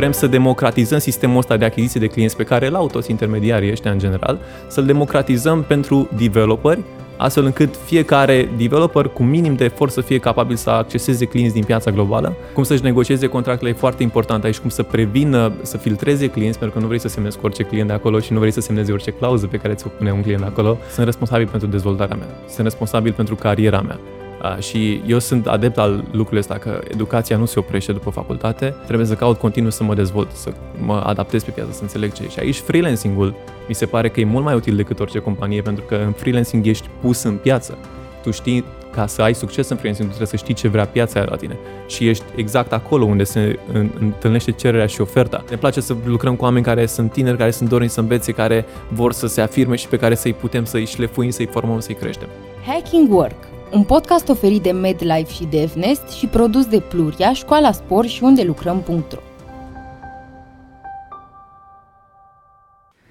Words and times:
Vrem 0.00 0.12
să 0.12 0.26
democratizăm 0.26 0.98
sistemul 0.98 1.38
ăsta 1.38 1.56
de 1.56 1.64
achiziție 1.64 2.00
de 2.00 2.06
clienți 2.06 2.36
pe 2.36 2.44
care 2.44 2.68
l-au 2.68 2.86
toți 2.86 3.10
intermediarii 3.10 3.70
ăștia 3.70 3.90
în 3.90 3.98
general, 3.98 4.38
să-l 4.68 4.84
democratizăm 4.84 5.62
pentru 5.62 6.08
developeri, 6.16 6.80
astfel 7.16 7.44
încât 7.44 7.76
fiecare 7.84 8.50
developer 8.56 9.06
cu 9.06 9.22
minim 9.22 9.54
de 9.54 9.64
efort 9.64 9.92
să 9.92 10.00
fie 10.00 10.18
capabil 10.18 10.56
să 10.56 10.70
acceseze 10.70 11.24
clienți 11.24 11.54
din 11.54 11.64
piața 11.64 11.90
globală, 11.90 12.36
cum 12.54 12.62
să-și 12.62 12.82
negocieze 12.82 13.26
contractele 13.26 13.70
e 13.70 13.72
foarte 13.72 14.02
important 14.02 14.44
aici, 14.44 14.58
cum 14.58 14.70
să 14.70 14.82
prevină, 14.82 15.52
să 15.62 15.76
filtreze 15.76 16.26
clienți, 16.26 16.58
pentru 16.58 16.76
că 16.76 16.82
nu 16.82 16.88
vrei 16.88 17.00
să 17.00 17.08
semnezi 17.08 17.38
cu 17.38 17.44
orice 17.46 17.62
client 17.62 17.88
de 17.88 17.94
acolo 17.94 18.18
și 18.18 18.32
nu 18.32 18.38
vrei 18.38 18.50
să 18.50 18.60
semnezi 18.60 18.92
orice 18.92 19.10
clauză 19.10 19.46
pe 19.46 19.56
care 19.56 19.74
ți-o 19.74 19.88
pune 19.88 20.12
un 20.12 20.22
client 20.22 20.40
de 20.40 20.46
acolo. 20.46 20.78
Sunt 20.90 21.06
responsabil 21.06 21.48
pentru 21.48 21.68
dezvoltarea 21.68 22.16
mea, 22.16 22.28
sunt 22.48 22.66
responsabil 22.66 23.12
pentru 23.12 23.34
cariera 23.34 23.80
mea. 23.80 23.98
Uh, 24.42 24.58
și 24.58 25.02
eu 25.06 25.18
sunt 25.18 25.46
adept 25.46 25.78
al 25.78 25.90
lucrurilor 25.90 26.38
ăsta, 26.38 26.54
că 26.54 26.80
educația 26.88 27.36
nu 27.36 27.44
se 27.44 27.58
oprește 27.58 27.92
după 27.92 28.10
facultate, 28.10 28.74
trebuie 28.84 29.06
să 29.06 29.14
caut 29.14 29.38
continuu 29.38 29.70
să 29.70 29.84
mă 29.84 29.94
dezvolt, 29.94 30.30
să 30.32 30.52
mă 30.78 31.02
adaptez 31.06 31.44
pe 31.44 31.50
piață, 31.50 31.72
să 31.72 31.82
înțeleg 31.82 32.12
ce 32.12 32.22
e. 32.22 32.28
Și 32.28 32.38
aici 32.38 32.56
freelancing-ul 32.56 33.34
mi 33.68 33.74
se 33.74 33.86
pare 33.86 34.08
că 34.08 34.20
e 34.20 34.24
mult 34.24 34.44
mai 34.44 34.54
util 34.54 34.76
decât 34.76 35.00
orice 35.00 35.18
companie, 35.18 35.62
pentru 35.62 35.84
că 35.88 35.94
în 35.94 36.12
freelancing 36.12 36.66
ești 36.66 36.88
pus 37.00 37.22
în 37.22 37.36
piață. 37.36 37.78
Tu 38.22 38.30
știi 38.30 38.64
ca 38.94 39.06
să 39.06 39.22
ai 39.22 39.34
succes 39.34 39.68
în 39.68 39.76
freelancing, 39.76 40.08
tu 40.08 40.14
trebuie 40.14 40.38
să 40.38 40.44
știi 40.44 40.54
ce 40.54 40.68
vrea 40.68 40.86
piața 40.86 41.24
la 41.28 41.36
tine 41.36 41.58
și 41.86 42.08
ești 42.08 42.24
exact 42.34 42.72
acolo 42.72 43.04
unde 43.04 43.24
se 43.24 43.58
întâlnește 43.98 44.50
cererea 44.50 44.86
și 44.86 45.00
oferta. 45.00 45.44
Ne 45.50 45.56
place 45.56 45.80
să 45.80 45.96
lucrăm 46.04 46.36
cu 46.36 46.44
oameni 46.44 46.64
care 46.64 46.86
sunt 46.86 47.12
tineri, 47.12 47.36
care 47.36 47.50
sunt 47.50 47.68
dorni 47.68 47.88
să 47.88 48.00
învețe, 48.00 48.32
care 48.32 48.64
vor 48.88 49.12
să 49.12 49.26
se 49.26 49.40
afirme 49.40 49.76
și 49.76 49.88
pe 49.88 49.96
care 49.96 50.14
să-i 50.14 50.32
putem 50.32 50.64
să-i 50.64 50.86
șlefuim, 50.86 51.30
să-i 51.30 51.46
formăm, 51.46 51.80
să-i 51.80 51.94
creștem. 51.94 52.28
Hacking 52.66 53.12
Work 53.12 53.49
un 53.72 53.84
podcast 53.84 54.28
oferit 54.28 54.62
de 54.62 54.70
MedLife 54.70 55.32
și 55.32 55.44
DevNest 55.44 56.08
și 56.08 56.26
produs 56.26 56.66
de 56.66 56.80
Pluria, 56.80 57.32
Școala 57.32 57.72
Spor 57.72 58.06
și 58.06 58.22
unde 58.22 58.42
lucrăm.ro. 58.42 59.18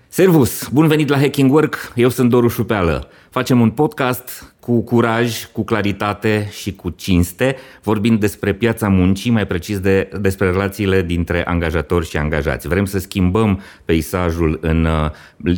Servus! 0.07 0.67
Bun 0.67 0.87
venit 0.87 1.09
la 1.09 1.17
Hacking 1.17 1.51
Work! 1.51 1.93
Eu 1.95 2.09
sunt 2.09 2.29
Doru 2.29 2.47
Șupeală. 2.47 3.07
Facem 3.29 3.61
un 3.61 3.71
podcast 3.71 4.55
cu 4.69 4.81
curaj, 4.81 5.45
cu 5.45 5.63
claritate 5.63 6.49
și 6.51 6.75
cu 6.75 6.89
cinste, 6.89 7.55
vorbind 7.83 8.19
despre 8.19 8.53
piața 8.53 8.87
muncii, 8.87 9.31
mai 9.31 9.47
precis 9.47 9.79
de, 9.79 10.09
despre 10.21 10.49
relațiile 10.49 11.01
dintre 11.01 11.45
angajatori 11.45 12.09
și 12.09 12.17
angajați. 12.17 12.67
Vrem 12.67 12.85
să 12.85 12.99
schimbăm 12.99 13.61
peisajul 13.85 14.57
în 14.61 14.85
uh, 14.85 15.09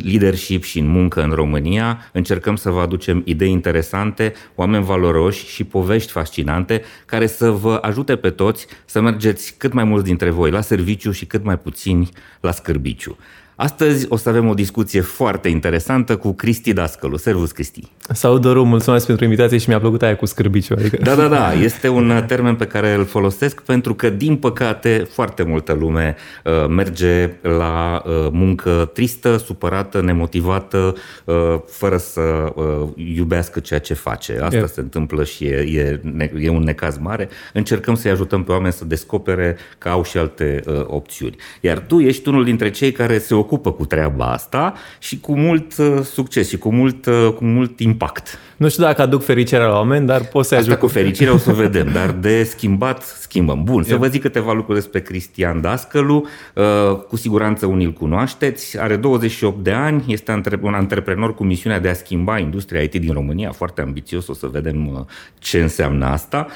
leadership 0.02 0.62
și 0.62 0.78
în 0.78 0.86
muncă 0.86 1.22
în 1.22 1.30
România, 1.30 2.10
încercăm 2.12 2.56
să 2.56 2.70
vă 2.70 2.80
aducem 2.80 3.22
idei 3.24 3.50
interesante, 3.50 4.32
oameni 4.54 4.84
valoroși 4.84 5.46
și 5.46 5.64
povești 5.64 6.12
fascinante 6.12 6.82
care 7.06 7.26
să 7.26 7.50
vă 7.50 7.78
ajute 7.82 8.16
pe 8.16 8.30
toți 8.30 8.66
să 8.84 9.00
mergeți 9.00 9.54
cât 9.58 9.72
mai 9.72 9.84
mulți 9.84 10.04
dintre 10.04 10.30
voi 10.30 10.50
la 10.50 10.60
serviciu 10.60 11.10
și 11.10 11.26
cât 11.26 11.44
mai 11.44 11.58
puțini 11.58 12.08
la 12.40 12.50
scârbiciu. 12.50 13.16
Astăzi 13.56 14.06
o 14.08 14.16
să 14.16 14.28
avem 14.28 14.48
o 14.48 14.54
discuție 14.54 15.00
foarte 15.00 15.48
interesantă 15.48 16.16
cu 16.16 16.32
Cristi 16.32 16.72
Dascălu. 16.72 17.16
Servus, 17.16 17.52
Cristi! 17.52 17.80
Salut, 18.10 18.40
Doru, 18.40 18.64
mulțumesc 18.64 19.06
pentru 19.06 19.24
invitație 19.24 19.58
și 19.58 19.68
mi-a 19.68 19.80
plăcut 19.80 20.02
aia 20.02 20.16
cu 20.16 20.26
scârbiciu. 20.26 20.74
Adică... 20.78 20.96
Da, 21.02 21.14
da, 21.14 21.28
da, 21.28 21.52
este 21.52 21.88
un 21.88 22.24
termen 22.26 22.54
pe 22.54 22.66
care 22.66 22.94
îl 22.94 23.04
folosesc 23.04 23.60
pentru 23.60 23.94
că, 23.94 24.10
din 24.10 24.36
păcate, 24.36 25.06
foarte 25.10 25.42
multă 25.42 25.72
lume 25.72 26.16
uh, 26.44 26.68
merge 26.68 27.30
la 27.42 28.02
uh, 28.06 28.28
muncă 28.30 28.90
tristă, 28.94 29.36
supărată, 29.36 30.00
nemotivată, 30.00 30.94
uh, 31.24 31.34
fără 31.66 31.96
să 31.96 32.52
uh, 32.54 32.88
iubească 33.14 33.60
ceea 33.60 33.80
ce 33.80 33.94
face. 33.94 34.38
Asta 34.42 34.56
yeah. 34.56 34.68
se 34.72 34.80
întâmplă 34.80 35.24
și 35.24 35.44
e, 35.44 35.56
e, 35.56 36.00
e 36.38 36.48
un 36.48 36.62
necaz 36.62 36.98
mare. 36.98 37.28
Încercăm 37.52 37.94
să-i 37.94 38.10
ajutăm 38.10 38.44
pe 38.44 38.52
oameni 38.52 38.72
să 38.72 38.84
descopere 38.84 39.56
că 39.78 39.88
au 39.88 40.04
și 40.04 40.18
alte 40.18 40.62
uh, 40.66 40.84
opțiuni. 40.86 41.36
Iar 41.60 41.78
tu 41.78 42.00
ești 42.00 42.28
unul 42.28 42.44
dintre 42.44 42.70
cei 42.70 42.92
care 42.92 43.18
se 43.18 43.34
ocupă 43.42 43.72
cu 43.72 43.84
treaba 43.84 44.32
asta 44.32 44.74
și 44.98 45.20
cu 45.20 45.36
mult 45.36 45.76
uh, 45.78 46.00
succes 46.02 46.48
și 46.48 46.58
cu 46.58 46.72
mult, 46.72 47.06
uh, 47.06 47.32
cu 47.36 47.44
mult 47.44 47.80
impact. 47.80 48.38
Nu 48.62 48.68
știu 48.68 48.82
dacă 48.82 49.02
aduc 49.02 49.24
fericirea 49.24 49.66
la 49.66 49.74
oameni, 49.74 50.06
dar 50.06 50.24
pot 50.24 50.44
să 50.44 50.54
ajut. 50.54 50.78
cu 50.78 50.86
fericirea 50.86 51.32
o 51.32 51.36
să 51.36 51.52
vedem, 51.52 51.88
dar 51.92 52.10
de 52.10 52.42
schimbat 52.42 53.02
schimbăm. 53.02 53.64
Bun, 53.64 53.82
să 53.82 53.96
vă 53.96 54.06
zic 54.06 54.20
câteva 54.20 54.52
lucruri 54.52 54.78
despre 54.78 55.00
Cristian 55.00 55.60
Dascălu. 55.60 56.26
Uh, 56.54 56.96
cu 57.08 57.16
siguranță 57.16 57.66
unii 57.66 57.86
îl 57.86 57.92
cunoașteți. 57.92 58.80
Are 58.80 58.96
28 58.96 59.64
de 59.64 59.70
ani, 59.70 60.04
este 60.06 60.40
un 60.60 60.74
antreprenor 60.74 61.34
cu 61.34 61.44
misiunea 61.44 61.80
de 61.80 61.88
a 61.88 61.94
schimba 61.94 62.38
industria 62.38 62.80
IT 62.80 62.94
din 62.94 63.12
România, 63.12 63.50
foarte 63.50 63.80
ambițios, 63.80 64.28
o 64.28 64.34
să 64.34 64.46
vedem 64.46 65.06
ce 65.38 65.60
înseamnă 65.60 66.06
asta. 66.06 66.46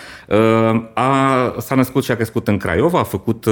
A, 0.95 1.55
s-a 1.59 1.75
născut 1.75 2.05
și 2.05 2.11
a 2.11 2.15
crescut 2.15 2.49
în 2.49 2.57
Craiova, 2.57 2.99
a 2.99 3.03
făcut 3.03 3.45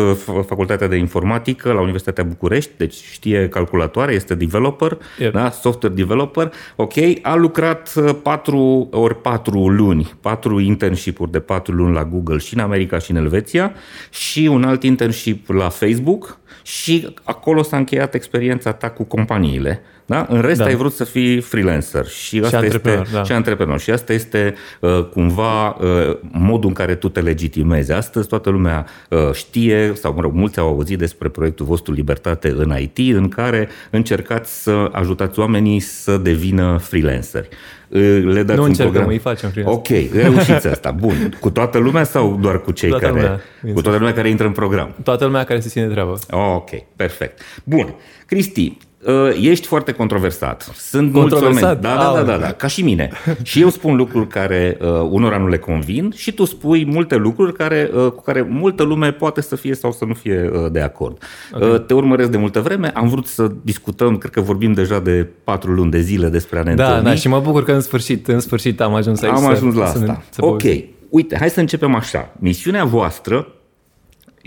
facultatea 0.46 0.88
de 0.88 0.96
informatică 0.96 1.72
la 1.72 1.80
Universitatea 1.80 2.24
București, 2.24 2.70
deci 2.76 2.94
știe 3.24 3.48
calculatoare, 3.48 4.12
este 4.12 4.34
developer, 4.34 4.98
yep. 5.18 5.32
da? 5.32 5.50
software 5.50 5.94
developer, 5.94 6.52
ok, 6.76 6.92
a 7.22 7.34
lucrat 7.34 7.92
4 8.22 8.56
uh, 8.56 9.00
ori 9.00 9.20
4 9.20 9.68
luni, 9.68 10.14
4 10.20 10.60
internship-uri 10.60 11.30
de 11.30 11.40
4 11.40 11.74
luni 11.74 11.94
la 11.94 12.04
Google 12.04 12.38
și 12.38 12.54
în 12.54 12.60
America 12.60 12.98
și 12.98 13.10
în 13.10 13.16
Elveția 13.16 13.72
și 14.10 14.46
un 14.46 14.64
alt 14.64 14.82
internship 14.82 15.48
la 15.48 15.68
Facebook 15.68 16.38
și 16.62 17.14
acolo 17.22 17.62
s-a 17.62 17.76
încheiat 17.76 18.14
experiența 18.14 18.72
ta 18.72 18.90
cu 18.90 19.04
companiile. 19.04 19.82
Da? 20.06 20.26
În 20.28 20.40
rest 20.40 20.58
da. 20.58 20.64
ai 20.64 20.74
vrut 20.74 20.92
să 20.92 21.04
fii 21.04 21.40
freelancer 21.40 22.06
și, 22.06 22.40
asta 22.44 22.48
și 22.58 22.64
antreprenor. 22.64 23.02
Este, 23.02 23.16
da. 23.16 23.22
și 23.22 23.32
antreprenor. 23.32 23.80
Și 23.80 23.90
asta 23.90 24.12
este 24.12 24.54
uh, 24.80 25.04
cumva 25.12 25.68
uh, 25.68 26.16
modul 26.32 26.68
în 26.68 26.74
care 26.74 26.94
tu 26.94 27.08
te 27.08 27.20
legitimezi. 27.20 27.92
Astăzi 27.92 28.28
toată 28.28 28.50
lumea 28.50 28.86
uh, 29.10 29.32
știe, 29.32 29.92
sau 29.94 30.14
mă 30.14 30.20
rog, 30.20 30.32
mulți 30.32 30.58
au 30.58 30.68
auzit 30.68 30.98
despre 30.98 31.28
proiectul 31.28 31.66
vostru 31.66 31.92
Libertate 31.92 32.48
în 32.56 32.74
IT, 32.78 33.14
în 33.16 33.28
care 33.28 33.68
încercați 33.90 34.62
să 34.62 34.88
ajutați 34.92 35.38
oamenii 35.38 35.80
să 35.80 36.16
devină 36.16 36.78
freelanceri. 36.80 37.48
Uh, 37.88 38.22
le 38.24 38.42
dați 38.42 38.58
nu 38.58 38.62
un 38.62 38.68
încercăm, 38.68 38.92
program. 38.92 39.08
îi 39.12 39.18
facem 39.18 39.50
freelancer. 39.50 39.80
Ok, 39.80 40.22
reușiți 40.22 40.66
asta. 40.66 40.90
Bun. 40.90 41.36
Cu 41.40 41.50
toată 41.50 41.78
lumea 41.78 42.04
sau 42.04 42.38
doar 42.40 42.60
cu 42.60 42.70
cei 42.70 42.88
toată 42.88 43.04
care... 43.06 43.20
Lumea. 43.20 43.40
Cu 43.74 43.80
toată 43.80 43.98
lumea 43.98 44.12
care 44.12 44.28
intră 44.28 44.46
în 44.46 44.52
program? 44.52 44.94
Toată 45.02 45.24
lumea 45.24 45.44
care 45.44 45.60
se 45.60 45.68
ține 45.68 45.86
treabă. 45.86 46.18
Ok, 46.30 46.70
perfect. 46.96 47.40
Bun. 47.64 47.94
Cristi, 48.26 48.76
Uh, 48.93 48.93
ești 49.40 49.66
foarte 49.66 49.92
controversat. 49.92 50.70
Sunt 50.76 51.12
controversat? 51.12 51.80
Da, 51.80 51.94
da, 51.96 52.12
da, 52.14 52.22
da, 52.22 52.36
da, 52.36 52.52
ca 52.52 52.66
și 52.66 52.82
mine. 52.82 53.10
și 53.42 53.60
eu 53.60 53.68
spun 53.68 53.96
lucruri 53.96 54.26
care 54.26 54.78
uh, 54.80 54.88
unora 55.10 55.38
nu 55.38 55.48
le 55.48 55.58
convin 55.58 56.12
și 56.16 56.32
tu 56.32 56.44
spui 56.44 56.84
multe 56.86 57.16
lucruri 57.16 57.52
care, 57.52 57.90
uh, 57.94 58.10
cu 58.10 58.22
care 58.22 58.46
multă 58.48 58.82
lume 58.82 59.12
poate 59.12 59.40
să 59.40 59.56
fie 59.56 59.74
sau 59.74 59.92
să 59.92 60.04
nu 60.04 60.14
fie 60.14 60.50
uh, 60.52 60.70
de 60.72 60.80
acord. 60.80 61.22
Okay. 61.52 61.70
Uh, 61.70 61.84
te 61.84 61.94
urmăresc 61.94 62.30
de 62.30 62.36
multă 62.36 62.60
vreme, 62.60 62.90
am 62.94 63.08
vrut 63.08 63.26
să 63.26 63.50
discutăm, 63.62 64.18
cred 64.18 64.32
că 64.32 64.40
vorbim 64.40 64.72
deja 64.72 64.98
de 65.00 65.28
patru 65.44 65.72
luni 65.72 65.90
de 65.90 66.00
zile 66.00 66.28
despre 66.28 66.58
a 66.58 66.62
ne 66.62 66.74
Da, 66.74 66.86
întâlni. 66.86 67.04
da, 67.04 67.14
și 67.14 67.28
mă 67.28 67.40
bucur 67.40 67.64
că 67.64 67.72
în 67.72 67.80
sfârșit, 67.80 68.28
în 68.28 68.40
sfârșit 68.40 68.80
am 68.80 68.94
ajuns 68.94 69.22
aici. 69.22 69.32
Am 69.34 69.46
ajuns 69.46 69.74
la 69.74 69.86
să, 69.86 69.98
asta. 69.98 70.22
Să, 70.30 70.30
să 70.30 70.44
ok, 70.44 70.62
uite, 71.08 71.36
hai 71.38 71.50
să 71.50 71.60
începem 71.60 71.94
așa. 71.94 72.32
Misiunea 72.38 72.84
voastră 72.84 73.48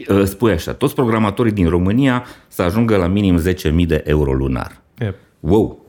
uh, 0.09 0.23
spune 0.23 0.51
așa, 0.51 0.73
toți 0.73 0.95
programatorii 0.95 1.51
din 1.51 1.69
România 1.69 2.25
să 2.47 2.61
ajungă 2.61 2.97
la 2.97 3.07
minim 3.07 3.39
10.000 3.39 3.85
de 3.87 4.03
euro 4.05 4.33
lunar. 4.33 4.81
Yep. 4.99 5.15
Wow! 5.39 5.86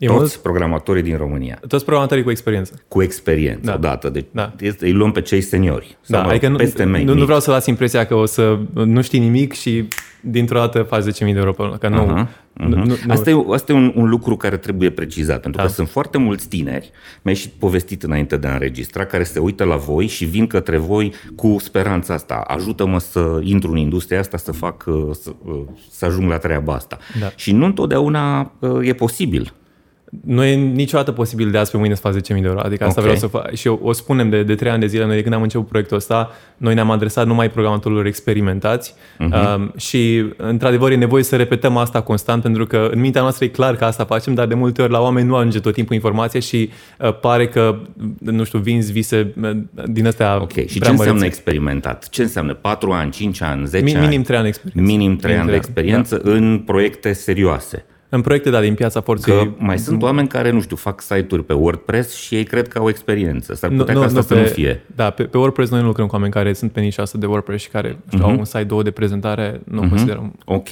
E 0.00 0.06
toți 0.06 0.18
mult? 0.18 0.34
programatorii 0.34 1.02
din 1.02 1.16
România. 1.16 1.60
Toți 1.68 1.84
programatorii 1.84 2.24
cu 2.24 2.30
experiență. 2.30 2.82
Cu 2.88 3.02
experiență, 3.02 3.60
da. 3.64 3.74
odată. 3.74 4.08
Deci 4.08 4.24
da. 4.30 4.52
îi 4.78 4.92
luăm 4.92 5.12
pe 5.12 5.20
cei 5.20 5.40
seniori. 5.40 5.96
Da, 6.06 6.18
sau 6.18 6.28
adică 6.28 6.50
peste 6.56 6.84
nu, 6.84 7.02
nu, 7.02 7.14
nu 7.14 7.24
vreau 7.24 7.40
să 7.40 7.50
las 7.50 7.66
impresia 7.66 8.06
că 8.06 8.14
o 8.14 8.26
să 8.26 8.58
nu 8.72 9.02
știi 9.02 9.18
nimic 9.18 9.52
și 9.52 9.88
dintr-o 10.20 10.58
dată 10.58 10.82
faci 10.82 11.02
10.000 11.02 11.08
de 11.18 11.26
euro 11.26 11.52
pe 11.52 11.62
lună. 11.62 11.76
Că 11.76 11.88
nu, 11.88 12.06
uh-huh. 12.06 12.26
Uh-huh. 12.60 12.66
Nu, 12.66 12.84
nu, 12.84 12.94
asta 13.08 13.30
e, 13.30 13.44
asta 13.50 13.72
e 13.72 13.74
un, 13.74 13.92
un 13.94 14.08
lucru 14.08 14.36
care 14.36 14.56
trebuie 14.56 14.90
precizat, 14.90 15.40
pentru 15.40 15.60
da. 15.60 15.66
că 15.66 15.72
sunt 15.72 15.88
foarte 15.88 16.18
mulți 16.18 16.48
tineri, 16.48 16.90
mi-ai 17.22 17.36
și 17.36 17.48
povestit 17.48 18.02
înainte 18.02 18.36
de 18.36 18.46
a 18.46 18.52
înregistra, 18.52 19.04
care 19.04 19.22
se 19.22 19.38
uită 19.38 19.64
la 19.64 19.76
voi 19.76 20.06
și 20.06 20.24
vin 20.24 20.46
către 20.46 20.76
voi 20.76 21.14
cu 21.36 21.56
speranța 21.58 22.14
asta. 22.14 22.34
Ajută-mă 22.34 22.98
să 22.98 23.40
intru 23.42 23.70
în 23.70 23.76
industria 23.76 24.18
asta, 24.18 24.36
să 24.36 24.52
fac, 24.52 24.84
să, 25.12 25.32
să 25.90 26.04
ajung 26.04 26.30
la 26.30 26.38
treaba 26.38 26.74
asta. 26.74 26.98
Da. 27.20 27.32
Și 27.36 27.52
nu 27.52 27.64
întotdeauna 27.64 28.52
e 28.82 28.92
posibil 28.92 29.52
nu 30.24 30.44
e 30.44 30.54
niciodată 30.54 31.12
posibil 31.12 31.50
de 31.50 31.58
azi 31.58 31.70
pe 31.70 31.76
mâine 31.76 31.94
să 31.94 32.00
faci 32.00 32.14
10.000 32.14 32.20
de 32.20 32.40
euro. 32.44 32.60
Adică 32.60 32.84
asta 32.84 33.00
okay. 33.00 33.02
vreau 33.02 33.16
să 33.16 33.26
fac. 33.26 33.54
Și 33.54 33.66
eu, 33.66 33.80
o 33.82 33.92
spunem 33.92 34.30
de, 34.30 34.42
de 34.42 34.54
3 34.54 34.70
ani 34.70 34.80
de 34.80 34.86
zile, 34.86 35.06
noi 35.06 35.14
de 35.14 35.22
când 35.22 35.34
am 35.34 35.42
început 35.42 35.66
proiectul 35.68 35.96
ăsta, 35.96 36.30
noi 36.56 36.74
ne-am 36.74 36.90
adresat 36.90 37.26
numai 37.26 37.50
programatorilor 37.50 38.06
experimentați 38.06 38.94
uh-huh. 38.94 39.56
um, 39.56 39.72
și, 39.76 40.24
într-adevăr, 40.36 40.90
e 40.90 40.96
nevoie 40.96 41.22
să 41.22 41.36
repetăm 41.36 41.76
asta 41.76 42.00
constant, 42.02 42.42
pentru 42.42 42.66
că 42.66 42.88
în 42.92 43.00
mintea 43.00 43.20
noastră 43.20 43.44
e 43.44 43.48
clar 43.48 43.76
că 43.76 43.84
asta 43.84 44.04
facem, 44.04 44.34
dar 44.34 44.46
de 44.46 44.54
multe 44.54 44.82
ori 44.82 44.92
la 44.92 45.00
oameni 45.00 45.26
nu 45.26 45.36
ajunge 45.36 45.60
tot 45.60 45.74
timpul 45.74 45.94
informația 45.94 46.40
și 46.40 46.70
uh, 46.98 47.18
pare 47.18 47.48
că, 47.48 47.78
nu 48.18 48.44
știu, 48.44 48.58
vinzi 48.58 48.92
vise 48.92 49.34
uh, 49.42 49.50
din 49.86 50.06
astea 50.06 50.40
Ok, 50.40 50.52
și 50.52 50.66
ce 50.66 50.78
înseamnă 50.78 51.04
mărețe. 51.04 51.26
experimentat? 51.26 52.08
Ce 52.08 52.22
înseamnă 52.22 52.54
4 52.54 52.90
ani, 52.90 53.10
5 53.10 53.42
ani, 53.42 53.66
10 53.66 53.84
Min, 53.84 53.96
ani? 53.96 54.06
Minim 54.06 54.22
3 54.22 54.38
ani 54.38 54.48
experiență. 54.48 54.92
Minim 54.92 55.16
3 55.16 55.36
ani 55.36 55.48
de 55.48 55.54
experiență 55.54 56.20
da. 56.24 56.30
în 56.30 56.58
proiecte 56.58 57.12
serioase. 57.12 57.84
În 58.12 58.20
proiecte, 58.20 58.50
da, 58.50 58.60
din 58.60 58.74
piața 58.74 59.00
forței. 59.00 59.34
Că 59.34 59.48
mai 59.56 59.78
sunt 59.78 60.02
oameni 60.02 60.28
care, 60.28 60.50
nu 60.50 60.60
știu, 60.60 60.76
fac 60.76 61.00
site-uri 61.00 61.44
pe 61.44 61.52
WordPress 61.52 62.14
și 62.14 62.34
ei 62.34 62.44
cred 62.44 62.68
că 62.68 62.78
au 62.78 62.88
experiență. 62.88 63.54
S-ar 63.54 63.70
putea 63.70 63.94
nu, 63.94 64.00
ca 64.00 64.06
asta 64.06 64.18
nu, 64.18 64.26
să 64.26 64.34
pe, 64.34 64.40
nu 64.40 64.46
fie. 64.46 64.84
Da, 64.94 65.10
pe, 65.10 65.22
pe 65.22 65.36
WordPress 65.36 65.70
noi 65.70 65.80
nu 65.80 65.86
lucrăm 65.86 66.06
cu 66.06 66.14
oameni 66.14 66.32
care 66.32 66.52
sunt 66.52 66.72
pe 66.72 66.80
nișa 66.80 67.02
asta 67.02 67.18
de 67.18 67.26
WordPress 67.26 67.62
și 67.62 67.70
care 67.70 67.98
știu, 68.06 68.18
uh-huh. 68.18 68.22
au 68.22 68.38
un 68.38 68.44
site, 68.44 68.64
două 68.64 68.82
de 68.82 68.90
prezentare, 68.90 69.60
nu 69.64 69.84
uh-huh. 69.84 69.88
considerăm. 69.88 70.34
Ok. 70.44 70.68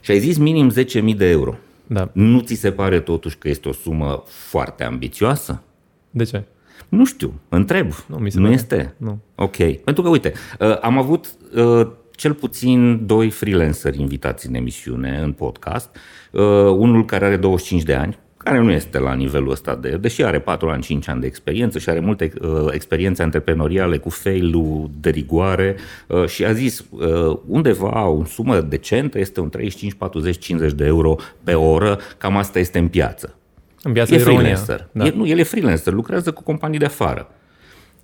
Și 0.00 0.10
ai 0.10 0.18
zis 0.18 0.38
minim 0.38 0.72
10.000 1.10 1.16
de 1.16 1.28
euro. 1.28 1.54
Da. 1.86 2.10
Nu 2.12 2.40
ți 2.40 2.54
se 2.54 2.70
pare 2.70 3.00
totuși 3.00 3.38
că 3.38 3.48
este 3.48 3.68
o 3.68 3.72
sumă 3.72 4.22
foarte 4.26 4.84
ambițioasă? 4.84 5.62
De 6.10 6.24
ce? 6.24 6.42
Nu 6.88 7.04
știu, 7.04 7.32
întreb. 7.48 7.92
Nu, 8.06 8.16
mi 8.16 8.30
se 8.30 8.38
nu 8.38 8.42
pare. 8.42 8.54
este? 8.54 8.94
Nu. 8.96 9.18
Ok. 9.34 9.56
Pentru 9.56 10.02
că, 10.02 10.08
uite, 10.08 10.32
uh, 10.60 10.78
am 10.80 10.98
avut 10.98 11.26
uh, 11.54 11.86
cel 12.18 12.34
puțin 12.34 13.06
doi 13.06 13.30
freelanceri 13.30 14.00
invitați 14.00 14.46
în 14.46 14.54
emisiune, 14.54 15.20
în 15.22 15.32
podcast. 15.32 15.96
Uh, 16.32 16.42
unul 16.76 17.04
care 17.04 17.24
are 17.24 17.36
25 17.36 17.82
de 17.82 17.94
ani, 17.94 18.18
care 18.36 18.58
nu 18.58 18.70
este 18.70 18.98
la 18.98 19.14
nivelul 19.14 19.50
ăsta 19.50 19.74
de, 19.74 19.96
deși 20.00 20.22
are 20.22 20.38
4 20.40 20.68
ani, 20.68 20.82
5 20.82 21.08
ani 21.08 21.20
de 21.20 21.26
experiență 21.26 21.78
și 21.78 21.88
are 21.88 22.00
multe 22.00 22.32
uh, 22.40 22.66
experiențe 22.70 23.22
antreprenoriale 23.22 23.96
cu 23.96 24.10
fail 24.10 24.54
de 25.00 25.10
rigoare 25.10 25.76
uh, 26.06 26.26
și 26.26 26.44
a 26.44 26.52
zis 26.52 26.84
uh, 26.90 27.38
undeva 27.46 28.08
o 28.08 28.24
sumă 28.24 28.60
decentă 28.60 29.18
este 29.18 29.40
un 29.40 29.48
35, 29.48 29.94
40, 29.94 30.38
50 30.38 30.72
de 30.72 30.84
euro 30.84 31.16
pe 31.44 31.54
oră, 31.54 31.98
cam 32.18 32.36
asta 32.36 32.58
este 32.58 32.78
în 32.78 32.88
piață. 32.88 33.34
În 33.82 33.92
piața 33.92 34.14
E 34.14 34.16
din 34.16 34.26
România. 34.26 34.54
freelancer. 34.54 34.88
Da. 34.92 35.06
E, 35.06 35.12
nu, 35.16 35.26
el 35.26 35.38
e 35.38 35.42
freelancer, 35.42 35.92
lucrează 35.92 36.32
cu 36.32 36.42
companii 36.42 36.78
de 36.78 36.84
afară. 36.84 37.32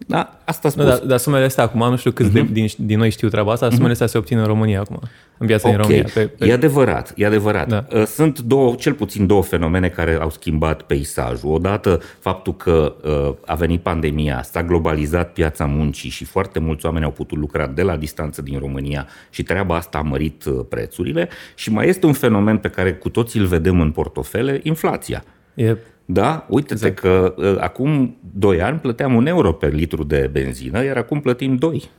Da, 0.07 0.39
asta 0.45 0.69
a 0.69 0.71
spus. 0.71 0.85
Nu, 0.85 0.91
dar, 0.91 0.99
dar 0.99 1.19
sumele 1.19 1.45
astea 1.45 1.65
acum, 1.65 1.89
nu 1.91 1.97
știu 1.97 2.11
câți 2.11 2.31
uh-huh. 2.31 2.33
de, 2.33 2.47
din, 2.53 2.69
din 2.77 2.99
noi 2.99 3.11
știu 3.11 3.29
treaba 3.29 3.53
asta, 3.53 3.71
sumele 3.71 3.93
astea 3.93 4.07
se 4.07 4.19
obțin 4.19 4.39
în 4.39 4.47
România 4.47 4.81
acum, 4.81 5.01
în 5.39 5.47
piața 5.47 5.69
din 5.69 5.79
Ok, 5.79 5.83
România. 5.83 6.09
Pe, 6.15 6.27
pe, 6.27 6.47
e 6.47 6.53
adevărat, 6.53 7.13
e 7.17 7.27
adevărat. 7.27 7.69
Da. 7.69 7.87
Uh, 7.93 8.05
Sunt 8.07 8.41
două, 8.41 8.75
cel 8.75 8.93
puțin 8.93 9.27
două 9.27 9.43
fenomene 9.43 9.89
care 9.89 10.19
au 10.21 10.31
schimbat 10.31 10.83
peisajul. 10.83 11.53
Odată 11.53 12.01
faptul 12.19 12.57
că 12.57 12.95
uh, 13.05 13.35
a 13.47 13.55
venit 13.55 13.81
pandemia, 13.81 14.43
s-a 14.43 14.63
globalizat 14.63 15.33
piața 15.33 15.65
muncii 15.65 16.11
și 16.11 16.25
foarte 16.25 16.59
mulți 16.59 16.87
oameni 16.87 17.05
au 17.05 17.11
putut 17.11 17.39
lucra 17.39 17.67
de 17.67 17.83
la 17.83 17.97
distanță 17.97 18.43
din 18.43 18.59
România 18.59 19.07
și 19.31 19.43
treaba 19.43 19.77
asta 19.77 19.99
a 19.99 20.03
mărit 20.03 20.45
uh, 20.45 20.61
prețurile. 20.69 21.29
Și 21.55 21.71
mai 21.71 21.89
este 21.89 22.07
un 22.07 22.13
fenomen 22.13 22.57
pe 22.59 22.69
care 22.69 22.95
cu 22.95 23.09
toții 23.09 23.41
îl 23.41 23.47
vedem 23.47 23.81
în 23.81 23.91
portofele, 23.91 24.61
inflația. 24.63 25.25
E, 25.55 25.77
Da? 26.05 26.47
Uite-te 26.49 26.87
Exact. 26.87 26.99
că 26.99 27.35
uh, 27.37 27.57
acum 27.61 28.17
2 28.35 28.63
ani 28.63 28.79
plăteam 28.79 29.15
un 29.15 29.27
euro 29.27 29.53
pe 29.53 29.69
litru 29.69 30.05
de 30.05 30.29
benzină, 30.33 30.85
iar 30.85 30.97
acum 30.97 31.21
plătim 31.21 31.57
2. 31.57 31.91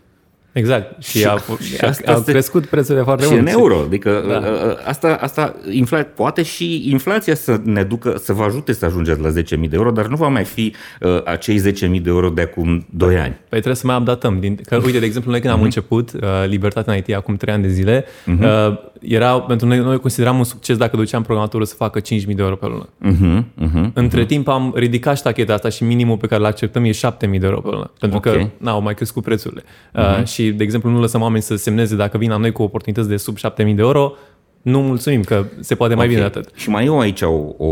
Exact. 0.59 1.03
Și, 1.03 1.17
Și- 1.17 1.25
a, 1.25 1.37
și 1.37 1.75
a, 1.81 1.87
asta 1.87 2.11
au 2.13 2.21
se- 2.21 2.31
crescut 2.31 2.65
prețurile 2.65 3.03
foarte 3.03 3.23
și 3.23 3.29
mult. 3.29 3.41
în 3.41 3.47
euro. 3.47 3.75
Adică 3.85 4.23
Da. 4.27 4.39
da. 4.39 4.77
asta, 4.85 5.17
asta 5.21 5.55
infla, 5.71 6.01
poate 6.01 6.43
și 6.43 6.89
inflația 6.89 7.35
să 7.35 7.59
ne 7.63 7.83
ducă, 7.83 8.15
să 8.23 8.33
vă 8.33 8.43
ajute 8.43 8.73
să 8.73 8.85
ajungeți 8.85 9.21
la 9.21 9.29
10.000 9.29 9.69
de 9.69 9.75
euro, 9.75 9.91
dar 9.91 10.07
nu 10.07 10.15
va 10.15 10.27
mai 10.27 10.43
fi 10.43 10.73
uh, 11.01 11.23
acei 11.25 11.59
10.000 11.59 12.01
de 12.01 12.09
euro 12.09 12.29
de 12.29 12.41
acum 12.41 12.85
2 12.89 13.15
ani. 13.17 13.33
Păi 13.33 13.47
trebuie 13.49 13.75
să 13.75 13.87
mai 13.87 13.97
updatăm. 13.97 14.39
Din, 14.39 14.59
că, 14.65 14.75
uite, 14.85 14.99
de 14.99 15.05
exemplu, 15.05 15.31
noi 15.31 15.39
când 15.39 15.51
am 15.51 15.57
Mhm. 15.59 15.65
început 15.67 16.11
uh, 16.13 16.21
Libertatea 16.47 16.93
în 16.93 16.99
IT 16.99 17.15
acum 17.15 17.35
3 17.35 17.53
ani 17.53 17.63
de 17.63 17.69
zile, 17.69 18.05
uh, 18.41 18.77
era, 19.01 19.39
pentru 19.39 19.67
noi, 19.67 19.77
noi 19.77 19.99
consideram 19.99 20.37
un 20.37 20.43
succes 20.43 20.77
dacă 20.77 20.95
duceam 20.95 21.21
programatorul 21.23 21.65
să 21.65 21.75
facă 21.75 21.99
5.000 21.99 22.35
de 22.35 22.41
euro 22.41 22.55
pe 22.55 22.65
lună. 22.65 22.89
Uh-huh, 23.05 23.43
uh-huh. 23.63 23.91
Între 23.93 24.25
timp 24.25 24.47
am 24.47 24.73
ridicat 24.75 25.17
ștacheta 25.17 25.53
asta 25.53 25.69
și 25.69 25.83
minimul 25.83 26.17
pe 26.17 26.27
care 26.27 26.41
îl 26.41 26.47
acceptăm 26.47 26.83
e 26.83 26.89
7.000 26.91 27.39
de 27.39 27.45
euro 27.45 27.59
pe 27.61 27.69
lună. 27.71 27.91
Pentru 27.99 28.17
Ok. 28.17 28.23
că 28.23 28.47
na, 28.57 28.71
au 28.71 28.81
mai 28.81 28.93
crescut 28.93 29.23
prețurile. 29.23 29.63
Uh, 29.93 30.25
și, 30.25 30.44
de 30.51 30.63
exemplu, 30.63 30.89
nu 30.89 30.99
lăsăm 30.99 31.21
oameni 31.21 31.41
să 31.43 31.55
semneze 31.55 31.95
dacă 31.95 32.17
vin 32.17 32.29
la 32.29 32.37
noi 32.37 32.51
cu 32.51 32.61
oportunități 32.63 33.07
de 33.09 33.17
sub 33.17 33.37
7.000 33.37 33.55
de 33.55 33.73
euro, 33.77 34.13
nu 34.61 34.81
mulțumim 34.81 35.21
că 35.23 35.45
se 35.59 35.75
poate 35.75 35.93
mai 35.95 36.03
Ok. 36.05 36.09
bine 36.11 36.21
de 36.21 36.27
atât. 36.39 36.49
Și 36.55 36.69
mai 36.69 36.85
e 36.85 36.89
aici 36.99 37.21
o, 37.21 37.53
o, 37.57 37.65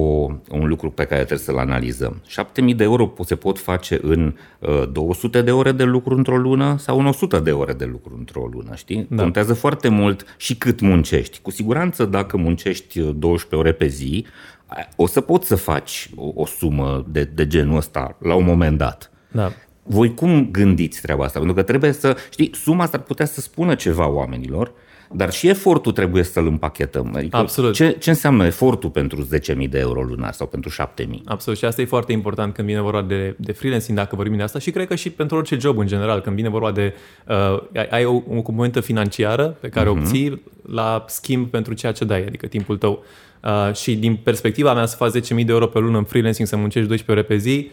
un 0.51 0.67
lucru 0.67 0.89
pe 0.91 1.03
care 1.03 1.19
trebuie 1.19 1.39
să-l 1.39 1.57
analizăm. 1.57 2.21
7.000 2.69 2.75
de 2.75 2.83
euro 2.83 3.13
po- 3.13 3.25
se 3.25 3.35
pot 3.35 3.59
face 3.59 3.99
în 4.01 4.33
uh, 4.59 4.83
200 4.91 5.41
de 5.41 5.51
ore 5.51 5.71
de 5.71 5.83
lucru 5.83 6.15
într-o 6.15 6.37
lună 6.37 6.75
sau 6.77 6.99
în 6.99 7.05
100 7.05 7.39
de 7.39 7.51
ore 7.51 7.73
de 7.73 7.85
lucru 7.85 8.15
într-o 8.17 8.49
lună, 8.53 8.75
știi? 8.75 9.07
Da. 9.09 9.21
Contează 9.21 9.53
foarte 9.53 9.87
mult 9.87 10.25
și 10.37 10.55
cât 10.55 10.79
muncești. 10.79 11.39
Cu 11.41 11.51
siguranță 11.51 12.05
dacă 12.05 12.37
muncești 12.37 12.99
uh, 12.99 13.09
12 13.15 13.55
ore 13.55 13.71
pe 13.71 13.87
zi, 13.87 14.25
a- 14.65 14.87
o 14.95 15.07
să 15.07 15.21
poți 15.21 15.47
să 15.47 15.55
faci 15.55 16.09
o, 16.15 16.31
o 16.35 16.45
sumă 16.45 17.05
de, 17.07 17.23
de 17.33 17.47
genul 17.47 17.77
ăsta 17.77 18.17
la 18.19 18.35
un 18.35 18.45
moment 18.45 18.77
dat. 18.77 19.11
Da. 19.31 19.51
Voi 19.83 20.13
cum 20.13 20.49
gândiți 20.51 21.01
treaba 21.01 21.23
asta? 21.23 21.39
Pentru 21.39 21.55
că 21.55 21.63
trebuie 21.63 21.91
să, 21.91 22.17
știi, 22.29 22.51
suma 22.53 22.83
asta 22.83 22.97
ar 22.97 23.03
putea 23.03 23.25
să 23.25 23.41
spună 23.41 23.75
ceva 23.75 24.07
oamenilor, 24.07 24.71
dar 25.15 25.31
și 25.31 25.47
efortul 25.47 25.91
trebuie 25.91 26.23
să-l 26.23 26.47
împachetăm. 26.47 27.13
Adică 27.15 27.37
Absolut. 27.37 27.73
Ce, 27.73 27.95
ce 27.99 28.09
înseamnă 28.09 28.45
efortul 28.45 28.89
pentru 28.89 29.27
10.000 29.61 29.69
de 29.69 29.79
euro 29.79 30.01
lunar 30.01 30.33
sau 30.33 30.47
pentru 30.47 30.71
7.000? 30.71 31.05
Absolut. 31.25 31.59
Și 31.59 31.65
asta 31.65 31.81
e 31.81 31.85
foarte 31.85 32.11
important 32.11 32.53
când 32.53 32.67
vine 32.67 32.81
vorba 32.81 33.01
de, 33.01 33.35
de 33.37 33.51
freelancing, 33.51 33.97
dacă 33.97 34.15
vorbim 34.15 34.37
de 34.37 34.43
asta 34.43 34.59
și 34.59 34.71
cred 34.71 34.87
că 34.87 34.95
și 34.95 35.09
pentru 35.09 35.37
orice 35.37 35.57
job 35.59 35.77
în 35.77 35.87
general, 35.87 36.21
când 36.21 36.35
vine 36.35 36.49
vorba 36.49 36.71
de 36.71 36.93
uh, 37.27 37.61
ai- 37.75 37.87
ai 37.89 38.05
o, 38.05 38.13
o 38.13 38.41
componentă 38.41 38.79
financiară 38.79 39.47
pe 39.59 39.69
care 39.69 39.85
uh-huh. 39.85 39.93
o 39.93 39.97
obții 39.97 40.41
la 40.69 41.05
schimb 41.07 41.47
pentru 41.47 41.73
ceea 41.73 41.91
ce 41.91 42.05
dai, 42.05 42.25
adică 42.25 42.47
timpul 42.47 42.77
tău. 42.77 43.03
Uh, 43.43 43.73
și 43.75 43.95
din 43.95 44.15
perspectiva 44.15 44.73
mea 44.73 44.85
să 44.85 44.95
faci 44.95 45.11
10.000 45.11 45.19
de 45.27 45.51
euro 45.51 45.67
pe 45.67 45.79
lună 45.79 45.97
în 45.97 46.03
freelancing, 46.03 46.47
să 46.47 46.55
muncești 46.55 46.87
12 46.87 47.11
ore 47.11 47.35
pe 47.35 47.41
zi, 47.41 47.69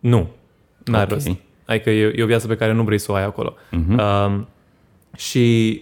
nu. 0.00 0.28
N-are 0.84 1.02
Ok. 1.02 1.10
rost. 1.10 1.30
Adică 1.70 1.90
e, 1.90 2.12
e 2.16 2.22
o 2.22 2.26
viață 2.26 2.46
pe 2.46 2.56
care 2.56 2.72
nu 2.72 2.82
vrei 2.82 2.98
să 2.98 3.12
o 3.12 3.14
ai 3.14 3.24
acolo. 3.24 3.54
Uh-huh. 3.54 3.96
Uh, 3.96 4.40
și 5.16 5.80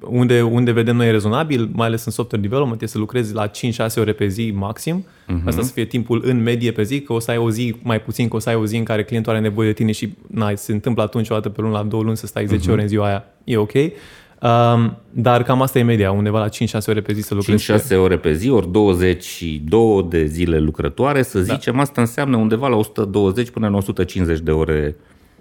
unde, 0.00 0.42
unde 0.42 0.72
vedem 0.72 0.96
noi 0.96 1.10
rezonabil, 1.10 1.68
mai 1.72 1.86
ales 1.86 2.04
în 2.04 2.12
software 2.12 2.42
development, 2.42 2.82
este 2.82 2.92
să 2.92 2.98
lucrezi 2.98 3.34
la 3.34 3.50
5-6 3.50 3.50
ore 3.96 4.12
pe 4.12 4.26
zi 4.26 4.52
maxim. 4.54 5.04
Uh-huh. 5.04 5.44
Asta 5.44 5.62
să 5.62 5.72
fie 5.72 5.84
timpul 5.84 6.22
în 6.24 6.42
medie 6.42 6.72
pe 6.72 6.82
zi, 6.82 7.00
că 7.00 7.12
o 7.12 7.18
să 7.18 7.30
ai 7.30 7.36
o 7.36 7.50
zi 7.50 7.74
mai 7.82 8.00
puțin, 8.00 8.28
că 8.28 8.36
o 8.36 8.38
să 8.38 8.48
ai 8.48 8.54
o 8.54 8.66
zi 8.66 8.76
în 8.76 8.84
care 8.84 9.04
clientul 9.04 9.32
are 9.32 9.40
nevoie 9.40 9.68
de 9.68 9.74
tine 9.74 9.92
și 9.92 10.14
na, 10.26 10.54
se 10.54 10.72
întâmplă 10.72 11.02
atunci 11.02 11.30
o 11.30 11.34
dată 11.34 11.48
pe 11.48 11.60
lună, 11.60 11.72
la 11.76 11.82
două 11.82 12.02
luni 12.02 12.16
să 12.16 12.26
stai 12.26 12.46
10 12.46 12.70
ore 12.70 12.82
în 12.82 12.88
ziua 12.88 13.06
aia. 13.06 13.24
E 13.44 13.56
ok. 13.56 13.72
Um, 13.74 14.96
dar 15.10 15.42
cam 15.42 15.62
asta 15.62 15.78
e 15.78 15.82
media, 15.82 16.12
undeva 16.12 16.38
la 16.38 16.48
5-6 16.48 16.50
ore 16.86 17.00
pe 17.00 17.12
zi 17.12 17.20
să 17.20 17.34
lucrezi. 17.34 17.72
5-6 17.72 17.96
ore 17.96 18.18
pe 18.18 18.32
zi, 18.32 18.48
ori 18.48 18.72
22 18.72 20.06
de 20.08 20.24
zile 20.24 20.58
lucrătoare, 20.58 21.22
să 21.22 21.40
zicem, 21.40 21.78
asta 21.78 22.00
înseamnă 22.00 22.36
undeva 22.36 22.68
la 22.68 22.76
120 22.76 23.50
până 23.50 23.68
la 23.68 23.76
150 23.76 24.38
de 24.38 24.50
ore 24.50 24.96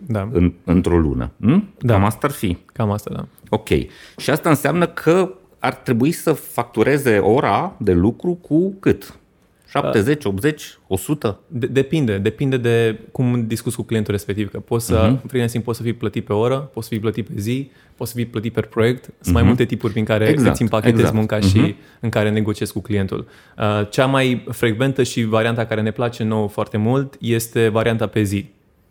Da, 0.07 0.29
în, 0.31 0.53
într-o 0.63 0.97
lună. 0.97 1.31
Hm? 1.39 1.69
Da. 1.79 1.93
Cam 1.93 2.03
asta 2.03 2.27
ar 2.27 2.33
fi. 2.33 2.57
cam 2.73 2.91
asta, 2.91 3.11
da. 3.13 3.25
Ok. 3.49 3.67
Și 4.17 4.29
asta 4.29 4.49
înseamnă 4.49 4.87
că 4.87 5.33
ar 5.59 5.73
trebui 5.73 6.11
să 6.11 6.31
factureze 6.33 7.17
ora 7.17 7.75
de 7.77 7.93
lucru 7.93 8.33
cu 8.33 8.73
cât? 8.79 9.15
70, 9.71 10.25
80, 10.25 10.77
100? 10.87 11.39
De- 11.47 11.67
depinde, 11.67 12.17
depinde 12.17 12.57
de 12.57 12.99
cum 13.11 13.47
discuți 13.47 13.75
cu 13.75 13.81
clientul 13.81 14.13
respectiv, 14.13 14.51
că 14.51 14.59
poți 14.59 14.85
să, 14.85 15.17
uh-huh. 15.17 15.27
freelancing 15.27 15.63
poți 15.63 15.77
să 15.77 15.83
fii 15.83 15.93
plătit 15.93 16.25
pe 16.25 16.33
oră, 16.33 16.69
poți 16.73 16.87
să 16.87 16.93
fii 16.93 17.01
plătit 17.01 17.27
pe 17.27 17.33
zi, 17.37 17.71
poți 17.95 18.11
să 18.11 18.15
fii 18.15 18.25
plătit 18.25 18.53
per 18.53 18.65
proiect. 18.65 19.03
Sunt 19.03 19.15
uh-huh. 19.27 19.31
mai 19.31 19.43
multe 19.43 19.65
tipuri 19.65 19.91
prin 19.91 20.05
care 20.05 20.27
Exact, 20.27 20.51
îți 20.51 20.61
împachetezi 20.61 20.99
exact. 20.99 21.17
munca 21.17 21.39
și 21.39 21.75
în 21.99 22.09
care 22.09 22.29
negociezi 22.29 22.73
cu 22.73 22.79
clientul. 22.79 23.27
Uh, 23.57 23.89
Cea 23.89 24.05
mai 24.05 24.45
frecventă 24.51 25.03
și 25.03 25.23
varianta 25.23 25.65
care 25.65 25.81
ne 25.81 25.91
place 25.91 26.23
nouă 26.23 26.47
foarte 26.47 26.77
mult 26.77 27.15
este 27.19 27.67
varianta 27.67 28.07
pe 28.07 28.21
zi. 28.21 28.49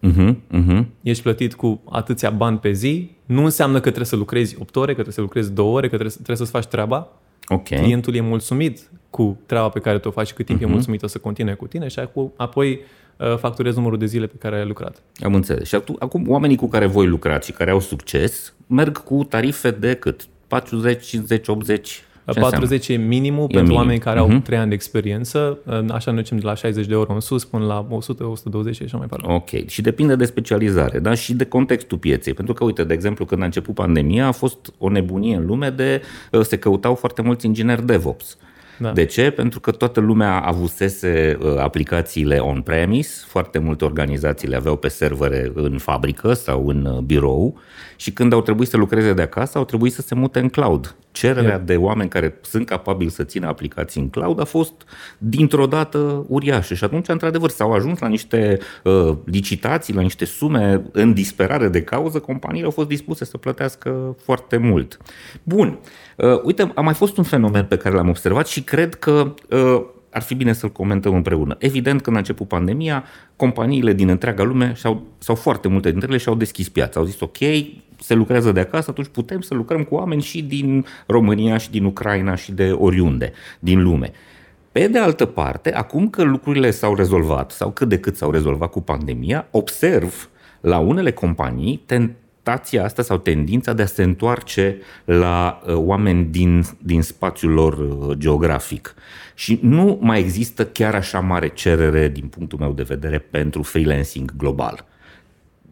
Uh-huh, 0.09 0.35
uh-huh. 0.53 0.85
Ești 1.03 1.23
plătit 1.23 1.55
cu 1.55 1.81
atâția 1.91 2.31
bani 2.31 2.59
pe 2.59 2.73
zi, 2.73 3.11
nu 3.27 3.45
înseamnă 3.45 3.75
că 3.77 3.81
trebuie 3.87 4.05
să 4.07 4.17
lucrezi 4.17 4.57
8 4.61 4.77
ore, 4.77 4.87
că 4.87 4.93
trebuie 4.93 5.15
să 5.15 5.21
lucrezi 5.21 5.53
2 5.53 5.65
ore, 5.67 5.81
că 5.83 5.89
trebuie, 5.89 6.11
să- 6.11 6.17
trebuie 6.17 6.37
să-ți 6.37 6.51
faci 6.51 6.67
treaba. 6.67 7.09
Ok. 7.49 7.63
Clientul 7.65 8.15
e 8.15 8.21
mulțumit 8.21 8.91
cu 9.11 9.39
treaba 9.47 9.69
pe 9.69 9.81
care 9.81 9.99
tu 9.99 10.09
o 10.09 10.11
faci 10.11 10.27
și 10.27 10.35
cât 10.35 10.47
timp 10.47 10.59
Mhm. 10.59 10.67
uh-huh. 10.69 10.71
e 10.71 10.75
mulțumit 10.75 11.03
o 11.03 11.07
să 11.07 11.19
continue 11.19 11.55
cu 11.55 11.67
tine 11.67 11.89
și 11.89 11.99
acu- 11.99 12.33
apoi 12.37 12.81
uh, 13.17 13.37
facturezi 13.39 13.77
numărul 13.77 13.99
de 13.99 14.07
zile 14.07 14.27
pe 14.27 14.37
care 14.39 14.57
ai 14.59 14.67
lucrat. 14.67 15.03
Am 15.23 15.35
înțeles. 15.35 15.69
Și 15.69 15.75
acum, 15.75 15.97
acum 15.99 16.25
oamenii 16.29 16.57
cu 16.57 16.69
care 16.69 16.87
voi 16.87 17.07
lucrați 17.07 17.47
și 17.47 17.53
care 17.53 17.71
au 17.71 17.81
succes 17.81 18.55
merg 18.67 18.99
cu 19.05 19.25
tarife 19.29 19.71
de 19.71 19.95
cât? 19.95 20.27
40, 20.47 21.07
50, 21.07 21.49
80? 21.49 22.03
Ce 22.33 22.41
40 22.41 22.89
e 22.89 22.97
minimul 22.97 23.47
pentru 23.47 23.61
minim. 23.61 23.77
oameni 23.77 23.99
care 23.99 24.19
au 24.19 24.29
Mhm. 24.29 24.43
3 24.43 24.59
ani 24.59 24.69
de 24.69 24.75
experiență, 24.75 25.59
uh, 25.65 25.79
așa 25.93 26.11
ne 26.11 26.17
ducem 26.17 26.37
de 26.39 26.47
la 26.47 26.55
60 26.55 26.87
de 26.87 26.93
euro 26.93 27.13
în 27.15 27.21
sus 27.21 27.45
până 27.45 27.65
la 27.65 27.87
100, 27.91 28.25
120 28.25 28.75
și 28.75 28.83
așa 28.83 28.97
mai 28.97 29.07
departe. 29.11 29.33
Ok. 29.35 29.69
Și 29.69 29.83
depinde 29.83 30.17
de 30.17 30.25
specializare, 30.25 30.99
da? 30.99 31.15
Și 31.15 31.35
de 31.35 31.45
contextul 31.45 31.99
pieței. 31.99 32.35
Pentru 32.35 32.55
că, 32.55 32.65
uite, 32.65 32.85
de 32.85 32.95
exemplu, 32.95 33.25
când 33.25 33.43
a 33.43 33.45
început 33.45 33.75
pandemia, 33.75 34.27
a 34.27 34.33
fost 34.33 34.73
o 34.79 34.89
nebunie 34.91 35.37
în 35.37 35.47
lume 35.47 35.71
de 35.71 36.03
uh, 36.33 36.41
se 36.41 36.59
căutau 36.59 36.95
foarte 36.95 37.23
mulți 37.23 37.47
ingineri 37.47 37.87
DevOps. 37.87 38.37
Da. 38.79 38.93
De 38.93 39.05
ce? 39.05 39.31
Pentru 39.31 39.61
că 39.61 39.71
toată 39.71 40.01
lumea 40.01 40.39
avusese 40.41 41.39
uh, 41.43 41.59
aplicațiile 41.59 42.37
on-premise, 42.39 43.25
foarte 43.27 43.59
multe 43.59 43.85
organizații 43.85 44.49
le 44.49 44.57
aveau 44.57 44.77
pe 44.77 44.89
servere 44.89 45.53
în 45.55 45.79
fabrică 45.79 46.33
sau 46.33 46.67
în 46.69 46.85
uh, 46.85 46.99
birou 46.99 47.59
și 47.97 48.13
când 48.13 48.33
au 48.33 48.43
trebuit 48.43 48.69
să 48.69 48.77
lucreze 48.77 49.13
de 49.13 49.23
acasă, 49.23 49.59
au 49.59 49.65
trebuit 49.65 49.93
să 49.93 50.03
se 50.03 50.15
mute 50.15 50.39
în 50.39 50.49
cloud. 50.49 50.95
Cererea 51.13 51.59
de 51.59 51.77
oameni 51.77 52.09
care 52.09 52.39
sunt 52.41 52.67
capabili 52.67 53.11
să 53.11 53.25
țină 53.25 53.47
aplicații 53.47 54.01
în 54.01 54.09
cloud 54.09 54.41
a 54.41 54.45
fost 54.45 54.73
dintr-o 55.19 55.67
dată 55.67 56.25
uriașă 56.29 56.75
și 56.75 56.85
atunci, 56.85 57.09
într-adevăr, 57.09 57.51
s-au 57.51 57.73
ajuns 57.73 57.99
la 57.99 58.09
niște 58.09 58.59
uh, 58.85 59.17
licitații, 59.25 59.95
la 59.95 60.01
niște 60.01 60.25
sume 60.25 60.83
în 60.93 61.13
disperare 61.13 61.69
de 61.69 61.83
cauză, 61.83 62.19
companiile 62.19 62.65
au 62.65 62.71
fost 62.71 62.89
dispuse 62.89 63.25
să 63.25 63.37
plătească 63.37 64.17
foarte 64.23 64.57
mult. 64.57 64.99
Bun, 65.43 65.79
uh, 66.17 66.41
uite, 66.43 66.73
a 66.75 66.81
mai 66.81 66.95
fost 66.95 67.17
un 67.17 67.25
fenomen 67.25 67.65
pe 67.65 67.77
care 67.77 67.95
l-am 67.95 68.09
observat 68.09 68.47
și 68.47 68.63
cred 68.63 68.95
că 68.95 69.35
uh, 69.51 69.83
ar 70.11 70.23
fi 70.23 70.35
bine 70.35 70.53
să-l 70.53 70.73
comentăm 70.73 71.15
împreună. 71.15 71.57
Evident, 71.59 72.03
când 72.03 72.17
a 72.17 72.19
început 72.19 72.49
pandemia, 72.49 73.05
companiile 73.37 73.93
din 73.93 74.09
întreaga 74.09 74.43
lume 74.43 74.73
și-au, 74.77 75.07
sau 75.19 75.35
foarte 75.35 75.69
multe 75.69 75.91
dintre 75.91 76.09
ele 76.09 76.19
și-au 76.19 76.35
deschis 76.35 76.69
piața. 76.69 77.01
Au 77.01 77.07
zis, 77.07 77.21
ok, 77.21 77.39
se 78.01 78.15
lucrează 78.15 78.53
de 78.53 78.61
acasă, 78.61 78.91
atunci 78.91 79.09
putem 79.09 79.41
să 79.41 79.55
lucrăm 79.55 79.85
cu 79.85 79.95
oameni 79.95 80.23
și 80.23 80.43
din 80.43 80.87
România 81.07 81.57
și 81.57 81.71
din 81.71 81.85
Ucraina 81.85 82.35
și 82.35 82.53
de 82.53 82.71
oriunde 82.71 83.33
din 83.59 83.83
lume. 83.83 84.13
Pe 84.73 84.89
de 84.89 84.99
altă 84.99 85.25
parte, 85.25 85.75
acum 85.75 86.11
că 86.11 86.23
lucrurile 86.23 86.71
s-au 86.71 86.95
rezolvat 86.95 87.51
sau 87.51 87.71
cât 87.71 87.89
de 87.89 87.99
cât 87.99 88.17
s-au 88.17 88.31
rezolvat 88.31 88.71
cu 88.71 88.81
pandemia, 88.81 89.47
observ 89.51 90.29
la 90.61 90.79
unele 90.79 91.13
companii 91.13 91.83
tentația 91.87 92.85
asta 92.85 93.03
sau 93.03 93.19
tendința 93.19 93.73
de 93.73 93.83
a 93.83 93.87
se 93.87 94.03
întoarce 94.03 94.77
la 95.05 95.61
uh, 95.67 95.75
oameni 95.75 96.25
din, 96.25 96.65
din 96.79 97.03
spațiul 97.03 97.53
lor 97.53 97.79
uh, 97.79 98.17
geografic. 98.17 98.95
Și 99.35 99.59
nu 99.63 99.99
mai 100.01 100.19
există 100.19 100.67
chiar 100.67 100.95
așa 100.95 101.21
mare 101.21 101.49
cerere, 101.49 102.09
din 102.09 102.27
punctul 102.27 102.59
meu 102.59 102.73
de 102.73 102.83
vedere, 102.83 103.19
pentru 103.19 103.63
freelancing 103.63 104.37
global. 104.37 104.85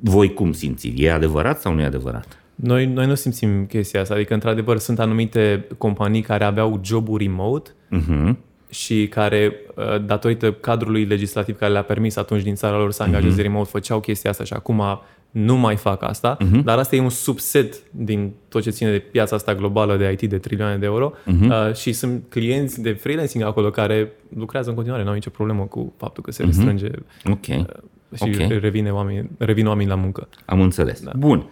Voi 0.00 0.34
cum 0.34 0.52
simțiți? 0.52 1.02
E 1.02 1.12
adevărat 1.12 1.60
sau 1.60 1.74
nu 1.74 1.80
e 1.80 1.84
adevărat? 1.84 2.38
Noi, 2.54 2.86
noi 2.86 3.06
nu 3.06 3.14
simțim 3.14 3.66
chestia 3.66 4.00
asta, 4.00 4.14
adică 4.14 4.34
într-adevăr 4.34 4.78
sunt 4.78 4.98
anumite 4.98 5.66
companii 5.78 6.22
care 6.22 6.44
aveau 6.44 6.80
joburi 6.84 7.24
remote 7.24 7.70
uh-huh. 7.70 8.34
și 8.70 9.06
care, 9.06 9.52
uh, 9.74 10.04
datorită 10.04 10.52
cadrului 10.52 11.04
legislativ 11.04 11.56
care 11.58 11.72
le-a 11.72 11.82
permis 11.82 12.16
atunci 12.16 12.42
din 12.42 12.54
țara 12.54 12.78
lor 12.78 12.92
să 12.92 13.02
angajeze 13.02 13.40
uh-huh. 13.40 13.44
remote, 13.44 13.68
făceau 13.72 14.00
chestia 14.00 14.30
asta 14.30 14.44
și 14.44 14.52
acum 14.52 14.82
nu 15.30 15.56
mai 15.56 15.76
fac 15.76 16.02
asta, 16.02 16.36
uh-huh. 16.36 16.62
dar 16.64 16.78
asta 16.78 16.96
e 16.96 17.00
un 17.00 17.08
subset 17.08 17.82
din 17.90 18.32
tot 18.48 18.62
ce 18.62 18.70
ține 18.70 18.90
de 18.90 18.98
piața 18.98 19.36
asta 19.36 19.54
globală 19.54 19.96
de 19.96 20.16
IT 20.20 20.30
de 20.30 20.38
trilioane 20.38 20.76
de 20.76 20.86
euro 20.86 21.12
uh-huh. 21.12 21.68
uh, 21.68 21.74
și 21.74 21.92
sunt 21.92 22.22
clienți 22.28 22.80
de 22.80 22.92
freelancing 22.92 23.44
acolo 23.44 23.70
care 23.70 24.12
lucrează 24.36 24.68
în 24.68 24.74
continuare, 24.74 25.04
nu 25.04 25.08
au 25.08 25.14
nicio 25.14 25.30
problemă 25.30 25.62
cu 25.62 25.92
faptul 25.96 26.22
că 26.22 26.30
se 26.30 26.42
restrânge 26.42 26.88
uh-huh. 26.88 27.30
okay. 27.30 27.66
Uh, 28.08 28.18
și 28.18 28.42
okay. 28.42 28.58
revine 28.58 28.90
oameni, 28.90 29.30
revin 29.38 29.66
oamenii 29.66 29.90
la 29.90 29.96
muncă. 29.96 30.28
Am 30.44 30.60
înțeles. 30.60 31.00
Da. 31.00 31.12
Bun. 31.16 31.46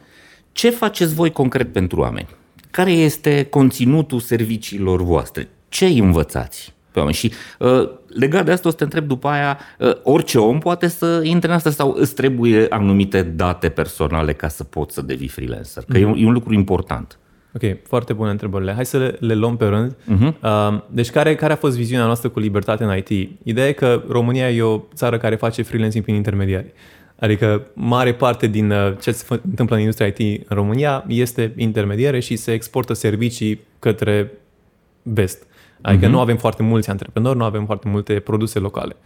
Ce 0.52 0.70
faceți 0.70 1.14
voi 1.14 1.30
concret 1.30 1.72
pentru 1.72 2.00
oameni? 2.00 2.28
Care 2.70 2.92
este 2.92 3.44
conținutul 3.44 4.20
serviciilor 4.20 5.02
voastre? 5.02 5.48
Ce 5.68 5.84
îi 5.84 5.98
învățați? 5.98 6.74
pe 6.96 7.02
oameni. 7.02 7.16
Și 7.16 7.32
uh, 7.58 7.90
legat 8.06 8.44
de 8.44 8.52
asta 8.52 8.68
o 8.68 8.70
să 8.70 8.76
te 8.76 8.84
întreb 8.84 9.06
după 9.06 9.28
aia, 9.28 9.58
uh, 9.78 9.92
orice 10.02 10.38
om 10.38 10.58
poate 10.58 10.88
să 10.88 11.20
intre 11.22 11.48
în 11.48 11.54
asta 11.54 11.70
sau 11.70 11.94
îți 11.98 12.14
trebuie 12.14 12.66
anumite 12.68 13.22
date 13.22 13.68
personale 13.68 14.32
ca 14.32 14.48
să 14.48 14.64
poți 14.64 14.94
să 14.94 15.02
devii 15.02 15.28
freelancer? 15.28 15.84
Că 15.88 15.96
mm-hmm. 15.96 16.00
e, 16.00 16.04
un, 16.04 16.16
e 16.18 16.26
un 16.26 16.32
lucru 16.32 16.54
important. 16.54 17.18
Ok, 17.56 17.76
foarte 17.82 18.12
bune 18.12 18.30
întrebările. 18.30 18.72
Hai 18.72 18.86
să 18.86 18.98
le, 18.98 19.16
le 19.20 19.34
luăm 19.34 19.56
pe 19.56 19.64
rând. 19.64 19.92
Uh-huh. 19.94 20.40
Uh, 20.42 20.80
deci 20.90 21.10
care, 21.10 21.34
care 21.34 21.52
a 21.52 21.56
fost 21.56 21.76
viziunea 21.76 22.04
noastră 22.04 22.28
cu 22.28 22.38
libertate 22.38 22.84
în 22.84 22.96
IT? 22.96 23.30
Ideea 23.42 23.68
e 23.68 23.72
că 23.72 24.02
România 24.08 24.50
e 24.50 24.62
o 24.62 24.80
țară 24.94 25.18
care 25.18 25.36
face 25.36 25.62
freelancing 25.62 26.04
prin 26.04 26.14
intermediari. 26.14 26.72
Adică 27.18 27.66
mare 27.74 28.14
parte 28.14 28.46
din 28.46 28.70
uh, 28.70 28.92
ce 29.00 29.10
se 29.10 29.40
întâmplă 29.44 29.74
în 29.74 29.80
industria 29.80 30.06
IT 30.06 30.18
în 30.48 30.56
România 30.56 31.04
este 31.08 31.52
intermediare 31.56 32.20
și 32.20 32.36
se 32.36 32.52
exportă 32.52 32.92
servicii 32.92 33.60
către 33.78 34.32
vest. 35.02 35.46
Adică 35.80 36.06
uh-huh. 36.06 36.10
nu 36.10 36.20
avem 36.20 36.36
foarte 36.36 36.62
mulți 36.62 36.90
antreprenori, 36.90 37.38
nu 37.38 37.44
avem 37.44 37.64
foarte 37.64 37.88
multe 37.88 38.18
produse 38.18 38.58
locale. 38.58 38.96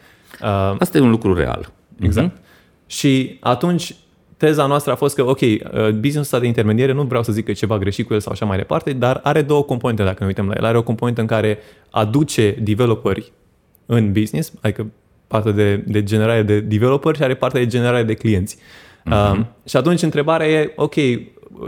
Uh, 0.42 0.76
Asta 0.78 0.98
e 0.98 1.00
un 1.00 1.10
lucru 1.10 1.34
real. 1.34 1.72
Exact. 2.00 2.36
Uh-huh. 2.36 2.40
Și 2.86 3.36
atunci 3.40 3.94
teza 4.40 4.66
noastră 4.66 4.92
a 4.92 4.94
fost 4.94 5.14
că, 5.14 5.22
ok, 5.22 5.40
uh, 5.40 5.58
businessul 5.88 6.20
ăsta 6.20 6.38
de 6.38 6.46
intermediere, 6.46 6.92
nu 6.92 7.02
vreau 7.02 7.22
să 7.22 7.32
zic 7.32 7.44
că 7.44 7.50
e 7.50 7.54
ceva 7.54 7.78
greșit 7.78 8.06
cu 8.06 8.14
el 8.14 8.20
sau 8.20 8.32
așa 8.32 8.44
mai 8.44 8.56
departe, 8.56 8.92
dar 8.92 9.20
are 9.22 9.42
două 9.42 9.62
componente 9.62 10.02
dacă 10.02 10.16
ne 10.20 10.26
uităm 10.26 10.46
la 10.46 10.54
el. 10.56 10.64
Are 10.64 10.76
o 10.76 10.82
componentă 10.82 11.20
în 11.20 11.26
care 11.26 11.58
aduce 11.90 12.56
developeri 12.60 13.32
în 13.86 14.12
business, 14.12 14.52
adică 14.60 14.86
partea 15.26 15.52
de, 15.52 15.76
de 15.76 16.02
generare 16.02 16.42
de 16.42 16.60
developeri 16.60 17.16
și 17.16 17.22
are 17.22 17.34
partea 17.34 17.60
de 17.60 17.66
generare 17.66 18.02
de 18.02 18.14
clienți. 18.14 18.56
Uh-huh. 18.56 19.32
Uh, 19.32 19.40
și 19.64 19.76
atunci 19.76 20.02
întrebarea 20.02 20.48
e, 20.48 20.72
ok, 20.76 20.94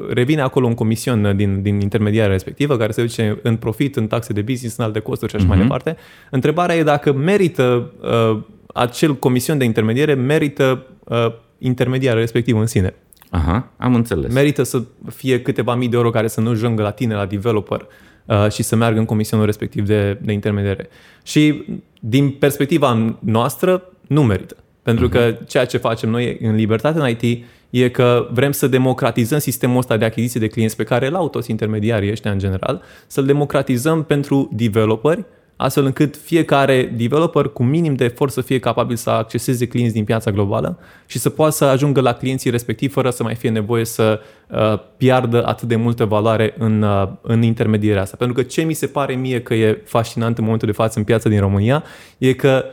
revine 0.09 0.41
acolo 0.41 0.67
un 0.67 0.75
comision 0.75 1.37
din, 1.37 1.63
din 1.63 1.81
intermediarea 1.81 2.31
respectivă, 2.31 2.77
care 2.77 2.93
se 2.93 3.03
duce 3.03 3.39
în 3.43 3.57
profit, 3.57 3.97
în 3.97 4.07
taxe 4.07 4.33
de 4.33 4.43
business, 4.43 4.77
în 4.77 4.85
alte 4.85 4.99
costuri 4.99 5.31
și 5.31 5.37
așa 5.37 5.45
uh-huh. 5.45 5.49
mai 5.49 5.59
mhm. 5.59 5.67
departe. 5.67 5.97
Întrebarea 6.31 6.77
e 6.77 6.83
dacă 6.83 7.13
merită 7.13 7.93
uh, 8.01 8.41
acel 8.75 9.15
comision 9.15 9.59
de 9.59 9.65
intermediere, 9.65 10.15
merită 10.15 10.87
uh, 11.05 11.33
intermediarul 11.63 12.21
respectiv 12.21 12.57
în 12.57 12.67
sine. 12.67 12.95
Aha, 13.31 13.73
am 13.77 13.95
înțeles. 13.95 14.33
Merită 14.33 14.63
să 14.63 14.83
fie 15.11 15.43
câteva 15.43 15.75
mii 15.75 15.89
de 15.89 15.97
euro 15.97 16.11
care 16.11 16.29
să 16.29 16.41
nu 16.41 16.51
ajungă 16.51 16.83
la 16.83 16.91
tine, 16.91 17.15
la 17.15 17.27
developer, 17.27 17.87
uh, 18.25 18.51
și 18.51 18.63
să 18.63 18.77
meargă 18.77 18.99
în 18.99 19.05
comisionul 19.05 19.47
respectiv 19.47 19.87
de, 19.87 20.19
de 20.23 20.33
intermediere. 20.33 20.89
Și 21.23 21.65
din 22.01 22.31
perspectiva 22.31 23.19
noastră, 23.21 23.83
nu 24.07 24.23
merită. 24.23 24.57
Pentru 24.83 25.09
uh-huh. 25.09 25.13
că 25.13 25.37
ceea 25.47 25.65
ce 25.65 25.77
facem 25.77 26.11
noi 26.11 26.39
în 26.41 26.55
libertate 26.55 26.99
în 26.99 27.09
IT 27.09 27.45
e 27.71 27.89
că 27.89 28.29
vrem 28.33 28.53
să 28.53 28.67
democratizăm 28.67 29.39
sistemul 29.39 29.79
ăsta 29.79 29.97
de 29.97 30.05
achiziție 30.05 30.41
de 30.41 30.47
clienți 30.47 30.77
pe 30.77 30.85
care 30.85 31.07
îl 31.07 31.15
au 31.15 31.29
toți 31.29 31.51
intermediarii 31.51 32.11
ăștia 32.11 32.31
în 32.31 32.39
general, 32.39 32.83
să-l 33.07 33.25
democratizăm 33.25 34.03
pentru 34.03 34.51
developeri, 34.53 35.25
astfel 35.57 35.85
încât 35.85 36.17
fiecare 36.17 36.93
developer 36.97 37.47
cu 37.47 37.63
minim 37.63 37.95
de 37.95 38.05
efort 38.05 38.33
să 38.33 38.41
fie 38.41 38.59
capabil 38.59 38.97
să 38.97 39.11
acceseze 39.11 39.67
clienți 39.67 39.95
din 39.95 40.05
piața 40.05 40.31
globală 40.31 40.79
și 41.07 41.19
să 41.19 41.31
poată 41.31 41.55
să 41.55 41.65
ajungă 41.65 42.01
la 42.01 42.13
clienții 42.13 42.51
respectivi 42.51 42.93
fără 42.93 43.11
să 43.11 43.23
mai 43.23 43.35
fie 43.35 43.51
nevoie 43.51 43.85
să 43.85 44.21
uh, 44.49 44.79
piardă 44.97 45.47
atât 45.47 45.69
de 45.69 45.77
multă 45.77 46.05
valoare 46.05 46.55
în, 46.59 46.83
uh, 46.83 47.09
în 47.23 47.43
intermedierea 47.43 48.03
asta. 48.03 48.17
Pentru 48.17 48.37
că 48.37 48.43
ce 48.43 48.63
mi 48.63 48.73
se 48.73 48.87
pare 48.87 49.15
mie 49.15 49.43
că 49.43 49.55
e 49.55 49.83
fascinant 49.85 50.39
în 50.39 50.45
momentul 50.45 50.69
de 50.69 50.75
față 50.75 50.99
în 50.99 51.05
piața 51.05 51.29
din 51.29 51.41
România 51.41 51.85
e 52.19 52.33
că 52.33 52.65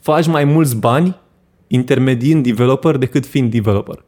faci 0.00 0.26
mai 0.26 0.44
mulți 0.44 0.76
bani 0.76 1.16
intermediind 1.66 2.42
developer 2.42 2.96
decât 2.96 3.26
fiind 3.26 3.50
developer. 3.50 4.04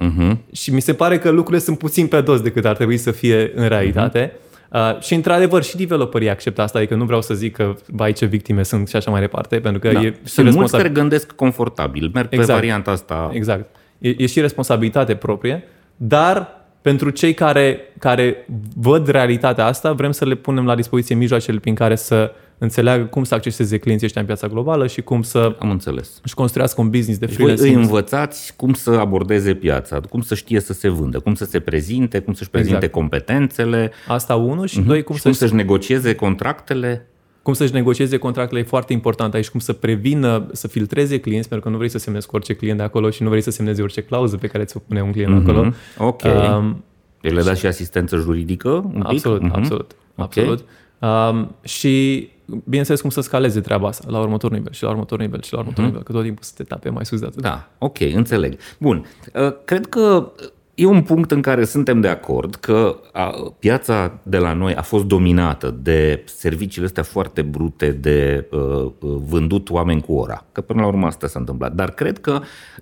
Uh-huh. 0.00 0.36
Și 0.52 0.72
mi 0.72 0.80
se 0.80 0.94
pare 0.94 1.18
că 1.18 1.30
lucrurile 1.30 1.64
sunt 1.64 1.78
puțin 1.78 2.06
pe 2.06 2.20
dos 2.20 2.40
decât 2.40 2.64
ar 2.64 2.76
trebui 2.76 2.96
să 2.96 3.10
fie 3.10 3.52
în 3.54 3.68
realitate. 3.68 4.28
Uh-huh. 4.28 4.45
Uh, 4.72 5.00
și 5.00 5.14
într-adevăr 5.14 5.62
și 5.62 5.76
developerii 5.76 6.30
acceptă 6.30 6.62
asta, 6.62 6.78
adică 6.78 6.94
nu 6.94 7.04
vreau 7.04 7.22
să 7.22 7.34
zic 7.34 7.56
că 7.56 7.74
vai 7.86 8.12
ce 8.12 8.26
victime 8.26 8.62
sunt 8.62 8.88
și 8.88 8.96
așa 8.96 9.10
mai 9.10 9.20
departe, 9.20 9.60
pentru 9.60 9.80
că 9.80 9.92
da. 9.92 10.00
e 10.00 10.10
și 10.24 10.32
Sunt 10.32 10.54
mulți 10.54 10.76
care 10.76 10.88
gândesc 10.88 11.32
confortabil, 11.32 12.10
merg 12.14 12.26
exact. 12.30 12.48
pe 12.48 12.54
varianta 12.54 12.90
asta. 12.90 13.30
Exact. 13.32 13.76
E, 13.98 14.14
e 14.18 14.26
și 14.26 14.40
responsabilitate 14.40 15.14
proprie, 15.14 15.64
dar 15.96 16.64
pentru 16.82 17.10
cei 17.10 17.34
care, 17.34 17.80
care 17.98 18.46
văd 18.76 19.08
realitatea 19.08 19.66
asta, 19.66 19.92
vrem 19.92 20.12
să 20.12 20.24
le 20.24 20.34
punem 20.34 20.66
la 20.66 20.74
dispoziție 20.74 21.14
mijloacele 21.14 21.58
prin 21.58 21.74
care 21.74 21.94
să 21.94 22.32
înțeleagă 22.58 23.04
cum 23.04 23.24
să 23.24 23.34
acceseze 23.34 23.78
clienții 23.78 24.06
ăștia 24.06 24.20
în 24.20 24.26
piața 24.26 24.46
globală 24.46 24.86
și 24.86 25.02
cum 25.02 25.22
să 25.22 25.56
Am 25.58 25.70
înțeles. 25.70 26.20
își 26.24 26.34
construiască 26.34 26.80
un 26.80 26.90
business 26.90 27.18
de 27.18 27.26
deci 27.26 27.34
freelancing. 27.34 27.68
Voi 27.68 27.78
îi 27.78 27.84
învățați 27.84 28.56
cum 28.56 28.72
să 28.72 28.90
abordeze 28.90 29.54
piața, 29.54 30.00
cum 30.00 30.20
să 30.20 30.34
știe 30.34 30.60
să 30.60 30.72
se 30.72 30.88
vândă, 30.88 31.18
cum 31.18 31.34
să 31.34 31.44
se 31.44 31.60
prezinte, 31.60 32.18
cum 32.18 32.34
să-și 32.34 32.50
prezinte 32.50 32.76
exact. 32.76 32.92
competențele. 32.92 33.92
Asta 34.08 34.34
unul 34.34 34.66
și 34.66 34.82
uh-huh. 34.82 34.86
doi, 34.86 35.02
cum, 35.02 35.14
și 35.14 35.20
să 35.20 35.28
cum 35.28 35.36
să-și 35.36 35.54
negocieze 35.54 36.14
contractele 36.14 37.06
cum 37.46 37.54
să-și 37.54 37.72
negocieze 37.72 38.16
contractele 38.16 38.60
e 38.60 38.62
foarte 38.62 38.92
important 38.92 39.34
aici, 39.34 39.48
cum 39.48 39.60
să 39.60 39.72
prevină, 39.72 40.46
să 40.52 40.68
filtreze 40.68 41.20
clienți, 41.20 41.48
pentru 41.48 41.66
că 41.66 41.72
nu 41.72 41.78
vrei 41.78 41.90
să 41.90 41.98
semnezi 41.98 42.26
cu 42.26 42.36
orice 42.36 42.54
client 42.54 42.78
de 42.78 42.84
acolo 42.84 43.10
și 43.10 43.22
nu 43.22 43.28
vrei 43.28 43.40
să 43.40 43.50
semnezi 43.50 43.80
orice 43.80 44.00
clauză 44.00 44.36
pe 44.36 44.46
care 44.46 44.64
ți-o 44.64 44.80
pune 44.80 45.02
un 45.02 45.12
client 45.12 45.32
mm-hmm. 45.32 45.48
acolo. 45.48 45.72
Ok. 45.98 46.22
Um, 46.22 46.84
deci 47.20 47.32
le 47.32 47.42
dați 47.42 47.60
și 47.60 47.66
asistență 47.66 48.16
juridică 48.16 48.68
un 48.68 48.90
pic? 48.92 49.04
Absolut, 49.06 49.42
mm-hmm. 49.42 49.52
absolut. 49.52 49.96
Okay. 50.16 50.44
absolut. 50.44 50.64
Um, 50.98 51.54
și 51.62 52.28
bineînțeles 52.64 53.00
cum 53.00 53.10
să 53.10 53.20
scaleze 53.20 53.60
treaba 53.60 53.88
asta 53.88 54.10
la 54.10 54.20
următorul 54.20 54.56
nivel 54.56 54.72
și 54.72 54.82
la 54.82 54.88
următorul 54.88 55.24
nivel 55.24 55.42
și 55.42 55.52
la 55.52 55.58
următorul 55.58 55.84
mm-hmm. 55.84 55.92
nivel, 55.92 56.06
că 56.06 56.12
tot 56.12 56.22
timpul 56.22 56.42
să 56.44 56.52
te 56.56 56.62
tape 56.62 56.88
mai 56.88 57.06
sus 57.06 57.20
de 57.20 57.26
atât. 57.26 57.42
Da, 57.42 57.68
ok, 57.78 58.00
înțeleg. 58.00 58.58
Bun, 58.78 59.06
uh, 59.34 59.52
cred 59.64 59.86
că 59.86 60.32
e 60.74 60.86
un 60.86 61.02
punct 61.02 61.30
în 61.30 61.42
care 61.42 61.64
suntem 61.64 62.00
de 62.00 62.08
acord 62.08 62.54
că 62.54 62.96
a, 63.12 63.52
piața 63.58 64.18
de 64.22 64.38
la 64.38 64.52
noi 64.52 64.74
a 64.74 64.82
fost 64.82 65.04
dominată 65.04 65.76
de 65.82 66.22
serviciile 66.24 66.86
astea 66.86 67.02
foarte 67.02 67.42
brute 67.42 67.90
de 67.90 68.48
uh, 68.50 68.60
uh, 68.60 69.16
vândut 69.26 69.70
oameni 69.70 70.02
cu 70.02 70.12
ora. 70.12 70.44
Că 70.52 70.60
până 70.60 70.80
la 70.80 70.86
urmă 70.86 71.06
asta 71.06 71.26
s-a 71.26 71.38
întâmplat. 71.38 71.74
Dar 71.74 71.90
cred 71.90 72.18
că 72.18 72.40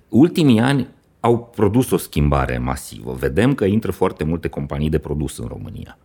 ultimii 0.09 0.59
ani 0.59 0.87
au 1.19 1.51
produs 1.55 1.91
o 1.91 1.97
schimbare 1.97 2.57
masivă. 2.57 3.15
Vedem 3.19 3.53
că 3.53 3.65
intră 3.65 3.91
foarte 3.91 4.23
multe 4.23 4.47
companii 4.47 4.89
de 4.89 4.97
produs 4.97 5.37
în 5.37 5.47
România 5.47 5.97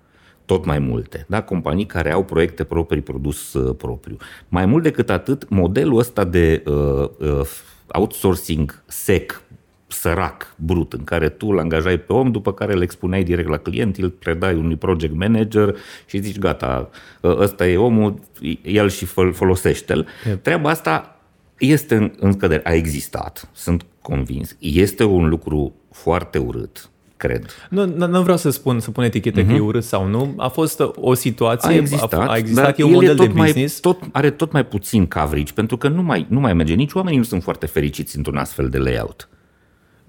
tot 0.51 0.65
mai 0.65 0.79
multe, 0.79 1.25
da? 1.29 1.43
companii 1.43 1.87
care 1.87 2.13
au 2.13 2.25
proiecte 2.25 2.65
proprii, 2.65 3.01
produs 3.01 3.53
uh, 3.53 3.75
propriu. 3.77 4.17
Mai 4.49 4.67
mult 4.67 4.83
decât 4.83 5.11
atât, 5.11 5.49
modelul 5.49 5.99
ăsta 5.99 6.25
de 6.25 6.63
uh, 6.67 7.09
uh, 7.19 7.47
outsourcing 7.87 8.83
sec 8.87 9.43
sărac, 9.87 10.55
brut, 10.57 10.93
în 10.93 11.05
care 11.05 11.29
tu 11.29 11.47
îl 11.47 11.59
angajai 11.59 11.99
pe 11.99 12.13
om, 12.13 12.31
după 12.31 12.53
care 12.53 12.73
îl 12.73 12.83
expuneai 12.83 13.23
direct 13.23 13.49
la 13.49 13.57
client, 13.57 13.97
îl 13.97 14.11
predai 14.11 14.55
unui 14.55 14.77
project 14.77 15.15
manager 15.15 15.77
și 16.07 16.19
zici, 16.19 16.39
gata, 16.39 16.91
ăsta 17.23 17.67
e 17.67 17.77
omul, 17.77 18.21
el 18.63 18.89
și 18.89 19.05
folosește-l. 19.33 20.07
Yep. 20.27 20.43
Treaba 20.43 20.71
asta 20.71 21.21
este 21.59 21.95
în, 21.95 22.13
în 22.19 22.33
scădere, 22.33 22.63
a 22.65 22.73
existat, 22.73 23.49
sunt 23.53 23.87
convins. 24.03 24.57
Este 24.59 25.05
un 25.05 25.29
lucru 25.29 25.75
foarte 25.91 26.39
urât, 26.39 26.91
cred. 27.21 27.47
Nu, 27.71 28.07
nu 28.07 28.23
vreau 28.23 28.37
să 28.37 28.51
spun, 28.51 28.81
să 28.81 28.91
pun 28.91 29.05
etichete 29.05 29.43
uh-huh. 29.43 29.47
că 29.47 29.53
e 29.53 29.57
mhm. 29.57 29.67
urât 29.67 29.85
sau 29.85 30.07
nu. 30.07 30.35
A 30.37 30.49
fost 30.49 30.83
o 30.95 31.15
situație, 31.15 31.71
a 31.71 31.75
existat, 31.75 32.13
a, 32.13 32.27
a 32.27 32.37
existat 32.37 32.79
e 32.79 32.83
un 32.83 32.93
model 32.93 33.17
de 33.17 33.27
business. 33.27 33.81
Mai, 33.83 33.95
tot, 33.95 34.09
are 34.13 34.31
tot 34.31 34.53
mai 34.53 34.65
puțin 34.65 35.07
coverage, 35.07 35.53
pentru 35.53 35.77
că 35.77 35.89
nu 35.89 36.03
mai, 36.03 36.27
nu 36.29 36.41
mai 36.41 36.55
merge. 36.55 36.75
Nici 36.75 36.93
oamenii 36.93 37.19
nu 37.19 37.25
sunt 37.25 37.43
foarte 37.43 37.67
fericiți 37.67 38.17
într-un 38.17 38.37
astfel 38.37 38.69
de 38.69 38.79
layout. 38.79 39.29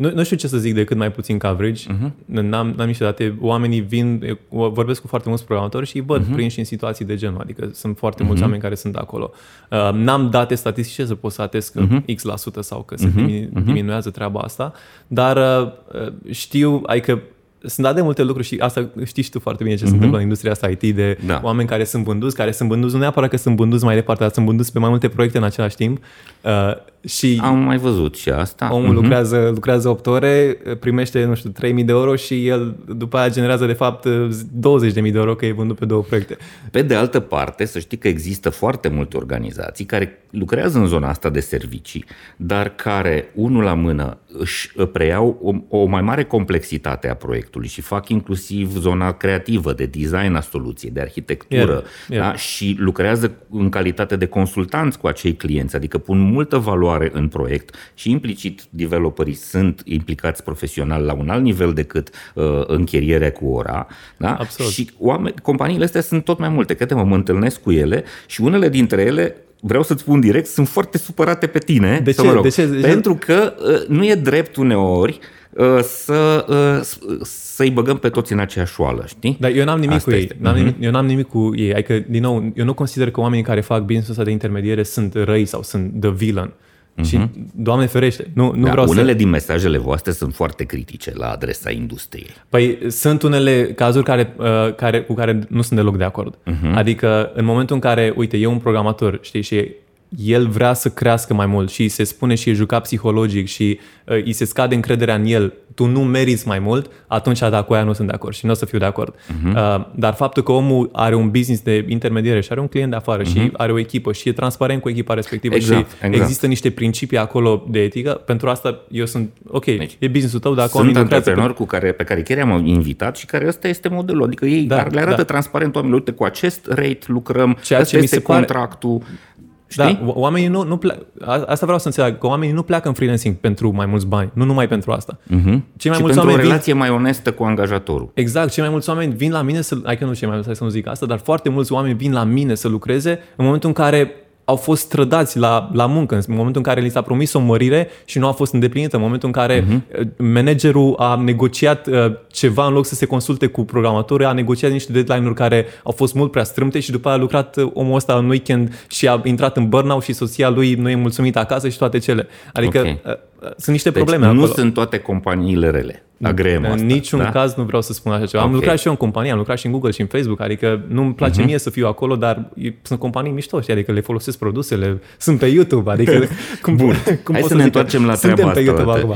Nu, 0.01 0.11
nu 0.13 0.23
știu 0.23 0.35
ce 0.35 0.47
să 0.47 0.57
zic 0.57 0.73
decât 0.73 0.97
mai 0.97 1.11
puțin 1.11 1.37
coverage. 1.37 1.83
Uh-huh. 1.87 2.11
N-am, 2.25 2.73
n-am 2.77 2.87
niște 2.87 3.03
date. 3.03 3.35
Oamenii 3.39 3.79
vin, 3.79 4.37
vorbesc 4.49 5.01
cu 5.01 5.07
foarte 5.07 5.29
mulți 5.29 5.45
programatori 5.45 5.85
și 5.85 5.95
îi 5.95 6.03
văd 6.05 6.23
uh-huh. 6.23 6.33
prinși 6.33 6.59
în 6.59 6.65
situații 6.65 7.05
de 7.05 7.15
genul. 7.15 7.39
Adică 7.41 7.69
sunt 7.73 7.97
foarte 7.97 8.23
uh-huh. 8.23 8.25
mulți 8.25 8.41
oameni 8.41 8.61
care 8.61 8.75
sunt 8.75 8.95
acolo. 8.95 9.31
Uh, 9.69 9.89
n-am 9.93 10.29
date 10.29 10.55
statistice 10.55 11.05
să 11.05 11.15
pot 11.15 11.31
să 11.31 11.41
atest 11.41 11.73
că 11.73 11.87
uh-huh. 11.87 12.15
X% 12.15 12.21
la 12.21 12.35
sută 12.35 12.61
sau 12.61 12.81
că 12.81 12.95
se 12.97 13.07
uh-huh. 13.07 13.63
diminuează 13.63 14.09
treaba 14.09 14.39
asta, 14.39 14.73
dar 15.07 15.37
uh, 15.37 16.13
știu, 16.29 16.81
adică 16.85 17.21
sunt 17.65 17.85
dat 17.85 17.95
de 17.95 18.01
multe 18.01 18.23
lucruri 18.23 18.47
și 18.47 18.55
asta 18.59 18.89
știi 19.05 19.23
și 19.23 19.29
tu 19.29 19.39
foarte 19.39 19.63
bine 19.63 19.75
ce 19.75 19.83
uh-huh. 19.83 19.87
se 19.87 19.93
întâmplă 19.93 20.17
în 20.17 20.23
industria 20.23 20.51
asta 20.51 20.69
IT 20.69 20.95
de 20.95 21.17
da. 21.25 21.39
oameni 21.43 21.67
care 21.67 21.83
sunt 21.83 22.03
vânduți, 22.03 22.35
care 22.35 22.51
sunt 22.51 22.69
vânduți, 22.69 22.93
nu 22.93 22.99
neapărat 22.99 23.29
că 23.29 23.37
sunt 23.37 23.55
vânduți 23.55 23.83
mai 23.83 23.95
departe, 23.95 24.23
dar 24.23 24.31
sunt 24.31 24.45
vânduți 24.45 24.71
pe 24.71 24.79
mai 24.79 24.89
multe 24.89 25.09
proiecte 25.09 25.37
în 25.37 25.43
același 25.43 25.75
timp. 25.75 25.97
Uh, 26.41 26.75
și 27.05 27.39
Am 27.43 27.57
mai 27.57 27.77
văzut 27.77 28.15
și 28.15 28.29
asta. 28.29 28.73
Omul 28.73 28.91
uh-huh. 28.91 28.93
lucrează, 28.93 29.51
lucrează 29.53 29.89
8 29.89 30.07
ore, 30.07 30.57
primește, 30.79 31.23
nu 31.23 31.35
știu, 31.35 31.49
3.000 31.49 31.57
de 31.59 31.91
euro 31.91 32.15
și 32.15 32.47
el 32.47 32.75
după 32.95 33.17
aia 33.17 33.29
generează 33.29 33.65
de 33.65 33.73
fapt 33.73 34.07
20.000 34.07 34.93
de 34.93 35.11
euro 35.13 35.35
că 35.35 35.45
e 35.45 35.51
vândut 35.51 35.77
pe 35.77 35.85
două 35.85 36.01
proiecte. 36.01 36.37
Pe 36.71 36.81
de 36.81 36.95
altă 36.95 37.19
parte, 37.19 37.65
să 37.65 37.79
știi 37.79 37.97
că 37.97 38.07
există 38.07 38.49
foarte 38.49 38.87
multe 38.87 39.17
organizații 39.17 39.85
care 39.85 40.23
lucrează 40.29 40.77
în 40.77 40.85
zona 40.85 41.09
asta 41.09 41.29
de 41.29 41.39
servicii, 41.39 42.05
dar 42.37 42.69
care, 42.69 43.31
unul 43.35 43.63
la 43.63 43.73
mână, 43.73 44.17
își 44.37 44.71
preiau 44.91 45.39
o, 45.69 45.77
o 45.77 45.85
mai 45.85 46.01
mare 46.01 46.23
complexitate 46.23 47.09
a 47.09 47.15
proiectului 47.15 47.67
și 47.67 47.81
fac 47.81 48.09
inclusiv 48.09 48.77
zona 48.77 49.11
creativă, 49.11 49.73
de 49.73 49.85
design 49.85 50.35
a 50.35 50.41
soluției, 50.41 50.91
de 50.91 51.01
arhitectură 51.01 51.71
yeah, 51.71 51.83
yeah. 52.09 52.23
Da? 52.23 52.35
și 52.35 52.75
lucrează 52.79 53.31
în 53.49 53.69
calitate 53.69 54.15
de 54.15 54.25
consultanți 54.25 54.99
cu 54.99 55.07
acei 55.07 55.35
clienți, 55.35 55.75
adică 55.75 55.97
pun 55.97 56.19
multă 56.19 56.57
valoare 56.57 56.90
în 57.13 57.27
proiect 57.27 57.75
și 57.93 58.11
implicit 58.11 58.63
developerii 58.69 59.33
sunt 59.33 59.81
implicați 59.85 60.43
profesional 60.43 61.03
la 61.03 61.13
un 61.13 61.29
alt 61.29 61.43
nivel 61.43 61.73
decât 61.73 62.09
uh, 62.33 62.61
închirierea 62.67 63.31
cu 63.31 63.45
ora. 63.45 63.87
Da? 64.17 64.35
Absolut. 64.35 64.71
Și 64.71 64.89
oameni, 64.97 65.35
companiile 65.41 65.83
astea 65.83 66.01
sunt 66.01 66.23
tot 66.23 66.39
mai 66.39 66.49
multe, 66.49 66.73
că 66.73 66.95
mă 66.95 67.15
întâlnesc 67.15 67.61
cu 67.61 67.71
ele 67.71 68.03
și 68.27 68.41
unele 68.41 68.69
dintre 68.69 69.01
ele 69.01 69.35
vreau 69.61 69.83
să-ți 69.83 70.01
spun 70.01 70.19
direct, 70.19 70.47
sunt 70.47 70.67
foarte 70.67 70.97
supărate 70.97 71.47
pe 71.47 71.59
tine. 71.59 71.99
De 72.03 72.11
ce? 72.11 72.21
Mă 72.21 72.31
rog, 72.31 72.43
de 72.43 72.49
ce? 72.49 72.65
Pentru 72.65 73.15
că 73.15 73.53
uh, 73.57 73.87
nu 73.87 74.05
e 74.05 74.15
drept 74.15 74.55
uneori 74.55 75.19
uh, 75.49 75.79
să, 75.81 76.45
uh, 76.49 77.19
să-i 77.21 77.69
băgăm 77.69 77.97
pe 77.97 78.09
toți 78.09 78.33
în 78.33 78.39
aceeași 78.39 78.81
oală, 78.81 79.05
știi? 79.07 79.37
Dar 79.39 79.51
eu 79.51 79.65
n-am 79.65 79.79
nimic 79.79 79.95
Asta 79.95 80.11
cu 80.11 80.17
ei. 80.17 80.29
N-am 80.37 80.53
uh-huh. 80.53 80.57
nimic, 80.57 80.75
eu 80.79 80.91
n-am 80.91 81.05
nimic 81.05 81.27
cu 81.27 81.51
ei. 81.55 81.73
Adică, 81.73 82.03
din 82.07 82.21
nou, 82.21 82.51
eu 82.55 82.65
nu 82.65 82.73
consider 82.73 83.11
că 83.11 83.19
oamenii 83.19 83.43
care 83.43 83.61
fac 83.61 83.81
business 83.81 84.09
ăsta 84.09 84.23
de 84.23 84.31
intermediere 84.31 84.83
sunt 84.83 85.13
răi 85.13 85.45
sau 85.45 85.63
sunt 85.63 85.91
the 85.99 86.11
villain. 86.11 86.51
Uh-huh. 86.97 87.05
Și, 87.05 87.19
Doamne 87.55 87.85
ferește, 87.85 88.31
nu, 88.33 88.53
nu 88.55 88.65
da, 88.65 88.71
vreau 88.71 88.87
unele 88.87 89.11
să... 89.11 89.17
din 89.17 89.29
mesajele 89.29 89.77
voastre 89.77 90.11
sunt 90.11 90.33
foarte 90.33 90.63
critice 90.63 91.11
la 91.15 91.29
adresa 91.31 91.71
industriei. 91.71 92.29
Păi 92.49 92.77
sunt 92.87 93.21
unele 93.21 93.73
cazuri 93.75 94.03
care, 94.03 94.35
uh, 94.37 94.75
care, 94.75 95.01
cu 95.01 95.13
care 95.13 95.39
nu 95.49 95.61
sunt 95.61 95.79
deloc 95.79 95.97
de 95.97 96.03
acord. 96.03 96.35
Uh-huh. 96.35 96.73
Adică 96.73 97.31
în 97.33 97.45
momentul 97.45 97.75
în 97.75 97.81
care, 97.81 98.13
uite, 98.15 98.37
e 98.37 98.45
un 98.45 98.57
programator, 98.57 99.19
știi, 99.21 99.41
și 99.41 99.71
el 100.17 100.47
vrea 100.47 100.73
să 100.73 100.89
crească 100.89 101.33
mai 101.33 101.45
mult 101.45 101.69
și 101.69 101.87
se 101.87 102.03
spune 102.03 102.35
și 102.35 102.49
e 102.49 102.53
jucat 102.53 102.81
psihologic 102.81 103.47
și 103.47 103.79
uh, 104.05 104.23
îi 104.23 104.33
se 104.33 104.45
scade 104.45 104.75
încrederea 104.75 105.15
în 105.15 105.25
el, 105.25 105.53
tu 105.75 105.85
nu 105.85 106.03
meriți 106.03 106.47
mai 106.47 106.59
mult, 106.59 106.91
atunci 107.07 107.39
da, 107.39 107.61
cu 107.61 107.73
aia 107.73 107.83
nu 107.83 107.93
sunt 107.93 108.07
de 108.07 108.13
acord 108.13 108.35
și 108.35 108.45
nu 108.45 108.51
o 108.51 108.53
să 108.53 108.65
fiu 108.65 108.77
de 108.77 108.85
acord. 108.85 109.15
Uh-huh. 109.15 109.55
Uh, 109.55 109.85
dar 109.95 110.13
faptul 110.13 110.43
că 110.43 110.51
omul 110.51 110.89
are 110.93 111.15
un 111.15 111.29
business 111.29 111.61
de 111.61 111.85
intermediere 111.87 112.41
și 112.41 112.47
are 112.51 112.59
un 112.59 112.67
client 112.67 112.89
de 112.89 112.95
afară 112.95 113.23
uh-huh. 113.23 113.27
și 113.27 113.39
mhm. 113.39 113.53
are 113.57 113.71
o 113.71 113.79
echipă 113.79 114.11
și 114.13 114.29
e 114.29 114.31
transparent 114.31 114.81
cu 114.81 114.89
echipa 114.89 115.13
respectivă 115.13 115.55
exact, 115.55 115.89
și 115.89 115.95
exact. 115.95 116.21
există 116.21 116.47
niște 116.47 116.69
principii 116.69 117.17
acolo 117.17 117.65
de 117.69 117.79
etică, 117.79 118.11
pentru 118.11 118.49
asta 118.49 118.81
eu 118.91 119.05
sunt, 119.05 119.29
ok, 119.47 119.65
deci, 119.65 119.95
e 119.99 120.07
businessul 120.07 120.39
tău, 120.39 120.53
dacă 120.53 120.69
Sunt 120.69 120.97
antreprenori 120.97 121.53
pe... 121.53 121.53
cu 121.53 121.65
care, 121.65 121.91
pe 121.91 122.03
care 122.03 122.21
chiar 122.21 122.39
am 122.39 122.65
invitat 122.65 123.17
și 123.17 123.25
care 123.25 123.47
ăsta 123.47 123.67
este 123.67 123.89
modelul, 123.89 124.23
adică 124.23 124.45
ei 124.45 124.63
da, 124.63 124.87
le 124.91 124.99
arată 124.99 125.15
da. 125.15 125.23
transparent 125.23 125.75
oamenilor, 125.75 125.99
uite, 125.99 126.11
cu 126.17 126.23
acest 126.23 126.67
rate 126.67 126.99
lucrăm, 127.05 127.57
Ceea 127.63 127.83
ce 127.83 127.99
mi 127.99 128.07
se 128.07 128.21
contractul. 128.21 128.97
Pare 128.97 129.11
da, 129.11 129.31
Știi? 129.71 129.83
Da, 129.83 129.99
oamenii 130.05 130.47
nu, 130.47 130.63
nu 130.63 130.77
ple- 130.77 131.05
asta 131.25 131.65
vreau 131.65 131.79
să 131.79 131.87
înțeleg, 131.87 132.17
că 132.17 132.27
oamenii 132.27 132.53
nu 132.53 132.61
pleacă 132.63 132.87
în 132.87 132.93
freelancing 132.93 133.35
pentru 133.35 133.71
mai 133.71 133.85
mulți 133.85 134.07
bani, 134.07 134.31
nu 134.33 134.45
numai 134.45 134.67
pentru 134.67 134.91
asta. 134.91 135.17
Uh-huh. 135.17 135.59
Cei 135.77 135.89
mai 135.89 135.93
și 135.93 136.01
mulți 136.01 136.01
pentru 136.01 136.19
oameni 136.19 136.39
o 136.39 136.41
relație 136.41 136.73
vin... 136.73 136.81
mai 136.81 136.89
onestă 136.89 137.31
cu 137.31 137.43
angajatorul. 137.43 138.11
Exact, 138.13 138.51
cei 138.51 138.63
mai 138.63 138.71
mulți 138.71 138.89
oameni 138.89 139.13
vin 139.13 139.31
la 139.31 139.41
mine 139.41 139.61
să, 139.61 139.77
adică 139.83 140.05
nu 140.05 140.13
cei 140.13 140.27
mai 140.27 140.41
mulți, 140.43 140.57
să 140.57 140.63
nu 140.63 140.69
zic 140.69 140.87
asta, 140.87 141.05
dar 141.05 141.19
foarte 141.19 141.49
mulți 141.49 141.71
oameni 141.71 141.93
vin 141.93 142.13
la 142.13 142.23
mine 142.23 142.55
să 142.55 142.67
lucreze 142.67 143.19
în 143.35 143.45
momentul 143.45 143.69
în 143.69 143.75
care 143.75 144.15
au 144.51 144.57
fost 144.57 144.81
strădați 144.81 145.37
la, 145.37 145.69
la 145.73 145.85
muncă, 145.85 146.15
în 146.15 146.21
momentul 146.27 146.55
în 146.55 146.61
care 146.61 146.81
li 146.81 146.89
s-a 146.89 147.01
promis 147.01 147.33
o 147.33 147.39
mărire 147.39 147.87
și 148.05 148.19
nu 148.19 148.27
a 148.27 148.31
fost 148.31 148.53
îndeplinită, 148.53 148.95
în 148.95 149.01
momentul 149.01 149.27
în 149.27 149.33
care 149.33 149.61
uh-huh. 149.61 150.05
managerul 150.17 150.95
a 150.97 151.15
negociat 151.15 151.87
uh, 151.87 151.93
ceva 152.31 152.65
în 152.65 152.73
loc 152.73 152.85
să 152.85 152.95
se 152.95 153.05
consulte 153.05 153.47
cu 153.47 153.63
programatorul, 153.63 154.25
a 154.25 154.31
negociat 154.31 154.71
niște 154.71 154.91
deadline-uri 154.91 155.35
care 155.35 155.65
au 155.83 155.91
fost 155.91 156.13
mult 156.13 156.31
prea 156.31 156.43
strâmte 156.43 156.79
și 156.79 156.91
după 156.91 157.07
aia 157.07 157.17
a 157.17 157.19
lucrat 157.19 157.57
uh, 157.57 157.71
omul 157.73 157.95
ăsta 157.95 158.13
în 158.13 158.29
weekend 158.29 158.85
și 158.89 159.07
a 159.07 159.21
intrat 159.23 159.57
în 159.57 159.69
burnout 159.69 160.03
și 160.03 160.13
soția 160.13 160.49
lui 160.49 160.73
nu 160.73 160.89
e 160.89 160.95
mulțumită 160.95 161.39
acasă 161.39 161.69
și 161.69 161.77
toate 161.77 161.97
cele. 161.97 162.27
Adică 162.53 162.79
okay. 162.79 163.01
Uh, 163.41 163.47
sunt 163.47 163.67
niște 163.67 163.89
deci 163.89 164.03
probleme 164.03 164.25
nu 164.25 164.31
acolo. 164.31 164.53
sunt 164.53 164.73
toate 164.73 164.97
companiile 164.97 165.69
rele. 165.69 166.05
Agreem 166.21 166.63
În 166.63 166.71
asta, 166.71 166.85
niciun 166.85 167.19
da? 167.19 167.29
caz 167.29 167.53
nu 167.53 167.63
vreau 167.63 167.81
să 167.81 167.93
spun 167.93 168.11
așa 168.11 168.25
ceva. 168.25 168.43
Okay. 168.43 168.53
Am 168.53 168.59
lucrat 168.59 168.79
și 168.79 168.85
eu 168.85 168.91
în 168.91 168.97
companie, 168.97 169.31
am 169.31 169.37
lucrat 169.37 169.57
și 169.57 169.65
în 169.65 169.71
Google 169.71 169.91
și 169.91 170.01
în 170.01 170.07
Facebook, 170.07 170.41
adică 170.41 170.85
nu-mi 170.87 171.13
place 171.13 171.41
uh-huh. 171.41 171.45
mie 171.45 171.57
să 171.57 171.69
fiu 171.69 171.87
acolo, 171.87 172.15
dar 172.15 172.49
sunt 172.81 172.99
companii 172.99 173.31
mișto, 173.31 173.61
știi? 173.61 173.73
adică 173.73 173.91
le 173.91 174.01
folosesc 174.01 174.37
produsele, 174.37 175.01
sunt 175.17 175.39
pe 175.39 175.45
YouTube, 175.45 175.91
adică 175.91 176.23
cum, 176.61 176.75
Bun. 176.75 176.95
cum 177.23 177.33
Hai 177.33 177.43
să 177.47 177.55
ne 177.55 177.63
întoarcem 177.63 178.05
la 178.05 178.13
treaba 178.13 178.41
asta, 178.41 178.53
pe 178.53 178.59
YouTube 178.59 178.91
acum. 178.91 179.15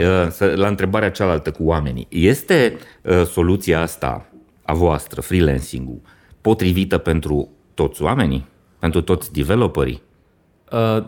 la 0.55 0.67
întrebarea 0.67 1.11
cealaltă 1.11 1.51
cu 1.51 1.63
oamenii. 1.63 2.07
Este 2.09 2.77
uh, 3.01 3.25
soluția 3.25 3.81
asta 3.81 4.29
a 4.63 4.73
voastră, 4.73 5.21
freelancing-ul, 5.21 5.99
potrivită 6.41 6.97
pentru 6.97 7.49
toți 7.73 8.01
oamenii? 8.01 8.47
Pentru 8.79 9.01
toți 9.01 9.33
developerii? 9.33 10.01
Uh, 10.71 11.03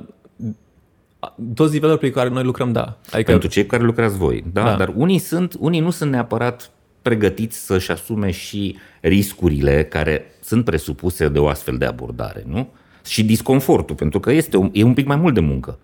toți 1.54 1.72
developerii 1.72 2.12
cu 2.12 2.18
care 2.18 2.30
noi 2.30 2.44
lucrăm, 2.44 2.72
da. 2.72 2.98
Adică... 3.12 3.32
Pentru 3.32 3.50
cei 3.50 3.66
care 3.66 3.84
lucrați 3.84 4.18
voi, 4.18 4.44
da? 4.54 4.64
da. 4.64 4.76
Dar 4.76 4.94
unii, 4.96 5.18
sunt, 5.18 5.56
unii 5.60 5.80
nu 5.80 5.90
sunt 5.90 6.12
neapărat 6.12 6.72
pregătiți 7.02 7.66
să-și 7.66 7.92
asume 7.92 8.32
și 8.32 8.76
riscurile 9.02 9.84
care 9.84 10.26
sunt 10.42 10.66
presupuse 10.66 11.28
de 11.28 11.40
o 11.40 11.48
astfel 11.48 11.78
de 11.78 11.86
abordare, 11.86 12.44
nu? 12.48 12.70
Și 13.06 13.24
disconfortul, 13.26 13.96
pentru 13.96 14.20
că 14.20 14.32
este 14.32 14.58
un, 14.58 14.70
e 14.74 14.84
un 14.84 14.94
pic 14.94 15.06
mai 15.06 15.16
mult 15.16 15.34
de 15.34 15.40
muncă. 15.40 15.80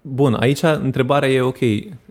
Bun, 0.00 0.34
aici 0.34 0.62
întrebarea 0.62 1.28
e 1.28 1.40
ok. 1.40 1.58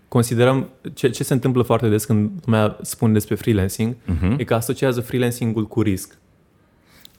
Considerăm 0.07 0.69
ce, 0.93 1.09
ce 1.09 1.23
se 1.23 1.33
întâmplă 1.33 1.61
foarte 1.61 1.89
des 1.89 2.05
când 2.05 2.31
lumea 2.45 2.77
spune 2.81 3.13
despre 3.13 3.35
freelancing, 3.35 3.95
uh-huh. 3.95 4.37
e 4.37 4.43
că 4.43 4.53
asociază 4.53 5.01
freelancing-ul 5.01 5.67
cu 5.67 5.81
risc 5.81 6.17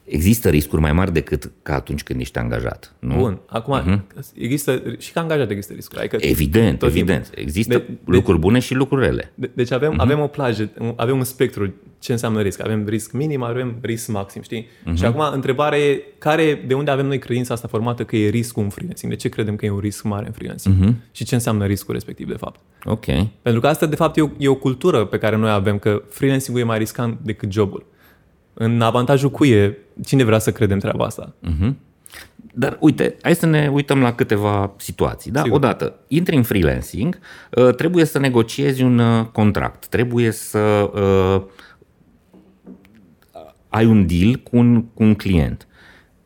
există 0.05 0.49
riscuri 0.49 0.81
mai 0.81 0.93
mari 0.93 1.13
decât 1.13 1.51
ca 1.63 1.75
atunci 1.75 2.03
când 2.03 2.21
ești 2.21 2.39
angajat. 2.39 2.95
Nu? 2.99 3.15
Bun, 3.15 3.39
acum 3.47 3.83
uh-huh. 3.83 4.15
există 4.35 4.83
și 4.99 5.13
ca 5.13 5.21
angajat 5.21 5.51
există 5.51 5.73
riscuri. 5.73 6.01
Adică 6.01 6.17
evident, 6.21 6.83
evident. 6.83 7.25
Timpul. 7.25 7.43
Există 7.43 7.79
de, 7.79 7.85
lucruri 8.05 8.39
bune 8.39 8.59
și 8.59 8.75
lucruri 8.75 9.05
rele. 9.05 9.33
De, 9.35 9.51
deci 9.55 9.71
avem, 9.71 9.93
uh-huh. 9.93 9.97
avem 9.97 10.21
o 10.21 10.27
plajă, 10.27 10.71
avem 10.97 11.17
un 11.17 11.25
spectru 11.25 11.73
ce 11.99 12.13
înseamnă 12.13 12.41
risc. 12.41 12.63
Avem 12.63 12.87
risc 12.87 13.13
minim, 13.13 13.43
avem 13.43 13.79
risc 13.81 14.09
maxim, 14.09 14.43
știi? 14.43 14.67
Uh-huh. 14.67 14.95
Și 14.95 15.05
acum 15.05 15.25
întrebarea 15.33 15.79
e 15.79 16.03
care, 16.19 16.65
de 16.67 16.75
unde 16.75 16.91
avem 16.91 17.07
noi 17.07 17.19
credința 17.19 17.55
asta 17.55 17.69
formată 17.69 18.05
că 18.05 18.17
e 18.17 18.29
riscul 18.29 18.63
în 18.63 18.69
freelancing? 18.69 19.13
De 19.13 19.19
ce 19.19 19.29
credem 19.29 19.57
că 19.57 19.67
e 19.67 19.71
un 19.71 19.79
risc 19.79 20.03
mare 20.03 20.27
în 20.27 20.33
freelancing? 20.33 20.75
Uh-huh. 20.75 20.95
Și 21.13 21.25
ce 21.25 21.35
înseamnă 21.35 21.67
riscul 21.67 21.95
respectiv, 21.95 22.29
de 22.29 22.37
fapt? 22.37 22.61
Ok. 22.85 23.05
Pentru 23.43 23.61
că 23.61 23.67
asta, 23.67 23.87
de 23.87 23.97
fapt, 23.97 24.17
e 24.17 24.21
o, 24.21 24.29
e 24.39 24.49
o 24.49 24.55
cultură 24.55 25.05
pe 25.05 25.19
care 25.19 25.37
noi 25.37 25.51
avem, 25.51 25.79
că 25.79 26.03
freelancing-ul 26.09 26.63
e 26.63 26.67
mai 26.67 26.79
riscant 26.79 27.19
decât 27.23 27.53
jobul. 27.53 27.87
În 28.55 28.81
avantajul 28.81 29.31
cui 29.31 29.51
e? 29.51 29.79
Cine 30.05 30.25
vrea 30.25 30.39
să 30.39 30.53
credem 30.53 30.79
treaba 30.79 31.05
asta? 31.05 31.35
Uh-huh. 31.49 31.73
Dar 32.55 32.77
uite, 32.81 33.17
hai 33.23 33.35
să 33.35 33.47
ne 33.47 33.71
uităm 33.73 34.01
la 34.01 34.15
câteva 34.15 34.73
situații. 34.77 35.31
Da? 35.31 35.43
Odată, 35.51 35.95
intri 36.09 36.37
în 36.37 36.43
freelancing, 36.43 37.19
uh, 37.51 37.75
trebuie 37.75 38.05
să 38.05 38.19
negociezi 38.19 38.83
un 38.83 38.99
uh, 38.99 39.27
contract, 39.27 39.87
trebuie 39.87 40.31
să 40.31 40.59
uh, 40.95 41.43
ai 43.69 43.87
un 43.87 44.07
deal 44.07 44.35
cu 44.35 44.57
un, 44.57 44.85
cu 44.85 45.03
un 45.03 45.15
client. 45.15 45.67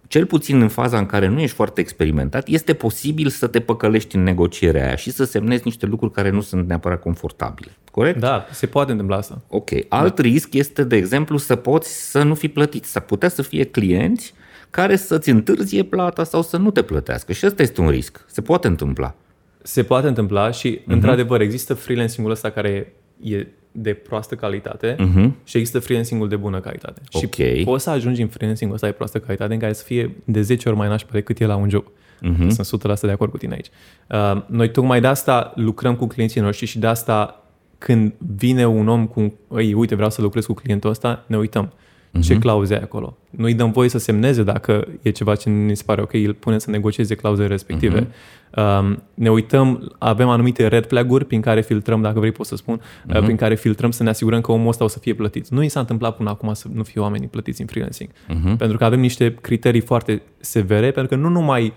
Cel 0.08 0.26
puțin 0.26 0.60
în 0.60 0.68
faza 0.68 0.98
în 0.98 1.06
care 1.06 1.28
nu 1.28 1.40
ești 1.40 1.54
foarte 1.54 1.80
experimentat, 1.80 2.48
este 2.48 2.74
posibil 2.74 3.28
să 3.28 3.46
te 3.46 3.60
păcălești 3.60 4.16
în 4.16 4.22
negocierea 4.22 4.86
aia 4.86 4.96
și 4.96 5.10
să 5.10 5.24
semnezi 5.24 5.62
niște 5.64 5.86
lucruri 5.86 6.12
care 6.12 6.30
nu 6.30 6.40
sunt 6.40 6.68
neapărat 6.68 7.00
confortabile. 7.00 7.76
Corect? 7.90 8.18
Da, 8.18 8.46
se 8.50 8.66
poate 8.66 8.90
întâmpla 8.90 9.16
asta. 9.16 9.40
Ok. 9.48 9.70
Alt 9.88 10.16
da. 10.16 10.22
risc 10.22 10.54
este, 10.54 10.84
de 10.84 10.96
exemplu, 10.96 11.36
să 11.36 11.56
poți 11.56 12.10
să 12.10 12.22
nu 12.22 12.34
fii 12.34 12.48
plătit. 12.48 12.84
S-ar 12.84 13.02
putea 13.02 13.28
să 13.28 13.42
fie 13.42 13.64
clienți 13.64 14.34
care 14.70 14.96
să-ți 14.96 15.30
întârzie 15.30 15.82
plata 15.82 16.24
sau 16.24 16.42
să 16.42 16.56
nu 16.56 16.70
te 16.70 16.82
plătească. 16.82 17.32
Și 17.32 17.46
ăsta 17.46 17.62
este 17.62 17.80
un 17.80 17.88
risc. 17.88 18.24
Se 18.26 18.42
poate 18.42 18.66
întâmpla. 18.66 19.14
Se 19.62 19.82
poate 19.82 20.06
întâmpla 20.06 20.50
și, 20.50 20.78
uh-huh. 20.78 20.86
într-adevăr, 20.86 21.40
există 21.40 21.74
freelancing-ul 21.74 22.32
ăsta 22.32 22.50
care 22.50 22.92
e 23.22 23.46
de 23.76 23.92
proastă 23.92 24.34
calitate 24.34 24.94
uh-huh. 24.94 25.30
și 25.44 25.56
există 25.56 25.78
freelancing-ul 25.78 26.28
de 26.28 26.36
bună 26.36 26.60
calitate. 26.60 27.00
Okay. 27.12 27.56
Și 27.56 27.64
poți 27.64 27.84
să 27.84 27.90
ajungi 27.90 28.22
în 28.22 28.28
freelancing-ul 28.28 28.74
ăsta 28.74 28.86
de 28.86 28.92
proastă 28.92 29.18
calitate 29.18 29.52
în 29.52 29.58
care 29.58 29.72
să 29.72 29.84
fie 29.84 30.16
de 30.24 30.42
10 30.42 30.68
ori 30.68 30.78
mai 30.78 30.88
nașpa 30.88 31.10
decât 31.12 31.40
e 31.40 31.46
la 31.46 31.56
un 31.56 31.68
job. 31.68 31.84
Uh-huh. 31.84 32.48
Sunt 32.48 32.82
100% 32.96 33.00
de 33.00 33.10
acord 33.10 33.30
cu 33.30 33.36
tine 33.36 33.54
aici. 33.54 33.68
Uh, 34.08 34.42
noi 34.46 34.70
tocmai 34.70 35.00
de 35.00 35.06
asta 35.06 35.52
lucrăm 35.56 35.96
cu 35.96 36.06
clienții 36.06 36.40
noștri 36.40 36.66
și 36.66 36.78
de 36.78 36.86
asta 36.86 37.46
când 37.78 38.14
vine 38.36 38.66
un 38.66 38.88
om 38.88 39.06
cu, 39.06 39.38
ei, 39.56 39.72
uite, 39.72 39.94
vreau 39.94 40.10
să 40.10 40.22
lucrez 40.22 40.44
cu 40.46 40.52
clientul 40.52 40.90
ăsta, 40.90 41.24
ne 41.26 41.36
uităm. 41.36 41.72
Uh-huh. 42.06 42.20
Ce 42.22 42.38
clauze 42.38 42.74
ai 42.74 42.80
acolo? 42.80 43.16
Nu-i 43.30 43.54
dăm 43.54 43.72
voie 43.72 43.88
să 43.88 43.98
semneze 43.98 44.42
dacă 44.42 44.88
e 45.02 45.10
ceva 45.10 45.34
ce 45.34 45.48
ne 45.48 45.74
se 45.74 45.82
pare 45.86 46.02
ok, 46.02 46.14
îl 46.14 46.34
punem 46.34 46.58
să 46.58 46.70
negocieze 46.70 47.14
clauzele 47.14 47.48
respective. 47.48 48.06
Uh-huh. 48.06 48.80
Um, 48.80 49.02
ne 49.14 49.30
uităm, 49.30 49.94
avem 49.98 50.28
anumite 50.28 50.66
red 50.66 50.86
flag-uri 50.86 51.24
prin 51.24 51.40
care 51.40 51.60
filtrăm, 51.60 52.02
dacă 52.02 52.18
vrei 52.18 52.32
pot 52.32 52.46
să 52.46 52.56
spun, 52.56 52.80
uh-huh. 52.80 53.24
prin 53.24 53.36
care 53.36 53.54
filtrăm 53.54 53.90
să 53.90 54.02
ne 54.02 54.08
asigurăm 54.08 54.40
că 54.40 54.52
omul 54.52 54.68
ăsta 54.68 54.84
o 54.84 54.88
să 54.88 54.98
fie 54.98 55.14
plătit. 55.14 55.48
Nu 55.48 55.62
i 55.62 55.68
s-a 55.68 55.80
întâmplat 55.80 56.16
până 56.16 56.30
acum 56.30 56.54
să 56.54 56.66
nu 56.72 56.82
fie 56.82 57.00
oamenii 57.00 57.28
plătiți 57.28 57.60
în 57.60 57.66
freelancing. 57.66 58.10
Uh-huh. 58.10 58.56
Pentru 58.58 58.76
că 58.76 58.84
avem 58.84 59.00
niște 59.00 59.34
criterii 59.40 59.80
foarte 59.80 60.22
severe, 60.40 60.90
pentru 60.90 61.16
că 61.16 61.22
nu 61.22 61.28
numai 61.28 61.72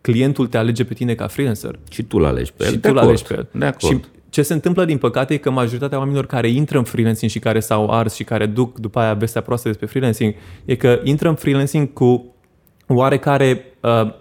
clientul 0.00 0.46
te 0.46 0.56
alege 0.56 0.84
pe 0.84 0.94
tine 0.94 1.14
ca 1.14 1.26
freelancer. 1.26 1.78
Și 1.90 2.02
tu 2.02 2.18
l 2.18 2.24
alegi 2.24 2.52
pe 2.52 2.64
el. 2.64 2.70
Și 2.70 2.78
tu 2.78 2.92
l 2.92 2.98
alegi 2.98 3.22
pe 3.22 3.34
el. 3.34 3.48
De 3.52 3.64
acord. 3.64 3.94
Și 3.94 4.00
ce 4.30 4.42
se 4.42 4.52
întâmplă, 4.52 4.84
din 4.84 4.98
păcate, 4.98 5.34
e 5.34 5.36
că 5.36 5.50
majoritatea 5.50 5.98
oamenilor 5.98 6.26
care 6.26 6.48
intră 6.48 6.78
în 6.78 6.84
freelancing 6.84 7.30
și 7.30 7.38
care 7.38 7.60
s-au 7.60 7.90
ars 7.90 8.14
și 8.14 8.24
care 8.24 8.46
duc 8.46 8.78
după 8.78 8.98
aia 8.98 9.14
vestea 9.14 9.40
proastă 9.40 9.68
despre 9.68 9.86
freelancing, 9.86 10.34
e 10.64 10.74
că 10.74 11.00
intră 11.04 11.28
în 11.28 11.34
freelancing 11.34 11.92
cu 11.92 12.34
oarecare 12.86 13.64
uh, 13.80 14.14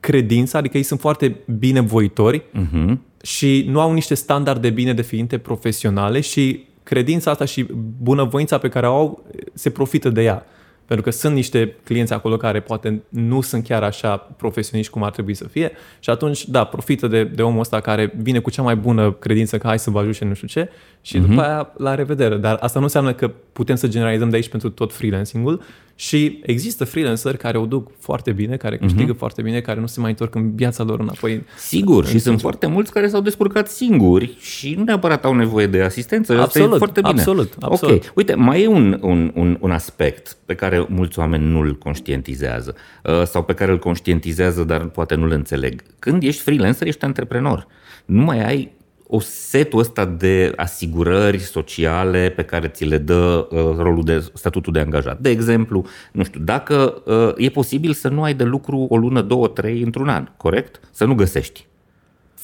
credință, 0.00 0.56
adică 0.56 0.76
ei 0.76 0.82
sunt 0.82 1.00
foarte 1.00 1.36
binevoitori 1.58 2.42
uh-huh. 2.42 2.96
și 3.22 3.66
nu 3.68 3.80
au 3.80 3.92
niște 3.92 4.14
standarde 4.14 4.70
bine 4.70 4.94
definite 4.94 5.38
profesionale 5.38 6.20
și 6.20 6.66
credința 6.82 7.30
asta 7.30 7.44
și 7.44 7.66
bunăvoința 8.02 8.58
pe 8.58 8.68
care 8.68 8.86
o 8.86 8.94
au 8.94 9.24
se 9.54 9.70
profită 9.70 10.08
de 10.08 10.22
ea. 10.22 10.46
Pentru 10.88 11.06
că 11.06 11.10
sunt 11.10 11.34
niște 11.34 11.76
clienți 11.84 12.12
acolo 12.12 12.36
care 12.36 12.60
poate 12.60 13.02
nu 13.08 13.40
sunt 13.40 13.64
chiar 13.64 13.82
așa 13.82 14.16
profesioniști 14.16 14.92
cum 14.92 15.02
ar 15.02 15.10
trebui 15.10 15.34
să 15.34 15.48
fie 15.48 15.72
și 15.98 16.10
atunci, 16.10 16.48
da, 16.48 16.64
profită 16.64 17.06
de, 17.06 17.24
de 17.24 17.42
omul 17.42 17.60
ăsta 17.60 17.80
care 17.80 18.12
vine 18.16 18.38
cu 18.38 18.50
cea 18.50 18.62
mai 18.62 18.76
bună 18.76 19.12
credință 19.12 19.58
că 19.58 19.66
hai 19.66 19.78
să 19.78 19.90
vă 19.90 19.98
ajute 19.98 20.24
nu 20.24 20.34
știu 20.34 20.46
ce 20.46 20.70
și 21.00 21.18
uh-huh. 21.18 21.28
după 21.28 21.40
aia 21.40 21.72
la 21.76 21.94
revedere. 21.94 22.36
Dar 22.36 22.56
asta 22.60 22.78
nu 22.78 22.84
înseamnă 22.84 23.12
că 23.12 23.30
putem 23.52 23.76
să 23.76 23.88
generalizăm 23.88 24.28
de 24.30 24.36
aici 24.36 24.48
pentru 24.48 24.70
tot 24.70 24.92
freelancing-ul 24.92 25.62
și 26.00 26.40
există 26.42 26.84
freelanceri 26.84 27.36
care 27.36 27.58
o 27.58 27.66
duc 27.66 27.90
foarte 27.98 28.32
bine, 28.32 28.56
care 28.56 28.74
mhm. 28.80 28.84
câștigă 28.84 29.14
uh-huh. 29.14 29.18
foarte 29.18 29.42
bine, 29.42 29.60
care 29.60 29.80
nu 29.80 29.86
se 29.86 30.00
mai 30.00 30.10
întorc 30.10 30.34
în 30.34 30.54
viața 30.54 30.82
lor 30.82 31.00
înapoi. 31.00 31.44
Sigur, 31.56 32.04
în 32.04 32.10
și 32.10 32.18
sunt 32.18 32.40
foarte 32.40 32.66
mulți 32.66 32.92
care 32.92 33.08
s-au 33.08 33.20
descurcat 33.20 33.68
singuri 33.68 34.36
și 34.40 34.74
nu 34.74 34.82
neapărat 34.82 35.24
au 35.24 35.34
nevoie 35.34 35.66
de 35.66 35.82
asistență. 35.82 36.32
Absolut, 36.32 36.66
Asta 36.66 36.74
e 36.74 36.78
foarte 36.78 37.00
bine. 37.00 37.18
absolut, 37.18 37.52
absolut. 37.60 38.04
Ok, 38.04 38.12
uite, 38.14 38.34
mai 38.34 38.62
e 38.62 38.66
un, 38.66 38.98
un, 39.02 39.32
un, 39.34 39.56
un 39.60 39.70
aspect 39.70 40.36
pe 40.46 40.54
care 40.54 40.86
mulți 40.88 41.18
oameni 41.18 41.44
nu-l 41.44 41.76
conștientizează 41.76 42.74
uh, 43.04 43.22
sau 43.24 43.44
pe 43.44 43.54
care 43.54 43.70
îl 43.70 43.78
conștientizează, 43.78 44.64
dar 44.64 44.84
poate 44.84 45.14
nu-l 45.14 45.30
înțeleg. 45.30 45.82
Când 45.98 46.22
ești 46.22 46.42
freelancer, 46.42 46.86
ești 46.86 47.04
antreprenor. 47.04 47.66
Nu 48.04 48.22
mai 48.22 48.44
ai 48.44 48.72
o 49.10 49.20
setul 49.20 49.78
ăsta 49.78 50.04
de 50.04 50.52
asigurări 50.56 51.38
sociale 51.38 52.32
pe 52.36 52.42
care 52.42 52.68
ți 52.68 52.84
le 52.84 52.98
dă 52.98 53.48
uh, 53.50 53.58
rolul 53.76 54.04
de 54.04 54.30
statutul 54.34 54.72
de 54.72 54.80
angajat. 54.80 55.18
De 55.18 55.30
exemplu, 55.30 55.84
nu 56.12 56.24
știu, 56.24 56.40
dacă 56.40 57.02
uh, 57.04 57.32
e 57.36 57.48
posibil 57.48 57.92
să 57.92 58.08
nu 58.08 58.22
ai 58.22 58.34
de 58.34 58.44
lucru 58.44 58.86
o 58.88 58.96
lună, 58.96 59.22
două, 59.22 59.48
trei 59.48 59.82
într-un 59.82 60.08
an, 60.08 60.28
corect? 60.36 60.80
Să 60.90 61.04
nu 61.04 61.14
găsești 61.14 61.66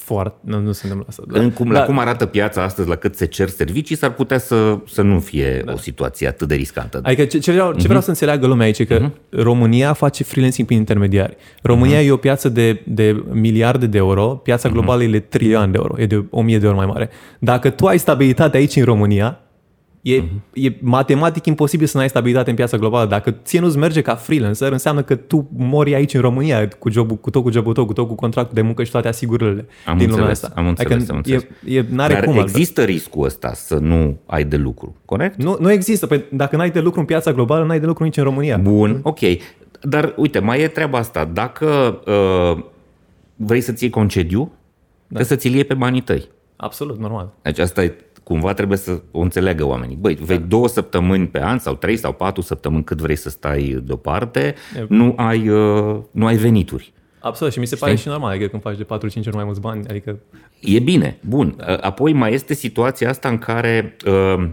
foarte, 0.05 0.37
nu, 0.41 0.59
nu 0.59 0.71
se 0.71 0.79
întâmplă 0.83 1.07
asta. 1.09 1.23
Da. 1.27 1.39
În 1.39 1.51
cum, 1.51 1.71
da. 1.71 1.79
La 1.79 1.85
cum 1.85 1.99
arată 1.99 2.25
piața 2.25 2.63
astăzi, 2.63 2.87
la 2.87 2.95
cât 2.95 3.15
se 3.15 3.25
cer 3.25 3.49
servicii, 3.49 3.95
s-ar 3.95 4.11
putea 4.11 4.37
să, 4.37 4.77
să 4.87 5.01
nu 5.01 5.19
fie 5.19 5.61
da. 5.65 5.73
o 5.73 5.77
situație 5.77 6.27
atât 6.27 6.47
de 6.47 6.55
riscantă. 6.55 6.99
Adică 7.03 7.25
ce, 7.25 7.37
ce, 7.37 7.51
vreau, 7.51 7.71
uh-huh. 7.71 7.77
ce 7.77 7.81
vreau 7.81 7.95
mhm. 7.95 8.03
să 8.03 8.09
înțeleagă 8.09 8.47
lumea 8.47 8.65
aici 8.65 8.79
e 8.79 8.85
că 8.85 8.99
uh-huh. 8.99 9.29
România 9.29 9.93
face 9.93 10.23
freelancing 10.23 10.67
prin 10.67 10.79
intermediari. 10.79 11.35
România 11.61 11.99
uh-huh. 11.99 12.05
e 12.05 12.11
o 12.11 12.17
piață 12.17 12.49
de, 12.49 12.81
de 12.85 13.23
miliarde 13.31 13.85
de 13.85 13.97
euro, 13.97 14.27
piața 14.27 14.69
globală 14.69 15.01
uh-huh. 15.01 15.07
e 15.07 15.11
de 15.11 15.19
trilioane 15.19 15.71
de 15.71 15.77
euro, 15.77 16.01
e 16.01 16.05
de 16.05 16.25
o 16.29 16.41
mie 16.41 16.57
de 16.57 16.67
ori 16.67 16.75
mai 16.75 16.85
mare. 16.85 17.09
Dacă 17.39 17.69
tu 17.69 17.85
ai 17.85 17.99
stabilitate 17.99 18.57
aici 18.57 18.75
în 18.75 18.83
România, 18.83 19.39
E, 20.05 20.21
uh-huh. 20.21 20.53
e 20.53 20.75
matematic 20.79 21.45
imposibil 21.45 21.87
să 21.87 21.97
nu 21.97 22.03
ai 22.03 22.09
stabilitate 22.09 22.49
în 22.49 22.55
piața 22.55 22.77
globală. 22.77 23.09
Dacă 23.09 23.31
ție 23.31 23.59
nu-ți 23.59 23.77
merge 23.77 24.01
ca 24.01 24.15
freelancer, 24.15 24.71
înseamnă 24.71 25.01
că 25.03 25.15
tu 25.15 25.49
mori 25.55 25.95
aici 25.95 26.13
în 26.13 26.21
România 26.21 26.67
cu, 26.67 26.89
jobul, 26.89 27.15
cu 27.15 27.29
tot 27.29 27.43
cu 27.43 27.51
jobul 27.51 27.73
tău, 27.73 27.85
cu 27.85 27.93
tot 27.93 28.07
cu 28.07 28.15
contractul 28.15 28.55
de 28.55 28.61
muncă 28.61 28.83
și 28.83 28.91
toate 28.91 29.07
asigurările 29.07 29.65
am 29.85 29.97
din 29.97 30.09
lumea 30.09 30.29
asta. 30.29 30.51
Am 30.55 30.67
înțeles, 30.67 30.93
adică 30.93 31.11
am 31.11 31.17
înțeles. 31.17 31.43
E, 31.65 31.77
e, 31.77 31.85
n-are 31.89 32.13
Dar 32.13 32.23
cum 32.23 32.37
există 32.37 32.79
altă. 32.79 32.91
riscul 32.91 33.25
ăsta 33.25 33.53
să 33.53 33.75
nu 33.75 34.17
ai 34.25 34.43
de 34.43 34.57
lucru, 34.57 34.95
corect? 35.05 35.43
Nu, 35.43 35.57
nu 35.59 35.71
există. 35.71 36.07
Păi 36.07 36.23
dacă 36.31 36.55
n-ai 36.55 36.71
de 36.71 36.79
lucru 36.79 36.99
în 36.99 37.05
piața 37.05 37.31
globală, 37.31 37.65
n-ai 37.65 37.79
de 37.79 37.85
lucru 37.85 38.03
nici 38.03 38.17
în 38.17 38.23
România. 38.23 38.57
Bun, 38.57 38.99
ok. 39.03 39.19
Dar 39.81 40.13
uite, 40.17 40.39
mai 40.39 40.61
e 40.61 40.67
treaba 40.67 40.97
asta. 40.97 41.29
Dacă 41.33 41.99
uh, 42.05 42.63
vrei 43.35 43.61
să-ți 43.61 43.83
iei 43.83 43.91
concediu, 43.91 44.39
da. 44.41 44.51
trebuie 45.05 45.27
să 45.27 45.35
ți-l 45.35 45.53
iei 45.53 45.63
pe 45.63 45.73
banii 45.73 46.01
tăi. 46.01 46.27
Absolut, 46.55 46.99
normal. 46.99 47.33
Deci 47.41 47.59
asta 47.59 47.83
e 47.83 47.95
cumva 48.25 48.53
trebuie 48.53 48.77
să 48.77 49.01
o 49.11 49.19
înțeleagă 49.19 49.65
oamenii. 49.65 49.95
Băi, 49.95 50.13
vei 50.13 50.37
da. 50.37 50.45
două 50.45 50.67
săptămâni 50.67 51.27
pe 51.27 51.43
an 51.43 51.59
sau 51.59 51.75
trei 51.75 51.97
sau 51.97 52.13
patru 52.13 52.41
săptămâni 52.41 52.83
cât 52.83 52.97
vrei 52.97 53.15
să 53.15 53.29
stai 53.29 53.81
deoparte, 53.83 54.55
e... 54.77 54.85
nu 54.89 55.13
ai, 55.17 55.49
uh, 55.49 55.97
nu 56.11 56.25
ai 56.25 56.35
venituri. 56.35 56.93
Absolut 57.19 57.53
și 57.53 57.59
mi 57.59 57.65
se 57.65 57.75
Știi? 57.75 57.87
pare 57.87 57.99
și 57.99 58.07
normal, 58.07 58.29
adică 58.29 58.47
când 58.47 58.61
faci 58.61 58.77
de 58.77 58.83
4-5 58.83 58.87
ori 59.27 59.35
mai 59.35 59.43
mulți 59.43 59.61
bani, 59.61 59.87
adică... 59.89 60.19
E 60.59 60.79
bine, 60.79 61.17
bun. 61.27 61.53
Da. 61.57 61.73
Apoi 61.75 62.13
mai 62.13 62.33
este 62.33 62.53
situația 62.53 63.09
asta 63.09 63.29
în 63.29 63.37
care 63.37 63.95
uh, 64.05 64.49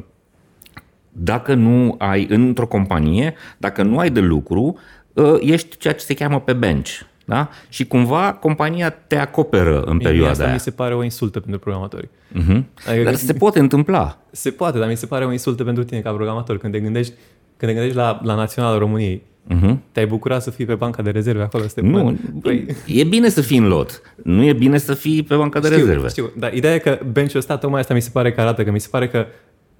dacă 1.09 1.55
nu 1.55 1.95
ai, 1.99 2.27
într-o 2.31 2.67
companie, 2.67 3.35
dacă 3.59 3.83
nu 3.83 3.99
ai 3.99 4.11
de 4.11 4.21
lucru, 4.21 4.79
uh, 5.13 5.37
ești 5.41 5.77
ceea 5.77 5.95
ce 5.95 6.05
se 6.05 6.15
cheamă 6.15 6.41
pe 6.41 6.53
bench. 6.53 6.91
Da? 7.27 7.49
Și 7.69 7.87
cumva 7.87 8.33
compania 8.33 8.91
te 8.91 9.17
acoperă 9.17 9.83
în 9.83 9.97
Mie, 9.97 10.07
perioada 10.07 10.31
asta 10.31 10.45
aia. 10.45 10.53
mi 10.53 10.61
se 10.61 10.71
pare 10.71 10.95
o 10.95 11.03
insultă 11.03 11.41
pentru 11.41 11.61
programatori. 11.61 12.09
Uh-huh. 12.09 12.63
Adică 12.89 13.05
dar 13.05 13.15
se 13.15 13.33
poate 13.33 13.59
întâmpla. 13.59 14.19
Se 14.31 14.51
poate, 14.51 14.79
dar 14.79 14.89
mi 14.89 14.97
se 14.97 15.07
pare 15.07 15.25
o 15.25 15.33
insultă 15.33 15.65
pentru 15.65 15.85
tine 15.85 16.01
ca 16.01 16.11
programator. 16.11 16.59
Când 16.59 16.73
te 16.73 16.81
gândești, 16.81 17.13
când 17.57 17.71
te 17.71 17.77
gândești 17.77 17.97
la, 17.97 18.21
la 18.23 18.35
Naționalul 18.35 18.79
României, 18.79 19.23
uh-huh. 19.51 19.77
te-ai 19.93 20.07
bucurat 20.07 20.43
să 20.43 20.51
fii 20.51 20.65
pe 20.65 20.75
banca 20.75 21.03
de 21.03 21.11
rezerve 21.11 21.43
acolo? 21.43 21.67
Să 21.67 21.75
te 21.75 21.81
nu, 21.81 22.19
păi... 22.43 22.67
e 22.87 23.05
bine 23.05 23.29
să 23.29 23.41
fii 23.41 23.59
în 23.59 23.69
lot. 23.69 24.03
Nu 24.23 24.45
e 24.45 24.53
bine 24.53 24.79
să 24.79 24.95
fii 24.95 25.23
pe 25.23 25.37
banca 25.37 25.61
de 25.61 25.67
știu, 25.67 25.79
rezerve. 25.79 26.09
Știu, 26.09 26.31
dar 26.39 26.55
ideea 26.55 26.75
e 26.75 26.79
că 26.79 26.99
bench-ul 27.13 27.39
ăsta, 27.39 27.57
tocmai 27.57 27.81
asta 27.81 27.95
mi 27.95 28.01
se 28.03 28.11
pare 28.13 28.33
că 28.33 28.41
arată, 28.41 28.65
că 28.65 28.71
mi 28.71 28.81
se 28.81 28.89
pare 28.91 29.09
că 29.09 29.27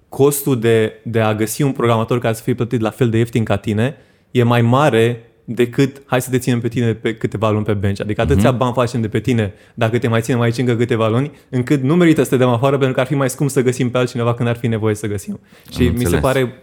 costul 0.09 0.61
de, 0.61 0.93
de 1.03 1.21
a 1.21 1.35
găsi 1.35 1.63
un 1.63 1.73
programator 1.73 2.19
care 2.19 2.35
să 2.35 2.43
fie 2.43 2.55
plătit 2.55 2.81
la 2.81 2.91
fel 2.91 3.11
de 3.11 3.19
ieftin 3.19 3.45
ca 3.45 3.57
tine 3.57 3.97
e 4.31 4.43
mai 4.43 4.63
mare 4.63 5.32
decât 5.45 6.03
hai 6.07 6.21
să 6.21 6.31
te 6.31 6.39
ținem 6.39 6.61
pe 6.61 6.69
tine 6.69 6.95
pe 6.95 7.15
câteva 7.15 7.51
luni 7.51 7.65
pe 7.65 7.73
bench. 7.73 8.01
Adică 8.01 8.21
atâția 8.21 8.55
uh-huh. 8.55 8.59
bani 8.59 8.73
facem 8.73 9.01
de 9.01 9.09
pe 9.09 9.21
tine 9.21 9.53
dacă 9.75 9.99
te 9.99 10.09
mai 10.09 10.21
ținem 10.21 10.41
aici 10.41 10.59
încă 10.59 10.77
câteva 10.77 11.09
luni, 11.09 11.31
încât 11.49 11.83
nu 11.83 11.97
merită 11.97 12.23
să 12.23 12.29
te 12.29 12.37
dăm 12.37 12.49
afară 12.49 12.77
pentru 12.77 12.95
că 12.95 13.01
ar 13.01 13.07
fi 13.07 13.15
mai 13.15 13.31
scump 13.31 13.51
să 13.51 13.63
găsim 13.63 13.91
pe 13.91 13.99
altcineva 13.99 14.35
când 14.35 14.49
ar 14.49 14.57
fi 14.57 14.67
nevoie 14.67 14.95
să 14.95 15.07
găsim. 15.07 15.33
Am 15.33 15.73
și 15.73 15.87
înțeles. 15.87 16.11
mi 16.11 16.15
se 16.15 16.21
pare 16.21 16.63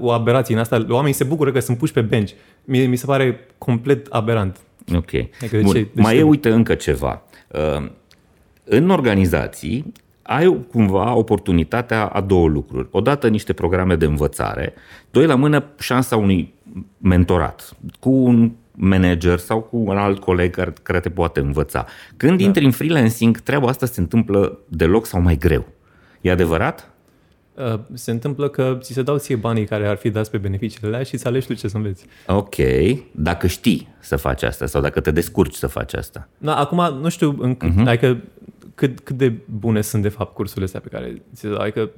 o 0.00 0.10
aberație 0.10 0.54
în 0.54 0.60
asta. 0.60 0.86
Oamenii 0.88 1.14
se 1.14 1.24
bucură 1.24 1.52
că 1.52 1.60
sunt 1.60 1.78
puși 1.78 1.92
pe 1.92 2.00
bench. 2.00 2.32
Mi, 2.64 2.86
mi 2.86 2.96
se 2.96 3.06
pare 3.06 3.40
complet 3.58 4.06
aberant. 4.10 4.58
Ok. 4.94 5.10
Adică 5.40 5.58
Bun. 5.62 5.72
Ce, 5.72 5.86
mai 5.92 6.16
e, 6.18 6.22
uite, 6.22 6.50
încă 6.50 6.74
ceva. 6.74 7.22
Uh, 7.52 7.86
în 8.64 8.90
organizații 8.90 9.92
ai 10.22 10.64
cumva 10.70 11.14
oportunitatea 11.14 12.06
a 12.06 12.20
două 12.20 12.48
lucruri. 12.48 12.88
Odată 12.90 13.28
niște 13.28 13.52
programe 13.52 13.96
de 13.96 14.04
învățare, 14.04 14.74
doi 15.10 15.26
la 15.26 15.34
mână 15.34 15.64
șansa 15.78 16.16
unui 16.16 16.54
mentorat 16.98 17.76
cu 18.00 18.10
un 18.10 18.52
manager 18.76 19.38
sau 19.38 19.60
cu 19.60 19.76
un 19.76 19.96
alt 19.96 20.18
coleg 20.18 20.54
care, 20.54 20.72
care 20.82 21.00
te 21.00 21.10
poate 21.10 21.40
învăța. 21.40 21.86
Când 22.16 22.38
da. 22.38 22.44
intri 22.44 22.64
în 22.64 22.70
freelancing, 22.70 23.38
treaba 23.38 23.68
asta 23.68 23.86
se 23.86 24.00
întâmplă 24.00 24.58
deloc 24.68 25.06
sau 25.06 25.20
mai 25.20 25.36
greu. 25.36 25.66
E 26.20 26.30
adevărat? 26.30 26.94
Uh, 27.54 27.80
se 27.92 28.10
întâmplă 28.10 28.48
că 28.48 28.78
ți 28.80 28.92
se 28.92 29.02
dau 29.02 29.18
ție 29.18 29.36
banii 29.36 29.64
care 29.64 29.86
ar 29.86 29.96
fi 29.96 30.10
dați 30.10 30.30
pe 30.30 30.38
beneficiile 30.38 30.88
alea 30.88 31.02
și 31.02 31.16
să 31.16 31.28
alegi 31.28 31.46
tu 31.46 31.54
ce 31.54 31.68
să 31.68 31.76
înveți. 31.76 32.04
Ok, 32.26 32.54
dacă 33.10 33.46
știi 33.46 33.88
să 34.00 34.16
faci 34.16 34.42
asta 34.42 34.66
sau 34.66 34.80
dacă 34.80 35.00
te 35.00 35.10
descurci 35.10 35.54
să 35.54 35.66
faci 35.66 35.94
asta. 35.94 36.28
Da, 36.38 36.56
acum 36.56 36.98
nu 37.00 37.08
știu, 37.08 37.36
în, 37.40 37.56
uh-huh. 37.56 37.86
adică 37.86 38.22
cât, 38.74 39.00
cât 39.00 39.16
de 39.16 39.32
bune 39.58 39.80
sunt 39.80 40.02
de 40.02 40.08
fapt 40.08 40.34
cursurile 40.34 40.64
astea 40.64 40.80
pe 40.80 40.88
care 40.88 41.22
ți 41.34 41.46
le 41.46 41.56
Adică 41.56 41.90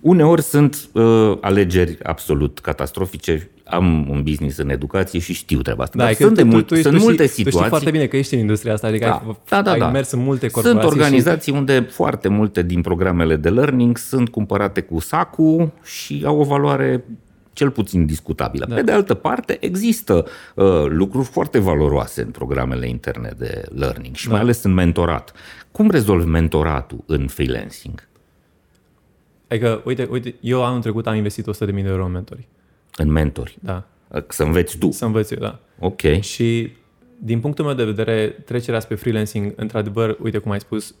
Uneori 0.00 0.42
sunt 0.42 0.88
uh, 0.92 1.38
alegeri 1.40 1.98
absolut 2.02 2.58
catastrofice. 2.58 3.50
Am 3.72 4.08
un 4.10 4.22
business 4.22 4.56
în 4.56 4.70
educație 4.70 5.18
și 5.18 5.32
știu 5.32 5.62
treaba 5.62 5.82
asta. 5.82 5.98
Da, 5.98 6.04
Dar 6.04 6.12
că 6.12 6.22
sunt, 6.22 6.36
tu, 6.36 6.42
de 6.42 6.48
mult, 6.48 6.66
tu, 6.66 6.74
tu, 6.74 6.80
sunt 6.80 6.96
tu 6.96 7.02
multe 7.02 7.26
știi, 7.26 7.44
Tu 7.44 7.50
situații. 7.50 7.58
știi 7.58 7.68
foarte 7.68 7.90
bine 7.90 8.06
că 8.06 8.16
ești 8.16 8.34
în 8.34 8.40
industria 8.40 8.72
asta, 8.72 8.86
adică 8.86 9.04
Da, 9.04 9.12
ai, 9.12 9.36
da, 9.48 9.62
da, 9.62 9.70
ai 9.70 9.78
da. 9.78 9.90
mers 9.90 10.10
în 10.10 10.18
multe 10.18 10.48
corporații. 10.48 10.80
Sunt 10.80 10.92
organizații 10.92 11.52
unde 11.52 11.80
foarte 11.80 12.28
multe 12.28 12.62
din 12.62 12.80
programele 12.80 13.36
de 13.36 13.50
learning 13.50 13.98
sunt 13.98 14.28
cumpărate 14.28 14.80
cu 14.80 14.98
sacu 15.00 15.72
și 15.82 16.22
au 16.26 16.38
o 16.40 16.44
valoare 16.44 17.04
cel 17.52 17.70
puțin 17.70 18.06
discutabilă. 18.06 18.66
Da. 18.68 18.74
Pe 18.74 18.82
de 18.82 18.92
altă 18.92 19.14
parte, 19.14 19.56
există 19.60 20.26
uh, 20.54 20.64
lucruri 20.88 21.26
foarte 21.26 21.58
valoroase 21.58 22.22
în 22.22 22.30
programele 22.30 22.88
interne 22.88 23.32
de 23.38 23.62
learning 23.74 24.14
și 24.14 24.26
da. 24.26 24.32
mai 24.32 24.40
ales 24.40 24.62
în 24.62 24.72
mentorat. 24.72 25.32
Cum 25.70 25.90
rezolvi 25.90 26.26
mentoratul 26.26 27.04
în 27.06 27.26
freelancing? 27.26 27.98
Și, 27.98 28.04
adică, 29.48 29.82
uite, 29.84 30.08
uite, 30.10 30.34
eu 30.40 30.64
anul 30.64 30.80
trecut 30.80 31.06
am 31.06 31.14
investit 31.14 31.46
100.000 31.46 31.56
de 31.74 31.88
euro 31.88 32.04
în 32.04 32.12
mentori. 32.12 32.48
În 32.96 33.10
mentori? 33.10 33.58
Da. 33.60 33.84
Uh, 34.08 34.22
Să 34.28 34.42
înveți 34.42 34.78
tu. 34.78 34.90
Să 34.90 35.04
învăț 35.04 35.30
eu, 35.30 35.38
da. 35.38 35.58
Ok. 35.78 36.00
Și 36.20 36.72
din 37.18 37.40
punctul 37.40 37.64
meu 37.64 37.74
de 37.74 37.84
vedere, 37.84 38.28
trecerea 38.28 38.80
spre 38.80 38.94
freelancing, 38.94 39.52
într-adevăr, 39.56 40.16
uite 40.20 40.38
cum 40.38 40.50
ai 40.50 40.60
spus, 40.60 40.94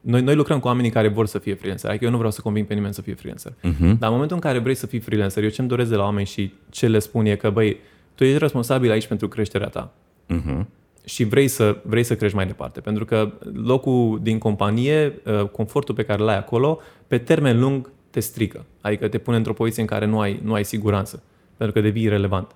noi, 0.00 0.22
noi 0.22 0.34
lucrăm 0.34 0.60
cu 0.60 0.66
oamenii 0.66 0.90
care 0.90 1.08
vor 1.08 1.26
să 1.26 1.38
fie 1.38 1.54
freelancer. 1.54 1.90
Adică 1.90 2.04
eu 2.04 2.10
nu 2.10 2.16
vreau 2.16 2.32
să 2.32 2.40
conving 2.40 2.66
pe 2.66 2.74
nimeni 2.74 2.94
să 2.94 3.02
fie 3.02 3.14
freelancer. 3.14 3.52
Uh-huh. 3.52 3.78
Dar 3.98 4.08
în 4.08 4.12
momentul 4.12 4.36
în 4.36 4.42
care 4.42 4.58
vrei 4.58 4.74
să 4.74 4.86
fii 4.86 4.98
freelancer, 4.98 5.42
eu 5.42 5.48
ce-mi 5.48 5.68
doresc 5.68 5.90
de 5.90 5.96
la 5.96 6.02
oameni 6.02 6.26
și 6.26 6.52
ce 6.70 6.86
le 6.88 6.98
spun 6.98 7.26
e 7.26 7.34
că, 7.34 7.50
băi, 7.50 7.80
tu 8.14 8.24
ești 8.24 8.38
responsabil 8.38 8.90
aici 8.90 9.06
pentru 9.06 9.28
creșterea 9.28 9.68
ta. 9.68 9.92
Uh-huh. 10.34 10.64
Și 11.04 11.24
vrei 11.24 11.48
să, 11.48 11.76
vrei 11.82 12.02
să 12.02 12.16
crești 12.16 12.36
mai 12.36 12.46
departe. 12.46 12.80
Pentru 12.80 13.04
că 13.04 13.32
locul 13.54 14.18
din 14.22 14.38
companie, 14.38 15.20
uh, 15.24 15.48
confortul 15.48 15.94
pe 15.94 16.02
care 16.02 16.22
l-ai 16.22 16.38
acolo, 16.38 16.80
pe 17.06 17.18
termen 17.18 17.60
lung 17.60 17.90
te 18.16 18.22
strică. 18.22 18.64
Adică 18.80 19.08
te 19.08 19.18
pune 19.18 19.36
într-o 19.36 19.52
poziție 19.52 19.82
în 19.82 19.88
care 19.88 20.06
nu 20.06 20.20
ai, 20.20 20.40
nu 20.44 20.52
ai 20.52 20.64
siguranță. 20.64 21.22
Pentru 21.56 21.74
că 21.76 21.86
devii 21.86 22.02
irrelevant. 22.02 22.50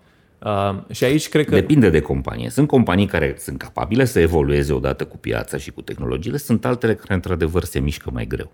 Uh, 0.44 0.78
și 0.90 1.04
aici 1.04 1.28
cred 1.28 1.44
că... 1.44 1.54
Depinde 1.54 1.90
de 1.90 2.00
companie. 2.00 2.50
Sunt 2.50 2.68
companii 2.68 3.06
care 3.06 3.34
sunt 3.38 3.58
capabile 3.58 4.04
să 4.04 4.20
evolueze 4.20 4.72
odată 4.72 5.04
cu 5.04 5.16
piața 5.18 5.56
și 5.56 5.70
cu 5.70 5.82
tehnologiile, 5.82 6.36
sunt 6.36 6.64
altele 6.64 6.94
care 6.94 7.14
într-adevăr 7.14 7.64
se 7.64 7.78
mișcă 7.78 8.10
mai 8.12 8.26
greu. 8.26 8.52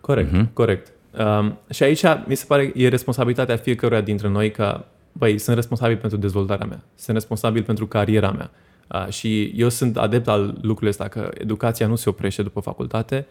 Corect, 0.00 0.32
Mhm. 0.32 0.46
uh-huh. 0.46 0.52
corect. 0.52 0.92
Um, 1.18 1.58
și 1.70 1.82
aici 1.82 2.02
mi 2.26 2.34
se 2.34 2.44
pare 2.48 2.72
e 2.74 2.88
responsabilitatea 2.88 3.56
fiecăruia 3.56 4.00
dintre 4.00 4.28
noi 4.28 4.50
ca, 4.50 4.88
băi, 5.12 5.38
sunt 5.38 5.56
responsabil 5.56 5.96
pentru 5.96 6.18
dezvoltarea 6.18 6.66
mea, 6.66 6.82
sunt 6.94 7.16
responsabil 7.16 7.62
pentru 7.62 7.86
cariera 7.86 8.30
mea. 8.30 8.50
Uh, 8.94 9.08
și 9.08 9.52
eu 9.56 9.68
sunt 9.68 9.96
adept 9.96 10.28
al 10.28 10.44
lucrurilor 10.46 10.88
ăsta, 10.88 11.08
că 11.08 11.30
educația 11.38 11.86
nu 11.86 11.94
se 11.96 12.08
oprește 12.08 12.42
după 12.42 12.60
facultate, 12.60 13.26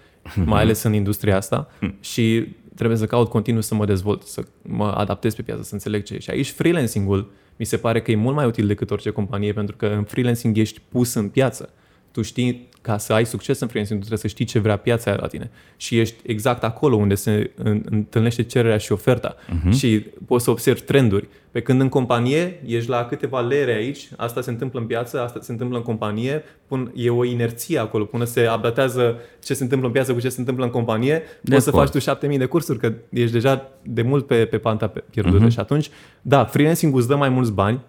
mai 0.45 0.61
ales 0.61 0.83
în 0.83 0.93
industria 0.93 1.35
asta, 1.35 1.69
și 1.99 2.47
trebuie 2.75 2.97
să 2.97 3.05
caut 3.05 3.29
continuu 3.29 3.61
să 3.61 3.75
mă 3.75 3.85
dezvolt, 3.85 4.23
să 4.23 4.43
mă 4.61 4.85
adaptez 4.85 5.35
pe 5.35 5.41
piață, 5.41 5.63
să 5.63 5.73
înțeleg 5.73 6.03
ce 6.03 6.13
e. 6.13 6.19
Și 6.19 6.29
aici 6.29 6.51
freelancing-ul 6.51 7.31
mi 7.57 7.65
se 7.65 7.77
pare 7.77 8.01
că 8.01 8.11
e 8.11 8.15
mult 8.15 8.35
mai 8.35 8.45
util 8.45 8.67
decât 8.67 8.91
orice 8.91 9.09
companie, 9.09 9.53
pentru 9.53 9.75
că 9.75 9.85
în 9.85 10.03
freelancing 10.03 10.57
ești 10.57 10.81
pus 10.89 11.13
în 11.13 11.29
piață. 11.29 11.73
Tu 12.11 12.21
știi, 12.21 12.69
ca 12.81 12.97
să 12.97 13.13
ai 13.13 13.25
succes 13.25 13.59
în 13.59 13.67
freelancing, 13.67 13.99
tu 14.01 14.05
trebuie 14.05 14.29
să 14.29 14.35
știi 14.35 14.45
ce 14.45 14.59
vrea 14.59 14.77
piața 14.77 15.15
la 15.19 15.27
tine. 15.27 15.49
Și 15.77 15.99
ești 15.99 16.15
exact 16.25 16.63
acolo 16.63 16.95
unde 16.95 17.15
se 17.15 17.51
în- 17.55 17.81
întâlnește 17.89 18.43
cererea 18.43 18.77
și 18.77 18.91
oferta. 18.91 19.35
Uh-huh. 19.35 19.77
Și 19.77 20.05
poți 20.25 20.43
să 20.43 20.49
observi 20.51 20.81
trenduri. 20.81 21.27
Pe 21.51 21.61
când 21.61 21.81
în 21.81 21.89
companie 21.89 22.61
ești 22.65 22.89
la 22.89 23.05
câteva 23.05 23.39
lere 23.39 23.73
aici, 23.73 24.09
asta 24.17 24.41
se 24.41 24.49
întâmplă 24.49 24.79
în 24.79 24.85
piață, 24.85 25.21
asta 25.21 25.39
se 25.41 25.51
întâmplă 25.51 25.77
în 25.77 25.83
companie, 25.83 26.43
pun, 26.67 26.91
e 26.95 27.09
o 27.09 27.23
inerție 27.25 27.77
acolo, 27.79 28.03
până 28.05 28.23
se 28.23 28.47
updatează 28.55 29.17
ce 29.43 29.53
se 29.53 29.63
întâmplă 29.63 29.87
în 29.87 29.93
piață 29.93 30.13
cu 30.13 30.19
ce 30.19 30.29
se 30.29 30.39
întâmplă 30.39 30.63
în 30.65 30.69
companie, 30.71 31.21
De 31.41 31.51
poți 31.51 31.63
să 31.63 31.69
acord. 31.69 31.85
faci 31.85 31.93
tu 31.93 31.99
7000 31.99 32.37
de 32.37 32.45
cursuri, 32.45 32.79
că 32.79 32.93
ești 33.09 33.31
deja 33.31 33.69
de 33.83 34.01
mult 34.01 34.27
pe, 34.27 34.45
pe 34.45 34.57
panta 34.57 34.87
pe- 34.87 35.03
pierdută. 35.09 35.45
Uh-huh. 35.47 35.51
Și 35.51 35.59
atunci, 35.59 35.89
da, 36.21 36.45
freelancing 36.45 36.95
îți 36.95 37.07
dă 37.07 37.15
mai 37.15 37.29
mulți 37.29 37.51
bani, 37.51 37.79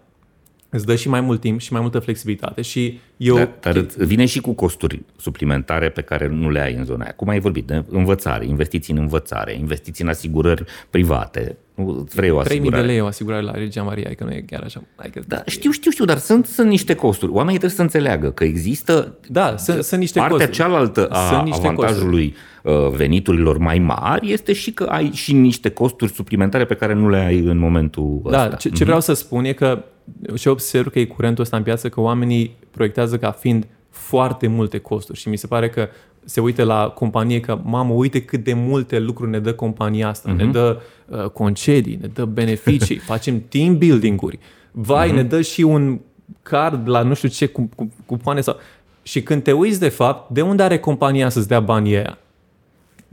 îți 0.75 0.87
dă 0.87 0.95
și 0.95 1.09
mai 1.09 1.21
mult 1.21 1.41
timp 1.41 1.61
și 1.61 1.73
mai 1.73 1.81
multă 1.81 1.99
flexibilitate 1.99 2.63
și 2.63 2.99
eu... 3.17 3.37
Dar, 3.37 3.49
dar 3.61 3.77
îți 3.77 4.05
vine 4.05 4.25
și 4.27 4.41
cu 4.41 4.53
costuri 4.53 5.03
suplimentare 5.21 5.89
pe 5.89 6.01
care 6.03 6.29
nu 6.29 6.51
le 6.51 6.61
ai 6.61 6.75
în 6.75 6.85
zona 6.85 7.03
aia. 7.03 7.13
Cum 7.17 7.29
ai 7.29 7.41
vorbit 7.41 7.67
de 7.67 7.85
învățare, 7.89 8.47
investiții 8.47 8.93
în 8.95 8.99
învățare, 9.01 9.55
investiții 9.59 10.05
în 10.05 10.11
asigurări 10.11 10.65
private. 10.91 11.57
Nu 11.75 12.07
Vrei 12.15 12.31
o 12.31 12.43
3000 12.43 12.45
de 12.45 12.51
asigurare. 12.51 12.87
lei 12.87 13.01
o 13.01 13.07
asigurare 13.07 13.43
la 13.43 13.53
Regia 13.53 13.83
Maria, 13.83 14.11
că 14.17 14.25
nu 14.25 14.31
e 14.31 14.45
chiar 14.47 14.63
așa. 14.63 14.83
Adică, 14.97 15.21
Da, 15.27 15.43
știu, 15.47 15.71
știu, 15.71 15.91
știu, 15.91 16.05
dar 16.05 16.19
sunt, 16.19 16.47
sunt 16.47 16.69
niște 16.69 16.95
costuri. 16.95 17.33
Oamenii 17.33 17.59
trebuie 17.59 17.77
să 17.77 17.83
înțeleagă 17.83 18.31
că 18.31 18.45
există 18.45 19.15
da 19.29 19.57
sunt, 19.57 19.85
sunt 19.85 20.01
niște 20.01 20.19
partea 20.19 20.37
costuri. 20.37 20.57
cealaltă 20.57 21.07
a 21.07 21.29
Sunt 21.33 21.45
niște 21.45 21.67
avantajului 21.67 22.35
uh, 22.63 22.73
veniturilor 22.97 23.59
mai 23.59 23.79
mari 23.79 24.33
este 24.33 24.53
și 24.53 24.73
că 24.73 24.85
ai 24.85 25.11
și 25.13 25.33
niște 25.33 25.69
costuri 25.71 26.13
suplimentare 26.13 26.65
pe 26.65 26.75
care 26.75 26.95
nu 26.95 27.09
le 27.09 27.19
ai 27.19 27.39
în 27.39 27.59
momentul 27.59 28.21
Da, 28.31 28.43
ăsta. 28.45 28.57
ce, 28.57 28.69
ce 28.69 28.85
vreau 28.85 29.01
să 29.01 29.13
spun 29.13 29.45
e 29.45 29.53
că 29.53 29.85
și 30.35 30.49
observ 30.49 30.89
că 30.89 30.99
e 30.99 31.05
curentul 31.05 31.43
ăsta 31.43 31.57
în 31.57 31.63
piață 31.63 31.89
că 31.89 32.01
oamenii 32.01 32.57
proiectează 32.71 33.19
ca 33.19 33.31
fiind 33.31 33.67
foarte 33.91 34.47
multe 34.47 34.79
costuri 34.79 35.19
și 35.19 35.29
mi 35.29 35.37
se 35.37 35.47
pare 35.47 35.69
că 35.69 35.89
se 36.25 36.41
uită 36.41 36.65
la 36.65 36.89
companie 36.89 37.41
că, 37.41 37.61
mamă, 37.63 37.93
uite 37.93 38.23
cât 38.23 38.45
de 38.45 38.53
multe 38.53 38.99
lucruri 38.99 39.31
ne 39.31 39.39
dă 39.39 39.55
compania 39.55 40.09
asta, 40.09 40.33
uh-huh. 40.33 40.37
ne 40.37 40.47
dă 40.47 40.81
uh, 41.09 41.25
concedii, 41.25 41.99
ne 42.01 42.07
dă 42.07 42.25
beneficii, 42.25 42.97
facem 43.13 43.43
team 43.49 43.79
building-uri, 43.79 44.39
vai, 44.71 45.11
uh-huh. 45.11 45.15
ne 45.15 45.23
dă 45.23 45.41
și 45.41 45.61
un 45.61 46.01
card 46.43 46.89
la 46.89 47.03
nu 47.03 47.15
știu 47.15 47.29
ce 47.29 47.47
cu, 47.47 47.69
cu, 47.77 47.91
cupoane 48.07 48.41
sau... 48.41 48.57
Și 49.03 49.23
când 49.23 49.43
te 49.43 49.53
uiți 49.53 49.81
de 49.81 49.89
fapt, 49.89 50.31
de 50.31 50.41
unde 50.41 50.63
are 50.63 50.79
compania 50.79 51.29
să-ți 51.29 51.49
dea 51.49 51.61
banii 51.61 51.97
aia? 51.97 52.19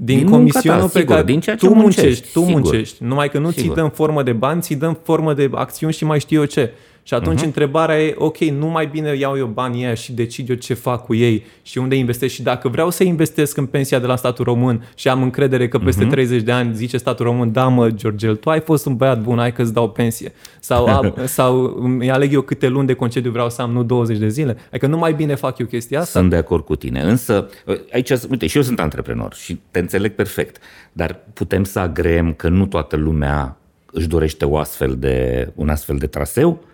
Din, 0.02 0.18
Din 0.18 0.30
comisionul 0.30 0.80
munca 0.80 0.92
ta, 0.94 0.94
pe 0.94 1.00
sigur, 1.00 1.16
care 1.16 1.26
din 1.26 1.40
ceea 1.40 1.56
ce 1.56 1.66
tu 1.68 1.74
muncești, 1.74 2.02
muncești, 2.02 2.32
tu 2.34 2.40
sigur. 2.40 2.62
muncești. 2.62 3.04
Numai 3.04 3.30
că 3.30 3.40
nu 3.40 3.52
ți 3.52 3.60
Sigur. 3.60 3.76
dăm 3.76 3.90
formă 3.90 4.24
de 4.24 4.32
bani, 4.32 4.62
ți 4.62 4.74
dăm 4.74 5.00
formă 5.04 5.34
de 5.34 5.50
acțiuni 5.54 5.94
și 5.94 6.06
mai 6.06 6.20
știu 6.20 6.40
eu 6.40 6.46
ce. 6.46 6.74
Și 7.10 7.16
atunci 7.16 7.40
uh-huh. 7.40 7.46
întrebarea 7.46 8.02
e, 8.02 8.16
ok, 8.18 8.38
nu 8.38 8.68
mai 8.68 8.88
bine 8.88 9.16
iau 9.16 9.38
eu 9.38 9.46
banii 9.46 9.84
ăia 9.84 9.94
și 9.94 10.12
decid 10.12 10.50
eu 10.50 10.56
ce 10.56 10.74
fac 10.74 11.06
cu 11.06 11.16
ei 11.16 11.46
și 11.62 11.78
unde 11.78 11.96
investesc 11.96 12.34
și 12.34 12.42
dacă 12.42 12.68
vreau 12.68 12.90
să 12.90 13.04
investesc 13.04 13.58
în 13.58 13.66
pensia 13.66 14.00
de 14.00 14.06
la 14.06 14.16
statul 14.16 14.46
român 14.46 14.88
și 14.96 15.10
am 15.10 15.22
încredere 15.22 15.68
că 15.68 15.78
peste 15.78 16.06
uh-huh. 16.06 16.10
30 16.10 16.42
de 16.42 16.52
ani 16.52 16.76
zice 16.76 16.98
statul 16.98 17.26
român, 17.26 17.52
da 17.52 17.68
mă, 17.68 17.90
Georgel, 17.90 18.36
tu 18.36 18.50
ai 18.50 18.60
fost 18.60 18.86
un 18.86 18.96
băiat 18.96 19.22
bun, 19.22 19.38
hai 19.38 19.54
că-ți 19.54 19.74
dau 19.74 19.90
pensie. 19.90 20.34
Sau, 20.60 20.86
a, 20.86 21.14
sau 21.26 21.78
îmi 21.80 22.12
aleg 22.12 22.34
eu 22.34 22.42
câte 22.42 22.68
luni 22.68 22.88
de 22.88 22.94
concediu 22.94 23.32
vreau 23.32 23.50
să 23.50 23.62
am, 23.62 23.72
nu 23.72 23.84
20 23.84 24.18
de 24.18 24.28
zile. 24.28 24.58
Adică 24.68 24.88
nu 24.88 24.98
mai 24.98 25.14
bine 25.14 25.36
fac 25.36 25.58
eu 25.58 25.66
chestia 25.66 26.00
asta. 26.00 26.20
Sunt 26.20 26.30
de 26.30 26.36
acord 26.36 26.66
cu 26.66 26.76
tine. 26.76 27.02
Însă, 27.02 27.50
aici, 27.92 28.10
uite, 28.30 28.48
și 28.48 28.58
eu 28.58 28.64
sunt 28.64 28.80
antreprenor 28.80 29.34
și 29.34 29.60
te 29.72 29.80
înțeleg 29.80 30.12
perfect, 30.12 30.58
dar 30.92 31.20
putem 31.34 31.64
să 31.64 31.80
agreem 31.80 32.34
că 32.34 32.50
nu 32.50 32.66
toată 32.66 32.96
lumea 32.96 33.58
își 33.92 34.08
dorește 34.08 34.46
o 34.46 34.58
astfel 34.58 34.96
de, 35.00 35.48
un 35.56 35.70
astfel 35.70 35.98
de 35.98 36.08
traseu? 36.08 36.68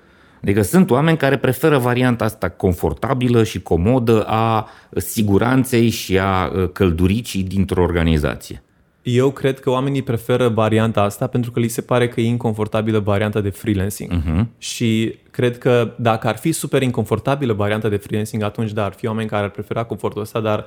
Adică 0.46 0.62
sunt 0.62 0.92
oameni 0.92 1.18
care 1.18 1.38
preferă 1.38 1.78
varianta 1.78 2.24
asta 2.24 2.50
confortabilă 2.50 3.44
și 3.44 3.62
comodă 3.62 4.24
a 4.28 4.68
siguranței 4.96 5.90
și 5.90 6.20
a 6.20 6.46
uh, 6.46 6.70
călduricii 6.72 7.44
dintr-o 7.44 7.82
organizație. 7.82 8.64
Eu 9.02 9.32
cred 9.32 9.60
că 9.60 9.70
oamenii 9.70 10.02
preferă 10.02 10.48
varianta 10.48 11.02
asta 11.02 11.28
pentru 11.28 11.52
că 11.52 11.60
li 11.60 11.68
se 11.68 11.82
pare 11.82 12.08
că 12.08 12.22
e 12.22 12.26
inconfortabilă 12.26 13.00
varianta 13.00 13.42
de 13.42 13.50
freelancing. 13.50 14.12
Uh-huh. 14.12 14.46
Și 14.58 15.16
cred 15.32 15.58
că 15.58 15.94
dacă 15.98 16.28
ar 16.28 16.38
fi 16.38 16.52
super 16.52 16.82
inconfortabilă 16.82 17.54
varianta 17.54 17.90
de 17.90 17.98
freelancing, 17.98 18.44
atunci 18.44 18.72
da, 18.72 18.86
ar 18.86 18.94
fi 18.94 19.08
oameni 19.08 19.30
care 19.30 19.44
ar 19.44 19.50
prefera 19.50 19.84
confortul 19.84 20.22
ăsta, 20.22 20.40
dar 20.40 20.66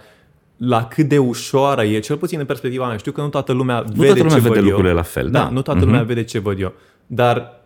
la 0.57 0.85
cât 0.85 1.09
de 1.09 1.19
ușoară 1.19 1.83
e, 1.83 1.99
cel 1.99 2.17
puțin 2.17 2.39
în 2.39 2.47
perspectiva 2.47 2.87
mea, 2.87 2.97
știu 2.97 3.13
că 3.13 3.21
nu 3.21 3.29
toată 3.29 3.53
lumea 3.53 3.79
Nu 3.79 3.93
vede 3.93 4.07
toată 4.07 4.23
lumea 4.23 4.35
ce 4.35 4.41
vede 4.41 4.55
văd 4.55 4.63
lucrurile 4.63 4.89
eu. 4.89 4.97
la 4.97 5.03
fel. 5.03 5.31
Da, 5.31 5.39
Da, 5.39 5.49
nu 5.49 5.63
toată 5.63 5.81
uh-huh. 5.81 5.85
lumea 5.85 6.03
vede 6.03 6.23
ce 6.23 6.39
văd 6.39 6.61
eu. 6.61 6.73
Dar 7.07 7.58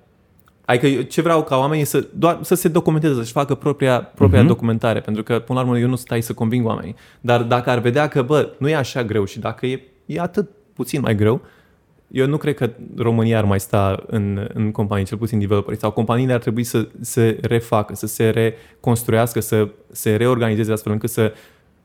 Adică 0.64 0.86
eu 0.86 1.02
ce 1.02 1.22
vreau 1.22 1.42
ca 1.42 1.56
oamenii 1.56 1.84
să, 1.84 2.06
doar 2.14 2.38
să 2.42 2.54
se 2.54 2.68
documenteze, 2.68 3.14
să-și 3.14 3.32
facă 3.32 3.54
propria, 3.54 4.00
propria 4.00 4.42
uh-huh. 4.42 4.46
documentare, 4.46 5.00
pentru 5.00 5.22
că, 5.22 5.38
până 5.38 5.58
la 5.58 5.64
urmă, 5.64 5.78
eu 5.78 5.88
nu 5.88 5.96
stai 5.96 6.20
să 6.22 6.32
conving 6.32 6.66
oamenii. 6.66 6.94
Dar 7.20 7.42
dacă 7.42 7.70
ar 7.70 7.78
vedea 7.78 8.08
că, 8.08 8.22
bă, 8.22 8.52
nu 8.58 8.68
e 8.68 8.74
așa 8.74 9.04
greu 9.04 9.24
și 9.24 9.38
dacă 9.38 9.66
e, 9.66 9.82
e 10.06 10.20
atât 10.20 10.50
puțin 10.72 11.00
mai 11.00 11.14
greu, 11.14 11.40
eu 12.12 12.26
nu 12.26 12.36
cred 12.36 12.54
că 12.54 12.70
România 12.96 13.38
ar 13.38 13.44
mai 13.44 13.60
sta 13.60 14.02
în, 14.06 14.50
în 14.54 14.70
companii, 14.70 15.04
cel 15.04 15.18
puțin 15.18 15.38
developeri, 15.38 15.78
sau 15.78 15.90
companiile 15.90 16.32
ar 16.32 16.40
trebui 16.40 16.64
să 16.64 16.88
se 17.00 17.38
refacă, 17.42 17.94
să 17.94 18.06
se 18.06 18.30
reconstruiască, 18.30 19.40
să 19.40 19.68
se 19.90 20.16
reorganizeze 20.16 20.72
astfel 20.72 20.92
încât 20.92 21.10
să... 21.10 21.32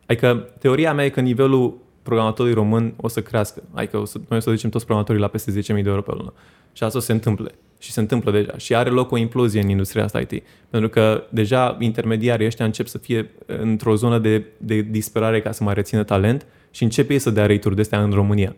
Adică 0.06 0.48
teoria 0.60 0.94
mea 0.94 1.06
e 1.06 1.10
că 1.10 1.20
nivelul 1.20 1.78
programatorului 2.04 2.56
român 2.56 2.94
o 2.98 3.08
să 3.08 3.22
crească. 3.22 3.64
Adică 3.74 3.98
o 3.98 4.06
să, 4.06 4.18
noi 4.28 4.38
o 4.38 4.42
să 4.42 4.50
ducem 4.50 4.70
toți 4.70 4.86
programatorii 4.86 5.22
la 5.22 5.28
peste 5.28 5.52
10.000 5.52 5.66
de 5.66 5.90
euro 5.90 6.02
pe 6.02 6.12
lună. 6.18 6.34
Și 6.74 6.84
asta 6.84 6.98
o 6.98 7.00
să 7.02 7.06
se 7.06 7.12
întâmple. 7.12 7.52
Și 7.80 7.92
se 7.92 8.00
întâmplă 8.00 8.32
deja. 8.32 8.58
Și 8.58 8.76
are 8.76 8.90
loc 8.90 9.12
o 9.12 9.18
implozie 9.18 9.62
în 9.62 9.70
industria 9.70 10.04
asta 10.04 10.20
IT. 10.20 10.44
Pentru 10.70 10.90
că 10.90 11.24
deja 11.30 11.78
intermediarii 11.80 12.46
ăștia 12.46 12.66
încep 12.66 12.88
să 12.88 12.98
fie 12.98 13.30
într-o 13.46 13.96
zonă 13.96 14.20
de, 14.20 14.46
de 14.58 14.82
disperare 14.82 15.42
ca 15.42 15.52
să 15.52 15.64
mai 15.64 15.74
rețină 15.74 16.04
talent 16.04 16.46
și 16.72 16.84
încep 16.84 17.10
ei 17.10 17.20
să 17.20 17.30
dea 17.30 17.46
rate-uri 17.46 17.76
de 17.76 17.82
astea 17.82 18.04
în 18.04 18.12
România. 18.12 18.56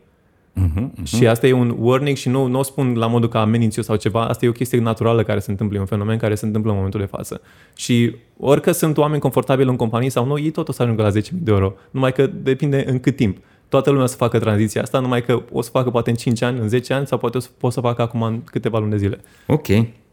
Uh-huh, 0.55 0.89
uh-huh. 0.89 1.03
Și 1.03 1.27
asta 1.27 1.47
e 1.47 1.51
un 1.51 1.75
warning 1.79 2.17
și 2.17 2.29
nu, 2.29 2.45
nu 2.45 2.59
o 2.59 2.63
spun 2.63 2.93
la 2.97 3.07
modul 3.07 3.29
că 3.29 3.37
ameninț 3.37 3.75
eu 3.75 3.83
sau 3.83 3.95
ceva, 3.95 4.27
asta 4.27 4.45
e 4.45 4.49
o 4.49 4.51
chestie 4.51 4.79
naturală 4.79 5.23
care 5.23 5.39
se 5.39 5.51
întâmplă, 5.51 5.77
e 5.77 5.79
un 5.79 5.85
fenomen 5.85 6.17
care 6.17 6.35
se 6.35 6.45
întâmplă 6.45 6.69
în 6.69 6.75
momentul 6.77 6.99
de 6.99 7.05
față. 7.05 7.41
Și 7.75 8.15
orică 8.39 8.71
sunt 8.71 8.97
oameni 8.97 9.21
confortabili 9.21 9.69
în 9.69 9.75
companie 9.75 10.09
sau 10.09 10.25
nu, 10.25 10.39
ei 10.39 10.49
tot 10.49 10.67
o 10.67 10.71
să 10.71 10.83
ajungă 10.83 11.01
la 11.01 11.09
10.000 11.09 11.29
de 11.31 11.51
euro, 11.51 11.73
numai 11.91 12.11
că 12.11 12.27
depinde 12.27 12.83
în 12.87 12.99
cât 12.99 13.15
timp. 13.15 13.37
Toată 13.69 13.89
lumea 13.89 14.03
o 14.05 14.07
să 14.07 14.15
facă 14.15 14.39
tranziția 14.39 14.81
asta, 14.81 14.99
numai 14.99 15.23
că 15.23 15.41
o 15.51 15.61
să 15.61 15.69
facă 15.69 15.89
poate 15.89 16.09
în 16.09 16.15
5 16.15 16.41
ani, 16.41 16.59
în 16.59 16.67
10 16.67 16.93
ani 16.93 17.07
sau 17.07 17.17
poate 17.17 17.37
o 17.37 17.39
să, 17.39 17.49
pot 17.57 17.71
să 17.71 17.79
facă 17.79 18.01
acum 18.01 18.21
în 18.21 18.43
câteva 18.43 18.79
luni 18.79 18.91
de 18.91 18.97
zile. 18.97 19.19
Ok. 19.47 19.67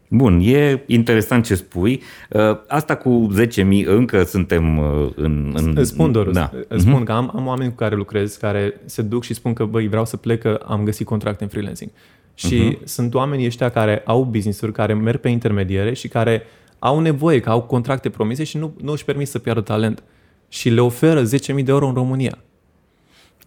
Bun, 0.09 0.39
e 0.43 0.83
interesant 0.85 1.45
ce 1.45 1.55
spui. 1.55 2.01
Uh, 2.29 2.41
asta 2.67 2.95
cu 2.95 3.27
10.000 3.57 3.85
încă 3.85 4.23
suntem 4.23 4.77
uh, 4.77 5.09
în... 5.15 5.53
în 5.55 5.73
îți 5.77 5.89
spun, 5.89 6.11
Doru, 6.11 6.31
da. 6.31 6.51
îți 6.67 6.81
spun 6.81 6.93
mhm. 6.93 7.03
că 7.03 7.11
am, 7.11 7.31
am 7.35 7.47
oameni 7.47 7.69
cu 7.69 7.75
care 7.75 7.95
lucrez 7.95 8.35
care 8.35 8.81
se 8.85 9.01
duc 9.01 9.23
și 9.23 9.33
spun 9.33 9.53
că 9.53 9.65
băi, 9.65 9.87
vreau 9.87 10.05
să 10.05 10.17
plec 10.17 10.41
că 10.41 10.59
am 10.65 10.83
găsit 10.83 11.05
contract 11.05 11.41
în 11.41 11.47
freelancing. 11.47 11.91
Și 12.33 12.77
uh-huh. 12.77 12.83
sunt 12.83 13.13
oamenii 13.13 13.45
ăștia 13.45 13.69
care 13.69 14.01
au 14.05 14.23
business-uri, 14.23 14.71
care 14.71 14.93
merg 14.93 15.19
pe 15.19 15.29
intermediere 15.29 15.93
și 15.93 16.07
care 16.07 16.43
au 16.79 16.99
nevoie, 16.99 17.39
că 17.39 17.49
au 17.49 17.61
contracte 17.61 18.09
promise 18.09 18.43
și 18.43 18.57
nu, 18.57 18.73
nu 18.81 18.91
își 18.91 19.05
permit 19.05 19.27
să 19.27 19.39
piardă 19.39 19.61
talent. 19.61 20.03
Și 20.49 20.69
le 20.69 20.81
oferă 20.81 21.23
10.000 21.23 21.27
de 21.45 21.63
euro 21.67 21.87
în 21.87 21.93
România. 21.93 22.37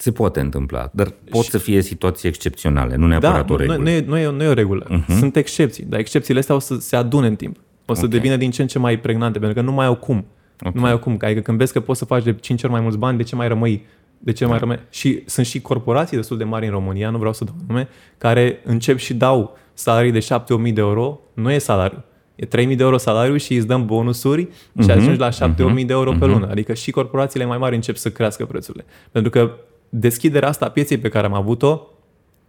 Se 0.01 0.13
poate 0.13 0.41
întâmpla, 0.41 0.91
dar 0.93 1.13
pot 1.31 1.45
și... 1.45 1.51
să 1.51 1.59
fie 1.59 1.83
situații 1.83 2.29
excepționale, 2.29 2.97
nu 2.97 3.07
neapărat 3.07 3.47
da, 3.47 3.55
o 3.55 3.57
regulă. 3.57 3.77
Nu, 3.77 3.83
nu, 3.83 3.91
e, 3.91 4.05
nu, 4.07 4.19
e, 4.19 4.31
nu 4.31 4.43
e 4.43 4.47
o 4.47 4.53
regulă. 4.53 4.87
Uh-huh. 4.87 5.19
Sunt 5.19 5.37
excepții, 5.37 5.85
dar 5.85 6.01
excepțiile 6.01 6.41
astea 6.41 6.55
o 6.55 6.59
să 6.59 6.75
se 6.81 6.97
adune 6.97 7.27
în 7.27 7.37
timp. 7.37 7.57
O 7.87 7.95
să 7.95 8.05
okay. 8.05 8.19
devină 8.19 8.37
din 8.37 8.51
ce 8.51 8.63
în 8.63 8.69
ce 8.69 8.79
mai 8.79 8.99
pregnante, 8.99 9.39
pentru 9.39 9.59
că 9.61 9.69
nu 9.69 9.73
mai 9.73 9.87
au 9.87 9.97
cum. 9.97 10.27
Okay. 10.61 10.73
Nu 10.75 10.81
mai 10.81 10.91
au 10.91 10.99
cum. 10.99 11.19
Adică 11.21 11.41
când 11.41 11.59
vezi 11.59 11.73
că 11.73 11.81
poți 11.81 11.99
să 11.99 12.05
faci 12.05 12.23
de 12.23 12.33
5 12.33 12.63
ori 12.63 12.73
mai 12.73 12.81
mulți 12.81 12.99
bani, 12.99 13.17
de 13.17 13.23
ce 13.23 13.37
mai 13.37 13.49
rămâi? 13.49 13.87
De 14.19 14.33
ce 14.33 14.45
da. 14.45 14.51
mai 14.51 14.59
rămâi? 14.59 14.79
Și 14.91 15.23
sunt 15.27 15.47
și 15.47 15.61
corporații 15.61 16.17
destul 16.17 16.39
de 16.39 16.45
mari 16.45 16.67
în 16.67 16.73
România, 16.73 17.11
nu 17.11 17.19
vreau 17.19 17.33
să 17.33 17.45
dau 17.45 17.55
nume, 17.67 17.89
care 18.19 18.61
încep 18.65 18.99
și 18.99 19.15
dau 19.15 19.59
salarii 19.75 20.13
de 20.13 20.19
7-8.000 20.67 20.73
de 20.73 20.81
euro. 20.81 21.21
Nu 21.35 21.53
e 21.53 21.59
salariu. 21.59 22.05
E 22.35 22.47
3.000 22.47 22.49
de 22.51 22.83
euro 22.83 22.97
salariu 22.97 23.37
și 23.37 23.55
îți 23.55 23.67
dăm 23.67 23.87
bonusuri 23.87 24.47
uh-huh. 24.47 24.85
și 24.85 24.91
ajungi 24.91 25.19
la 25.19 25.29
7.000 25.29 25.55
uh-huh. 25.55 25.87
de 25.87 25.93
euro 25.93 26.15
uh-huh. 26.15 26.19
pe 26.19 26.27
lună. 26.27 26.49
Adică 26.51 26.75
și 26.75 26.91
corporațiile 26.91 27.45
mai 27.45 27.59
mari 27.59 27.75
încep 27.75 27.97
să 27.97 28.11
crească 28.11 28.45
prețurile. 28.45 28.85
Pentru 29.11 29.31
că 29.31 29.51
deschiderea 29.91 30.49
asta 30.49 30.65
a 30.65 30.71
pieței 30.71 30.99
pe 30.99 31.09
care 31.09 31.27
am 31.27 31.35
avut-o 31.35 31.87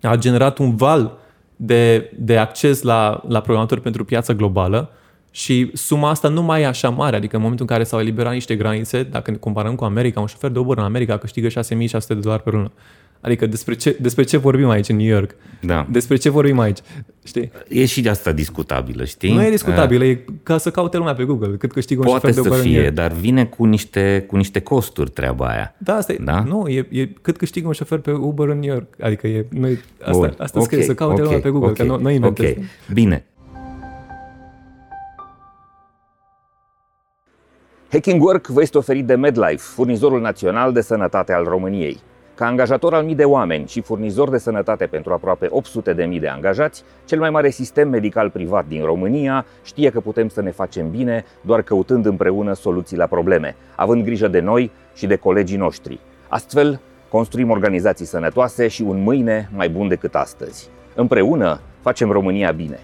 a 0.01 0.15
generat 0.15 0.57
un 0.57 0.75
val 0.75 1.17
de, 1.55 2.11
de 2.17 2.37
acces 2.37 2.81
la, 2.81 3.23
la 3.27 3.41
programatori 3.41 3.81
pentru 3.81 4.05
piața 4.05 4.33
globală 4.33 4.91
și 5.31 5.71
suma 5.73 6.09
asta 6.09 6.27
nu 6.27 6.41
mai 6.41 6.61
e 6.61 6.65
așa 6.65 6.89
mare, 6.89 7.15
adică 7.15 7.35
în 7.35 7.41
momentul 7.41 7.65
în 7.69 7.75
care 7.75 7.87
s-au 7.87 7.99
eliberat 7.99 8.33
niște 8.33 8.55
granițe, 8.55 9.03
dacă 9.03 9.31
ne 9.31 9.37
comparăm 9.37 9.75
cu 9.75 9.83
America, 9.83 10.19
un 10.19 10.25
șofer 10.25 10.49
de 10.49 10.59
Uber 10.59 10.77
în 10.77 10.83
America 10.83 11.17
câștigă 11.17 11.47
6600 11.47 12.13
de 12.13 12.19
dolari 12.19 12.43
pe 12.43 12.49
lună. 12.49 12.71
Adică 13.21 13.45
despre 13.45 13.75
ce, 13.75 13.97
despre 13.99 14.23
ce 14.23 14.37
vorbim 14.37 14.69
aici 14.69 14.89
în 14.89 14.95
New 14.95 15.05
York? 15.05 15.35
Da. 15.61 15.87
Despre 15.89 16.15
ce 16.15 16.29
vorbim 16.29 16.59
aici? 16.59 16.77
Știi? 17.23 17.51
E 17.67 17.85
și 17.85 18.01
de 18.01 18.09
asta 18.09 18.31
discutabilă, 18.31 19.05
știi? 19.05 19.33
Nu 19.33 19.43
e 19.43 19.49
discutabilă, 19.49 20.05
e 20.05 20.25
ca 20.43 20.57
să 20.57 20.71
caute 20.71 20.97
lumea 20.97 21.13
pe 21.13 21.23
Google, 21.23 21.55
cât 21.57 21.71
câștigă 21.71 21.99
un 21.99 22.05
Poate 22.05 22.27
șofer 22.27 22.43
de 22.43 22.55
să 22.55 22.61
fie, 22.61 22.89
dar 22.89 23.11
vine 23.11 23.45
cu 23.45 23.65
niște, 23.65 24.23
cu 24.27 24.35
niște 24.35 24.59
costuri 24.59 25.09
treaba 25.09 25.47
aia. 25.47 25.75
Da, 25.77 25.93
asta 25.93 26.13
e, 26.13 26.17
da? 26.21 26.43
nu, 26.43 26.67
e, 26.67 26.87
e 26.89 27.05
cât 27.21 27.37
câștigă 27.37 27.67
un 27.67 27.73
șofer 27.73 27.99
pe 27.99 28.11
Uber 28.11 28.47
în 28.47 28.59
New 28.59 28.73
York. 28.73 28.87
Adică 29.01 29.27
e, 29.27 29.45
nu 29.49 29.67
e, 29.67 29.81
asta, 29.99 30.11
Bun. 30.11 30.33
asta 30.37 30.59
okay, 30.59 30.63
scrie, 30.63 30.83
să 30.83 30.93
caute 30.93 31.13
okay, 31.13 31.25
lumea 31.25 31.39
pe 31.39 31.49
Google, 31.49 31.69
okay, 31.69 31.85
că 31.85 31.91
nu, 31.91 31.99
nu 31.99 32.09
inventez. 32.09 32.49
Okay. 32.49 32.63
Bine. 32.93 33.25
Hacking 37.91 38.23
Work 38.23 38.47
vă 38.47 38.61
este 38.61 38.77
oferit 38.77 39.05
de 39.05 39.15
MedLife, 39.15 39.55
furnizorul 39.57 40.21
național 40.21 40.73
de 40.73 40.81
sănătate 40.81 41.33
al 41.33 41.43
României. 41.43 41.99
Ca 42.41 42.47
angajator 42.47 42.93
al 42.93 43.03
mii 43.03 43.15
de 43.15 43.23
oameni 43.23 43.67
și 43.67 43.81
furnizor 43.81 44.29
de 44.29 44.37
sănătate 44.37 44.85
pentru 44.85 45.13
aproape 45.13 45.47
800 45.49 45.93
de 45.93 46.03
mii 46.03 46.19
de 46.19 46.27
angajați, 46.27 46.83
cel 47.05 47.19
mai 47.19 47.29
mare 47.29 47.49
sistem 47.49 47.89
medical 47.89 48.29
privat 48.29 48.65
din 48.67 48.83
România 48.83 49.45
știe 49.63 49.89
că 49.89 49.99
putem 49.99 50.27
să 50.27 50.41
ne 50.41 50.51
facem 50.51 50.89
bine 50.89 51.25
doar 51.41 51.61
căutând 51.61 52.05
împreună 52.05 52.53
soluții 52.53 52.97
la 52.97 53.05
probleme, 53.05 53.55
având 53.75 54.03
grijă 54.03 54.27
de 54.27 54.39
noi 54.39 54.71
și 54.93 55.07
de 55.07 55.15
colegii 55.15 55.57
noștri. 55.57 55.99
Astfel, 56.27 56.79
construim 57.09 57.49
organizații 57.49 58.05
sănătoase 58.05 58.67
și 58.67 58.81
un 58.81 59.03
mâine 59.03 59.49
mai 59.55 59.69
bun 59.69 59.87
decât 59.87 60.15
astăzi. 60.15 60.69
Împreună 60.95 61.59
facem 61.81 62.11
România 62.11 62.51
bine. 62.51 62.79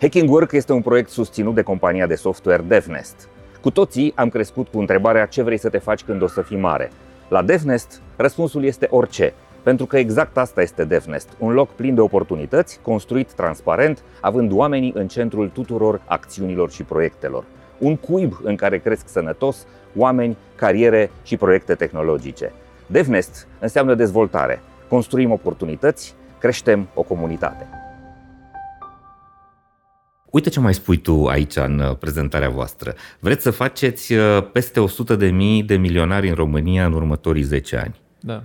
Hacking 0.00 0.30
Work 0.30 0.52
este 0.52 0.72
un 0.72 0.82
proiect 0.82 1.10
susținut 1.10 1.54
de 1.54 1.62
compania 1.62 2.06
de 2.06 2.14
software 2.14 2.64
DevNest. 2.66 3.28
Cu 3.60 3.70
toții 3.70 4.12
am 4.16 4.28
crescut 4.28 4.68
cu 4.68 4.78
întrebarea 4.78 5.26
ce 5.26 5.42
vrei 5.42 5.58
să 5.58 5.68
te 5.68 5.78
faci 5.78 6.02
când 6.02 6.22
o 6.22 6.26
să 6.26 6.42
fii 6.42 6.58
mare– 6.58 6.90
la 7.32 7.42
DevNest, 7.42 8.00
răspunsul 8.16 8.64
este 8.64 8.86
orice, 8.90 9.32
pentru 9.62 9.86
că 9.86 9.98
exact 9.98 10.36
asta 10.36 10.62
este 10.62 10.84
DevNest, 10.84 11.28
un 11.38 11.52
loc 11.52 11.70
plin 11.70 11.94
de 11.94 12.00
oportunități, 12.00 12.78
construit 12.82 13.32
transparent, 13.32 14.02
având 14.20 14.52
oamenii 14.52 14.92
în 14.94 15.08
centrul 15.08 15.48
tuturor 15.48 16.00
acțiunilor 16.06 16.70
și 16.70 16.82
proiectelor. 16.82 17.44
Un 17.78 17.96
cuib 17.96 18.40
în 18.42 18.56
care 18.56 18.78
cresc 18.78 19.08
sănătos 19.08 19.66
oameni, 19.96 20.36
cariere 20.54 21.10
și 21.22 21.36
proiecte 21.36 21.74
tehnologice. 21.74 22.52
DevNest 22.86 23.46
înseamnă 23.58 23.94
dezvoltare. 23.94 24.60
Construim 24.88 25.30
oportunități, 25.30 26.14
creștem 26.38 26.88
o 26.94 27.02
comunitate. 27.02 27.81
Uite 30.32 30.48
ce 30.48 30.60
mai 30.60 30.74
spui 30.74 30.96
tu 30.96 31.26
aici 31.26 31.56
în 31.56 31.78
uh, 31.78 31.96
prezentarea 31.96 32.48
voastră. 32.48 32.94
Vreți 33.18 33.42
să 33.42 33.50
faceți 33.50 34.12
uh, 34.12 34.50
peste 34.52 34.80
100 34.80 35.16
de 35.16 35.26
mii 35.26 35.62
de 35.62 35.76
milionari 35.76 36.28
în 36.28 36.34
România 36.34 36.86
în 36.86 36.92
următorii 36.92 37.42
10 37.42 37.76
ani. 37.76 38.00
Da. 38.20 38.42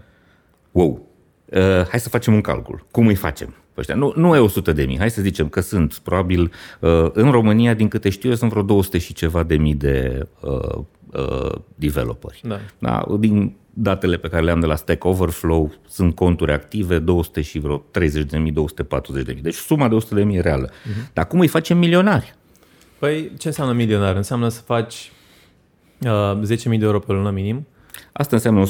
Wow. 0.72 1.08
Uh, 1.46 1.60
hai 1.90 2.00
să 2.00 2.10
facem 2.10 2.34
un 2.34 2.42
calcul. 2.42 2.86
Cum 2.92 3.08
îi 3.08 3.16
facem? 3.16 3.56
Ăștia. 3.78 3.96
Nu, 3.96 4.14
nu 4.16 4.36
e 4.36 4.40
100 4.40 4.74
de 4.74 4.84
mii, 4.84 4.98
hai 4.98 5.12
să 5.12 5.22
zicem 5.22 5.50
că 5.50 5.60
sunt 5.60 5.94
probabil 5.94 6.52
uh, 6.80 7.10
în 7.14 7.32
România, 7.32 7.74
din 7.74 7.88
câte 7.88 8.10
știu 8.10 8.30
eu, 8.30 8.36
sunt 8.36 8.52
vreo 8.52 8.64
200 8.64 8.98
și 8.98 9.14
ceva 9.14 9.44
de 9.44 9.56
mii 9.56 9.76
de 9.76 10.28
uh, 10.40 10.78
uh, 11.14 11.56
developeri. 11.76 12.42
Da. 12.44 12.60
Da? 12.80 13.06
Din 13.20 13.56
datele 13.80 14.18
pe 14.18 14.28
care 14.28 14.44
le 14.44 14.52
am 14.52 14.60
de 14.60 14.66
la 14.66 14.76
Stack 14.76 15.04
Overflow 15.04 15.74
sunt 15.88 16.16
conturi 16.16 16.52
active, 16.52 17.00
200 17.00 17.42
și 17.42 17.60
vreo 17.60 17.84
30.000, 18.00 18.14
240.000. 19.36 19.42
Deci 19.42 19.54
suma 19.54 19.88
de 19.88 19.98
100.000 20.26 20.32
e 20.32 20.40
reală. 20.40 20.70
Uh-huh. 20.70 21.14
Dar 21.14 21.28
cum 21.28 21.40
îi 21.40 21.48
facem 21.48 21.78
milionari? 21.78 22.36
Păi 23.00 23.32
ce 23.38 23.48
înseamnă 23.48 23.74
milionar? 23.74 24.16
Înseamnă 24.16 24.50
să 24.50 24.62
faci 24.62 25.12
uh, 26.02 26.40
10.000 26.56 26.64
de 26.64 26.86
euro 26.86 27.00
pe 27.00 27.12
lună 27.12 27.30
minim. 27.30 27.68
Asta 28.12 28.36
înseamnă 28.36 28.66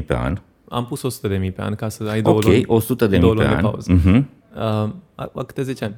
120.000 0.00 0.06
pe 0.06 0.14
an. 0.16 0.38
Am 0.68 0.86
pus 0.86 1.20
100.000 1.20 1.54
pe 1.54 1.62
an 1.62 1.74
ca 1.74 1.88
să 1.88 2.04
ai 2.10 2.22
două 2.22 2.36
Ok, 2.36 2.44
luni, 2.44 2.64
100 2.66 3.06
de 3.06 3.18
mii 3.18 3.34
pe 3.34 3.44
an. 3.46 3.60
Pauză. 3.60 3.92
Uh-huh. 3.92 4.24
Uh, 4.54 4.90
a, 5.14 5.44
câte 5.46 5.62
10 5.62 5.84
ani. 5.84 5.94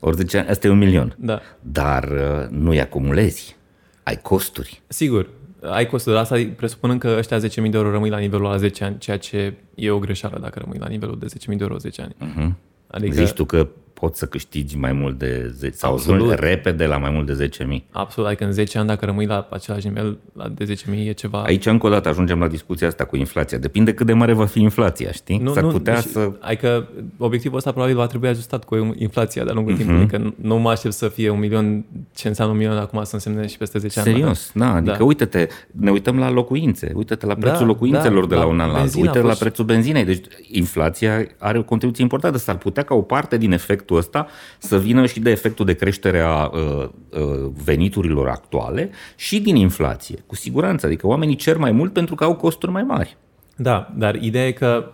Ori 0.00 0.16
10 0.16 0.38
ani, 0.38 0.48
asta 0.48 0.66
e 0.66 0.70
un 0.70 0.78
milion. 0.78 1.16
Da. 1.18 1.40
Dar 1.60 2.04
uh, 2.04 2.48
nu-i 2.50 2.80
acumulezi. 2.80 3.56
Ai 4.02 4.16
costuri. 4.22 4.82
Sigur, 4.86 5.28
ai 5.62 5.86
costul 5.86 6.12
de 6.12 6.18
asta, 6.18 6.48
presupunând 6.56 7.00
că 7.00 7.14
ăștia 7.18 7.38
10.000 7.38 7.42
de 7.54 7.68
euro 7.72 7.90
rămâi 7.90 8.10
la 8.10 8.18
nivelul 8.18 8.46
la 8.46 8.56
10 8.56 8.84
ani, 8.84 8.98
ceea 8.98 9.18
ce 9.18 9.54
e 9.74 9.90
o 9.90 9.98
greșeală 9.98 10.38
dacă 10.40 10.58
rămâi 10.58 10.78
la 10.78 10.88
nivelul 10.88 11.18
de 11.18 11.26
10.000 11.26 11.46
de 11.46 11.56
euro 11.60 11.76
10 11.76 12.02
ani. 12.02 12.14
Uh-huh. 12.14 12.52
Adică... 12.86 13.14
Zici 13.14 13.32
tu 13.32 13.44
că 13.44 13.68
poți 14.00 14.18
să 14.18 14.26
câștigi 14.26 14.76
mai 14.76 14.92
mult 14.92 15.18
de 15.18 15.52
10 15.56 15.76
sau 15.76 15.92
Absolut. 15.92 16.38
repede 16.38 16.86
la 16.86 16.98
mai 16.98 17.10
mult 17.10 17.26
de 17.26 17.48
10.000. 17.48 17.82
Absolut, 17.90 18.28
adică 18.28 18.44
în 18.44 18.52
10 18.52 18.78
ani 18.78 18.86
dacă 18.86 19.04
rămâi 19.04 19.26
la 19.26 19.48
același 19.50 19.86
nivel 19.86 20.18
la 20.32 20.48
de 20.48 20.64
10.000 20.64 21.06
e 21.06 21.12
ceva... 21.12 21.42
Aici 21.42 21.66
încă 21.66 21.86
o 21.86 21.90
dată 21.90 22.08
ajungem 22.08 22.38
la 22.38 22.48
discuția 22.48 22.86
asta 22.86 23.04
cu 23.04 23.16
inflația. 23.16 23.58
Depinde 23.58 23.94
cât 23.94 24.06
de 24.06 24.12
mare 24.12 24.32
va 24.32 24.44
fi 24.44 24.60
inflația, 24.60 25.12
știi? 25.12 25.38
Nu, 25.38 25.52
S-ar 25.52 25.62
nu, 25.62 25.70
putea 25.70 25.94
deci, 25.94 26.04
să... 26.04 26.32
Adică 26.40 26.88
obiectivul 27.16 27.56
ăsta 27.56 27.70
probabil 27.70 27.96
va 27.96 28.06
trebui 28.06 28.28
ajustat 28.28 28.64
cu 28.64 28.94
inflația 28.98 29.44
de-a 29.44 29.54
lungul 29.54 29.74
uh-huh. 29.74 29.76
timpului, 29.76 30.06
că 30.06 30.32
nu 30.34 30.58
mă 30.58 30.70
aștept 30.70 30.94
să 30.94 31.08
fie 31.08 31.30
un 31.30 31.38
milion, 31.38 31.84
ce 32.14 32.28
înseamnă 32.28 32.52
un 32.52 32.58
milion 32.58 32.78
acum 32.78 33.04
să 33.04 33.14
însemne 33.14 33.46
și 33.46 33.58
peste 33.58 33.78
10 33.78 34.00
ani. 34.00 34.08
Serios, 34.08 34.50
da, 34.54 34.74
adică 34.74 34.96
da. 34.98 35.04
uite-te, 35.04 35.48
ne 35.70 35.90
uităm 35.90 36.18
la 36.18 36.30
locuințe, 36.30 36.92
uite-te 36.94 37.26
la 37.26 37.34
prețul 37.34 37.58
da, 37.58 37.64
locuințelor 37.66 38.20
da, 38.22 38.28
de 38.28 38.34
la, 38.34 38.40
la 38.40 38.46
un 38.46 38.60
an 38.60 38.70
la 38.70 38.78
altul, 38.78 39.02
uite 39.02 39.20
la 39.20 39.34
prețul 39.34 39.64
benzinei, 39.64 40.04
deci 40.04 40.26
inflația 40.50 41.26
are 41.38 41.58
o 41.58 41.62
contribuție 41.62 42.02
importantă, 42.02 42.38
s-ar 42.38 42.56
putea 42.56 42.82
ca 42.82 42.94
o 42.94 43.02
parte 43.02 43.36
din 43.36 43.52
efectul 43.88 43.96
ăsta 43.96 44.26
să 44.58 44.78
vină 44.78 45.06
și 45.06 45.20
de 45.20 45.30
efectul 45.30 45.64
de 45.64 45.74
creștere 45.74 46.20
a 46.20 46.44
uh, 46.44 46.88
uh, 47.10 47.50
veniturilor 47.64 48.28
actuale 48.28 48.90
și 49.16 49.40
din 49.40 49.56
inflație, 49.56 50.22
cu 50.26 50.34
siguranță. 50.34 50.86
Adică 50.86 51.06
oamenii 51.06 51.36
cer 51.36 51.56
mai 51.56 51.72
mult 51.72 51.92
pentru 51.92 52.14
că 52.14 52.24
au 52.24 52.36
costuri 52.36 52.72
mai 52.72 52.82
mari. 52.82 53.16
Da, 53.56 53.92
dar 53.96 54.14
ideea 54.14 54.46
e 54.46 54.52
că 54.52 54.92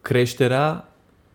creșterea, 0.00 0.88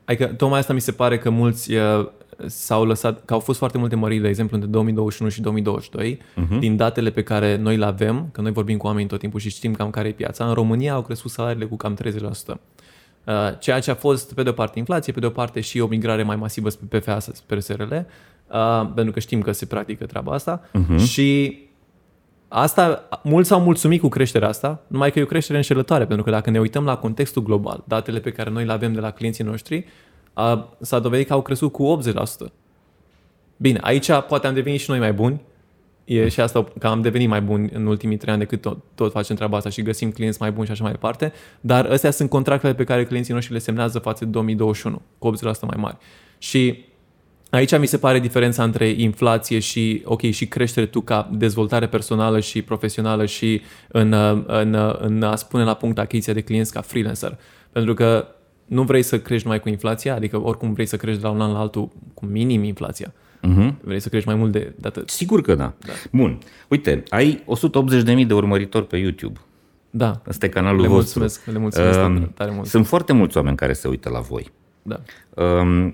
adică 0.05 0.25
tocmai 0.25 0.59
asta 0.59 0.73
mi 0.73 0.81
se 0.81 0.91
pare 0.91 1.17
că 1.17 1.29
mulți 1.29 1.73
uh, 1.73 2.07
s-au 2.45 2.85
lăsat, 2.85 3.25
că 3.25 3.33
au 3.33 3.39
fost 3.39 3.57
foarte 3.57 3.77
multe 3.77 3.95
măriri, 3.95 4.21
de 4.21 4.27
exemplu, 4.27 4.55
între 4.55 4.71
2021 4.71 5.29
și 5.29 5.41
2022, 5.41 6.17
uh-huh. 6.17 6.35
Mhm. 6.35 6.59
din 6.59 6.75
datele 6.75 7.09
pe 7.09 7.23
care 7.23 7.57
noi 7.57 7.77
le 7.77 7.85
avem, 7.85 8.29
că 8.31 8.41
noi 8.41 8.51
vorbim 8.51 8.77
cu 8.77 8.85
oamenii 8.85 9.07
tot 9.07 9.19
timpul 9.19 9.39
și 9.39 9.49
știm 9.49 9.73
cam 9.73 9.89
care 9.89 10.07
e 10.07 10.11
piața, 10.11 10.45
în 10.45 10.53
România 10.53 10.93
au 10.93 11.01
crescut 11.01 11.31
salariile 11.31 11.65
cu 11.65 11.75
cam 11.75 11.97
30%. 12.55 12.59
Uh, 13.25 13.33
ceea 13.59 13.79
ce 13.79 13.91
a 13.91 13.95
fost, 13.95 14.33
pe 14.33 14.43
de 14.43 14.49
o 14.49 14.53
parte, 14.53 14.79
inflație, 14.79 15.13
pe 15.13 15.19
de 15.19 15.25
o 15.25 15.29
parte 15.29 15.61
și 15.61 15.79
o 15.79 15.87
migrare 15.87 16.23
mai 16.23 16.35
masivă 16.35 16.69
spre 16.69 16.99
PFA, 16.99 17.19
spre 17.19 17.59
SRL, 17.59 17.93
uh, 17.93 18.91
pentru 18.95 19.13
că 19.13 19.19
știm 19.19 19.41
că 19.41 19.51
se 19.51 19.65
practică 19.65 20.05
treaba 20.05 20.33
asta. 20.33 20.61
Uh-huh. 20.61 21.07
Și 21.07 21.61
Asta, 22.55 23.09
mulți 23.23 23.47
s-au 23.47 23.59
mulțumit 23.59 24.01
cu 24.01 24.07
creșterea 24.07 24.47
asta, 24.47 24.81
numai 24.87 25.11
că 25.11 25.19
e 25.19 25.21
o 25.21 25.25
creștere 25.25 25.57
înșelătoare, 25.57 26.05
pentru 26.05 26.23
că 26.23 26.31
dacă 26.31 26.49
ne 26.49 26.59
uităm 26.59 26.85
la 26.85 26.95
contextul 26.95 27.43
global, 27.43 27.83
datele 27.87 28.19
pe 28.19 28.31
care 28.31 28.49
noi 28.49 28.65
le 28.65 28.71
avem 28.71 28.93
de 28.93 28.99
la 28.99 29.11
clienții 29.11 29.43
noștri, 29.43 29.85
a, 30.33 30.75
s-a 30.81 30.99
dovedit 30.99 31.27
că 31.27 31.33
au 31.33 31.41
crescut 31.41 31.71
cu 31.71 31.99
80%. 32.47 32.51
Bine, 33.57 33.79
aici 33.81 34.11
poate 34.27 34.47
am 34.47 34.53
devenit 34.53 34.79
și 34.79 34.89
noi 34.89 34.99
mai 34.99 35.13
buni, 35.13 35.41
e 36.05 36.29
și 36.29 36.39
asta 36.39 36.67
că 36.79 36.87
am 36.87 37.01
devenit 37.01 37.27
mai 37.27 37.41
buni 37.41 37.69
în 37.73 37.85
ultimii 37.85 38.17
trei 38.17 38.33
ani 38.33 38.41
decât 38.41 38.61
tot, 38.61 38.77
tot 38.95 39.11
facem 39.11 39.35
treaba 39.35 39.57
asta 39.57 39.69
și 39.69 39.81
găsim 39.81 40.11
clienți 40.11 40.37
mai 40.41 40.51
buni 40.51 40.65
și 40.65 40.71
așa 40.71 40.83
mai 40.83 40.91
departe, 40.91 41.33
dar 41.61 41.85
astea 41.85 42.11
sunt 42.11 42.29
contractele 42.29 42.73
pe 42.73 42.83
care 42.83 43.05
clienții 43.05 43.33
noștri 43.33 43.53
le 43.53 43.59
semnează 43.59 43.99
față 43.99 44.25
de 44.25 44.31
2021, 44.31 45.01
cu 45.17 45.33
80% 45.35 45.35
mai 45.61 45.77
mari. 45.77 45.97
Și 46.37 46.85
Aici 47.53 47.77
mi 47.77 47.85
se 47.85 47.97
pare 47.97 48.19
diferența 48.19 48.63
între 48.63 48.87
inflație 48.87 49.59
și, 49.59 50.01
ok, 50.05 50.21
și 50.21 50.47
creștere 50.47 50.85
tu 50.85 51.01
ca 51.01 51.29
dezvoltare 51.31 51.87
personală 51.87 52.39
și 52.39 52.61
profesională 52.61 53.25
și 53.25 53.61
în, 53.87 54.13
în, 54.47 54.95
în 54.99 55.23
a 55.23 55.35
spune 55.35 55.63
la 55.63 55.73
punct 55.73 55.99
achiziția 55.99 56.33
de 56.33 56.41
clienți 56.41 56.71
ca 56.71 56.81
freelancer. 56.81 57.37
Pentru 57.71 57.93
că 57.93 58.27
nu 58.65 58.83
vrei 58.83 59.01
să 59.01 59.19
crești 59.19 59.43
numai 59.43 59.59
cu 59.59 59.69
inflația, 59.69 60.15
adică 60.15 60.41
oricum 60.41 60.73
vrei 60.73 60.85
să 60.85 60.97
crești 60.97 61.21
de 61.21 61.27
la 61.27 61.33
un 61.33 61.41
an 61.41 61.51
la 61.51 61.59
altul 61.59 61.89
cu 62.13 62.25
minim 62.25 62.63
inflația. 62.63 63.13
Uh-huh. 63.47 63.73
Vrei 63.81 63.99
să 63.99 64.09
crești 64.09 64.27
mai 64.27 64.37
mult 64.37 64.51
de, 64.51 64.73
de 64.79 64.87
atât. 64.87 65.09
Sigur 65.09 65.41
că 65.41 65.55
da. 65.55 65.73
da. 65.85 65.91
Bun. 66.11 66.37
Uite, 66.67 67.03
ai 67.09 67.43
180.000 68.17 68.27
de 68.27 68.33
urmăritori 68.33 68.87
pe 68.87 68.97
YouTube. 68.97 69.39
Da. 69.89 70.21
Asta 70.27 70.45
e 70.45 70.49
canalul 70.49 70.81
le 70.81 70.87
vostru. 70.87 71.19
Mulțumesc, 71.19 71.53
le 71.53 71.59
mulțumesc 71.59 71.99
uh, 71.99 72.27
tare 72.33 72.51
mult. 72.51 72.67
Sunt 72.67 72.87
foarte 72.87 73.13
mulți 73.13 73.37
oameni 73.37 73.55
care 73.55 73.73
se 73.73 73.87
uită 73.87 74.09
la 74.09 74.19
voi. 74.19 74.51
Da. 74.81 74.99
Uh, 75.29 75.91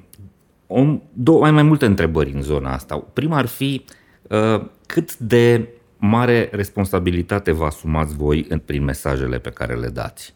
o, 0.68 0.86
două, 1.14 1.40
mai, 1.40 1.52
mai 1.52 1.64
multe 1.64 1.86
întrebări 1.86 2.32
în 2.32 2.42
zona 2.42 2.74
asta. 2.74 2.98
Prima 3.14 3.38
ar 3.38 3.46
fi 3.46 3.86
uh, 4.28 4.66
cât 4.86 5.18
de 5.18 5.68
mare 5.98 6.50
responsabilitate 6.52 7.52
vă 7.52 7.66
asumați 7.66 8.16
voi 8.16 8.46
în, 8.50 8.60
prin 8.60 8.84
mesajele 8.84 9.40
pe 9.40 9.50
care 9.50 9.76
le 9.76 9.88
dați. 9.88 10.34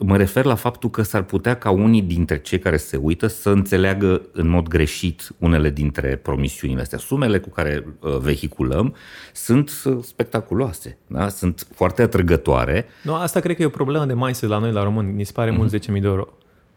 Mă 0.00 0.16
refer 0.16 0.44
la 0.44 0.54
faptul 0.54 0.90
că 0.90 1.02
s-ar 1.02 1.22
putea 1.22 1.54
ca 1.54 1.70
unii 1.70 2.02
dintre 2.02 2.38
cei 2.38 2.58
care 2.58 2.76
se 2.76 2.96
uită 2.96 3.26
să 3.26 3.50
înțeleagă 3.50 4.22
în 4.32 4.48
mod 4.48 4.68
greșit 4.68 5.28
unele 5.38 5.70
dintre 5.70 6.16
promisiunile 6.16 6.80
astea. 6.80 6.98
Sumele 6.98 7.38
cu 7.38 7.48
care 7.48 7.84
uh, 8.00 8.16
vehiculăm 8.16 8.94
sunt 9.32 9.82
uh, 9.84 9.98
spectaculoase, 10.02 10.98
da? 11.06 11.28
sunt 11.28 11.66
foarte 11.74 12.02
atrăgătoare. 12.02 12.86
Nu, 13.02 13.14
asta 13.14 13.40
cred 13.40 13.56
că 13.56 13.62
e 13.62 13.66
o 13.66 13.68
problemă 13.68 14.04
de 14.04 14.14
mindset 14.14 14.48
la 14.48 14.58
noi, 14.58 14.72
la 14.72 14.82
români. 14.82 15.12
Ni 15.12 15.24
se 15.24 15.32
pare 15.32 15.52
mm-hmm. 15.52 15.56
mult 15.56 15.86
10.000 15.86 16.00
de 16.00 16.06
euro. 16.06 16.28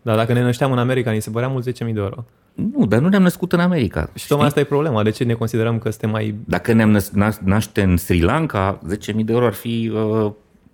Dar 0.01 0.15
dacă 0.15 0.33
ne 0.33 0.41
nășteam 0.41 0.71
în 0.71 0.77
America, 0.77 1.11
ni 1.11 1.21
se 1.21 1.29
părea 1.29 1.47
mult 1.47 1.69
10.000 1.69 1.73
de 1.77 1.99
euro. 1.99 2.25
Nu, 2.53 2.85
dar 2.85 2.99
nu 2.99 3.07
ne-am 3.07 3.21
născut 3.21 3.53
în 3.53 3.59
America. 3.59 4.09
Și 4.15 4.27
tocmai 4.27 4.47
asta 4.47 4.59
e 4.59 4.63
problema. 4.63 5.03
De 5.03 5.09
ce 5.09 5.23
ne 5.23 5.33
considerăm 5.33 5.79
că 5.79 5.89
suntem 5.89 6.09
mai... 6.09 6.35
Dacă 6.45 6.73
ne-am 6.73 7.01
naște 7.43 7.81
în 7.81 7.97
Sri 7.97 8.21
Lanka, 8.21 8.79
10.000 8.89 9.15
de 9.15 9.33
euro 9.33 9.45
ar 9.45 9.53
fi 9.53 9.91
uh, 9.93 10.31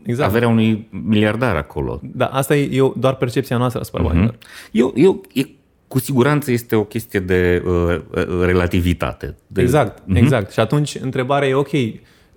exact. 0.08 0.30
averea 0.30 0.48
unui 0.48 0.88
miliardar 0.90 1.56
acolo. 1.56 2.00
Da, 2.04 2.26
asta 2.26 2.56
e 2.56 2.70
eu, 2.72 2.94
doar 2.98 3.16
percepția 3.16 3.58
noastră 3.58 3.80
asupra 3.82 4.02
uh-huh. 4.02 4.08
banilor. 4.08 4.38
Eu, 4.72 4.94
eu, 4.96 5.22
e, 5.34 5.42
cu 5.88 6.00
siguranță 6.00 6.52
este 6.52 6.76
o 6.76 6.84
chestie 6.84 7.20
de 7.20 7.64
uh, 7.66 8.02
relativitate. 8.46 9.36
De... 9.48 9.62
Exact, 9.62 10.00
uh-huh. 10.00 10.16
exact. 10.16 10.52
Și 10.52 10.60
atunci 10.60 10.98
întrebarea 11.02 11.48
e, 11.48 11.54
ok, 11.54 11.70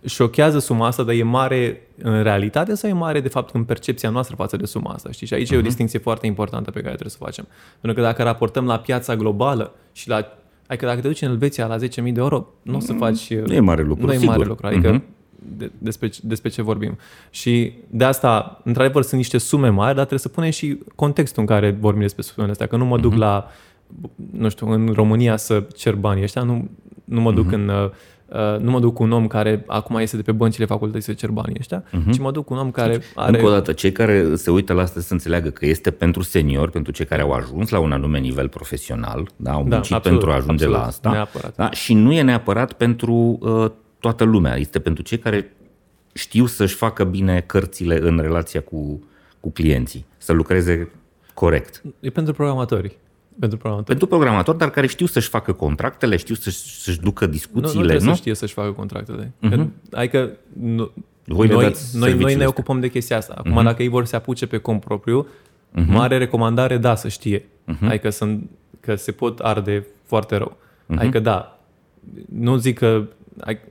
șochează 0.05 0.59
suma 0.59 0.87
asta, 0.87 1.03
dar 1.03 1.15
e 1.15 1.23
mare 1.23 1.81
în 2.03 2.23
realitate 2.23 2.75
sau 2.75 2.91
e 2.91 2.93
mare 2.93 3.21
de 3.21 3.29
fapt 3.29 3.55
în 3.55 3.65
percepția 3.65 4.11
noastră 4.11 4.37
față 4.37 4.57
de 4.57 4.65
suma 4.65 4.93
asta? 4.93 5.11
Știi? 5.11 5.27
Și 5.27 5.35
aici 5.35 5.49
uh-huh. 5.49 5.53
e 5.53 5.55
o 5.55 5.59
mhm. 5.59 5.67
distinție 5.67 5.99
foarte 5.99 6.27
importantă 6.27 6.71
pe 6.71 6.81
care 6.81 6.95
trebuie 6.95 7.11
să 7.11 7.19
o 7.21 7.25
facem. 7.25 7.47
Pentru 7.81 8.01
că 8.01 8.07
dacă 8.07 8.23
raportăm 8.23 8.67
la 8.67 8.79
piața 8.79 9.17
globală 9.17 9.75
și 9.93 10.09
la 10.09 10.35
Adică 10.71 10.87
dacă 10.87 11.01
te 11.01 11.07
duci 11.07 11.23
în 11.23 11.31
Elveția 11.31 11.67
la 11.67 11.77
10.000 11.77 11.81
de 11.95 12.13
euro, 12.15 12.47
nu 12.63 12.77
o 12.77 12.81
să 12.81 12.93
faci... 12.93 13.35
Nu 13.35 13.55
e 13.55 13.61
mare 13.61 13.83
lucru, 13.83 14.07
Nu 14.07 14.13
e 14.13 14.17
sigur. 14.17 14.35
mare 14.35 14.49
lucru, 14.49 14.67
adică 14.67 14.97
uh-huh. 14.97 15.20
De, 15.57 15.71
despre, 15.79 16.11
despre 16.23 16.49
ce 16.49 16.63
vorbim. 16.63 16.99
Și 17.31 17.73
de 17.91 18.05
asta, 18.05 18.61
într-adevăr, 18.65 19.03
sunt 19.03 19.21
niște 19.21 19.39
sume 19.39 19.69
mari, 19.69 19.95
dar 19.95 20.07
trebuie 20.07 20.19
să 20.19 20.29
punem 20.29 20.51
și 20.51 20.79
contextul 20.95 21.41
în 21.41 21.49
care 21.49 21.71
vorbim 21.71 22.03
despre 22.03 22.23
sumele 22.23 22.53
astea. 22.53 22.67
Că 22.67 22.77
nu 22.77 22.85
mă 22.85 22.99
duc 22.99 23.13
uh-huh. 23.13 23.17
la, 23.19 23.51
nu 24.31 24.49
știu, 24.49 24.71
în 24.71 24.93
România 24.95 25.37
să 25.37 25.65
cer 25.77 25.95
banii 25.95 26.23
ăștia, 26.23 26.43
nu, 26.43 26.69
nu 27.05 27.21
mă 27.21 27.33
duc 27.33 27.49
uh-huh. 27.49 27.55
în 27.55 27.91
Uh, 28.31 28.61
nu 28.61 28.71
mă 28.71 28.81
duc 28.81 28.95
cu 28.95 29.03
un 29.03 29.13
om 29.13 29.27
care 29.27 29.65
acum 29.67 29.97
este 29.97 30.17
de 30.17 30.23
pe 30.23 30.33
băncile 30.33 30.65
facultății 30.65 31.03
să 31.03 31.13
cer 31.13 31.31
banii 31.31 31.57
ăștia, 31.59 31.83
uh-huh. 31.83 32.13
ci 32.13 32.19
mă 32.19 32.31
duc 32.31 32.45
cu 32.45 32.53
un 32.53 32.59
om 32.59 32.71
care 32.71 32.93
deci, 32.93 33.05
are... 33.15 33.37
Încă 33.37 33.51
o 33.51 33.53
dată, 33.53 33.73
cei 33.73 33.93
care 33.93 34.35
se 34.35 34.51
uită 34.51 34.73
la 34.73 34.83
asta 34.83 35.01
să 35.01 35.13
înțeleagă 35.13 35.49
că 35.49 35.67
este 35.67 35.91
pentru 35.91 36.23
seniori, 36.23 36.71
pentru 36.71 36.93
cei 36.93 37.07
care 37.07 37.23
au 37.23 37.31
ajuns 37.33 37.69
la 37.69 37.79
un 37.79 37.93
anume 37.93 38.19
nivel 38.19 38.49
profesional, 38.49 39.29
da, 39.37 39.53
au 39.53 39.65
da, 39.69 39.75
muncit 39.75 39.95
absolut, 39.95 40.19
pentru 40.19 40.31
a 40.31 40.35
ajunge 40.35 40.65
absolut, 40.65 40.77
la 40.77 40.87
asta 40.87 41.11
neapărat. 41.11 41.57
Da, 41.57 41.71
și 41.71 41.95
nu 41.95 42.13
e 42.13 42.23
neapărat 42.23 42.73
pentru 42.73 43.39
uh, 43.41 43.71
toată 44.01 44.25
lumea, 44.25 44.57
este 44.57 44.79
pentru 44.79 45.03
cei 45.03 45.19
care 45.19 45.53
știu 46.13 46.47
să-și 46.47 46.75
facă 46.75 47.05
bine 47.05 47.41
cărțile 47.41 47.99
în 48.01 48.19
relația 48.19 48.61
cu, 48.61 49.03
cu 49.41 49.51
clienții, 49.51 50.07
să 50.17 50.33
lucreze 50.33 50.91
corect. 51.35 51.83
E 52.01 52.11
pentru 52.11 52.33
programatori. 52.33 52.99
Pentru 53.39 53.59
programator. 53.59 53.89
Pentru 53.89 54.07
programator, 54.07 54.55
dar 54.55 54.71
care 54.71 54.87
știu 54.87 55.07
să-și 55.07 55.29
facă 55.29 55.53
contractele, 55.53 56.17
știu 56.17 56.35
să-și, 56.35 56.59
să-și 56.59 57.01
ducă 57.01 57.27
discuțiile, 57.27 57.93
nu? 57.93 57.99
Nu, 57.99 58.05
nu? 58.05 58.11
să 58.11 58.17
știe 58.17 58.35
să-și 58.35 58.53
facă 58.53 58.71
contractele. 58.71 59.33
Uh-huh. 59.43 59.67
Adică 59.91 60.31
nu, 60.53 60.91
Voi 61.25 61.49
noi, 61.49 61.75
noi, 61.93 62.15
noi 62.15 62.35
ne 62.35 62.47
ocupăm 62.47 62.81
de 62.81 62.89
chestia 62.89 63.17
asta. 63.17 63.35
Acum, 63.37 63.61
uh-huh. 63.61 63.65
dacă 63.65 63.83
ei 63.83 63.89
vor 63.89 64.05
să 64.05 64.17
apuce 64.17 64.47
pe 64.47 64.59
cont 64.59 64.81
propriu, 64.81 65.27
uh-huh. 65.27 65.87
mare 65.87 66.19
recomandare, 66.19 66.77
da, 66.77 66.95
să 66.95 67.09
știe. 67.09 67.39
Uh-huh. 67.41 67.89
Adică 67.89 68.11
sunt, 68.11 68.51
că 68.81 68.95
se 68.95 69.13
pot 69.13 69.39
arde 69.39 69.87
foarte 70.05 70.37
rău. 70.37 70.57
Uh-huh. 70.57 70.99
Adică 70.99 71.19
da, 71.19 71.59
nu 72.29 72.57
zic 72.57 72.79
că 72.79 73.07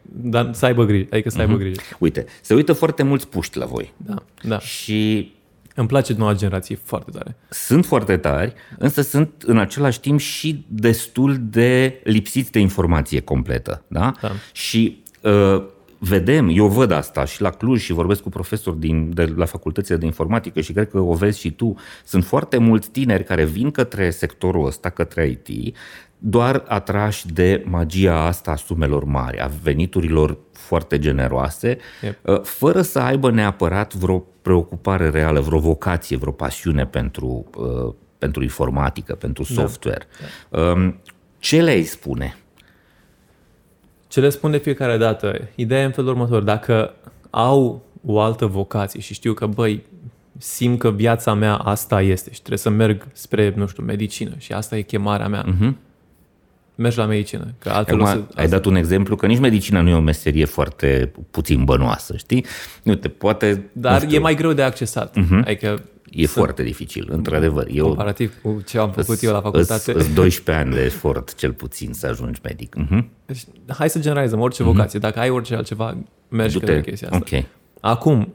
dar 0.06 0.54
să 0.54 0.66
aibă 0.66 0.86
grijă, 0.86 1.08
adică 1.12 1.30
să 1.30 1.40
aibă 1.40 1.56
uh-huh. 1.56 1.60
grijă. 1.60 1.82
Uite, 2.00 2.26
se 2.42 2.54
uită 2.54 2.74
foarte 2.74 3.04
mulți 3.04 3.28
puști 3.28 3.58
la 3.58 3.66
voi. 3.66 3.94
Da, 3.98 4.16
da. 4.42 4.60
Și 4.60 5.32
îmi 5.76 5.88
place 5.88 6.14
noua 6.14 6.34
generație 6.34 6.80
foarte 6.84 7.12
tare. 7.12 7.36
Sunt 7.50 7.86
foarte 7.86 8.18
tari, 8.18 8.54
însă 8.78 9.02
sunt 9.02 9.44
în 9.46 9.58
același 9.58 10.00
timp 10.00 10.20
și 10.20 10.66
destul 10.68 11.38
de 11.42 12.02
lipsiți 12.04 12.52
de 12.52 12.60
informație 12.60 13.20
completă. 13.20 13.84
Da? 13.88 14.14
da. 14.22 14.32
Și 14.52 15.04
uh, 15.22 15.64
vedem, 16.00 16.50
eu 16.54 16.68
văd 16.68 16.92
asta 16.92 17.26
și 17.26 17.42
la 17.42 17.50
Cluj 17.50 17.82
și 17.82 17.94
vorbesc 17.94 18.22
cu 18.22 18.30
profesori 18.30 18.80
din, 18.80 19.14
de 19.14 19.34
la 19.36 19.46
facultățile 19.46 19.98
de 19.98 20.06
informatică 20.06 20.62
și 20.62 20.74
cred 20.74 20.90
că 20.90 21.00
o 21.00 21.14
vezi 21.14 21.40
și 21.40 21.52
tu, 21.52 21.76
sunt 22.06 22.26
foarte 22.26 22.58
mulți 22.58 22.90
tineri 22.90 23.24
care 23.24 23.46
vin 23.46 23.72
către 23.72 24.10
sectorul 24.10 24.66
ăsta, 24.66 24.90
către 24.90 25.28
IT, 25.28 25.76
doar 26.20 26.64
atrași 26.68 27.28
de 27.28 27.64
magia 27.66 28.26
asta 28.26 28.52
a 28.52 28.56
sumelor 28.56 29.04
mari, 29.04 29.40
a 29.40 29.52
veniturilor 29.62 30.38
foarte 30.52 31.00
generoase, 31.00 31.78
yep. 32.02 32.18
Uh, 32.22 32.42
fără 32.42 32.82
să 32.82 33.00
aibă 33.00 33.32
neapărat 33.32 33.94
vreo 33.94 34.20
preocupare 34.42 35.10
reală, 35.10 35.40
vreo 35.40 35.60
vocație, 35.60 36.18
vreo 36.18 36.32
pasiune 36.32 36.86
pentru, 36.86 37.46
uh, 37.58 37.94
pentru 38.18 38.44
informatică, 38.44 39.16
pentru 39.16 39.46
da. 39.48 39.62
software. 39.62 40.08
Da. 40.50 40.60
Um, 40.60 41.02
ce 41.40 41.62
le-ai 41.62 41.84
spune? 41.84 42.36
Ce 44.08 44.20
le 44.20 44.30
spun 44.30 44.52
de 44.52 44.58
fiecare 44.58 44.98
dată? 44.98 45.48
Ideea 45.56 45.82
e 45.82 45.86
în 45.86 45.92
felul 45.92 46.10
următor. 46.10 46.44
Dacă 46.44 46.94
au 47.30 47.86
o 48.06 48.20
altă 48.20 48.46
vocație 48.46 49.00
și 49.00 49.14
știu 49.14 49.34
că, 49.34 49.46
băi, 49.46 49.86
simt 50.38 50.80
că 50.80 50.92
viața 50.92 51.34
mea 51.34 51.56
asta 51.56 52.02
este 52.02 52.32
și 52.32 52.38
trebuie 52.38 52.58
să 52.58 52.70
merg 52.70 53.08
spre, 53.12 53.54
nu 53.56 53.68
știu, 53.68 53.84
medicină 53.84 54.34
și 54.38 54.54
asta 54.54 54.78
e 54.78 54.82
chemarea 54.82 55.28
mea, 55.28 55.46
uh-huh 55.46 55.88
mergi 56.80 56.98
la 56.98 57.06
medicină. 57.06 57.54
Că 57.60 57.70
altfel 57.70 58.02
Acum, 58.02 58.26
să, 58.32 58.40
ai 58.40 58.48
dat 58.48 58.66
un 58.66 58.76
exemplu 58.76 59.16
că 59.16 59.26
nici 59.26 59.40
medicina 59.40 59.82
nu 59.82 59.90
e 59.90 59.94
o 59.94 60.00
meserie 60.00 60.46
foarte 60.46 61.12
puțin 61.32 61.64
bănoasă, 61.64 62.18
știi? 62.18 62.46
Nu 62.84 62.96
te 62.96 63.08
poate... 63.08 63.70
Dar 63.72 64.06
e 64.10 64.20
mai 64.20 64.36
greu 64.36 64.54
de 64.54 64.62
accesat. 64.62 65.18
Uh-huh. 65.18 65.44
Adică 65.46 65.84
E 66.10 66.26
să... 66.26 66.40
foarte 66.40 66.64
dificil, 66.64 67.08
într-adevăr. 67.12 67.68
Eu, 67.72 67.86
comparativ 67.86 68.34
cu 68.42 68.62
ce 68.68 68.78
am 68.78 68.92
făcut 68.92 69.24
eu 69.24 69.32
la 69.32 69.42
facultate. 69.42 69.92
Îți 69.92 70.14
12 70.14 70.64
ani 70.64 70.74
de 70.74 70.84
efort, 70.84 71.36
cel 71.36 71.54
puțin, 71.54 71.94
să 71.94 72.08
ajungi 72.08 72.40
medic. 72.44 72.76
Uh-huh. 72.76 73.04
Deci, 73.26 73.44
hai 73.68 73.90
să 73.90 74.00
generalizăm 74.00 74.40
orice 74.40 74.64
uh-huh. 74.64 74.66
vocație. 74.66 75.00
Dacă 75.00 75.20
ai 75.20 75.30
orice 75.30 75.56
altceva, 75.56 75.98
mergi 76.30 76.54
Du-te. 76.54 76.66
către 76.66 76.82
chestia 76.82 77.08
asta. 77.08 77.20
Okay. 77.26 77.48
Acum, 77.80 78.34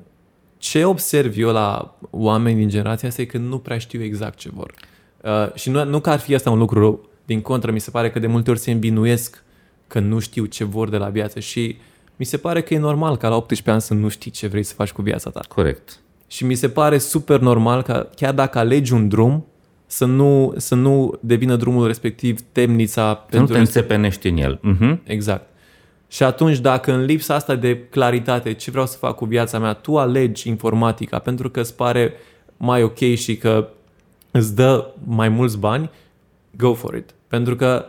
ce 0.58 0.84
observ 0.84 1.38
eu 1.38 1.50
la 1.50 1.98
oameni 2.10 2.56
din 2.58 2.68
generația 2.68 3.08
asta 3.08 3.22
e 3.22 3.24
că 3.24 3.38
nu 3.38 3.58
prea 3.58 3.78
știu 3.78 4.02
exact 4.02 4.38
ce 4.38 4.50
vor. 4.52 4.72
Uh, 5.20 5.54
și 5.54 5.70
nu, 5.70 5.84
nu 5.84 6.00
că 6.00 6.10
ar 6.10 6.18
fi 6.18 6.34
asta 6.34 6.50
un 6.50 6.58
lucru 6.58 6.78
rău, 6.78 7.08
din 7.24 7.40
contră, 7.40 7.70
mi 7.70 7.78
se 7.78 7.90
pare 7.90 8.10
că 8.10 8.18
de 8.18 8.26
multe 8.26 8.50
ori 8.50 8.58
se 8.58 8.70
învinuiesc 8.70 9.42
că 9.86 10.00
nu 10.00 10.18
știu 10.18 10.44
ce 10.44 10.64
vor 10.64 10.88
de 10.88 10.96
la 10.96 11.08
viață 11.08 11.40
și 11.40 11.76
mi 12.16 12.24
se 12.24 12.36
pare 12.36 12.62
că 12.62 12.74
e 12.74 12.78
normal 12.78 13.16
ca 13.16 13.28
la 13.28 13.36
18 13.36 13.70
ani 13.70 13.80
să 13.80 13.94
nu 13.94 14.08
știi 14.08 14.30
ce 14.30 14.46
vrei 14.46 14.62
să 14.62 14.74
faci 14.74 14.92
cu 14.92 15.02
viața 15.02 15.30
ta. 15.30 15.40
Corect. 15.48 15.98
Și 16.26 16.44
mi 16.44 16.54
se 16.54 16.68
pare 16.68 16.98
super 16.98 17.40
normal 17.40 17.82
că 17.82 18.08
chiar 18.16 18.34
dacă 18.34 18.58
alegi 18.58 18.92
un 18.92 19.08
drum, 19.08 19.46
să 19.86 20.04
nu, 20.04 20.54
să 20.56 20.74
nu 20.74 21.18
devină 21.20 21.56
drumul 21.56 21.86
respectiv 21.86 22.40
temnița. 22.52 23.08
Să 23.10 23.36
pentru 23.36 23.48
nu 23.48 23.54
te 23.54 23.58
înțepenești 23.58 24.28
în 24.28 24.36
el. 24.36 24.60
Uh-huh. 24.60 24.96
Exact. 25.04 25.48
Și 26.08 26.22
atunci, 26.22 26.58
dacă 26.58 26.92
în 26.92 27.04
lipsa 27.04 27.34
asta 27.34 27.54
de 27.54 27.78
claritate, 27.78 28.52
ce 28.52 28.70
vreau 28.70 28.86
să 28.86 28.96
fac 28.96 29.16
cu 29.16 29.24
viața 29.24 29.58
mea, 29.58 29.72
tu 29.72 29.98
alegi 29.98 30.48
informatica 30.48 31.18
pentru 31.18 31.50
că 31.50 31.60
îți 31.60 31.76
pare 31.76 32.12
mai 32.56 32.82
ok 32.82 32.98
și 32.98 33.36
că 33.36 33.68
îți 34.30 34.54
dă 34.54 34.90
mai 35.04 35.28
mulți 35.28 35.58
bani, 35.58 35.90
go 36.56 36.74
for 36.74 36.94
it. 36.94 37.13
Pentru 37.34 37.56
că 37.56 37.86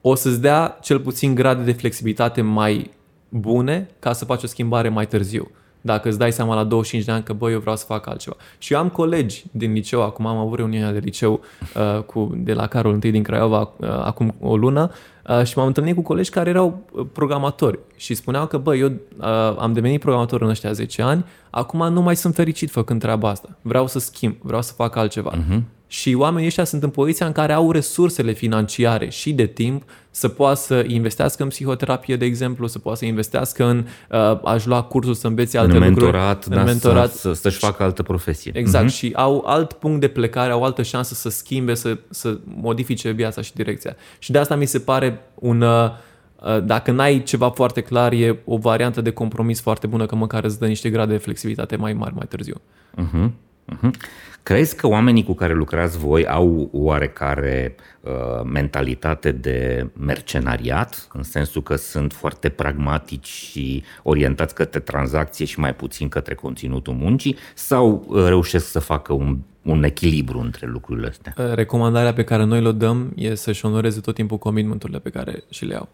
o 0.00 0.14
să-ți 0.14 0.40
dea 0.40 0.78
cel 0.82 1.00
puțin 1.00 1.34
grade 1.34 1.62
de 1.62 1.72
flexibilitate 1.72 2.40
mai 2.40 2.90
bune 3.28 3.88
ca 3.98 4.12
să 4.12 4.24
faci 4.24 4.42
o 4.42 4.46
schimbare 4.46 4.88
mai 4.88 5.06
târziu. 5.06 5.50
Dacă 5.80 6.08
îți 6.08 6.18
dai 6.18 6.32
seama 6.32 6.54
la 6.54 6.64
25 6.64 7.06
de 7.06 7.12
ani 7.12 7.22
că, 7.22 7.32
băi, 7.32 7.52
eu 7.52 7.58
vreau 7.58 7.76
să 7.76 7.84
fac 7.84 8.06
altceva. 8.06 8.36
Și 8.58 8.72
eu 8.72 8.78
am 8.78 8.88
colegi 8.88 9.44
din 9.50 9.72
liceu, 9.72 10.02
acum 10.02 10.26
am 10.26 10.36
avut 10.36 10.56
reuniunea 10.56 10.92
de 10.92 10.98
liceu 10.98 11.40
uh, 11.76 12.02
cu, 12.02 12.34
de 12.36 12.52
la 12.52 12.66
Carol 12.66 13.04
I 13.04 13.10
din 13.10 13.22
Craiova 13.22 13.72
uh, 13.76 13.88
acum 13.88 14.34
o 14.40 14.56
lună 14.56 14.90
uh, 15.28 15.44
și 15.44 15.58
m-am 15.58 15.66
întâlnit 15.66 15.94
cu 15.94 16.02
colegi 16.02 16.30
care 16.30 16.50
erau 16.50 16.84
uh, 16.92 17.06
programatori 17.12 17.78
și 17.96 18.14
spuneau 18.14 18.46
că, 18.46 18.58
băi, 18.58 18.80
eu 18.80 18.88
uh, 18.88 19.56
am 19.58 19.72
devenit 19.72 20.00
programator 20.00 20.42
în 20.42 20.48
ăștia 20.48 20.72
10 20.72 21.02
ani, 21.02 21.24
acum 21.50 21.92
nu 21.92 22.02
mai 22.02 22.16
sunt 22.16 22.34
fericit 22.34 22.70
făcând 22.70 23.00
treaba 23.00 23.28
asta. 23.28 23.48
Vreau 23.62 23.86
să 23.86 23.98
schimb, 23.98 24.36
vreau 24.40 24.62
să 24.62 24.72
fac 24.72 24.96
altceva. 24.96 25.32
Uh-huh. 25.32 25.77
Și 25.90 26.14
oamenii 26.14 26.46
ăștia 26.46 26.64
sunt 26.64 26.82
în 26.82 26.90
poziția 26.90 27.26
în 27.26 27.32
care 27.32 27.52
au 27.52 27.70
resursele 27.70 28.32
financiare 28.32 29.08
și 29.08 29.32
de 29.32 29.46
timp 29.46 29.82
să 30.10 30.28
poată 30.28 30.60
să 30.60 30.84
investească 30.86 31.42
în 31.42 31.48
psihoterapie, 31.48 32.16
de 32.16 32.24
exemplu, 32.24 32.66
să 32.66 32.78
poată 32.78 32.98
să 32.98 33.04
investească 33.04 33.64
în 33.64 33.86
uh, 34.10 34.40
a-și 34.44 34.68
lua 34.68 34.82
cursul 34.82 35.14
să 35.14 35.26
învețe 35.26 35.58
alte 35.58 35.76
în 35.76 35.78
lucruri. 35.78 36.04
mentorat, 36.04 36.44
în 36.44 36.56
da, 36.56 36.62
mentorat. 36.62 37.12
Să, 37.12 37.32
să-și 37.32 37.58
facă 37.58 37.82
altă 37.82 38.02
profesie. 38.02 38.52
Exact. 38.54 38.90
Uh-huh. 38.90 38.94
Și 38.94 39.12
au 39.14 39.44
alt 39.46 39.72
punct 39.72 40.00
de 40.00 40.08
plecare, 40.08 40.52
au 40.52 40.64
altă 40.64 40.82
șansă 40.82 41.14
să 41.14 41.28
schimbe, 41.28 41.74
să, 41.74 41.98
să 42.08 42.38
modifice 42.44 43.10
viața 43.10 43.40
și 43.40 43.54
direcția. 43.54 43.96
Și 44.18 44.30
de 44.30 44.38
asta 44.38 44.56
mi 44.56 44.66
se 44.66 44.78
pare 44.78 45.20
un... 45.34 45.60
Uh, 45.60 45.90
dacă 46.64 46.90
n-ai 46.90 47.22
ceva 47.22 47.50
foarte 47.50 47.80
clar, 47.80 48.12
e 48.12 48.38
o 48.44 48.56
variantă 48.56 49.00
de 49.00 49.10
compromis 49.10 49.60
foarte 49.60 49.86
bună, 49.86 50.06
că 50.06 50.14
măcar 50.14 50.44
îți 50.44 50.58
dă 50.58 50.66
niște 50.66 50.90
grade 50.90 51.12
de 51.12 51.18
flexibilitate 51.18 51.76
mai 51.76 51.92
mari 51.92 52.14
mai 52.14 52.26
târziu. 52.28 52.60
Uh-huh. 52.96 53.30
Uh-huh. 53.72 53.90
Crezi 54.48 54.76
că 54.76 54.86
oamenii 54.86 55.24
cu 55.24 55.34
care 55.34 55.52
lucrați 55.52 55.98
voi 55.98 56.26
au 56.26 56.68
oarecare 56.72 57.74
uh, 58.00 58.10
mentalitate 58.44 59.32
de 59.32 59.90
mercenariat, 60.00 61.08
în 61.12 61.22
sensul 61.22 61.62
că 61.62 61.76
sunt 61.76 62.12
foarte 62.12 62.48
pragmatici 62.48 63.26
și 63.26 63.82
orientați 64.02 64.54
către 64.54 64.80
tranzacție 64.80 65.44
și 65.44 65.60
mai 65.60 65.74
puțin 65.74 66.08
către 66.08 66.34
conținutul 66.34 66.94
muncii, 66.94 67.36
sau 67.54 68.06
uh, 68.08 68.24
reușesc 68.26 68.70
să 68.70 68.78
facă 68.78 69.12
un, 69.12 69.38
un 69.62 69.84
echilibru 69.84 70.38
între 70.38 70.66
lucrurile 70.66 71.06
astea? 71.06 71.54
Recomandarea 71.54 72.12
pe 72.12 72.24
care 72.24 72.44
noi 72.44 72.62
le 72.62 72.72
dăm 72.72 73.12
e 73.16 73.34
să-și 73.34 73.66
onoreze 73.66 74.00
tot 74.00 74.14
timpul 74.14 74.38
commitmenturile 74.38 74.98
pe 74.98 75.10
care 75.10 75.42
și 75.50 75.64
le 75.64 75.74
au. 75.74 75.88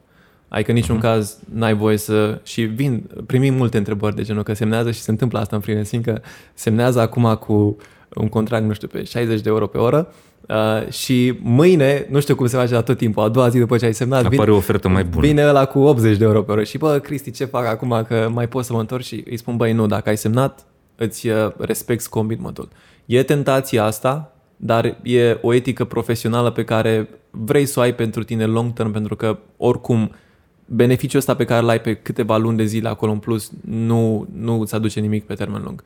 Adică 0.54 0.70
în 0.70 0.76
niciun 0.76 0.98
uh-huh. 0.98 1.02
caz 1.02 1.38
n-ai 1.52 1.74
voie 1.74 1.96
să... 1.96 2.40
Și 2.42 2.62
vin, 2.62 3.10
primim 3.26 3.54
multe 3.54 3.76
întrebări 3.76 4.14
de 4.14 4.22
genul 4.22 4.42
că 4.42 4.54
semnează 4.54 4.90
și 4.90 5.00
se 5.00 5.10
întâmplă 5.10 5.38
asta 5.38 5.56
în 5.56 5.62
freelancing, 5.62 6.04
că 6.04 6.20
semnează 6.54 7.00
acum 7.00 7.34
cu 7.34 7.76
un 8.14 8.28
contract, 8.28 8.64
nu 8.64 8.72
știu, 8.72 8.88
pe 8.88 9.04
60 9.04 9.40
de 9.40 9.48
euro 9.48 9.66
pe 9.66 9.78
oră 9.78 10.12
uh, 10.48 10.92
și 10.92 11.38
mâine, 11.42 12.06
nu 12.10 12.20
știu 12.20 12.34
cum 12.34 12.46
se 12.46 12.56
face 12.56 12.74
la 12.74 12.80
tot 12.80 12.96
timpul, 12.96 13.22
a 13.22 13.28
doua 13.28 13.48
zi 13.48 13.58
după 13.58 13.76
ce 13.76 13.84
ai 13.84 13.94
semnat, 13.94 14.24
apare 14.24 14.50
o 14.50 14.56
ofertă 14.56 14.88
mai 14.88 15.04
bună. 15.04 15.26
Vine 15.26 15.46
ăla 15.46 15.64
cu 15.64 15.78
80 15.78 16.16
de 16.16 16.24
euro 16.24 16.42
pe 16.42 16.52
oră 16.52 16.62
și 16.62 16.78
bă, 16.78 16.98
Cristi, 16.98 17.30
ce 17.30 17.44
fac 17.44 17.66
acum 17.66 18.04
că 18.08 18.30
mai 18.32 18.48
pot 18.48 18.64
să 18.64 18.72
mă 18.72 18.80
întorc 18.80 19.02
și 19.02 19.24
îi 19.30 19.36
spun, 19.36 19.56
băi, 19.56 19.72
nu, 19.72 19.86
dacă 19.86 20.08
ai 20.08 20.16
semnat, 20.16 20.64
îți 20.96 21.28
uh, 21.28 21.50
respecti 21.58 22.08
commitmentul. 22.08 22.68
E 23.04 23.22
tentația 23.22 23.84
asta, 23.84 24.32
dar 24.56 24.96
e 25.02 25.38
o 25.42 25.54
etică 25.54 25.84
profesională 25.84 26.50
pe 26.50 26.64
care 26.64 27.08
vrei 27.30 27.66
să 27.66 27.78
o 27.78 27.82
ai 27.82 27.94
pentru 27.94 28.22
tine 28.22 28.44
long 28.44 28.72
term, 28.72 28.90
pentru 28.90 29.16
că 29.16 29.38
oricum 29.56 30.10
beneficiul 30.66 31.20
ăsta 31.20 31.34
pe 31.34 31.44
care 31.44 31.64
l-ai 31.64 31.80
pe 31.80 31.94
câteva 31.94 32.36
luni 32.36 32.56
de 32.56 32.64
zile 32.64 32.88
acolo 32.88 33.12
în 33.12 33.18
plus 33.18 33.52
nu, 33.64 34.28
nu 34.34 34.60
îți 34.60 34.74
aduce 34.74 35.00
nimic 35.00 35.24
pe 35.24 35.34
termen 35.34 35.62
lung. 35.64 35.84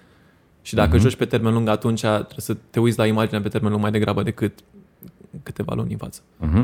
Și 0.62 0.74
dacă 0.74 0.96
uh-huh. 0.96 1.00
joci 1.00 1.16
pe 1.16 1.24
termen 1.24 1.52
lung, 1.52 1.68
atunci 1.68 2.00
trebuie 2.00 2.36
să 2.36 2.56
te 2.70 2.80
uiți 2.80 2.98
la 2.98 3.06
imaginea 3.06 3.40
pe 3.40 3.48
termen 3.48 3.70
lung 3.70 3.82
mai 3.82 3.90
degrabă 3.90 4.22
decât 4.22 4.58
câteva 5.42 5.74
luni 5.74 5.92
în 5.92 5.98
față. 5.98 6.20
Uh-huh. 6.20 6.62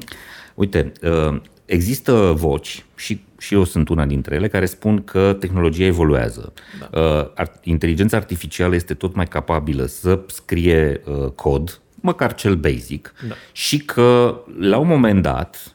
Uite, 0.54 0.92
uh, 1.02 1.40
există 1.64 2.32
voci 2.36 2.84
și, 2.94 3.20
și 3.38 3.54
eu 3.54 3.64
sunt 3.64 3.88
una 3.88 4.06
dintre 4.06 4.34
ele 4.34 4.48
care 4.48 4.66
spun 4.66 5.04
că 5.04 5.36
tehnologia 5.40 5.84
evoluează. 5.84 6.52
Da. 6.90 7.00
Uh, 7.38 7.46
inteligența 7.62 8.16
artificială 8.16 8.74
este 8.74 8.94
tot 8.94 9.14
mai 9.14 9.26
capabilă 9.26 9.84
să 9.84 10.20
scrie 10.26 11.00
uh, 11.04 11.30
cod, 11.30 11.80
măcar 11.94 12.34
cel 12.34 12.54
basic, 12.54 13.14
da. 13.28 13.34
și 13.52 13.78
că 13.78 14.40
la 14.58 14.78
un 14.78 14.86
moment 14.86 15.22
dat 15.22 15.73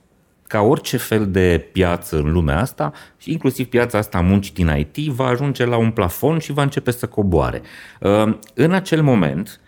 ca 0.50 0.62
orice 0.62 0.98
fel 0.98 1.32
de 1.32 1.68
piață 1.72 2.18
în 2.18 2.32
lumea 2.32 2.60
asta, 2.60 2.92
și 3.18 3.32
inclusiv 3.32 3.68
piața 3.68 3.98
asta 3.98 4.18
a 4.18 4.22
muncii 4.22 4.54
din 4.54 4.68
IT, 4.78 5.08
va 5.08 5.26
ajunge 5.26 5.66
la 5.66 5.78
un 5.78 5.92
plafon 5.92 6.40
și 6.40 6.54
va 6.54 6.62
începe 6.62 6.92
să 6.92 7.08
coboare. 7.08 7.62
Uh, 8.00 8.38
în 8.54 8.72
acel 8.72 9.02
moment, 9.02 9.62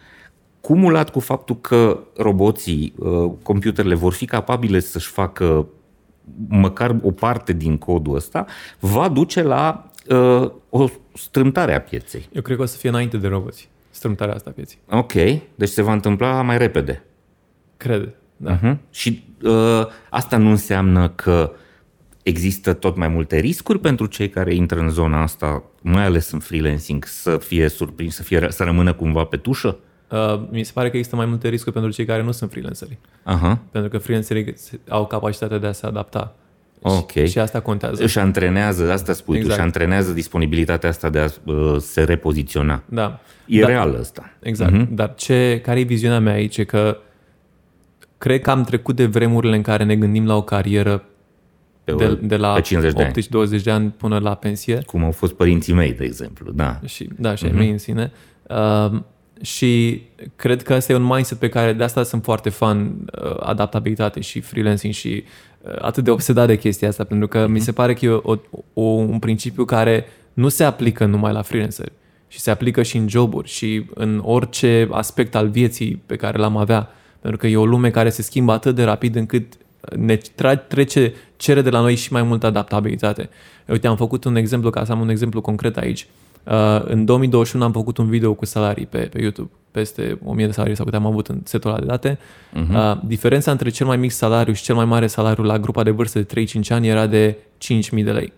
cumulat 0.61 1.09
cu 1.09 1.19
faptul 1.19 1.57
că 1.57 1.99
roboții, 2.17 2.93
uh, 2.97 3.31
computerele 3.43 3.95
vor 3.95 4.13
fi 4.13 4.25
capabile 4.25 4.79
să-și 4.79 5.07
facă 5.07 5.67
măcar 6.47 6.95
o 7.01 7.11
parte 7.11 7.53
din 7.53 7.77
codul 7.77 8.15
ăsta, 8.15 8.45
va 8.79 9.09
duce 9.09 9.41
la 9.41 9.91
uh, 10.09 10.51
o 10.69 10.87
strâmtare 11.13 11.75
a 11.75 11.81
pieței. 11.81 12.29
Eu 12.31 12.41
cred 12.41 12.57
că 12.57 12.63
o 12.63 12.65
să 12.65 12.77
fie 12.77 12.89
înainte 12.89 13.17
de 13.17 13.27
roboți, 13.27 13.69
strâmtarea 13.89 14.33
asta 14.33 14.49
a 14.49 14.53
pieței. 14.53 14.77
Ok, 14.89 15.13
deci 15.55 15.69
se 15.69 15.81
va 15.81 15.93
întâmpla 15.93 16.41
mai 16.41 16.57
repede. 16.57 17.03
Cred. 17.77 18.13
Da. 18.37 18.59
Uh-huh. 18.59 18.77
Și 18.89 19.23
uh, 19.27 19.30
asta 20.09 20.37
nu 20.37 20.49
înseamnă 20.49 21.09
că 21.09 21.51
există 22.23 22.73
tot 22.73 22.95
mai 22.95 23.07
multe 23.07 23.39
riscuri 23.39 23.79
pentru 23.79 24.05
cei 24.05 24.29
care 24.29 24.53
intră 24.53 24.79
în 24.79 24.89
zona 24.89 25.21
asta, 25.21 25.63
mai 25.81 26.05
ales 26.05 26.31
în 26.31 26.39
freelancing, 26.39 27.05
să 27.05 27.37
fie 27.37 27.67
surprins, 27.67 28.15
să, 28.15 28.23
fie, 28.23 28.47
să 28.49 28.63
rămână 28.63 28.93
cumva 28.93 29.23
pe 29.23 29.37
tușă? 29.37 29.77
Uh, 30.09 30.41
mi 30.49 30.63
se 30.63 30.71
pare 30.73 30.89
că 30.89 30.97
există 30.97 31.15
mai 31.15 31.25
multe 31.25 31.47
riscuri 31.47 31.73
pentru 31.73 31.91
cei 31.91 32.05
care 32.05 32.23
nu 32.23 32.31
sunt 32.31 32.51
freelanceri. 32.51 32.97
Uh-huh. 32.97 33.57
Pentru 33.71 33.89
că 33.89 33.97
freelancerii 33.97 34.55
au 34.89 35.07
capacitatea 35.07 35.57
de 35.57 35.67
a 35.67 35.71
se 35.71 35.85
adapta. 35.85 36.35
Ok. 36.81 37.11
Și, 37.11 37.27
și 37.27 37.39
asta 37.39 37.59
contează. 37.59 38.03
Își 38.03 38.19
antrenează, 38.19 38.91
asta 38.91 39.13
spui 39.13 39.37
exact. 39.37 39.55
tu, 39.55 39.61
își 39.61 39.67
antrenează 39.67 40.11
disponibilitatea 40.11 40.89
asta 40.89 41.09
de 41.09 41.19
a 41.19 41.27
uh, 41.45 41.77
se 41.79 42.03
repoziționa. 42.03 42.83
Da. 42.85 43.19
E 43.45 43.59
da. 43.59 43.67
real 43.67 43.95
asta. 43.99 44.33
Exact. 44.39 44.73
Uh-huh. 44.73 44.87
Dar 44.89 45.13
ce, 45.15 45.59
care 45.63 45.79
e 45.79 45.83
viziunea 45.83 46.19
mea 46.19 46.33
aici? 46.33 46.57
E 46.57 46.63
că 46.63 46.97
cred 48.21 48.41
că 48.41 48.51
am 48.51 48.63
trecut 48.63 48.95
de 48.95 49.05
vremurile 49.05 49.55
în 49.55 49.61
care 49.61 49.83
ne 49.83 49.95
gândim 49.95 50.25
la 50.25 50.35
o 50.35 50.41
carieră 50.41 51.03
pe, 51.83 51.93
de, 51.93 52.19
de 52.21 52.35
la 52.35 52.53
pe 52.53 52.61
50 52.61 52.93
de 52.93 53.11
18-20 53.59 53.63
de 53.63 53.71
ani 53.71 53.89
până 53.89 54.19
la 54.19 54.35
pensie. 54.35 54.81
Cum 54.85 55.03
au 55.03 55.11
fost 55.11 55.33
părinții 55.33 55.73
mei, 55.73 55.93
de 55.93 56.03
exemplu, 56.03 56.51
da. 56.51 56.79
Și, 56.85 57.09
da, 57.17 57.35
și 57.35 57.47
uh-huh. 57.47 57.53
mei 57.53 57.69
în 57.69 57.77
sine. 57.77 58.11
Uh, 58.49 59.01
și 59.41 60.01
cred 60.35 60.63
că 60.63 60.73
ăsta 60.73 60.93
e 60.93 60.95
un 60.95 61.03
mindset 61.03 61.37
pe 61.37 61.49
care 61.49 61.73
de 61.73 61.83
asta 61.83 62.03
sunt 62.03 62.23
foarte 62.23 62.49
fan 62.49 62.79
uh, 63.23 63.35
adaptabilitate 63.39 64.19
și 64.19 64.39
freelancing 64.39 64.93
și 64.93 65.23
uh, 65.61 65.75
atât 65.81 66.03
de 66.03 66.11
obsedat 66.11 66.47
de 66.47 66.57
chestia 66.57 66.87
asta, 66.87 67.03
pentru 67.03 67.27
că 67.27 67.45
uh-huh. 67.45 67.49
mi 67.49 67.59
se 67.59 67.71
pare 67.71 67.93
că 67.93 68.05
e 68.05 68.09
o, 68.09 68.35
o, 68.73 68.81
un 68.81 69.19
principiu 69.19 69.65
care 69.65 70.05
nu 70.33 70.49
se 70.49 70.63
aplică 70.63 71.05
numai 71.05 71.33
la 71.33 71.41
freelanceri 71.41 71.91
și 72.27 72.39
se 72.39 72.51
aplică 72.51 72.83
și 72.83 72.97
în 72.97 73.09
joburi 73.09 73.47
și 73.47 73.85
în 73.93 74.21
orice 74.23 74.87
aspect 74.91 75.35
al 75.35 75.47
vieții 75.47 76.01
pe 76.05 76.15
care 76.15 76.37
l-am 76.37 76.57
avea. 76.57 76.89
Pentru 77.21 77.39
că 77.39 77.47
e 77.47 77.57
o 77.57 77.65
lume 77.65 77.89
care 77.89 78.09
se 78.09 78.21
schimbă 78.21 78.51
atât 78.51 78.75
de 78.75 78.83
rapid 78.83 79.15
încât 79.15 79.53
ne 79.95 80.19
trece, 80.67 81.13
cere 81.37 81.61
de 81.61 81.69
la 81.69 81.79
noi 81.79 81.95
și 81.95 82.13
mai 82.13 82.23
multă 82.23 82.45
adaptabilitate. 82.45 83.29
Uite, 83.67 83.87
am 83.87 83.95
făcut 83.95 84.23
un 84.23 84.35
exemplu, 84.35 84.69
ca 84.69 84.85
să 84.85 84.91
am 84.91 84.99
un 84.99 85.09
exemplu 85.09 85.41
concret 85.41 85.77
aici. 85.77 86.07
Uh, 86.43 86.81
în 86.83 87.05
2021 87.05 87.63
am 87.63 87.71
făcut 87.71 87.97
un 87.97 88.09
video 88.09 88.33
cu 88.33 88.45
salarii 88.45 88.85
pe, 88.85 88.97
pe 88.97 89.21
YouTube, 89.21 89.49
peste 89.71 90.19
1000 90.23 90.45
de 90.45 90.51
salarii 90.51 90.75
sau 90.75 90.85
câte 90.85 90.97
am 90.97 91.05
avut 91.05 91.27
în 91.27 91.41
setul 91.43 91.69
ăla 91.69 91.79
de 91.79 91.85
date. 91.85 92.17
Uh-huh. 92.17 92.69
Uh, 92.69 92.99
diferența 93.05 93.51
între 93.51 93.69
cel 93.69 93.85
mai 93.85 93.97
mic 93.97 94.11
salariu 94.11 94.53
și 94.53 94.63
cel 94.63 94.75
mai 94.75 94.85
mare 94.85 95.07
salariu 95.07 95.43
la 95.43 95.59
grupa 95.59 95.83
de 95.83 95.89
vârstă 95.89 96.19
de 96.19 96.45
3-5 96.45 96.67
ani 96.69 96.87
era 96.87 97.07
de 97.07 97.37
5000 97.57 98.03
de 98.03 98.11
lei. 98.11 98.33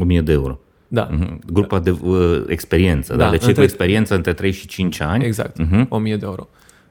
1000 0.00 0.20
de 0.20 0.32
euro. 0.32 0.58
Da. 0.88 1.08
Uh-huh. 1.08 1.38
Grupa 1.52 1.78
de 1.78 1.90
uh, 1.90 2.44
experiență, 2.46 3.16
da, 3.16 3.24
da? 3.24 3.30
deci 3.30 3.40
între... 3.40 3.54
cu 3.54 3.62
experiență 3.62 4.14
între 4.14 4.32
3 4.32 4.52
și 4.52 4.66
5 4.66 5.00
ani. 5.00 5.24
Exact, 5.24 5.56
uh-huh. 5.62 5.88
1000 5.88 6.16
de 6.16 6.24
euro. 6.24 6.48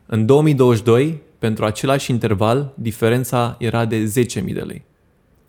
În 0.07 0.25
2022, 0.25 1.21
pentru 1.39 1.65
același 1.65 2.11
interval, 2.11 2.73
diferența 2.75 3.55
era 3.59 3.85
de 3.85 4.13
10.000 4.45 4.53
de 4.53 4.59
lei. 4.59 4.85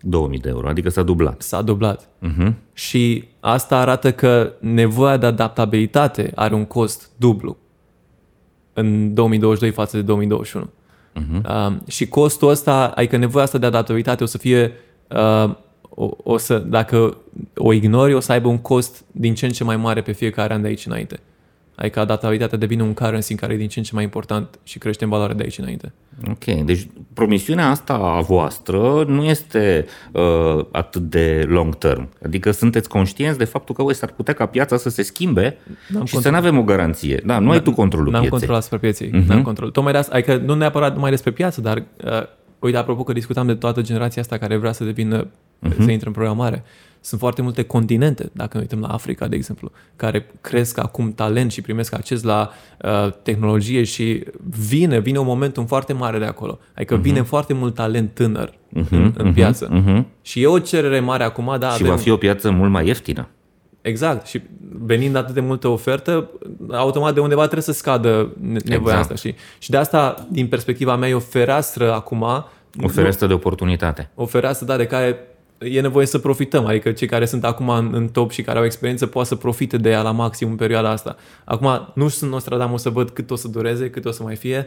2000 0.01 0.39
de 0.39 0.49
euro, 0.49 0.69
adică 0.69 0.89
s-a 0.89 1.03
dublat. 1.03 1.43
S-a 1.43 1.63
dublat. 1.63 2.09
Uh-huh. 2.09 2.53
Și 2.73 3.25
asta 3.41 3.79
arată 3.79 4.13
că 4.13 4.53
nevoia 4.61 5.17
de 5.17 5.27
adaptabilitate 5.27 6.33
are 6.35 6.55
un 6.55 6.65
cost 6.65 7.11
dublu 7.17 7.57
în 8.73 9.15
2022 9.15 9.71
față 9.71 9.97
de 9.97 10.03
2021. 10.03 10.65
Uh-huh. 10.65 11.43
Uh, 11.45 11.77
și 11.87 12.09
costul 12.09 12.49
ăsta, 12.49 12.93
adică 12.95 13.17
nevoia 13.17 13.45
asta 13.45 13.59
de 13.59 13.67
adaptabilitate 13.67 14.23
o 14.23 14.27
să 14.27 14.39
fie, 14.39 14.73
uh, 15.09 15.55
o, 15.89 16.11
o 16.17 16.37
să, 16.37 16.59
dacă 16.59 17.17
o 17.57 17.73
ignori, 17.73 18.15
o 18.15 18.21
să 18.21 18.33
aibă 18.33 18.49
un 18.49 18.59
cost 18.59 19.05
din 19.13 19.35
ce 19.35 19.47
în 19.47 19.53
ce 19.53 19.65
mai 19.65 19.77
mare 19.77 20.03
pe 20.03 20.13
fiecare 20.13 20.55
an 20.55 20.63
de 20.63 20.69
aici 20.69 20.87
înainte. 20.87 21.21
Adică 21.79 22.01
adaptabilitatea 22.01 22.59
devine 22.59 22.83
un 22.83 22.95
currency 22.95 23.35
care 23.35 23.53
e 23.53 23.57
din 23.57 23.69
ce 23.69 23.79
în 23.79 23.85
ce 23.85 23.95
mai 23.95 24.05
important 24.05 24.59
și 24.63 24.79
crește 24.79 25.05
în 25.05 25.11
valoare 25.11 25.33
de 25.33 25.43
aici 25.43 25.59
înainte. 25.59 25.93
Ok, 26.29 26.45
deci 26.45 26.89
promisiunea 27.15 27.69
asta 27.69 27.95
a 27.95 28.21
voastră 28.21 29.05
nu 29.05 29.25
este 29.25 29.87
uh, 30.13 30.65
atât 30.73 31.03
de 31.03 31.45
long 31.49 31.75
term. 31.75 32.09
Adică 32.25 32.51
sunteți 32.51 32.89
conștienți 32.89 33.39
de 33.39 33.45
faptul 33.45 33.75
că 33.75 33.93
s-ar 33.93 34.11
putea 34.11 34.35
ca 34.35 34.47
piața 34.47 34.77
să 34.77 34.89
se 34.89 35.03
schimbe 35.03 35.57
n-am 35.67 36.05
și 36.05 36.13
control. 36.13 36.21
să 36.21 36.31
nu 36.31 36.37
avem 36.37 36.59
o 36.59 36.63
garanție. 36.63 37.23
Da, 37.25 37.39
nu 37.39 37.51
ai 37.51 37.63
tu 37.63 37.73
controlul 37.73 38.11
n-am 38.11 38.21
pieței. 38.21 38.39
control 38.39 38.57
asupra 38.57 38.79
pieței. 38.79 39.09
Uh-huh. 39.09 39.27
N-am 39.27 39.43
control. 39.43 39.71
Tocmai 39.71 39.93
de 39.93 39.99
asta, 39.99 40.15
adică 40.15 40.37
nu 40.37 40.55
neapărat 40.55 40.95
numai 40.95 41.11
despre 41.11 41.31
piață, 41.31 41.61
dar 41.61 41.77
uh, 42.05 42.23
uite, 42.59 42.77
apropo 42.77 43.03
că 43.03 43.13
discutam 43.13 43.47
de 43.47 43.55
toată 43.55 43.83
generația 43.83 44.23
asta 44.23 44.39
care 44.39 44.57
vrea 44.57 44.73
să 44.73 44.85
devină 44.85 45.27
uh-huh. 45.67 45.85
să 45.85 45.91
intre 45.91 46.07
în 46.07 46.13
programare. 46.13 46.65
Sunt 47.01 47.21
foarte 47.21 47.43
multe 47.43 47.63
continente, 47.63 48.31
dacă 48.33 48.51
ne 48.53 48.61
uităm 48.61 48.81
la 48.81 48.89
Africa, 48.89 49.29
de 49.29 49.37
exemplu, 49.37 49.71
care 49.97 50.31
cresc 50.41 50.79
acum 50.79 51.13
talent 51.13 51.53
și 51.53 51.61
primesc 51.61 51.95
acces 51.95 52.23
la 52.23 52.51
uh, 52.83 53.13
tehnologie 53.23 53.85
și 53.85 54.25
vine, 54.69 54.99
vine 54.99 55.19
un 55.19 55.27
momentum 55.27 55.67
foarte 55.67 55.93
mare 55.93 56.19
de 56.19 56.25
acolo. 56.25 56.59
Adică 56.75 56.99
uh-huh. 56.99 57.03
vine 57.03 57.23
foarte 57.23 57.55
mult 57.55 57.75
talent 57.75 58.15
tânăr 58.15 58.51
uh-huh, 58.51 58.89
în, 58.91 59.13
în 59.17 59.31
uh-huh, 59.31 59.35
piață. 59.35 59.69
Uh-huh. 59.69 60.05
Și 60.23 60.43
e 60.43 60.47
o 60.47 60.59
cerere 60.59 61.01
mare 61.01 61.25
acum, 61.25 61.57
da. 61.59 61.69
Și 61.69 61.83
avem... 61.83 61.95
va 61.95 61.97
fi 61.97 62.11
o 62.11 62.17
piață 62.17 62.51
mult 62.51 62.71
mai 62.71 62.87
ieftină. 62.87 63.29
Exact. 63.81 64.27
Și 64.27 64.43
venind 64.71 65.17
atât 65.17 65.35
de 65.35 65.41
multă 65.41 65.69
ofertă, 65.69 66.31
automat 66.71 67.15
de 67.15 67.21
undeva 67.21 67.43
trebuie 67.43 67.63
să 67.63 67.73
scadă 67.73 68.33
nevoia 68.41 68.77
exact. 68.77 68.99
asta. 68.99 69.15
Și, 69.15 69.35
și 69.59 69.71
de 69.71 69.77
asta, 69.77 70.27
din 70.31 70.49
perspectiva 70.49 70.97
mea, 70.97 71.09
e 71.09 71.15
o 71.15 71.19
fereastră 71.19 71.93
acum. 71.93 72.23
O 72.83 72.89
fereastră 72.89 73.27
nu, 73.27 73.33
de 73.33 73.39
oportunitate. 73.39 74.11
O 74.15 74.27
fereastră, 74.27 74.67
da, 74.67 74.77
de 74.77 74.87
care 74.87 75.19
e 75.59 75.81
nevoie 75.81 76.07
să 76.07 76.19
profităm. 76.19 76.67
Adică 76.67 76.93
cei 76.93 77.07
care 77.07 77.25
sunt 77.25 77.45
acum 77.45 77.69
în, 77.69 77.91
în 77.95 78.09
top 78.09 78.31
și 78.31 78.43
care 78.43 78.59
au 78.59 78.65
experiență 78.65 79.07
poate 79.07 79.29
să 79.29 79.35
profite 79.35 79.77
de 79.77 79.91
ea 79.91 80.03
la 80.03 80.11
maxim 80.11 80.51
în 80.51 80.57
perioada 80.57 80.91
asta. 80.91 81.17
Acum, 81.45 81.93
nu 81.95 82.09
sunt 82.09 82.31
Nostradamus 82.31 82.83
să 82.83 82.91
văd 82.91 83.11
cât 83.11 83.31
o 83.31 83.37
să 83.37 83.49
dureze, 83.49 83.91
cât 83.91 84.05
o 84.05 84.11
să 84.11 84.23
mai 84.23 84.37
fie, 84.37 84.67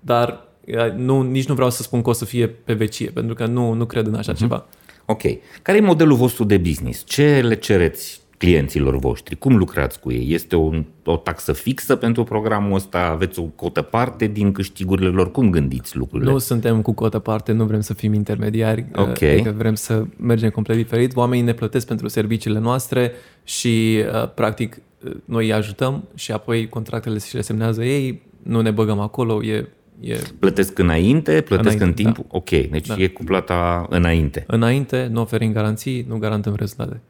dar 0.00 0.48
nu, 0.96 1.22
nici 1.22 1.48
nu 1.48 1.54
vreau 1.54 1.70
să 1.70 1.82
spun 1.82 2.02
că 2.02 2.08
o 2.08 2.12
să 2.12 2.24
fie 2.24 2.48
pe 2.48 2.72
vecie, 2.72 3.10
pentru 3.10 3.34
că 3.34 3.46
nu, 3.46 3.72
nu 3.72 3.86
cred 3.86 4.06
în 4.06 4.14
așa 4.14 4.32
uh-huh. 4.32 4.38
ceva. 4.38 4.66
Ok. 5.06 5.22
Care 5.62 5.78
e 5.78 5.80
modelul 5.80 6.16
vostru 6.16 6.44
de 6.44 6.56
business? 6.56 7.04
Ce 7.06 7.40
le 7.40 7.54
cereți 7.54 8.20
clienților 8.40 8.98
voștri? 8.98 9.36
Cum 9.36 9.56
lucrați 9.56 10.00
cu 10.00 10.12
ei? 10.12 10.32
Este 10.34 10.56
o, 10.56 10.70
o 11.04 11.16
taxă 11.16 11.52
fixă 11.52 11.96
pentru 11.96 12.24
programul 12.24 12.74
ăsta? 12.74 12.98
Aveți 12.98 13.38
o 13.38 13.42
cotă 13.42 13.82
parte 13.82 14.26
din 14.26 14.52
câștigurile 14.52 15.08
lor? 15.08 15.30
Cum 15.30 15.50
gândiți 15.50 15.96
lucrurile? 15.96 16.30
Nu 16.30 16.38
suntem 16.38 16.82
cu 16.82 16.92
cotă 16.92 17.18
parte, 17.18 17.52
nu 17.52 17.64
vrem 17.64 17.80
să 17.80 17.94
fim 17.94 18.12
intermediari, 18.12 18.86
okay. 18.94 19.32
adică 19.32 19.54
vrem 19.56 19.74
să 19.74 20.04
mergem 20.16 20.50
complet 20.50 20.76
diferit. 20.76 21.16
Oamenii 21.16 21.44
ne 21.44 21.52
plătesc 21.52 21.86
pentru 21.86 22.08
serviciile 22.08 22.58
noastre 22.58 23.12
și, 23.44 24.04
uh, 24.12 24.32
practic, 24.34 24.80
noi 25.24 25.44
îi 25.44 25.52
ajutăm 25.52 26.08
și 26.14 26.32
apoi 26.32 26.68
contractele 26.68 27.18
și 27.18 27.34
le 27.34 27.40
semnează 27.40 27.84
ei, 27.84 28.22
nu 28.42 28.60
ne 28.60 28.70
băgăm 28.70 28.98
acolo, 28.98 29.44
e 29.44 29.68
E... 30.00 30.18
Plătesc 30.38 30.78
înainte, 30.78 31.40
plătesc 31.40 31.74
înainte, 31.74 31.84
în 31.84 31.92
timp? 31.92 32.16
Da. 32.16 32.22
Ok, 32.28 32.48
deci 32.48 32.86
da. 32.86 32.94
e 32.98 33.06
cu 33.06 33.24
plata 33.24 33.86
înainte. 33.90 34.44
Înainte, 34.46 35.08
nu 35.12 35.20
oferim 35.20 35.52
garanții, 35.52 36.04
nu 36.08 36.18
garantăm 36.18 36.54
rezultate. 36.54 37.00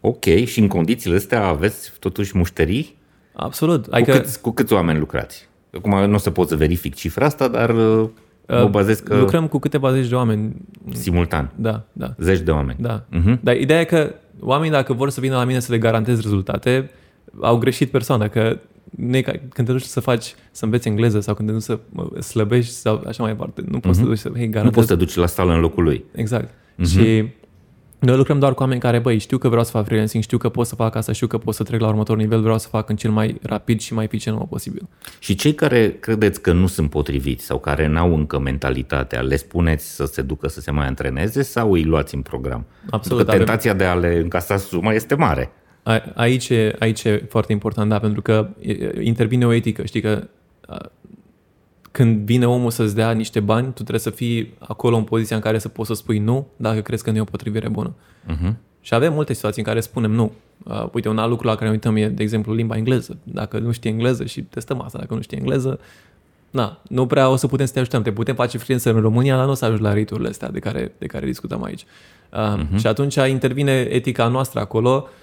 Ok, 0.00 0.24
și 0.24 0.60
în 0.60 0.68
condițiile 0.68 1.16
astea 1.16 1.46
aveți 1.46 1.92
totuși 1.98 2.36
mușterii? 2.36 2.98
Absolut. 3.32 3.86
Cu, 3.86 3.94
adică... 3.94 4.18
câți, 4.18 4.40
cu 4.40 4.50
câți 4.50 4.72
oameni 4.72 4.98
lucrați? 4.98 5.48
Acum 5.74 6.04
nu 6.08 6.14
o 6.14 6.18
să 6.18 6.30
pot 6.30 6.48
să 6.48 6.56
verific 6.56 6.94
cifra 6.94 7.26
asta, 7.26 7.48
dar 7.48 7.70
uh, 7.70 8.08
mă 8.46 8.62
uh, 8.62 8.68
bazez 8.68 8.98
că... 8.98 9.16
Lucrăm 9.16 9.46
cu 9.46 9.58
câteva 9.58 9.92
zeci 9.92 10.08
de 10.08 10.14
oameni. 10.14 10.54
Simultan? 10.92 11.52
Da, 11.54 11.82
da. 11.92 12.14
Zeci 12.18 12.40
de 12.40 12.50
oameni? 12.50 12.78
Da. 12.80 13.04
Uh-huh. 13.04 13.40
Dar 13.40 13.56
ideea 13.56 13.80
e 13.80 13.84
că 13.84 14.14
oamenii, 14.40 14.72
dacă 14.72 14.92
vor 14.92 15.10
să 15.10 15.20
vină 15.20 15.36
la 15.36 15.44
mine 15.44 15.60
să 15.60 15.72
le 15.72 15.78
garantez 15.78 16.20
rezultate, 16.20 16.90
au 17.40 17.58
greșit 17.58 17.90
persoana, 17.90 18.28
că 18.28 18.58
ne, 18.90 19.20
când 19.20 19.66
te 19.66 19.72
duci 19.72 19.82
să 19.82 20.00
faci, 20.00 20.34
să 20.50 20.64
înveți 20.64 20.88
engleză 20.88 21.20
sau 21.20 21.34
când 21.34 21.48
te 21.48 21.54
duci 21.54 21.62
să 21.62 21.78
slăbești 22.20 22.72
sau 22.72 23.02
așa 23.06 23.22
mai 23.22 23.32
departe, 23.32 23.64
nu 23.68 23.80
poți 23.80 24.00
uh-huh. 24.00 24.02
să 24.02 24.02
te 24.02 24.08
duci 24.08 24.18
să, 24.18 24.30
hei, 24.34 24.48
garantez... 24.48 24.62
Nu 24.62 24.70
poți 24.70 24.86
să 24.86 24.96
te 24.96 25.04
duci 25.04 25.14
la 25.14 25.26
sală 25.26 25.52
în 25.52 25.60
locul 25.60 25.84
lui. 25.84 26.04
Exact. 26.14 26.48
Uh-huh. 26.48 26.90
Și 26.90 27.24
noi 28.00 28.16
lucrăm 28.16 28.38
doar 28.38 28.54
cu 28.54 28.62
oameni 28.62 28.80
care, 28.80 28.98
băi, 28.98 29.18
știu 29.18 29.38
că 29.38 29.48
vreau 29.48 29.64
să 29.64 29.70
fac 29.70 29.84
freelancing, 29.84 30.22
știu 30.22 30.38
că 30.38 30.48
pot 30.48 30.66
să 30.66 30.74
fac 30.74 30.94
asta, 30.94 31.12
știu 31.12 31.26
că 31.26 31.38
pot 31.38 31.54
să 31.54 31.62
trec 31.62 31.80
la 31.80 31.88
următorul 31.88 32.22
nivel, 32.22 32.40
vreau 32.40 32.58
să 32.58 32.68
fac 32.68 32.88
în 32.88 32.96
cel 32.96 33.10
mai 33.10 33.38
rapid 33.42 33.80
și 33.80 33.94
mai 33.94 34.04
eficient 34.04 34.48
posibil. 34.48 34.88
Și 35.18 35.34
cei 35.34 35.54
care 35.54 35.96
credeți 36.00 36.40
că 36.40 36.52
nu 36.52 36.66
sunt 36.66 36.90
potriviți 36.90 37.44
sau 37.44 37.58
care 37.58 37.86
n-au 37.86 38.14
încă 38.14 38.38
mentalitatea, 38.38 39.20
le 39.20 39.36
spuneți 39.36 39.94
să 39.94 40.04
se 40.04 40.22
ducă 40.22 40.48
să 40.48 40.60
se 40.60 40.70
mai 40.70 40.86
antreneze 40.86 41.42
sau 41.42 41.72
îi 41.72 41.84
luați 41.84 42.14
în 42.14 42.22
program? 42.22 42.66
Absolut. 42.90 43.16
Pentru 43.16 43.24
că 43.24 43.44
tentația 43.44 43.70
avem... 43.70 43.86
de 43.86 43.92
a 43.92 44.08
le 44.08 44.18
încasa 44.18 44.56
suma 44.56 44.92
este 44.92 45.14
mare. 45.14 45.52
A, 45.82 46.02
aici, 46.14 46.48
e, 46.48 46.76
aici 46.78 47.04
e 47.04 47.26
foarte 47.28 47.52
important, 47.52 47.90
da, 47.90 47.98
pentru 47.98 48.22
că 48.22 48.48
intervine 49.00 49.46
o 49.46 49.52
etică. 49.52 49.84
Știi 49.84 50.00
că 50.00 50.22
când 51.90 52.26
vine 52.26 52.46
omul 52.46 52.70
să-ți 52.70 52.94
dea 52.94 53.10
niște 53.10 53.40
bani, 53.40 53.66
tu 53.66 53.72
trebuie 53.72 53.98
să 53.98 54.10
fii 54.10 54.54
acolo 54.58 54.96
în 54.96 55.04
poziția 55.04 55.36
în 55.36 55.42
care 55.42 55.58
să 55.58 55.68
poți 55.68 55.88
să 55.88 55.94
spui 55.94 56.18
nu 56.18 56.46
dacă 56.56 56.80
crezi 56.80 57.02
că 57.02 57.10
nu 57.10 57.16
e 57.16 57.20
o 57.20 57.24
potrivire 57.24 57.68
bună. 57.68 57.94
Uh-huh. 58.26 58.54
Și 58.80 58.94
avem 58.94 59.12
multe 59.12 59.32
situații 59.32 59.62
în 59.62 59.68
care 59.68 59.80
spunem 59.80 60.10
nu. 60.10 60.32
Uh, 60.64 60.86
uite, 60.92 61.08
un 61.08 61.18
alt 61.18 61.30
lucru 61.30 61.46
la 61.46 61.54
care 61.54 61.64
ne 61.64 61.70
uităm 61.70 61.96
e, 61.96 62.08
de 62.08 62.22
exemplu, 62.22 62.54
limba 62.54 62.76
engleză. 62.76 63.16
Dacă 63.22 63.58
nu 63.58 63.72
știi 63.72 63.90
engleză 63.90 64.24
și 64.24 64.42
testăm 64.42 64.80
asta, 64.80 64.98
dacă 64.98 65.14
nu 65.14 65.20
știi 65.20 65.36
engleză, 65.36 65.80
na, 66.50 66.80
nu 66.88 67.06
prea 67.06 67.28
o 67.28 67.36
să 67.36 67.46
putem 67.46 67.66
să 67.66 67.72
te 67.72 67.78
ajutăm. 67.78 68.02
Te 68.02 68.12
putem 68.12 68.34
face 68.34 68.58
freelancer 68.58 68.94
în 68.94 69.00
România, 69.00 69.36
dar 69.36 69.44
nu 69.44 69.50
o 69.50 69.54
să 69.54 69.64
ajungi 69.64 69.82
la 69.82 69.92
riturile 69.92 70.28
astea 70.28 70.50
de 70.50 70.58
care, 70.58 70.92
de 70.98 71.06
care 71.06 71.26
discutăm 71.26 71.62
aici. 71.62 71.84
Uh, 72.32 72.54
uh-huh. 72.56 72.78
Și 72.78 72.86
atunci 72.86 73.14
intervine 73.14 73.72
etica 73.72 74.28
noastră 74.28 74.60
acolo 74.60 75.08
Uh, 75.08 75.16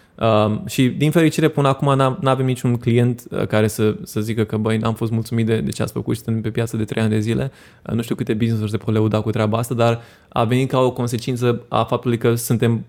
și 0.66 0.88
din 0.88 1.12
fericire 1.12 1.48
până 1.48 1.68
acum 1.68 1.96
nu 1.96 2.30
avem 2.30 2.46
niciun 2.46 2.78
client 2.78 3.24
uh, 3.30 3.48
care 3.48 3.68
să, 3.68 3.96
să 4.04 4.22
zică 4.22 4.44
că 4.44 4.58
băi, 4.58 4.80
am 4.84 4.94
fost 4.94 5.12
mulțumit 5.12 5.46
de, 5.46 5.60
de 5.60 5.72
ce 5.72 5.82
ați 5.82 5.94
făcut 5.94 6.16
și 6.16 6.22
suntem 6.22 6.42
pe 6.42 6.50
piață 6.50 6.78
de 6.78 6.84
3 6.84 7.04
ani 7.04 7.12
de 7.12 7.20
zile. 7.20 7.52
Uh, 7.90 7.94
nu 7.94 8.02
știu 8.02 8.16
câte 8.16 8.34
business-uri 8.34 8.72
se 8.72 8.78
pot 8.78 8.94
leuda 8.94 9.22
cu 9.22 9.30
treaba 9.30 9.58
asta, 9.58 9.74
dar 9.74 10.02
a 10.30 10.44
venit 10.44 10.70
ca 10.70 10.80
o 10.80 10.92
consecință 10.92 11.62
a 11.68 11.84
faptului 11.84 12.18
că 12.18 12.36
suntem 12.36 12.86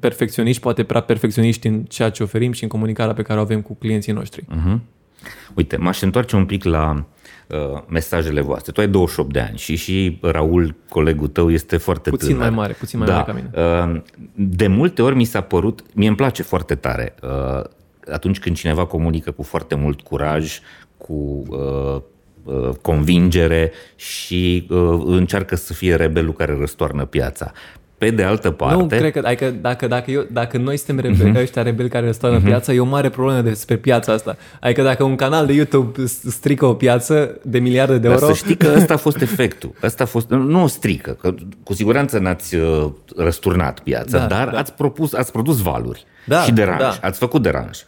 perfecționiști, 0.00 0.62
poate 0.62 0.82
prea 0.82 1.00
perfecționiști 1.00 1.66
în 1.66 1.82
ceea 1.82 2.10
ce 2.10 2.22
oferim 2.22 2.52
și 2.52 2.62
în 2.62 2.68
comunicarea 2.68 3.14
pe 3.14 3.22
care 3.22 3.38
o 3.38 3.42
avem 3.42 3.60
cu 3.60 3.74
clienții 3.74 4.12
noștri. 4.12 4.42
Uh-huh. 4.42 4.78
Uite, 5.54 5.76
m-aș 5.76 6.00
întoarce 6.00 6.36
un 6.36 6.46
pic 6.46 6.64
la 6.64 6.90
Uh, 6.96 7.21
mesajele 7.88 8.40
voastre. 8.40 8.72
Tu 8.72 8.80
ai 8.80 8.88
28 8.88 9.32
de 9.32 9.40
ani 9.40 9.58
și 9.58 9.76
și 9.76 10.18
Raul, 10.22 10.74
colegul 10.88 11.28
tău, 11.28 11.50
este 11.50 11.76
foarte 11.76 12.10
puțin 12.10 12.28
tânăr. 12.28 12.42
mai 12.42 12.50
mare, 12.50 12.72
puțin 12.72 12.98
mai 12.98 13.08
da. 13.08 13.14
mare 13.14 13.32
ca 13.32 13.32
mine. 13.32 13.50
Uh, 13.94 14.00
de 14.34 14.66
multe 14.66 15.02
ori 15.02 15.14
mi 15.14 15.24
s-a 15.24 15.40
părut, 15.40 15.82
mie 15.94 16.08
îmi 16.08 16.16
place 16.16 16.42
foarte 16.42 16.74
tare 16.74 17.14
uh, 17.22 17.64
atunci 18.12 18.38
când 18.38 18.56
cineva 18.56 18.84
comunică 18.86 19.30
cu 19.30 19.42
foarte 19.42 19.74
mult 19.74 20.00
curaj, 20.00 20.60
cu 20.96 21.42
convingere 22.80 23.72
și 23.96 24.66
încearcă 25.04 25.56
să 25.56 25.72
fie 25.72 25.94
rebelul 25.94 26.32
care 26.32 26.56
răstoarnă 26.58 27.04
piața. 27.04 27.52
Pe 28.02 28.10
de 28.10 28.22
altă 28.22 28.50
parte... 28.50 28.74
Nu, 28.74 28.86
cred 28.86 29.12
că 29.12 29.20
adică, 29.24 29.54
dacă, 29.60 29.86
dacă, 29.86 30.10
eu, 30.10 30.26
dacă 30.30 30.58
noi 30.58 30.76
suntem 30.76 30.98
rebeli, 31.04 31.38
uh-huh. 31.38 31.42
ăștia 31.42 31.62
rebeli 31.62 31.88
care 31.88 32.12
stau 32.12 32.32
în 32.32 32.40
uh-huh. 32.40 32.44
piață, 32.44 32.72
e 32.72 32.80
o 32.80 32.84
mare 32.84 33.08
problemă 33.08 33.40
despre 33.40 33.76
piața 33.76 34.12
asta. 34.12 34.36
Adică 34.60 34.82
dacă 34.82 35.04
un 35.04 35.16
canal 35.16 35.46
de 35.46 35.52
YouTube 35.52 36.04
strică 36.06 36.66
o 36.66 36.74
piață 36.74 37.38
de 37.42 37.58
miliarde 37.58 37.98
de 37.98 38.08
Dar 38.08 38.12
euro... 38.12 38.26
să 38.26 38.32
știi 38.32 38.56
că 38.56 38.72
ăsta 38.76 38.94
a 38.94 38.96
fost 38.96 39.20
efectul. 39.20 39.72
Ăsta 39.82 40.02
a 40.02 40.06
fost, 40.06 40.30
nu 40.30 40.62
o 40.62 40.66
strică, 40.66 41.16
că 41.20 41.34
cu 41.62 41.74
siguranță 41.74 42.18
n-ați 42.18 42.54
uh, 42.54 42.90
răsturnat 43.16 43.80
piața, 43.80 44.18
da, 44.18 44.26
dar 44.26 44.48
da. 44.48 44.58
ați 44.58 44.72
propus, 44.72 45.12
ați 45.12 45.32
produs 45.32 45.60
valuri 45.60 46.04
da, 46.26 46.40
și 46.40 46.52
deranj. 46.52 46.80
Da. 46.80 46.98
Ați 47.00 47.18
făcut 47.18 47.42
deranj. 47.42 47.78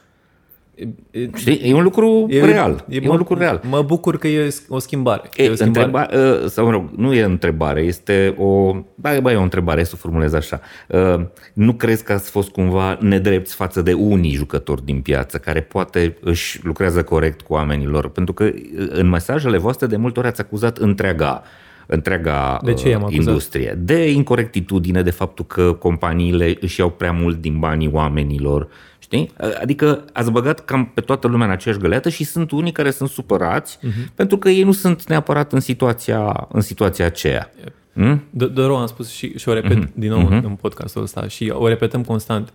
Știi? 1.35 1.61
E 1.63 1.75
un 1.75 1.83
lucru 1.83 2.27
e, 2.29 2.45
real. 2.45 2.85
E, 2.89 3.01
e 3.03 3.09
un 3.09 3.17
lucru 3.17 3.39
real. 3.39 3.61
Mă 3.69 3.83
bucur 3.83 4.19
că 4.19 4.29
e 4.29 4.55
o 4.69 4.79
schimbare. 4.79 5.29
E, 5.37 5.45
e 5.45 5.51
o 5.51 5.55
schimbare. 5.55 5.87
Întreba, 5.87 6.09
ă, 6.45 6.47
sau, 6.49 6.65
mă 6.65 6.71
rog, 6.71 6.89
nu 6.97 7.15
e 7.15 7.23
întrebare, 7.23 7.81
este 7.81 8.35
o... 8.39 8.73
Ba, 8.95 9.21
ba, 9.21 9.33
e 9.33 9.37
o 9.37 9.43
întrebare, 9.43 9.85
să 9.85 9.93
o 9.95 9.99
formulez 9.99 10.33
așa. 10.33 10.61
Ă, 10.93 11.31
nu 11.53 11.73
crezi 11.73 12.05
că 12.05 12.13
ați 12.13 12.31
fost 12.31 12.51
cumva 12.51 12.99
nedrepți 13.01 13.55
față 13.55 13.83
de 13.83 13.93
unii 13.93 14.33
jucători 14.33 14.85
din 14.85 15.01
piață 15.01 15.39
care 15.39 15.61
poate 15.61 16.17
își 16.21 16.65
lucrează 16.65 17.03
corect 17.03 17.41
cu 17.41 17.53
oamenilor? 17.53 18.09
Pentru 18.09 18.35
că 18.35 18.51
în 18.89 19.09
mesajele 19.09 19.59
voastre 19.59 19.87
de 19.87 19.97
multe 19.97 20.19
ori 20.19 20.29
ați 20.29 20.41
acuzat 20.41 20.79
întreaga 20.79 21.43
întreaga 21.87 22.59
de 22.63 22.73
ce 22.73 22.99
uh, 23.03 23.07
industrie. 23.09 23.79
De 23.79 24.11
incorectitudine, 24.11 25.03
de 25.03 25.11
faptul 25.11 25.45
că 25.45 25.73
companiile 25.73 26.57
își 26.61 26.81
iau 26.81 26.91
prea 26.91 27.13
mult 27.13 27.41
din 27.41 27.59
banii 27.59 27.91
oamenilor, 27.93 28.69
Știi? 29.15 29.33
Adică 29.61 30.05
ați 30.13 30.31
băgat 30.31 30.65
cam 30.65 30.87
pe 30.87 31.01
toată 31.01 31.27
lumea 31.27 31.47
în 31.47 31.53
aceeași 31.53 31.81
găleată 31.81 32.09
și 32.09 32.25
sunt 32.25 32.51
unii 32.51 32.73
care 32.73 32.91
sunt 32.91 33.09
supărați 33.09 33.79
uh-huh. 33.79 34.15
pentru 34.15 34.39
că 34.39 34.49
ei 34.49 34.63
nu 34.63 34.73
sunt 34.73 35.07
neapărat 35.09 35.53
în 35.53 35.61
situația, 35.61 36.49
în 36.53 36.61
situația 36.61 37.07
aceea. 37.07 37.53
Yep. 37.59 37.73
Hmm? 37.93 38.23
Doar 38.31 38.71
am 38.71 38.87
spus 38.87 39.11
și, 39.11 39.39
și 39.39 39.49
o 39.49 39.53
repet 39.53 39.85
uh-huh. 39.85 39.95
din 39.95 40.11
nou 40.11 40.27
uh-huh. 40.27 40.43
în 40.43 40.55
podcastul 40.61 41.03
ăsta 41.03 41.29
și 41.29 41.53
o 41.55 41.69
repetăm 41.69 42.05
constant. 42.05 42.53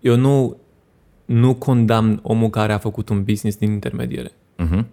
Eu 0.00 0.16
nu, 0.16 0.56
nu 1.24 1.54
condamn 1.54 2.18
omul 2.22 2.50
care 2.50 2.72
a 2.72 2.78
făcut 2.78 3.08
un 3.08 3.24
business 3.24 3.56
din 3.56 3.70
intermediere. 3.70 4.30
Uh-huh. 4.30 4.84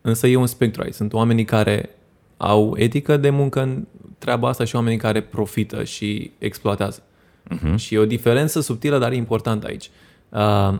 Însă 0.00 0.26
e 0.26 0.36
un 0.36 0.46
spectru 0.46 0.82
aici. 0.82 0.94
Sunt 0.94 1.12
oamenii 1.12 1.44
care 1.44 1.90
au 2.36 2.74
etică 2.76 3.16
de 3.16 3.30
muncă 3.30 3.62
în 3.62 3.86
treaba 4.18 4.48
asta 4.48 4.64
și 4.64 4.76
oamenii 4.76 4.98
care 4.98 5.20
profită 5.20 5.84
și 5.84 6.30
exploatează. 6.38 7.02
Uh-huh. 7.44 7.74
Și 7.76 7.94
e 7.94 7.98
o 7.98 8.06
diferență 8.06 8.60
subtilă, 8.60 8.98
dar 8.98 9.12
importantă 9.12 9.66
aici. 9.66 9.90
Uh, 10.28 10.78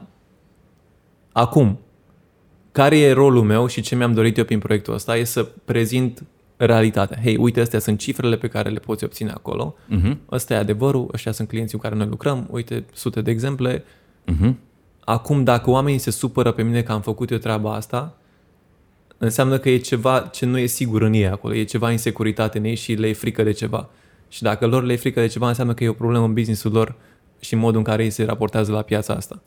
acum, 1.33 1.79
care 2.73 2.99
e 2.99 3.13
rolul 3.13 3.43
meu 3.43 3.67
și 3.67 3.81
ce 3.81 3.97
mi-am 3.97 4.13
dorit 4.13 4.37
eu 4.37 4.45
prin 4.45 4.59
proiectul 4.59 4.95
ăsta 4.95 5.17
e 5.17 5.25
să 5.25 5.49
prezint 5.65 6.23
realitatea. 6.57 7.19
Hei, 7.23 7.37
uite, 7.37 7.61
astea 7.61 7.79
sunt 7.79 7.99
cifrele 7.99 8.37
pe 8.37 8.49
care 8.49 8.69
le 8.69 8.79
poți 8.79 9.05
obține 9.05 9.31
acolo. 9.31 9.75
Uh-huh. 9.97 10.17
Ăsta 10.31 10.55
e 10.55 10.57
adevărul, 10.57 11.09
ăștia 11.13 11.33
sunt 11.33 11.49
clienții 11.49 11.77
cu 11.77 11.83
care 11.83 11.95
noi 11.95 12.07
lucrăm. 12.07 12.49
Uite, 12.51 12.85
sute 12.93 13.21
de 13.21 13.31
exemple. 13.31 13.85
Uh-huh. 14.33 14.53
Acum, 15.05 15.45
dacă 15.45 15.71
oamenii 15.71 15.99
se 15.99 16.11
supără 16.11 16.53
pe 16.53 16.63
mine 16.63 16.83
că 16.83 16.93
am 16.93 17.01
făcut 17.01 17.31
eu 17.31 17.39
treaba 17.39 17.75
asta, 17.75 18.17
înseamnă 19.19 19.59
că 19.59 19.69
e 19.69 19.77
ceva 19.77 20.21
ce 20.21 20.47
nu 20.47 20.59
e 20.59 20.67
sigur 20.67 21.03
în 21.03 21.13
ei 21.13 21.29
acolo. 21.29 21.55
E 21.55 21.65
ceva 21.65 21.91
insecuritate 21.91 22.59
în 22.59 22.65
ei 22.65 22.75
și 22.75 22.93
le 22.93 23.09
e 23.09 23.13
frică 23.13 23.43
de 23.43 23.53
ceva. 23.53 23.89
Și 24.31 24.43
dacă 24.43 24.67
lor 24.67 24.83
le 24.83 24.93
e 24.93 24.97
frică 24.97 25.21
de 25.21 25.27
ceva, 25.27 25.49
înseamnă 25.49 25.75
că 25.75 25.85
e 25.85 25.89
o 25.89 25.93
problemă 25.93 26.25
în 26.25 26.33
businessul 26.33 26.73
lor 26.73 26.95
și 27.41 27.55
în 27.55 27.61
modul 27.61 27.79
în 27.79 27.85
care 27.85 28.05
ei 28.05 28.11
se 28.11 28.25
raportează 28.25 28.73
la 28.73 28.83
piața 28.83 29.15
asta. 29.15 29.43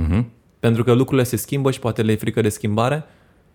Uh-huh. 0.00 0.24
Pentru 0.60 0.84
că 0.84 0.92
lucrurile 0.92 1.26
se 1.26 1.36
schimbă 1.36 1.70
și 1.70 1.78
poate 1.78 2.02
le 2.02 2.12
e 2.12 2.16
frică 2.16 2.40
de 2.40 2.48
schimbare. 2.48 3.04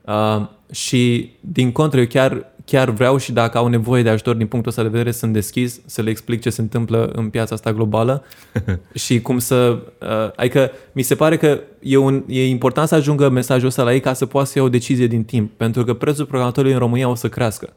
Uh, 0.02 0.46
și 0.72 1.32
din 1.40 1.72
contră, 1.72 2.00
eu 2.00 2.06
chiar, 2.06 2.46
chiar 2.66 2.90
vreau 2.90 3.18
și 3.18 3.32
dacă 3.32 3.58
au 3.58 3.68
nevoie 3.68 4.04
de 4.04 4.10
ajutor 4.10 4.36
din 4.36 4.48
punctul 4.48 4.72
ăsta 4.72 4.84
de 4.84 4.90
vedere, 4.90 5.12
sunt 5.12 5.34
deschis 5.34 5.82
să 5.86 6.02
le 6.02 6.10
explic 6.10 6.42
ce 6.42 6.50
se 6.50 6.62
întâmplă 6.62 7.12
în 7.16 7.30
piața 7.30 7.56
asta 7.56 7.74
globală 7.74 8.24
și 8.94 9.22
cum 9.22 9.40
să... 9.40 9.80
Uh, 10.02 10.32
adică 10.36 10.72
mi 10.92 11.02
se 11.02 11.16
pare 11.16 11.38
că 11.38 11.60
e, 11.80 11.98
un, 11.98 12.24
e 12.28 12.48
important 12.48 12.88
să 12.88 12.96
ajungă 12.96 13.30
mesajul 13.30 13.68
ăsta 13.68 13.84
la 13.84 13.94
ei 13.94 14.00
ca 14.00 14.14
să 14.14 14.26
poată 14.26 14.50
să 14.50 14.58
ia 14.58 14.64
o 14.64 14.70
decizie 14.70 15.08
din 15.08 15.24
timp. 15.24 15.52
Pentru 15.58 15.84
că 15.84 15.94
prețul 15.94 16.26
programatorului 16.26 16.74
în 16.74 16.80
România 16.80 17.10
o 17.10 17.16
să 17.16 17.30
crească 17.30 17.74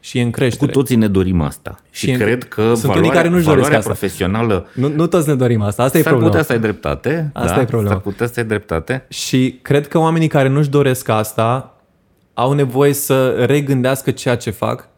și 0.00 0.18
e 0.18 0.22
în 0.22 0.30
creștere. 0.30 0.66
Cu 0.72 0.78
toții 0.78 0.96
ne 0.96 1.08
dorim 1.08 1.40
asta. 1.40 1.80
Și, 1.90 2.10
și 2.10 2.16
cred 2.16 2.44
că 2.48 2.62
sunt 2.62 2.76
valoarea, 2.76 3.00
unii 3.00 3.10
care 3.10 3.28
nu-și 3.28 3.44
doresc 3.44 3.72
asta. 3.72 3.80
profesională... 3.80 4.66
Nu, 4.74 4.88
nu 4.88 5.06
toți 5.06 5.28
ne 5.28 5.34
dorim 5.34 5.62
asta, 5.62 5.82
asta 5.82 5.98
e 5.98 6.02
problema. 6.02 6.32
S-ar 6.32 6.40
putea 6.40 6.46
să 6.46 6.52
ai 6.52 6.58
dreptate. 6.58 7.30
Asta 7.32 7.54
da, 7.54 7.60
e 7.60 7.64
problema. 7.64 7.92
S-ar 7.92 8.02
putea 8.02 8.26
să 8.26 8.34
ai 8.36 8.44
dreptate. 8.44 9.06
Și 9.08 9.58
cred 9.62 9.88
că 9.88 9.98
oamenii 9.98 10.28
care 10.28 10.48
nu-și 10.48 10.70
doresc 10.70 11.08
asta 11.08 11.74
au 12.34 12.52
nevoie 12.52 12.92
să 12.92 13.44
regândească 13.44 14.10
ceea 14.10 14.36
ce 14.36 14.50
fac, 14.50 14.88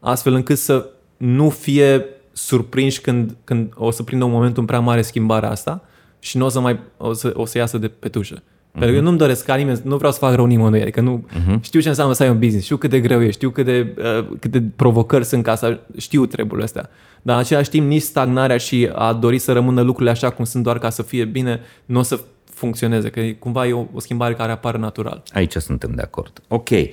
astfel 0.00 0.34
încât 0.34 0.58
să 0.58 0.86
nu 1.16 1.48
fie 1.48 2.04
surprinși 2.32 3.00
când, 3.00 3.36
când 3.44 3.72
o 3.74 3.90
să 3.90 4.02
prindă 4.02 4.24
un 4.24 4.30
moment 4.30 4.56
în 4.56 4.64
prea 4.64 4.80
mare 4.80 5.02
schimbarea 5.02 5.50
asta 5.50 5.84
și 6.18 6.36
nu 6.36 6.44
o 6.44 6.48
să 6.48 6.60
mai 6.60 6.80
o 6.96 7.12
să, 7.12 7.32
o 7.34 7.44
să 7.44 7.58
iasă 7.58 7.78
de 7.78 7.88
pe 7.88 8.08
tușă. 8.08 8.42
Uh-huh. 8.70 8.78
Pentru 8.78 8.96
că 8.96 9.02
nu-mi 9.02 9.18
doresc 9.18 9.44
ca 9.44 9.54
nimeni, 9.54 9.80
nu 9.84 9.96
vreau 9.96 10.12
să 10.12 10.18
fac 10.18 10.34
rău 10.34 10.44
nimănui, 10.44 10.80
adică 10.80 11.00
nu, 11.00 11.24
uh-huh. 11.28 11.60
știu 11.60 11.80
ce 11.80 11.88
înseamnă 11.88 12.14
să 12.14 12.22
ai 12.22 12.28
un 12.28 12.38
business, 12.38 12.64
știu 12.64 12.76
cât 12.76 12.90
de 12.90 13.00
greu 13.00 13.22
e, 13.22 13.30
știu 13.30 13.50
cât 13.50 13.64
de, 13.64 13.94
uh, 13.98 14.26
cât 14.40 14.50
de 14.50 14.62
provocări 14.76 15.24
sunt 15.24 15.42
ca 15.42 15.54
să 15.54 15.80
știu 15.96 16.26
treburile 16.26 16.64
astea. 16.64 16.90
Dar 17.22 17.34
în 17.34 17.40
același 17.40 17.70
timp 17.70 17.86
nici 17.88 18.02
stagnarea 18.02 18.56
și 18.56 18.90
a 18.94 19.12
dori 19.12 19.38
să 19.38 19.52
rămână 19.52 19.80
lucrurile 19.80 20.10
așa 20.10 20.30
cum 20.30 20.44
sunt 20.44 20.62
doar 20.62 20.78
ca 20.78 20.90
să 20.90 21.02
fie 21.02 21.24
bine, 21.24 21.60
nu 21.84 21.98
o 21.98 22.02
să 22.02 22.20
funcționeze, 22.44 23.10
că 23.10 23.20
cumva 23.38 23.66
e 23.66 23.72
o, 23.72 23.86
o 23.94 24.00
schimbare 24.00 24.34
care 24.34 24.52
apare 24.52 24.78
natural. 24.78 25.22
Aici 25.32 25.56
suntem 25.56 25.92
de 25.94 26.02
acord. 26.02 26.42
Ok. 26.48 26.70
Uh, 26.70 26.88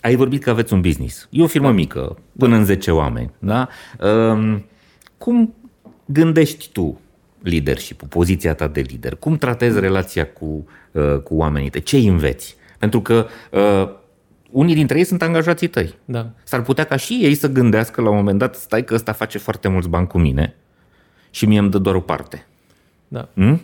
ai 0.00 0.14
vorbit 0.14 0.42
că 0.42 0.50
aveți 0.50 0.72
un 0.72 0.80
business. 0.80 1.28
E 1.30 1.42
o 1.42 1.46
firmă 1.46 1.66
da. 1.66 1.72
mică, 1.72 2.16
până 2.38 2.52
da. 2.52 2.58
în 2.58 2.64
10 2.64 2.90
oameni. 2.90 3.30
Da? 3.38 3.68
Uh, 4.00 4.58
cum 5.18 5.54
gândești 6.04 6.68
tu 6.72 7.00
leadership 7.44 8.02
poziția 8.02 8.54
ta 8.54 8.68
de 8.68 8.80
lider? 8.80 9.14
Cum 9.14 9.36
tratezi 9.36 9.80
relația 9.80 10.26
cu, 10.26 10.68
uh, 10.92 11.18
cu 11.18 11.34
oamenii 11.34 11.70
tăi? 11.70 11.82
Ce 11.82 11.96
înveți? 11.96 12.56
Pentru 12.78 13.00
că 13.00 13.26
uh, 13.50 13.88
unii 14.50 14.74
dintre 14.74 14.98
ei 14.98 15.04
sunt 15.04 15.22
angajații 15.22 15.68
tăi. 15.68 15.94
Da. 16.04 16.30
S-ar 16.44 16.62
putea 16.62 16.84
ca 16.84 16.96
și 16.96 17.18
ei 17.22 17.34
să 17.34 17.48
gândească 17.48 18.00
la 18.00 18.10
un 18.10 18.16
moment 18.16 18.38
dat, 18.38 18.54
stai 18.54 18.84
că 18.84 18.94
ăsta 18.94 19.12
face 19.12 19.38
foarte 19.38 19.68
mulți 19.68 19.88
bani 19.88 20.06
cu 20.06 20.18
mine 20.18 20.54
și 21.30 21.46
mie 21.46 21.58
îmi 21.58 21.70
dă 21.70 21.78
doar 21.78 21.94
o 21.94 22.00
parte. 22.00 22.46
Da. 23.08 23.28
Hmm? 23.34 23.60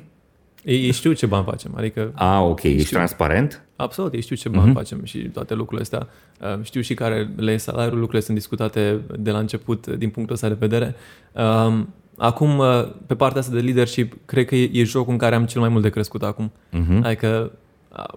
Ei, 0.65 0.85
ei 0.85 0.91
știu 0.91 1.13
ce 1.13 1.27
bani 1.27 1.45
facem. 1.45 1.75
Adică 1.77 2.13
A, 2.15 2.41
ok. 2.41 2.63
Ești 2.63 2.79
știu, 2.79 2.97
transparent? 2.97 3.63
Absolut. 3.77 4.15
Ei 4.15 4.21
știu 4.21 4.37
ce 4.37 4.49
bani 4.49 4.71
uh-huh. 4.71 4.75
facem 4.75 5.05
și 5.05 5.19
toate 5.19 5.55
lucrurile 5.55 5.83
astea. 5.83 6.09
Uh, 6.57 6.65
știu 6.65 6.81
și 6.81 6.95
care 6.95 7.31
le 7.37 7.53
e 7.53 7.57
salariul. 7.57 7.99
Lucrurile 7.99 8.25
sunt 8.25 8.37
discutate 8.37 9.01
de 9.19 9.31
la 9.31 9.39
început 9.39 9.87
din 9.87 10.11
punctul 10.11 10.35
ăsta 10.35 10.49
de 10.49 10.57
vedere. 10.59 10.95
Um, 11.33 11.95
Acum, 12.23 12.59
uh, 12.59 12.89
pe 13.07 13.15
partea 13.15 13.41
asta 13.41 13.55
de 13.55 13.61
leadership, 13.61 14.13
cred 14.25 14.45
că 14.45 14.55
e, 14.55 14.71
e 14.73 14.85
jocul 14.85 15.13
în 15.13 15.19
care 15.19 15.35
am 15.35 15.45
cel 15.45 15.61
mai 15.61 15.71
mult 15.71 15.83
de 15.83 15.89
crescut 15.89 16.23
acum. 16.23 16.53
Uh-huh. 16.53 17.03
Adică 17.03 17.53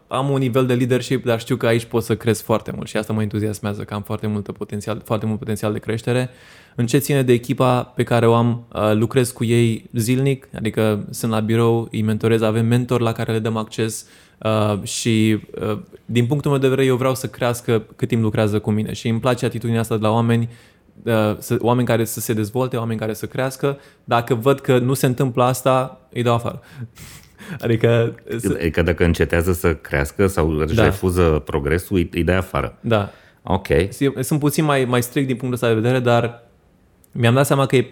am 0.07 0.29
un 0.29 0.39
nivel 0.39 0.65
de 0.65 0.73
leadership, 0.73 1.25
dar 1.25 1.39
știu 1.39 1.55
că 1.55 1.65
aici 1.65 1.83
pot 1.83 2.03
să 2.03 2.15
cresc 2.15 2.43
foarte 2.43 2.71
mult 2.75 2.87
și 2.87 2.97
asta 2.97 3.13
mă 3.13 3.21
entuziasmează, 3.21 3.83
că 3.83 3.93
am 3.93 4.01
foarte, 4.01 4.27
mult 4.27 4.51
potențial, 4.51 5.01
foarte 5.05 5.25
mult 5.25 5.39
potențial 5.39 5.73
de 5.73 5.79
creștere. 5.79 6.29
În 6.75 6.85
ce 6.85 6.97
ține 6.97 7.21
de 7.21 7.33
echipa 7.33 7.83
pe 7.83 8.03
care 8.03 8.27
o 8.27 8.33
am, 8.33 8.65
uh, 8.73 8.91
lucrez 8.93 9.31
cu 9.31 9.43
ei 9.43 9.89
zilnic, 9.93 10.47
adică 10.55 11.07
sunt 11.09 11.31
la 11.31 11.39
birou, 11.39 11.87
îi 11.91 12.01
mentorez, 12.01 12.41
avem 12.41 12.65
mentor 12.65 13.01
la 13.01 13.11
care 13.11 13.31
le 13.31 13.39
dăm 13.39 13.57
acces 13.57 14.07
uh, 14.37 14.83
și 14.83 15.39
din 16.05 16.25
punctul 16.25 16.51
meu 16.51 16.59
de 16.59 16.67
vedere 16.67 16.87
eu 16.87 16.95
vreau 16.95 17.15
să 17.15 17.27
crească 17.27 17.85
cât 17.95 18.07
timp 18.07 18.21
lucrează 18.21 18.59
cu 18.59 18.71
mine 18.71 18.93
și 18.93 19.07
îmi 19.07 19.19
place 19.19 19.45
atitudinea 19.45 19.81
asta 19.81 19.95
de 19.95 20.01
la 20.01 20.11
oameni 20.11 20.49
Uh, 20.49 20.72
să, 21.39 21.57
oameni 21.59 21.87
care 21.87 22.05
să 22.05 22.19
se 22.19 22.33
dezvolte, 22.33 22.77
oameni 22.77 22.99
care 22.99 23.13
să 23.13 23.25
crească. 23.25 23.79
Dacă 24.03 24.35
văd 24.35 24.59
că 24.59 24.77
nu 24.77 24.93
se 24.93 25.05
întâmplă 25.05 25.43
asta, 25.43 26.01
îi 26.13 26.23
dau 26.23 26.33
afară. 26.33 26.61
Adică... 27.63 28.15
Adică 28.53 28.81
dacă 28.81 29.03
încetează 29.03 29.53
să 29.53 29.75
crească 29.75 30.27
sau 30.27 30.49
își 30.49 30.75
da. 30.75 30.83
refuză 30.83 31.41
progresul, 31.45 31.95
îi, 31.95 32.09
îi 32.13 32.23
dai 32.23 32.35
afară. 32.35 32.77
Da. 32.81 33.11
Ok. 33.43 33.67
Sunt 34.19 34.39
puțin 34.39 34.63
mai, 34.63 34.85
mai 34.85 35.03
strict 35.03 35.27
din 35.27 35.35
punctul 35.35 35.53
ăsta 35.53 35.67
de 35.67 35.81
vedere, 35.81 35.99
dar 35.99 36.43
mi-am 37.11 37.33
dat 37.33 37.45
seama 37.45 37.65
că 37.65 37.75
e... 37.75 37.87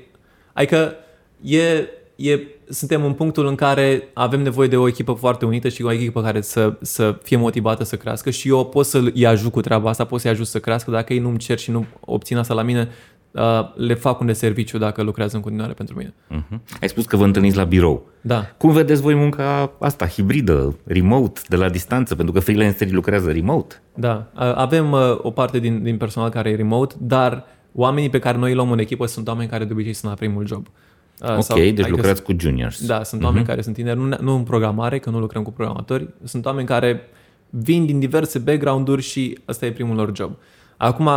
Adică 0.54 0.94
e 1.42 1.88
e, 2.22 2.40
suntem 2.72 3.06
în 3.06 3.14
punctul 3.14 3.48
în 3.48 3.56
care 3.56 4.10
avem 4.14 4.42
nevoie 4.42 4.68
de 4.68 4.78
o 4.78 4.88
echipă 4.88 5.14
foarte 5.14 5.46
unită 5.46 5.70
și 5.70 5.84
o 5.84 5.92
echipă 5.92 6.22
care 6.22 6.42
să, 6.42 6.74
să 6.82 7.20
fie 7.24 7.38
motivată 7.38 7.84
să 7.84 7.96
crească 7.96 8.30
și 8.30 8.48
eu 8.48 8.66
pot 8.66 8.86
să-i 8.86 9.26
ajut 9.26 9.52
cu 9.52 9.62
treaba 9.62 9.90
asta, 9.90 10.06
pot 10.06 10.20
să-i 10.20 10.32
ajut 10.32 10.48
să 10.48 10.60
crească. 10.60 10.92
Dacă 10.92 11.14
ei 11.14 11.20
nu-mi 11.20 11.38
cer 11.38 11.58
și 11.58 11.72
nu 11.72 11.86
obțin 12.00 12.38
asta 12.38 12.54
la 12.54 12.62
mine, 12.62 12.90
uh, 13.32 13.42
le 13.76 13.94
fac 13.94 14.20
un 14.20 14.26
de 14.26 14.34
serviciu 14.34 14.78
dacă 14.78 15.02
lucrează 15.02 15.36
în 15.36 15.42
continuare 15.42 15.74
pentru 15.74 15.96
mine. 15.98 16.14
Uh-huh. 16.32 16.80
Ai 16.82 16.90
spus 16.90 17.06
că 17.06 17.18
vă 17.18 17.24
întâlniți 17.24 17.58
la 17.58 17.64
birou. 17.64 18.06
Da. 18.22 18.46
Cum 18.58 18.72
vedeți 18.72 19.02
voi 19.02 19.14
munca 19.16 19.72
asta, 19.80 20.08
hibridă, 20.08 20.76
remote, 20.84 21.42
de 21.48 21.56
la 21.56 21.70
distanță? 21.70 22.16
Pentru 22.16 22.34
că 22.34 22.40
freelancerii 22.40 22.94
lucrează 22.94 23.32
remote. 23.32 23.82
Da. 23.94 24.32
Avem 24.36 24.92
uh, 24.92 25.00
o 25.22 25.32
parte 25.32 25.60
din, 25.60 25.84
din 25.84 25.98
personal 25.98 26.30
care 26.30 26.50
e 26.50 26.56
remote, 26.56 26.96
dar 27.00 27.44
oamenii 27.74 28.10
pe 28.10 28.20
care 28.20 28.38
noi 28.38 28.50
îi 28.50 28.56
luăm 28.56 28.72
în 28.72 28.80
echipă 28.80 29.06
sunt 29.06 29.28
oameni 29.28 29.50
care 29.50 29.66
de 29.66 29.74
obicei 29.74 29.94
sunt 29.94 30.12
la 30.12 30.18
primul 30.18 30.48
job. 30.48 30.66
Uh, 30.68 30.91
ok, 31.24 31.44
sau, 31.44 31.58
deci 31.58 31.88
lucrați 31.88 32.24
cu 32.24 32.34
juniors. 32.38 32.86
Da, 32.86 33.04
sunt 33.04 33.22
uh-huh. 33.22 33.26
oameni 33.26 33.46
care 33.46 33.62
sunt 33.62 33.76
tineri, 33.76 34.00
nu, 34.00 34.18
nu 34.20 34.36
în 34.36 34.44
programare, 34.44 35.00
că 35.00 35.10
nu 35.10 35.20
lucrăm 35.20 35.44
cu 35.44 35.52
programatori, 35.52 36.08
sunt 36.24 36.46
oameni 36.46 36.68
care 36.68 37.02
vin 37.50 37.86
din 37.86 38.00
diverse 38.00 38.40
background-uri 38.40 39.02
și 39.02 39.38
ăsta 39.48 39.66
e 39.66 39.72
primul 39.72 39.96
lor 39.96 40.12
job. 40.16 40.32
Acum, 40.78 41.08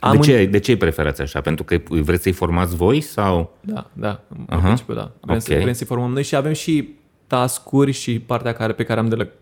am 0.00 0.12
de, 0.12 0.18
ce, 0.18 0.40
în... 0.40 0.50
de 0.50 0.58
ce 0.58 0.70
îi 0.70 0.76
preferați 0.76 1.20
așa? 1.20 1.40
Pentru 1.40 1.64
că 1.64 1.80
vreți 1.88 2.22
să-i 2.22 2.32
formați 2.32 2.76
voi 2.76 3.00
sau? 3.00 3.56
Da, 3.60 3.90
da, 3.92 4.20
în 4.48 4.58
uh-huh. 4.58 4.62
principiu 4.62 4.94
da. 4.94 5.10
Vrem, 5.20 5.36
okay. 5.36 5.40
să, 5.40 5.58
vrem 5.62 5.72
să-i 5.72 5.86
formăm 5.86 6.12
noi 6.12 6.22
și 6.22 6.36
avem 6.36 6.52
și 6.52 6.94
task-uri 7.26 7.90
și 7.90 8.20
partea 8.20 8.52
care, 8.52 8.72
pe 8.72 8.84
care 8.84 9.00
am 9.00 9.08
dele- 9.08 9.32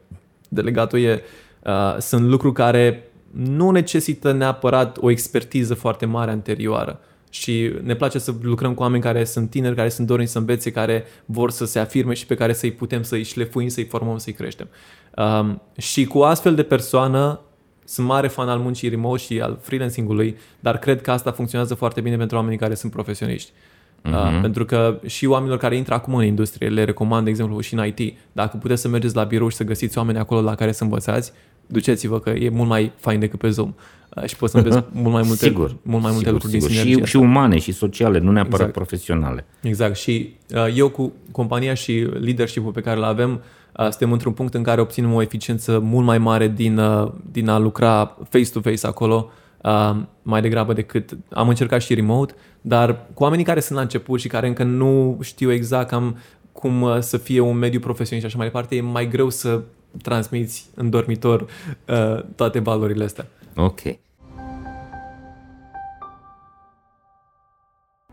delegat-o 0.49 0.97
e, 0.97 1.23
uh, 1.63 1.97
sunt 1.99 2.29
lucruri 2.29 2.55
care 2.55 3.03
nu 3.31 3.71
necesită 3.71 4.33
neapărat 4.33 4.97
o 5.01 5.11
expertiză 5.11 5.75
foarte 5.75 6.07
mare 6.07 6.31
anterioară 6.31 7.01
și 7.41 7.73
ne 7.83 7.95
place 7.95 8.19
să 8.19 8.35
lucrăm 8.43 8.75
cu 8.75 8.83
oameni 8.83 9.03
care 9.03 9.25
sunt 9.25 9.51
tineri, 9.51 9.75
care 9.75 9.89
sunt 9.89 10.07
dornici 10.07 10.29
să 10.29 10.39
învețe, 10.39 10.71
care 10.71 11.05
vor 11.25 11.51
să 11.51 11.65
se 11.65 11.79
afirme 11.79 12.15
și 12.15 12.27
pe 12.27 12.35
care 12.35 12.53
să-i 12.53 12.73
putem 12.73 13.03
să-i 13.03 13.23
șlefuim, 13.23 13.69
să-i 13.69 13.85
formăm, 13.85 14.19
să-i 14.19 14.33
creștem. 14.33 14.69
Um, 15.17 15.63
și 15.77 16.05
cu 16.05 16.19
astfel 16.19 16.55
de 16.55 16.63
persoană 16.63 17.41
sunt 17.85 18.07
mare 18.07 18.29
fan 18.29 18.49
al 18.49 18.59
muncii 18.59 18.89
remote 18.89 19.23
și 19.23 19.41
al 19.41 19.59
freelancing-ului, 19.61 20.37
dar 20.61 20.79
cred 20.79 21.01
că 21.01 21.11
asta 21.11 21.33
funcționează 21.33 21.75
foarte 21.75 22.01
bine 22.01 22.17
pentru 22.17 22.37
oamenii 22.37 22.59
care 22.59 22.75
sunt 22.75 22.93
profesioniști. 22.93 23.51
Uh-huh. 23.51 24.13
Uh, 24.13 24.39
pentru 24.41 24.65
că 24.65 25.01
și 25.07 25.27
oamenilor 25.27 25.59
care 25.59 25.77
intră 25.77 25.95
acum 25.95 26.15
în 26.15 26.25
industrie, 26.25 26.69
le 26.69 26.85
recomand, 26.85 27.25
de 27.25 27.31
exemplu, 27.31 27.61
și 27.61 27.75
în 27.75 27.87
IT, 27.87 28.19
dacă 28.33 28.57
puteți 28.57 28.81
să 28.81 28.89
mergeți 28.89 29.15
la 29.15 29.25
birou 29.25 29.49
și 29.49 29.57
să 29.57 29.65
găsiți 29.65 29.99
oameni 29.99 30.19
acolo 30.19 30.41
la 30.41 30.55
care 30.55 30.73
să 30.73 30.83
învățați, 30.83 31.33
duceți-vă 31.67 32.21
că 32.21 32.31
e 32.31 32.49
mult 32.49 32.69
mai 32.69 32.93
fain 32.97 33.21
decât 33.21 33.39
pe 33.39 33.49
Zoom. 33.49 33.75
Uh, 34.17 34.25
și 34.25 34.37
poți 34.37 34.53
să 34.53 34.59
înveți 34.59 34.85
mult 35.03 35.13
mai 35.13 35.23
multe, 35.27 35.45
sigur, 35.45 35.77
mult 35.83 36.03
mai 36.03 36.13
multe 36.13 36.17
sigur, 36.17 36.33
lucruri 36.33 36.53
sigur. 36.53 36.69
din 36.69 36.77
sinergie. 36.77 37.05
Și, 37.05 37.11
și 37.11 37.17
umane 37.17 37.59
și 37.59 37.73
sociale, 37.73 38.19
nu 38.19 38.31
neapărat 38.31 38.59
exact. 38.59 38.73
profesionale. 38.73 39.47
Exact. 39.63 39.97
Și 39.97 40.35
uh, 40.55 40.75
eu 40.75 40.89
cu 40.89 41.13
compania 41.31 41.75
și 41.75 42.09
leadership-ul 42.21 42.73
pe 42.73 42.81
care 42.81 42.97
îl 42.97 43.05
avem, 43.05 43.31
uh, 43.79 43.89
suntem 43.89 44.13
într-un 44.13 44.33
punct 44.33 44.55
în 44.55 44.63
care 44.63 44.81
obținem 44.81 45.13
o 45.13 45.23
eficiență 45.23 45.79
mult 45.79 46.07
mai 46.07 46.19
mare 46.19 46.49
din, 46.49 46.79
uh, 46.79 47.13
din 47.31 47.49
a 47.49 47.59
lucra 47.59 48.17
face-to-face 48.29 48.87
acolo, 48.87 49.31
uh, 49.63 49.97
mai 50.23 50.41
degrabă 50.41 50.73
decât 50.73 51.17
am 51.31 51.49
încercat 51.49 51.83
și 51.83 51.95
remote, 51.95 52.35
dar 52.61 53.07
cu 53.15 53.23
oamenii 53.23 53.45
care 53.45 53.61
sunt 53.61 53.77
la 53.77 53.83
început 53.83 54.21
și 54.21 54.29
care 54.29 54.47
încă 54.47 54.63
nu 54.63 55.19
știu 55.23 55.53
exact 55.53 55.89
cam 55.89 56.17
cum 56.53 56.83
uh, 56.83 56.99
să 57.01 57.17
fie 57.17 57.41
un 57.41 57.57
mediu 57.57 57.81
profesionist 57.81 58.27
și 58.27 58.27
așa 58.27 58.37
mai 58.37 58.47
departe, 58.47 58.77
e 58.77 58.81
mai 58.81 59.09
greu 59.09 59.31
să 59.31 59.63
transmiți 60.03 60.71
în 60.75 60.91
dormitor 60.91 61.41
uh, 61.41 62.23
toate 62.37 62.59
valorile 62.59 63.05
astea. 63.05 63.27
Ok. 63.57 63.81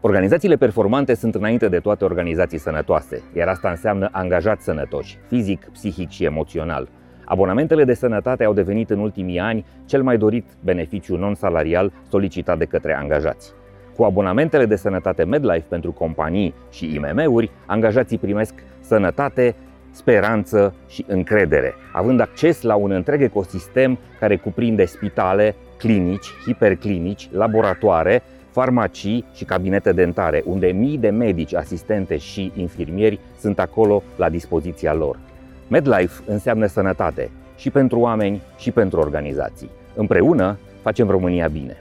Organizațiile 0.01 0.55
performante 0.55 1.13
sunt 1.13 1.35
înainte 1.35 1.67
de 1.67 1.79
toate 1.79 2.03
organizații 2.03 2.57
sănătoase, 2.57 3.21
iar 3.35 3.47
asta 3.47 3.69
înseamnă 3.69 4.09
angajați 4.11 4.63
sănătoși, 4.63 5.17
fizic, 5.27 5.69
psihic 5.71 6.09
și 6.09 6.23
emoțional. 6.23 6.89
Abonamentele 7.25 7.83
de 7.83 7.93
sănătate 7.93 8.43
au 8.43 8.53
devenit 8.53 8.89
în 8.89 8.99
ultimii 8.99 9.39
ani 9.39 9.65
cel 9.85 10.03
mai 10.03 10.17
dorit 10.17 10.45
beneficiu 10.63 11.17
non-salarial 11.17 11.91
solicitat 12.09 12.57
de 12.57 12.65
către 12.65 12.95
angajați. 12.95 13.51
Cu 13.95 14.03
abonamentele 14.03 14.65
de 14.65 14.75
sănătate 14.75 15.23
MedLife 15.23 15.65
pentru 15.67 15.91
companii 15.91 16.53
și 16.71 16.93
IMM-uri, 16.93 17.51
angajații 17.65 18.17
primesc 18.17 18.53
sănătate, 18.79 19.55
speranță 19.93 20.73
și 20.87 21.05
încredere, 21.07 21.73
având 21.91 22.19
acces 22.19 22.61
la 22.61 22.75
un 22.75 22.91
întreg 22.91 23.21
ecosistem 23.21 23.97
care 24.19 24.35
cuprinde 24.35 24.85
spitale, 24.85 25.55
clinici, 25.77 26.27
hiperclinici, 26.45 27.29
laboratoare, 27.31 28.23
farmacii 28.51 29.25
și 29.33 29.45
cabinete 29.45 29.91
dentare, 29.91 30.43
unde 30.45 30.67
mii 30.67 30.97
de 30.97 31.09
medici, 31.09 31.55
asistente 31.55 32.17
și 32.17 32.51
infirmieri 32.55 33.19
sunt 33.39 33.59
acolo 33.59 34.03
la 34.15 34.29
dispoziția 34.29 34.93
lor. 34.93 35.19
MedLife 35.67 36.21
înseamnă 36.25 36.65
sănătate 36.65 37.29
și 37.55 37.69
pentru 37.69 37.99
oameni 37.99 38.41
și 38.57 38.71
pentru 38.71 38.99
organizații. 38.99 39.69
Împreună 39.95 40.57
facem 40.81 41.09
România 41.09 41.47
bine. 41.47 41.77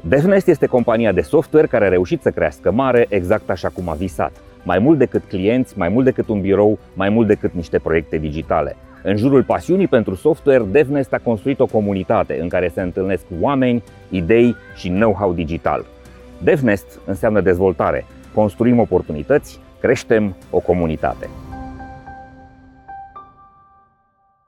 DevNest 0.00 0.48
este 0.48 0.66
compania 0.66 1.12
de 1.12 1.20
software 1.20 1.66
care 1.66 1.84
a 1.84 1.88
reușit 1.88 2.22
să 2.22 2.30
crească 2.30 2.70
mare 2.70 3.06
exact 3.08 3.50
așa 3.50 3.68
cum 3.68 3.88
a 3.88 3.94
visat. 3.94 4.32
Mai 4.66 4.78
mult 4.78 4.98
decât 4.98 5.22
clienți, 5.28 5.78
mai 5.78 5.88
mult 5.88 6.04
decât 6.04 6.28
un 6.28 6.40
birou, 6.40 6.78
mai 6.94 7.08
mult 7.08 7.26
decât 7.26 7.52
niște 7.52 7.78
proiecte 7.78 8.18
digitale. 8.18 8.76
În 9.02 9.16
jurul 9.16 9.42
pasiunii 9.42 9.86
pentru 9.86 10.14
software, 10.14 10.64
DevNest 10.70 11.12
a 11.12 11.18
construit 11.18 11.60
o 11.60 11.66
comunitate 11.66 12.38
în 12.40 12.48
care 12.48 12.70
se 12.74 12.80
întâlnesc 12.80 13.24
oameni, 13.40 13.82
idei 14.10 14.56
și 14.76 14.88
know-how 14.88 15.32
digital. 15.32 15.84
DevNest 16.42 17.00
înseamnă 17.04 17.40
dezvoltare. 17.40 18.04
Construim 18.34 18.78
oportunități, 18.78 19.60
creștem 19.80 20.36
o 20.50 20.58
comunitate. 20.58 21.28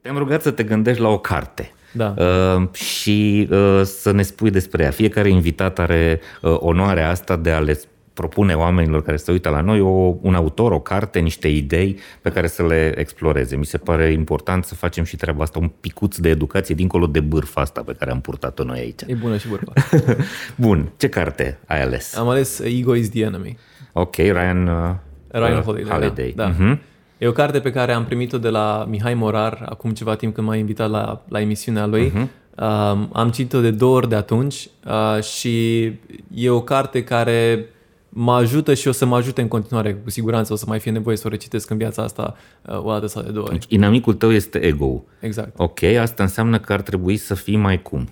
Te-am 0.02 0.16
rugat 0.16 0.42
să 0.42 0.50
te 0.50 0.62
gândești 0.62 1.02
la 1.02 1.08
o 1.08 1.18
carte. 1.18 1.70
Da. 1.92 2.14
Uh, 2.16 2.72
și 2.72 3.48
uh, 3.50 3.80
să 3.84 4.12
ne 4.12 4.22
spui 4.22 4.50
despre 4.50 4.82
ea. 4.82 4.90
Fiecare 4.90 5.28
invitat 5.28 5.78
are 5.78 6.20
uh, 6.42 6.56
onoarea 6.58 7.10
asta 7.10 7.36
de 7.36 7.50
a 7.50 7.58
le 7.58 7.80
propune 8.18 8.54
oamenilor 8.54 9.02
care 9.02 9.16
se 9.16 9.30
uită 9.30 9.48
la 9.48 9.60
noi 9.60 9.80
o, 9.80 10.14
un 10.20 10.34
autor, 10.34 10.72
o 10.72 10.80
carte, 10.80 11.18
niște 11.18 11.48
idei 11.48 11.98
pe 12.20 12.30
care 12.30 12.46
să 12.46 12.66
le 12.66 12.98
exploreze. 12.98 13.56
Mi 13.56 13.64
se 13.64 13.78
pare 13.78 14.12
important 14.12 14.64
să 14.64 14.74
facem 14.74 15.04
și 15.04 15.16
treaba 15.16 15.42
asta, 15.42 15.58
un 15.58 15.70
picuț 15.80 16.16
de 16.16 16.28
educație 16.28 16.74
dincolo 16.74 17.06
de 17.06 17.20
bârfa 17.20 17.60
asta 17.60 17.82
pe 17.82 17.92
care 17.98 18.10
am 18.10 18.20
purtat-o 18.20 18.64
noi 18.64 18.78
aici. 18.78 19.00
E 19.06 19.14
bună 19.14 19.36
și 19.36 19.48
bârfa. 19.48 19.72
Bun, 20.66 20.92
ce 20.96 21.08
carte 21.08 21.58
ai 21.66 21.82
ales? 21.82 22.16
Am 22.16 22.28
ales 22.28 22.58
Ego 22.58 22.94
is 22.94 23.10
the 23.10 23.22
Enemy. 23.22 23.58
Ok, 23.92 24.16
Ryan, 24.16 24.66
uh, 24.66 24.94
Ryan 25.28 25.62
Holiday. 25.62 25.98
Holiday. 25.98 26.32
Da. 26.36 26.44
da. 26.44 26.54
Uh-huh. 26.54 26.78
E 27.18 27.26
o 27.26 27.32
carte 27.32 27.60
pe 27.60 27.70
care 27.70 27.92
am 27.92 28.04
primit-o 28.04 28.38
de 28.38 28.48
la 28.48 28.86
Mihai 28.88 29.14
Morar 29.14 29.66
acum 29.68 29.90
ceva 29.90 30.14
timp 30.14 30.34
când 30.34 30.46
m-a 30.46 30.56
invitat 30.56 30.90
la, 30.90 31.22
la 31.28 31.40
emisiunea 31.40 31.86
lui. 31.86 32.10
Uh-huh. 32.10 32.26
Uh, 32.56 32.98
am 33.12 33.30
citit-o 33.32 33.60
de 33.60 33.70
două 33.70 33.96
ori 33.96 34.08
de 34.08 34.14
atunci 34.14 34.68
uh, 34.86 35.22
și 35.22 35.84
e 36.34 36.50
o 36.50 36.60
carte 36.60 37.04
care 37.04 37.66
mă 38.08 38.32
ajută 38.32 38.74
și 38.74 38.88
o 38.88 38.92
să 38.92 39.06
mă 39.06 39.16
ajute 39.16 39.40
în 39.40 39.48
continuare. 39.48 39.94
Cu 39.94 40.10
siguranță 40.10 40.52
o 40.52 40.56
să 40.56 40.64
mai 40.68 40.78
fie 40.78 40.90
nevoie 40.90 41.16
să 41.16 41.22
o 41.26 41.30
recitesc 41.30 41.70
în 41.70 41.76
viața 41.76 42.02
asta 42.02 42.36
uh, 42.66 42.84
o 42.84 42.90
dată 42.90 43.06
sau 43.06 43.22
de 43.22 43.30
două 43.30 43.46
ori. 43.46 43.58
Deci, 43.58 43.64
inamicul 43.68 44.14
tău 44.14 44.32
este 44.32 44.58
ego 44.58 45.04
Exact. 45.20 45.52
Ok, 45.56 45.82
asta 45.82 46.22
înseamnă 46.22 46.58
că 46.58 46.72
ar 46.72 46.80
trebui 46.80 47.16
să 47.16 47.34
fii 47.34 47.56
mai 47.56 47.82
cum? 47.82 48.08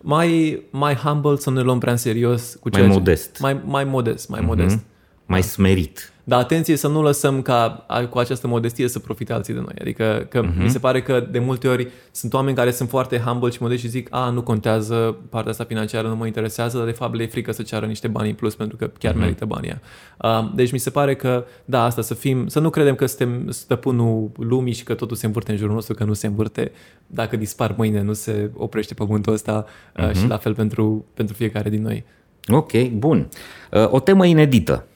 Mai, 0.00 0.62
mai 0.70 0.94
humble, 0.94 1.36
să 1.36 1.50
nu 1.50 1.56
ne 1.56 1.62
luăm 1.62 1.78
prea 1.78 1.92
în 1.92 1.98
serios. 1.98 2.56
Cu 2.60 2.68
mai 2.72 2.86
modest. 2.86 3.32
Ce, 3.32 3.38
mai, 3.42 3.60
mai 3.64 3.84
modest, 3.84 4.28
mai 4.28 4.40
uh-huh. 4.40 4.46
modest. 4.46 4.78
Mai 5.26 5.42
smerit. 5.42 6.12
Dar 6.24 6.40
atenție 6.40 6.76
să 6.76 6.88
nu 6.88 7.02
lăsăm 7.02 7.42
ca 7.42 7.86
cu 8.10 8.18
această 8.18 8.46
modestie 8.46 8.88
să 8.88 8.98
profite 8.98 9.32
alții 9.32 9.54
de 9.54 9.60
noi. 9.60 9.74
Adică 9.80 10.26
că 10.28 10.42
uh-huh. 10.42 10.62
mi 10.62 10.70
se 10.70 10.78
pare 10.78 11.02
că 11.02 11.26
de 11.30 11.38
multe 11.38 11.68
ori 11.68 11.88
sunt 12.10 12.34
oameni 12.34 12.56
care 12.56 12.70
sunt 12.70 12.88
foarte 12.88 13.18
humble 13.18 13.50
și 13.50 13.58
modești 13.60 13.84
și 13.84 13.90
zic 13.90 14.08
a, 14.10 14.30
nu 14.30 14.42
contează, 14.42 15.16
partea 15.28 15.50
asta 15.50 15.64
financiară 15.64 16.08
nu 16.08 16.16
mă 16.16 16.26
interesează, 16.26 16.76
dar 16.76 16.86
de 16.86 16.92
fapt 16.92 17.14
le 17.14 17.22
e 17.22 17.26
frică 17.26 17.52
să 17.52 17.62
ceară 17.62 17.86
niște 17.86 18.08
bani 18.08 18.28
în 18.28 18.34
plus 18.34 18.54
pentru 18.54 18.76
că 18.76 18.90
chiar 18.98 19.14
uh-huh. 19.14 19.18
merită 19.18 19.44
banii 19.44 19.78
uh, 20.18 20.50
Deci 20.54 20.72
mi 20.72 20.78
se 20.78 20.90
pare 20.90 21.14
că, 21.14 21.44
da, 21.64 21.84
asta 21.84 22.02
să 22.02 22.14
fim, 22.14 22.46
să 22.46 22.60
nu 22.60 22.70
credem 22.70 22.94
că 22.94 23.06
suntem 23.06 23.50
stăpânul 23.50 24.30
lumii 24.36 24.72
și 24.72 24.84
că 24.84 24.94
totul 24.94 25.16
se 25.16 25.26
învârte 25.26 25.50
în 25.50 25.56
jurul 25.56 25.74
nostru, 25.74 25.94
că 25.94 26.04
nu 26.04 26.12
se 26.12 26.26
învârte. 26.26 26.72
Dacă 27.06 27.36
dispar 27.36 27.74
mâine, 27.76 28.02
nu 28.02 28.12
se 28.12 28.50
oprește 28.54 28.94
pământul 28.94 29.32
ăsta 29.32 29.66
uh, 29.96 30.08
uh-huh. 30.08 30.20
și 30.20 30.26
la 30.26 30.36
fel 30.36 30.54
pentru, 30.54 31.04
pentru 31.14 31.34
fiecare 31.34 31.70
din 31.70 31.82
noi. 31.82 32.04
Ok, 32.48 32.82
bun. 32.82 33.28
Uh, 33.72 33.92
o 33.92 34.00
temă 34.00 34.26
inedită 34.26 34.86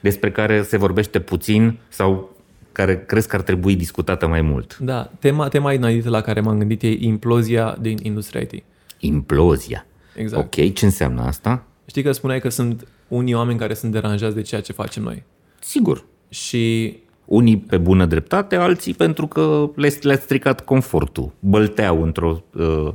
despre 0.00 0.30
care 0.30 0.62
se 0.62 0.76
vorbește 0.76 1.20
puțin 1.20 1.78
sau 1.88 2.36
care 2.72 3.04
crezi 3.06 3.28
că 3.28 3.36
ar 3.36 3.42
trebui 3.42 3.76
discutată 3.76 4.26
mai 4.26 4.40
mult? 4.40 4.78
Da, 4.78 5.10
tema, 5.18 5.48
tema 5.48 5.72
inedită 5.72 6.08
la 6.08 6.20
care 6.20 6.40
m-am 6.40 6.58
gândit 6.58 6.82
e 6.82 6.88
implozia 6.88 7.76
din 7.80 7.98
industria 8.02 8.40
IT. 8.40 8.62
Implozia. 8.98 9.86
Exact. 10.14 10.42
Ok, 10.42 10.72
ce 10.72 10.84
înseamnă 10.84 11.22
asta? 11.22 11.64
Știi 11.86 12.02
că 12.02 12.12
spuneai 12.12 12.40
că 12.40 12.48
sunt 12.48 12.86
unii 13.08 13.34
oameni 13.34 13.58
care 13.58 13.74
sunt 13.74 13.92
deranjați 13.92 14.34
de 14.34 14.42
ceea 14.42 14.60
ce 14.60 14.72
facem 14.72 15.02
noi. 15.02 15.22
Sigur. 15.58 16.04
Și 16.28 16.96
unii 17.24 17.56
pe 17.58 17.78
bună 17.78 18.06
dreptate, 18.06 18.56
alții 18.56 18.94
pentru 18.94 19.26
că 19.26 19.70
le, 19.74 19.98
le-a 20.00 20.16
stricat 20.16 20.64
confortul. 20.64 21.32
Bălteau 21.38 22.02
într-o, 22.02 22.42
uh, 22.54 22.92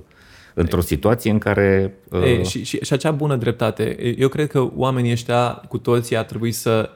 într-o 0.56 0.82
situație 0.82 1.32
în 1.32 1.38
care... 1.38 1.93
Uh... 2.12 2.24
E, 2.24 2.43
și, 2.43 2.64
și, 2.64 2.80
și 2.82 2.93
acea 2.93 3.12
bună 3.12 3.36
dreptate. 3.36 4.16
Eu 4.18 4.28
cred 4.28 4.47
că 4.47 4.70
oamenii 4.76 5.12
ăștia 5.12 5.62
cu 5.68 5.78
toții 5.78 6.18
ar 6.18 6.24
trebui 6.24 6.51
să, 6.51 6.89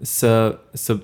să, 0.00 0.58
să 0.72 0.98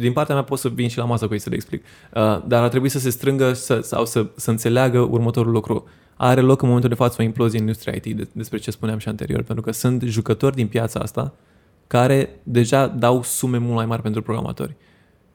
din 0.00 0.12
partea 0.12 0.34
mea 0.34 0.44
pot 0.44 0.58
să 0.58 0.68
vin 0.68 0.88
și 0.88 0.98
la 0.98 1.04
masă 1.04 1.26
cu 1.26 1.32
ei 1.32 1.38
să 1.38 1.48
le 1.48 1.54
explic, 1.54 1.82
uh, 1.82 2.42
dar 2.46 2.62
ar 2.62 2.68
trebui 2.68 2.88
să 2.88 2.98
se 2.98 3.10
strângă 3.10 3.52
să, 3.52 3.80
sau 3.80 4.06
să, 4.06 4.26
să 4.36 4.50
înțeleagă 4.50 4.98
următorul 4.98 5.52
lucru. 5.52 5.88
Are 6.16 6.40
loc 6.40 6.62
în 6.62 6.66
momentul 6.68 6.90
de 6.90 6.96
față 6.96 7.16
o 7.20 7.24
implozie 7.24 7.58
în 7.58 7.64
industria 7.64 8.00
IT, 8.02 8.28
despre 8.32 8.58
ce 8.58 8.70
spuneam 8.70 8.98
și 8.98 9.08
anterior, 9.08 9.42
pentru 9.42 9.64
că 9.64 9.72
sunt 9.72 10.02
jucători 10.02 10.54
din 10.54 10.66
piața 10.66 11.00
asta 11.00 11.34
care 11.86 12.40
deja 12.42 12.86
dau 12.86 13.22
sume 13.22 13.58
mult 13.58 13.74
mai 13.74 13.86
mari 13.86 14.02
pentru 14.02 14.22
programatori. 14.22 14.76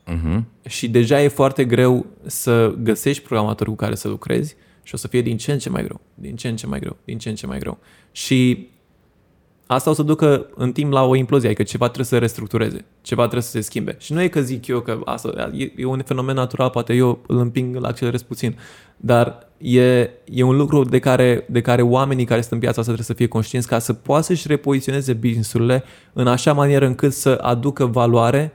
Uh-huh. 0.08 0.44
Și 0.68 0.90
deja 0.90 1.22
e 1.22 1.28
foarte 1.28 1.66
greu 1.66 2.06
să 2.26 2.74
găsești 2.82 3.24
programatori 3.24 3.70
cu 3.70 3.76
care 3.76 3.96
să 3.96 4.08
lucrezi 4.08 4.56
și 4.84 4.94
o 4.94 4.98
să 4.98 5.08
fie 5.08 5.22
din 5.22 5.38
ce 5.38 5.52
în 5.52 5.58
ce 5.58 5.70
mai 5.70 5.84
greu, 5.84 6.02
din 6.14 6.36
ce 6.36 6.48
în 6.48 6.56
ce 6.56 6.68
mai 6.68 6.80
greu, 6.80 6.98
din 7.06 7.18
ce 7.18 7.30
în 7.30 7.36
ce 7.36 7.48
mai 7.48 7.60
greu. 7.60 7.78
Și 8.12 8.68
asta 9.66 9.90
o 9.90 9.94
să 9.94 10.04
ducă 10.04 10.48
în 10.56 10.72
timp 10.72 10.92
la 10.92 11.04
o 11.04 11.16
implozie, 11.16 11.48
adică 11.48 11.64
ceva 11.64 11.86
trebuie 11.86 12.06
să 12.06 12.18
restructureze, 12.18 12.86
ceva 13.02 13.22
trebuie 13.22 13.44
să 13.44 13.50
se 13.50 13.62
schimbe. 13.62 13.96
Și 14.00 14.14
nu 14.14 14.22
e 14.22 14.28
că 14.28 14.42
zic 14.42 14.68
eu 14.68 14.80
că 14.80 15.02
asta 15.06 15.52
e, 15.54 15.72
e 15.76 15.86
un 15.86 16.02
fenomen 16.06 16.36
natural, 16.36 16.70
poate 16.70 16.94
eu 16.94 17.24
îl 17.28 17.38
împing, 17.38 17.76
îl 17.76 17.86
accelerez 17.86 18.22
puțin, 18.22 18.58
dar 18.98 19.48
e, 19.58 20.10
e 20.26 20.44
un 20.44 20.56
lucru 20.56 20.84
de 20.84 21.00
care, 21.00 21.46
de 21.50 21.62
care 21.62 21.82
oamenii 21.82 22.26
care 22.26 22.40
sunt 22.40 22.54
în 22.54 22.60
piața 22.60 22.80
asta 22.80 22.94
trebuie 22.94 23.06
să 23.06 23.14
fie 23.14 23.28
conștienți 23.28 23.68
ca 23.68 23.80
să 23.80 23.94
poată 23.94 24.24
să-și 24.24 24.48
repoziționeze 24.48 25.14
business-urile 25.14 25.84
în 26.14 26.28
așa 26.28 26.54
manieră 26.54 26.86
încât 26.86 27.14
să 27.14 27.30
aducă 27.42 27.86
valoare 27.86 28.54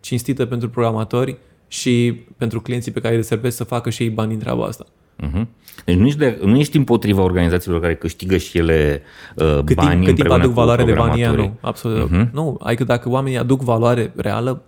cinstită 0.00 0.46
pentru 0.46 0.70
programatori 0.70 1.38
și 1.68 2.24
pentru 2.36 2.60
clienții 2.60 2.92
pe 2.92 3.00
care 3.00 3.16
îi 3.16 3.22
servesc 3.22 3.56
să 3.56 3.64
facă 3.64 3.90
și 3.90 4.02
ei 4.02 4.10
bani 4.10 4.32
în 4.32 4.38
treaba 4.38 4.64
asta. 4.64 4.86
Uh-huh. 5.22 5.46
Deci 5.84 5.96
nu 5.96 6.06
ești, 6.06 6.18
de, 6.18 6.38
nu 6.44 6.58
ești 6.58 6.76
împotriva 6.76 7.22
organizațiilor 7.22 7.80
care 7.80 7.94
câștigă 7.94 8.36
și 8.36 8.58
ele 8.58 9.02
uh, 9.36 9.58
cât 9.64 9.76
bani 9.76 9.90
timp, 9.90 10.04
cât 10.04 10.14
timp 10.14 10.30
aduc 10.30 10.52
valoare 10.52 10.84
de 10.84 10.92
bani, 10.92 11.22
nu. 11.22 11.56
Absolut. 11.60 12.08
Uh-huh. 12.08 12.30
Nu, 12.32 12.58
adică 12.60 12.84
dacă 12.84 13.08
oamenii 13.08 13.38
aduc 13.38 13.62
valoare 13.62 14.12
reală, 14.16 14.62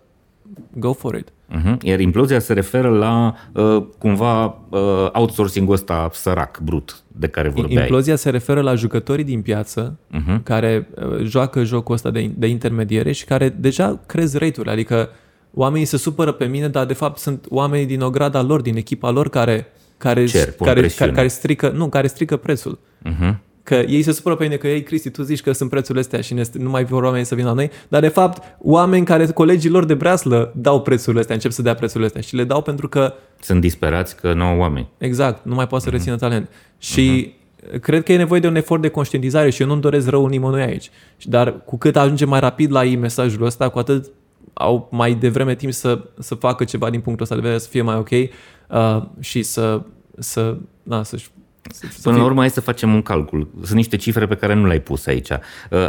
go 0.70 0.92
for 0.92 1.14
it. 1.14 1.28
Uh-huh. 1.28 1.76
Iar 1.82 2.00
implozia 2.00 2.38
se 2.38 2.52
referă 2.52 2.88
la 2.88 3.34
uh, 3.52 3.82
cumva 3.98 4.44
uh, 4.44 4.80
outsourcing-ul 5.12 5.74
ăsta 5.74 6.10
sărac, 6.12 6.60
brut, 6.60 7.02
de 7.06 7.26
care 7.26 7.48
vorbeai. 7.48 7.82
Implozia 7.82 8.16
se 8.16 8.30
referă 8.30 8.60
la 8.60 8.74
jucătorii 8.74 9.24
din 9.24 9.42
piață 9.42 9.98
uh-huh. 10.12 10.42
care 10.42 10.88
uh, 10.94 11.24
joacă 11.24 11.64
jocul 11.64 11.94
ăsta 11.94 12.10
de, 12.10 12.30
de 12.36 12.46
intermediere 12.46 13.12
și 13.12 13.24
care 13.24 13.48
deja 13.48 14.00
crez 14.06 14.34
rate-uri, 14.34 14.70
adică 14.70 15.08
oamenii 15.54 15.86
se 15.86 15.96
supără 15.96 16.32
pe 16.32 16.44
mine, 16.44 16.68
dar 16.68 16.86
de 16.86 16.94
fapt 16.94 17.18
sunt 17.18 17.46
oamenii 17.48 17.86
din 17.86 18.00
ograda 18.00 18.42
lor, 18.42 18.60
din 18.60 18.76
echipa 18.76 19.10
lor 19.10 19.28
care 19.28 19.66
care, 19.96 20.24
Cer, 20.24 20.52
care, 20.52 20.88
care, 20.88 21.12
care, 21.12 21.28
strică, 21.28 21.68
nu, 21.68 21.88
care 21.88 22.06
strică 22.06 22.36
prețul. 22.36 22.78
Uh-huh. 22.78 23.34
Că 23.62 23.74
ei 23.74 24.02
se 24.02 24.12
supără 24.12 24.34
pe 24.34 24.42
mine 24.42 24.56
că 24.56 24.68
ei, 24.68 24.82
Cristi, 24.82 25.10
tu 25.10 25.22
zici 25.22 25.40
că 25.40 25.52
sunt 25.52 25.70
prețurile 25.70 26.00
astea 26.00 26.20
și 26.20 26.34
ne, 26.34 26.42
nu 26.52 26.70
mai 26.70 26.84
vor 26.84 27.02
oameni 27.02 27.24
să 27.24 27.34
vină 27.34 27.48
la 27.48 27.54
noi, 27.54 27.70
dar 27.88 28.00
de 28.00 28.08
fapt 28.08 28.56
oameni 28.58 29.04
care, 29.04 29.26
colegii 29.26 29.70
lor 29.70 29.84
de 29.84 29.94
breaslă, 29.94 30.52
dau 30.56 30.82
prețurile 30.82 31.20
astea, 31.20 31.34
încep 31.34 31.50
să 31.50 31.62
dea 31.62 31.74
prețurile 31.74 32.06
astea 32.06 32.20
și 32.20 32.36
le 32.36 32.44
dau 32.44 32.62
pentru 32.62 32.88
că... 32.88 33.14
Sunt 33.40 33.60
disperați 33.60 34.16
că 34.16 34.32
nu 34.32 34.44
au 34.44 34.58
oameni. 34.58 34.88
Exact, 34.98 35.44
nu 35.44 35.54
mai 35.54 35.66
poate 35.66 35.84
să 35.84 35.90
uh-huh. 35.90 35.94
rețină 35.94 36.16
talent. 36.16 36.48
Și 36.78 37.34
uh-huh. 37.34 37.80
cred 37.80 38.02
că 38.02 38.12
e 38.12 38.16
nevoie 38.16 38.40
de 38.40 38.46
un 38.46 38.56
efort 38.56 38.82
de 38.82 38.88
conștientizare 38.88 39.50
și 39.50 39.62
eu 39.62 39.68
nu-mi 39.68 39.80
doresc 39.80 40.08
rău 40.08 40.26
nimănui 40.26 40.62
aici. 40.62 40.90
Dar 41.22 41.62
cu 41.64 41.78
cât 41.78 41.96
ajunge 41.96 42.24
mai 42.24 42.40
rapid 42.40 42.72
la 42.72 42.84
ei 42.84 42.96
mesajul 42.96 43.44
ăsta, 43.44 43.68
cu 43.68 43.78
atât 43.78 44.10
au 44.54 44.88
mai 44.90 45.14
devreme 45.14 45.54
timp 45.54 45.72
să, 45.72 46.04
să 46.18 46.34
facă 46.34 46.64
ceva 46.64 46.90
din 46.90 47.00
punctul 47.00 47.22
ăsta 47.22 47.34
de 47.34 47.40
vedere, 47.40 47.60
să 47.60 47.68
fie 47.68 47.82
mai 47.82 47.96
ok 47.96 48.10
uh, 48.10 49.02
și 49.20 49.42
să 49.42 49.82
să, 50.18 50.56
da, 50.82 51.02
să-și 51.02 51.28
să, 51.70 51.86
să 51.90 52.00
Până 52.02 52.16
la 52.16 52.24
urmă, 52.24 52.40
hai 52.40 52.50
să 52.50 52.60
facem 52.60 52.94
un 52.94 53.02
calcul. 53.02 53.48
Sunt 53.62 53.76
niște 53.76 53.96
cifre 53.96 54.26
pe 54.26 54.34
care 54.34 54.54
nu 54.54 54.66
le-ai 54.66 54.80
pus 54.80 55.06
aici. 55.06 55.30
Uh, 55.30 55.38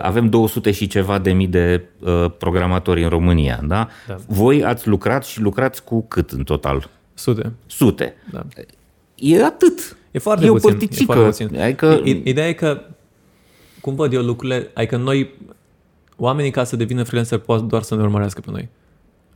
avem 0.01 0.30
200 0.30 0.72
și 0.72 0.88
ceva 0.88 1.20
de 1.20 1.32
mii 1.32 1.47
de 1.47 1.86
uh, 1.99 2.26
programatori 2.38 3.03
în 3.03 3.09
România, 3.09 3.59
da? 3.68 3.88
da? 4.07 4.16
Voi 4.28 4.63
ați 4.63 4.88
lucrat 4.88 5.26
și 5.26 5.41
lucrați 5.41 5.84
cu 5.84 6.01
cât 6.01 6.32
în 6.32 6.43
total? 6.43 6.89
Sute. 7.13 7.51
Sute. 7.66 8.16
Da. 8.32 8.45
E 9.16 9.43
atât. 9.43 9.97
E 10.11 10.20
foarte 10.20 10.45
e 10.45 10.47
puțin. 10.47 10.70
O 10.70 10.72
părticică. 10.72 11.11
E 11.11 11.16
foarte 11.16 11.43
puțin. 11.43 11.61
Adică... 11.61 12.01
Ideea 12.03 12.47
e 12.47 12.53
că, 12.53 12.82
cum 13.82 13.95
văd 13.95 14.13
eu 14.13 14.22
lucrurile, 14.22 14.72
adică 14.74 14.97
noi, 14.97 15.34
oamenii 16.18 16.51
ca 16.51 16.63
să 16.63 16.76
devină 16.76 17.03
freelancer 17.03 17.38
pot 17.39 17.61
doar 17.61 17.82
să 17.82 17.95
ne 17.95 18.01
urmărească 18.01 18.41
pe 18.41 18.51
noi. 18.51 18.70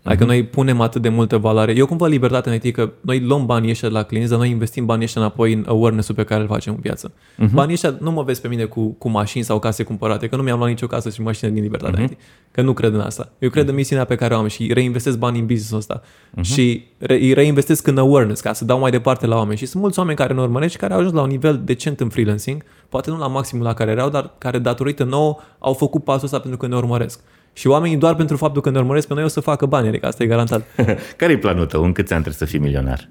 Adică 0.04 0.26
noi 0.26 0.44
punem 0.46 0.82
atât 0.82 1.02
de 1.02 1.10
multă 1.10 1.38
valoare. 1.38 1.76
Eu 1.76 1.86
cum 1.86 1.98
văd 1.98 2.10
libertatea 2.10 2.52
în 2.52 2.60
IT 2.62 2.74
că 2.74 2.92
noi 3.02 3.20
luăm 3.20 3.46
banii 3.46 3.70
ăștia 3.70 3.88
de 3.88 3.94
la 3.94 4.04
clienți, 4.04 4.30
dar 4.30 4.40
noi 4.40 4.50
investim 4.50 4.86
banii 4.86 5.04
ăștia 5.04 5.22
înapoi 5.22 5.54
în 5.54 5.66
awareness-ul 5.68 6.16
pe 6.16 6.24
care 6.24 6.42
îl 6.42 6.48
facem 6.48 6.74
în 6.74 6.80
piață. 6.80 7.12
Uh-huh. 7.12 7.52
Banii 7.54 7.74
ăștia 7.74 7.96
nu 8.00 8.12
mă 8.12 8.24
vezi 8.24 8.42
pe 8.42 8.48
mine 8.48 8.64
cu, 8.64 8.88
cu 8.88 9.10
mașini 9.10 9.44
sau 9.44 9.60
case 9.60 9.84
cumpărate, 9.84 10.28
că 10.28 10.36
nu 10.36 10.44
mi-am 10.44 10.58
luat 10.58 10.70
nicio 10.70 10.88
casă 10.88 11.10
și 11.10 11.22
mașină 11.22 11.52
din 11.52 11.64
libertatea 11.64 12.06
uh-huh. 12.06 12.12
IT. 12.12 12.18
Că 12.52 12.62
nu 12.62 12.74
cred 12.74 12.94
în 12.94 13.00
asta. 13.00 13.32
Eu 13.40 13.50
cred 13.50 13.66
uh-huh. 13.66 13.70
în 13.70 13.76
misiunea 13.76 14.06
pe 14.06 14.16
care 14.16 14.34
o 14.34 14.38
am 14.38 14.48
și 14.48 14.74
reinvestesc 14.74 15.18
banii 15.18 15.40
în 15.40 15.46
business-ul 15.46 15.78
ăsta. 15.78 16.02
Uh-huh. 16.02 16.42
Și 16.42 16.86
re- 16.98 17.20
îi 17.20 17.34
reinvestesc 17.34 17.88
în 17.88 17.98
awareness, 17.98 18.42
ca 18.42 18.54
să 18.54 18.66
dau 18.66 18.80
mai 18.80 18.92
departe 18.92 19.26
la 19.26 19.36
oameni. 19.36 19.58
Și 19.58 19.66
sunt 19.66 19.82
mulți 19.82 20.00
oameni 20.00 20.18
care 20.18 20.34
ne 20.34 20.42
urmăresc 20.42 20.72
și 20.72 20.78
care 20.78 20.94
au 20.94 21.00
ajuns 21.00 21.16
la 21.16 21.22
un 21.22 21.30
nivel 21.30 21.62
decent 21.64 22.00
în 22.00 22.10
freelancing, 22.10 22.64
poate 22.90 23.10
nu 23.10 23.18
la 23.18 23.28
maximul 23.28 23.64
la 23.64 23.74
care 23.74 23.92
erau, 23.92 24.10
dar 24.10 24.32
care 24.38 24.60
datorită 24.60 25.04
nouă 25.04 25.38
au 25.60 25.74
făcut 25.74 26.04
pasul 26.04 26.24
ăsta 26.24 26.40
pentru 26.40 26.60
că 26.60 26.68
ne 26.68 26.76
urmăresc. 26.76 27.20
Și 27.60 27.68
oamenii 27.68 27.98
doar 27.98 28.16
pentru 28.16 28.38
faptul 28.38 28.62
că 28.62 28.70
ne 28.70 28.78
urmăresc 28.78 29.08
pe 29.08 29.14
noi 29.14 29.24
o 29.24 29.28
să 29.28 29.40
facă 29.40 29.66
bani, 29.66 29.88
adică 29.88 30.06
asta 30.06 30.24
e 30.24 30.28
garantat. 30.28 30.64
Care 31.18 31.32
e 31.32 31.38
planul 31.38 31.66
tău? 31.66 31.84
În 31.84 31.92
câți 31.92 32.14
ani 32.14 32.22
trebuie 32.24 32.48
să 32.48 32.56
fii 32.56 32.60
milionar? 32.60 33.10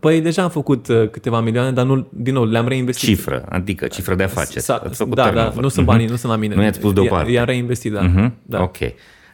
Păi 0.00 0.20
deja 0.20 0.42
am 0.42 0.50
făcut 0.50 0.88
uh, 0.88 1.08
câteva 1.10 1.40
milioane, 1.40 1.72
dar 1.72 1.84
nu, 1.84 2.06
din 2.12 2.34
nou, 2.34 2.44
le-am 2.44 2.68
reinvestit. 2.68 3.08
Cifră, 3.08 3.44
adică 3.48 3.86
cifră 3.86 4.14
de 4.14 4.22
afaceri. 4.22 4.64
S-a, 4.64 4.90
da, 5.08 5.30
da, 5.30 5.52
nu 5.60 5.68
sunt 5.68 5.86
banii, 5.86 6.06
uh-huh. 6.06 6.10
nu 6.10 6.16
sunt 6.16 6.32
la 6.32 6.38
mine. 6.38 6.54
Nu 6.54 6.62
i-ați 6.62 6.80
pus 6.80 6.92
deoparte. 6.92 7.30
I-am 7.30 7.44
reinvestit, 7.44 7.92
da. 7.92 8.10
Uh-huh. 8.10 8.30
da. 8.42 8.62
Ok. 8.62 8.76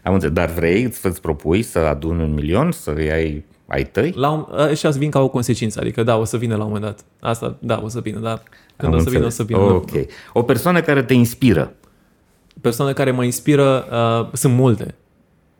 Am 0.02 0.12
înțeles, 0.12 0.34
dar 0.34 0.48
vrei, 0.48 0.82
îți 1.02 1.20
propui 1.20 1.62
să 1.62 1.78
aduni 1.78 2.22
un 2.22 2.34
milion, 2.34 2.70
să 2.72 2.94
iei 2.98 3.44
ai 3.66 3.84
tăi? 3.84 4.12
La 4.16 4.30
un, 4.30 4.46
ăștia 4.70 4.90
vin 4.90 5.10
ca 5.10 5.20
o 5.20 5.28
consecință, 5.28 5.80
adică 5.80 6.02
da, 6.02 6.16
o 6.16 6.24
să 6.24 6.36
vină 6.36 6.56
la 6.56 6.64
un 6.64 6.70
moment 6.72 6.84
dat. 6.84 7.04
Asta, 7.30 7.56
da, 7.58 7.80
o 7.84 7.88
să 7.88 8.00
vină, 8.00 8.18
dar 8.18 8.42
când 8.76 8.92
Am 8.92 8.98
o 8.98 9.02
să 9.02 9.10
vină, 9.10 9.24
o 9.24 9.28
să 9.28 9.42
vină. 9.42 9.58
Ok. 9.58 9.90
O 10.32 10.42
persoană 10.42 10.80
care 10.80 11.02
te 11.02 11.14
inspiră 11.14 11.72
persoane 12.60 12.92
care 12.92 13.10
mă 13.10 13.24
inspiră 13.24 13.86
uh, 13.90 14.32
sunt 14.32 14.54
multe. 14.54 14.94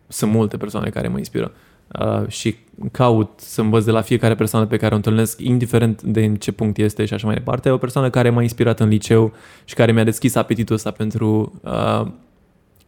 Sunt 0.09 0.33
multe 0.33 0.57
persoane 0.57 0.89
care 0.89 1.09
mă 1.09 1.19
inspiră. 1.19 1.53
Uh, 2.01 2.29
și 2.29 2.57
caut 2.93 3.41
să 3.41 3.61
învăț 3.61 3.85
de 3.85 3.91
la 3.91 4.01
fiecare 4.01 4.35
persoană 4.35 4.67
pe 4.67 4.77
care 4.77 4.93
o 4.93 4.97
întâlnesc, 4.97 5.41
indiferent 5.41 6.03
de 6.03 6.25
în 6.25 6.37
ce 6.37 6.53
punct 6.53 6.79
este 6.79 7.05
și 7.05 7.15
așa 7.15 7.27
mai 7.27 7.35
departe. 7.35 7.71
O 7.71 7.79
persoană 7.79 8.11
care 8.11 8.31
m-a 8.31 8.43
inspirat 8.43 8.81
în 8.81 8.89
liceu 8.89 9.33
și 9.65 9.75
care 9.75 9.93
mi-a 9.93 10.05
deschis 10.05 10.35
apetitul 10.35 10.75
ăsta 10.75 10.91
pentru, 10.91 11.61
uh, 11.63 12.07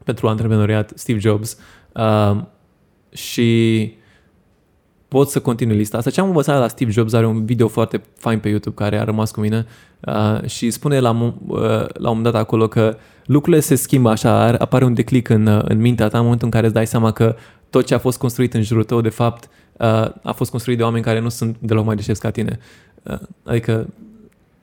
pentru 0.04 0.28
antreprenoriat, 0.28 0.92
Steve 0.94 1.18
Jobs. 1.18 1.58
Uh, 1.94 2.40
și 3.12 3.92
pot 5.08 5.28
să 5.28 5.40
continui 5.40 5.76
lista 5.76 5.96
asta. 5.96 6.10
Ce 6.10 6.20
am 6.20 6.26
învățat 6.26 6.54
de 6.54 6.60
la 6.60 6.68
Steve 6.68 6.90
Jobs 6.90 7.12
are 7.12 7.26
un 7.26 7.44
video 7.44 7.68
foarte 7.68 8.02
fain 8.16 8.38
pe 8.38 8.48
YouTube 8.48 8.76
care 8.76 8.98
a 8.98 9.04
rămas 9.04 9.30
cu 9.30 9.40
mine 9.40 9.66
uh, 10.00 10.48
și 10.48 10.70
spune 10.70 10.98
la, 11.00 11.10
uh, 11.10 11.58
la 11.92 12.10
un 12.10 12.16
moment 12.16 12.22
dat 12.22 12.34
acolo 12.34 12.68
că 12.68 12.96
lucrurile 13.24 13.62
se 13.62 13.74
schimbă 13.74 14.10
așa, 14.10 14.46
apare 14.46 14.84
un 14.84 14.94
declic 14.94 15.28
în, 15.28 15.46
uh, 15.46 15.62
în 15.64 15.80
mintea 15.80 16.08
ta 16.08 16.16
în 16.16 16.22
momentul 16.22 16.46
în 16.46 16.52
care 16.52 16.66
îți 16.66 16.74
dai 16.74 16.86
seama 16.86 17.12
că 17.12 17.36
tot 17.70 17.86
ce 17.86 17.94
a 17.94 17.98
fost 17.98 18.18
construit 18.18 18.54
în 18.54 18.62
jurul 18.62 18.84
tău, 18.84 19.00
de 19.00 19.08
fapt, 19.08 19.48
uh, 19.76 19.86
a 20.22 20.32
fost 20.34 20.50
construit 20.50 20.76
de 20.76 20.82
oameni 20.82 21.04
care 21.04 21.20
nu 21.20 21.28
sunt 21.28 21.56
deloc 21.60 21.84
mai 21.84 21.94
deștepți 21.94 22.20
ca 22.20 22.30
tine. 22.30 22.58
Uh, 23.02 23.18
adică 23.44 23.86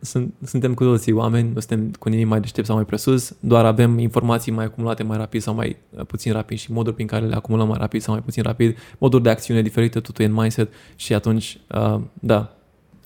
sunt, 0.05 0.33
suntem 0.43 0.73
cu 0.73 0.83
toții 0.83 1.11
oameni, 1.11 1.51
nu 1.53 1.59
suntem 1.59 1.91
cu 1.99 2.09
nimic 2.09 2.27
mai 2.27 2.39
deștept 2.39 2.67
sau 2.67 2.75
mai 2.75 2.85
presus, 2.85 3.35
doar 3.39 3.65
avem 3.65 3.99
informații 3.99 4.51
mai 4.51 4.65
acumulate 4.65 5.03
mai 5.03 5.17
rapid 5.17 5.41
sau 5.41 5.53
mai 5.53 5.77
uh, 5.89 6.05
puțin 6.05 6.31
rapid 6.31 6.57
și 6.57 6.71
moduri 6.71 6.95
prin 6.95 7.07
care 7.07 7.25
le 7.25 7.35
acumulăm 7.35 7.67
mai 7.67 7.77
rapid 7.79 8.01
sau 8.01 8.13
mai 8.13 8.23
puțin 8.23 8.43
rapid, 8.43 8.77
moduri 8.97 9.23
de 9.23 9.29
acțiune 9.29 9.61
diferite, 9.61 9.99
totul 9.99 10.23
e 10.23 10.27
în 10.27 10.33
mindset 10.33 10.73
și 10.95 11.13
atunci, 11.13 11.57
uh, 11.71 11.99
da, 12.13 12.55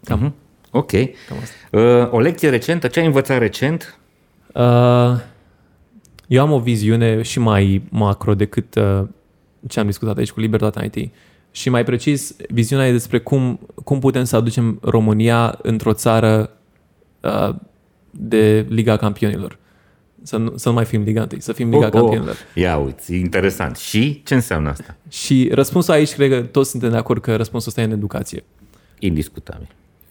cam. 0.04 0.28
Uh-huh. 0.28 0.48
Ok. 0.72 0.92
Cam 0.92 1.38
asta. 1.42 1.78
Uh, 1.78 2.12
o 2.12 2.20
lecție 2.20 2.50
recentă, 2.50 2.88
ce 2.88 3.00
ai 3.00 3.06
învățat 3.06 3.38
recent? 3.38 4.00
Uh, 4.54 5.20
eu 6.28 6.42
am 6.42 6.52
o 6.52 6.60
viziune 6.60 7.22
și 7.22 7.40
mai 7.40 7.82
macro 7.90 8.36
decât 8.36 8.76
uh, 8.76 9.02
ce 9.68 9.80
am 9.80 9.86
discutat 9.86 10.18
aici 10.18 10.32
cu 10.32 10.40
Libertatea 10.40 10.90
IT. 10.92 11.12
Și 11.52 11.70
mai 11.70 11.84
precis, 11.84 12.36
viziunea 12.50 12.88
e 12.88 12.92
despre 12.92 13.20
cum, 13.20 13.60
cum 13.84 14.00
putem 14.00 14.24
să 14.24 14.36
aducem 14.36 14.80
România 14.82 15.60
într-o 15.62 15.94
țară 15.94 16.59
uh, 17.22 17.56
de 18.12 18.66
Liga 18.70 18.98
Campionilor. 18.98 19.58
Să 20.24 20.38
nu, 20.38 20.58
să 20.58 20.70
nu 20.70 20.76
mai 20.76 20.86
fim 20.86 21.04
Liga 21.04 21.28
să 21.38 21.54
fim 21.54 21.70
Liga 21.70 21.86
oh, 21.86 21.94
oh. 21.94 22.00
Campionilor. 22.00 22.36
Ia 22.54 22.78
uite, 22.78 23.16
interesant. 23.16 23.78
Și 23.78 24.24
ce 24.24 24.34
înseamnă 24.34 24.70
asta? 24.70 24.96
Și 25.10 25.50
răspunsul 25.54 25.94
aici, 25.94 26.14
cred 26.14 26.30
că 26.30 26.42
toți 26.42 26.70
suntem 26.70 26.90
de 26.90 26.98
acord 26.98 27.22
că 27.22 27.36
răspunsul 27.36 27.70
ăsta 27.70 27.82
e 27.82 27.84
în 27.84 27.92
educație. 27.92 28.44
Indiscutabil. 29.00 29.68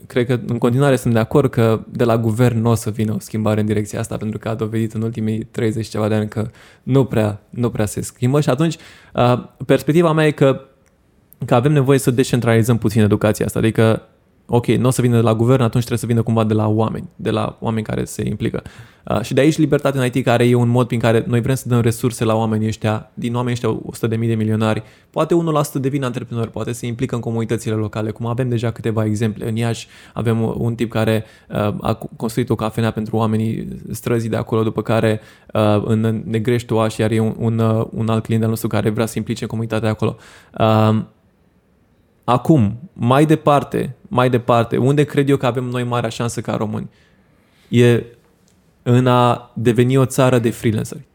Cred 0.06 0.26
că 0.26 0.40
în 0.46 0.58
continuare 0.58 0.96
sunt 0.96 1.12
de 1.12 1.18
acord 1.18 1.50
că 1.50 1.80
de 1.90 2.04
la 2.04 2.18
guvern 2.18 2.60
nu 2.60 2.70
o 2.70 2.74
să 2.74 2.90
vină 2.90 3.14
o 3.14 3.18
schimbare 3.18 3.60
în 3.60 3.66
direcția 3.66 4.00
asta, 4.00 4.16
pentru 4.16 4.38
că 4.38 4.48
a 4.48 4.54
dovedit 4.54 4.92
în 4.92 5.02
ultimii 5.02 5.44
30 5.50 5.86
ceva 5.86 6.08
de 6.08 6.14
ani 6.14 6.28
că 6.28 6.50
nu 6.82 7.04
prea, 7.04 7.40
nu 7.50 7.70
prea 7.70 7.86
se 7.86 8.00
schimbă 8.00 8.40
și 8.40 8.50
atunci 8.50 8.76
uh, 9.14 9.44
perspectiva 9.66 10.12
mea 10.12 10.26
e 10.26 10.30
că, 10.30 10.64
că 11.44 11.54
avem 11.54 11.72
nevoie 11.72 11.98
să 11.98 12.10
descentralizăm 12.10 12.78
puțin 12.78 13.02
educația 13.02 13.44
asta, 13.44 13.58
adică 13.58 14.02
ok, 14.50 14.66
nu 14.66 14.86
o 14.86 14.90
să 14.90 15.02
vină 15.02 15.14
de 15.14 15.22
la 15.22 15.34
guvern, 15.34 15.62
atunci 15.62 15.84
trebuie 15.84 15.98
să 15.98 16.06
vină 16.06 16.22
cumva 16.22 16.44
de 16.44 16.54
la 16.54 16.68
oameni, 16.68 17.08
de 17.16 17.30
la 17.30 17.56
oameni 17.60 17.84
care 17.84 18.04
se 18.04 18.26
implică. 18.26 18.62
Uh, 19.04 19.20
și 19.20 19.34
de 19.34 19.40
aici 19.40 19.58
libertatea 19.58 20.00
în 20.00 20.06
IT, 20.06 20.24
care 20.24 20.48
e 20.48 20.54
un 20.54 20.68
mod 20.68 20.86
prin 20.86 20.98
care 20.98 21.24
noi 21.26 21.40
vrem 21.40 21.54
să 21.54 21.68
dăm 21.68 21.80
resurse 21.80 22.24
la 22.24 22.34
oamenii 22.34 22.66
ăștia, 22.66 23.10
din 23.14 23.34
oamenii 23.34 23.60
ăștia 23.62 24.08
100.000 24.08 24.26
de 24.26 24.34
milionari, 24.34 24.82
poate 25.10 25.34
1% 25.78 25.80
devin 25.80 26.04
antreprenori, 26.04 26.50
poate 26.50 26.72
se 26.72 26.86
implică 26.86 27.14
în 27.14 27.20
comunitățile 27.20 27.74
locale, 27.74 28.10
cum 28.10 28.26
avem 28.26 28.48
deja 28.48 28.70
câteva 28.70 29.04
exemple. 29.04 29.48
În 29.48 29.56
Iași 29.56 29.86
avem 30.14 30.54
un 30.58 30.74
tip 30.74 30.90
care 30.90 31.24
uh, 31.48 31.56
a 31.80 31.98
construit 32.16 32.50
o 32.50 32.54
cafenea 32.54 32.90
pentru 32.90 33.16
oamenii 33.16 33.68
străzii 33.90 34.28
de 34.28 34.36
acolo, 34.36 34.62
după 34.62 34.82
care 34.82 35.20
uh, 35.54 35.82
în 35.84 36.22
Negrești 36.24 36.72
Oaș, 36.72 36.96
iar 36.96 37.10
e 37.10 37.20
un, 37.20 37.34
un, 37.38 37.58
uh, 37.58 37.86
un 37.90 38.08
alt 38.08 38.22
client 38.22 38.42
al 38.42 38.48
nostru 38.48 38.68
care 38.68 38.90
vrea 38.90 39.06
să 39.06 39.18
implice 39.18 39.46
comunitatea 39.46 39.88
de 39.88 39.94
acolo. 39.94 40.16
Uh, 40.58 41.04
Acum, 42.28 42.90
mai 42.92 43.26
departe, 43.26 43.96
mai 44.08 44.30
departe, 44.30 44.76
unde 44.76 45.04
cred 45.04 45.28
eu 45.28 45.36
că 45.36 45.46
avem 45.46 45.64
noi 45.64 45.84
marea 45.84 46.08
șansă 46.08 46.40
ca 46.40 46.56
români? 46.56 46.88
E 47.68 48.02
în 48.82 49.06
a 49.06 49.50
deveni 49.54 49.96
o 49.96 50.04
țară 50.04 50.38
de 50.38 50.50
freelanceri. 50.50 51.06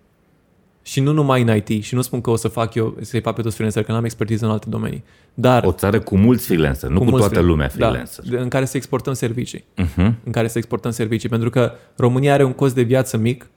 Și 0.81 0.99
nu 0.99 1.11
numai 1.11 1.41
în 1.41 1.55
IT, 1.55 1.83
și 1.83 1.95
nu 1.95 2.01
spun 2.01 2.21
că 2.21 2.29
o 2.29 2.35
să 2.35 2.47
fac 2.47 2.73
eu, 2.73 2.97
să-i 3.01 3.21
fac 3.21 3.35
pe 3.35 3.41
toți 3.41 3.53
freelanceri, 3.53 3.85
că 3.85 3.91
n-am 3.91 4.03
expertiză 4.03 4.45
în 4.45 4.51
alte 4.51 4.69
domenii. 4.69 5.03
Dar, 5.33 5.63
o 5.63 5.71
țară 5.71 5.99
cu 5.99 6.17
mulți 6.17 6.45
freelanceri, 6.45 6.93
nu 6.93 6.99
cu, 6.99 7.05
cu 7.05 7.17
toată 7.17 7.39
lumea 7.39 7.67
da, 7.67 7.73
freelancer. 7.73 8.23
Da, 8.23 8.41
în 8.41 8.49
care 8.49 8.65
să 8.65 8.77
exportăm 8.77 9.13
servicii. 9.13 9.63
Uh-huh. 9.81 10.13
În 10.23 10.31
care 10.31 10.47
să 10.47 10.57
exportăm 10.57 10.91
servicii. 10.91 11.29
Pentru 11.29 11.49
că 11.49 11.71
România 11.95 12.33
are 12.33 12.43
un 12.43 12.53
cost 12.53 12.75
de 12.75 12.81
viață 12.81 13.17
mic, 13.17 13.49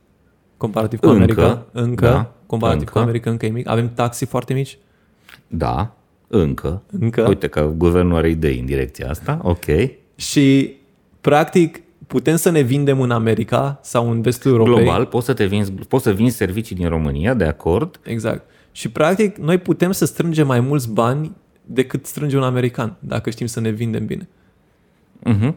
comparativ 0.57 0.99
cu 0.99 1.09
America. 1.09 1.43
Încă, 1.43 1.67
încă 1.73 2.07
da, 2.07 2.33
comparativ 2.47 2.81
încă. 2.81 2.93
cu 2.93 2.99
America 2.99 3.31
încă 3.31 3.47
e 3.47 3.49
mic. 3.49 3.69
Avem 3.69 3.93
taxe 3.95 4.25
foarte 4.25 4.55
mici. 4.55 4.79
Da. 5.47 5.96
Încă. 6.27 6.83
Încă. 7.01 7.25
Uite 7.29 7.49
că 7.49 7.73
guvernul 7.77 8.17
are 8.17 8.29
idei 8.29 8.59
în 8.59 8.67
direcția 8.67 9.09
asta. 9.09 9.41
Ok. 9.43 9.65
Și, 10.17 10.77
practic, 11.21 11.81
putem 12.07 12.37
să 12.37 12.51
ne 12.51 12.61
vindem 12.61 13.01
în 13.01 13.11
America 13.11 13.79
sau 13.83 14.11
în 14.11 14.21
vestul 14.21 14.51
Europei. 14.51 14.83
Global, 14.83 15.07
poți 15.07 15.27
să, 15.27 15.35
te 15.35 15.45
vinzi, 15.45 15.73
poți 15.73 16.05
să 16.05 16.13
vinzi 16.13 16.37
servicii 16.37 16.77
din 16.77 16.89
România, 16.89 17.35
de 17.35 17.45
acord. 17.45 18.01
Exact. 18.03 18.51
Și, 18.73 18.89
practic, 18.89 19.37
noi 19.37 19.59
putem 19.59 19.93
să 19.93 20.05
strângem 20.05 20.47
mai 20.47 20.61
mulți 20.61 20.93
bani 20.93 21.33
decât 21.65 22.07
strânge 22.07 22.37
un 22.37 22.43
american, 22.43 22.97
dacă 22.99 23.31
știm 23.31 23.47
să 23.47 23.61
ne 23.61 23.71
vindem 23.71 24.07
bine. 24.07 24.29
Uh-huh. 25.27 25.53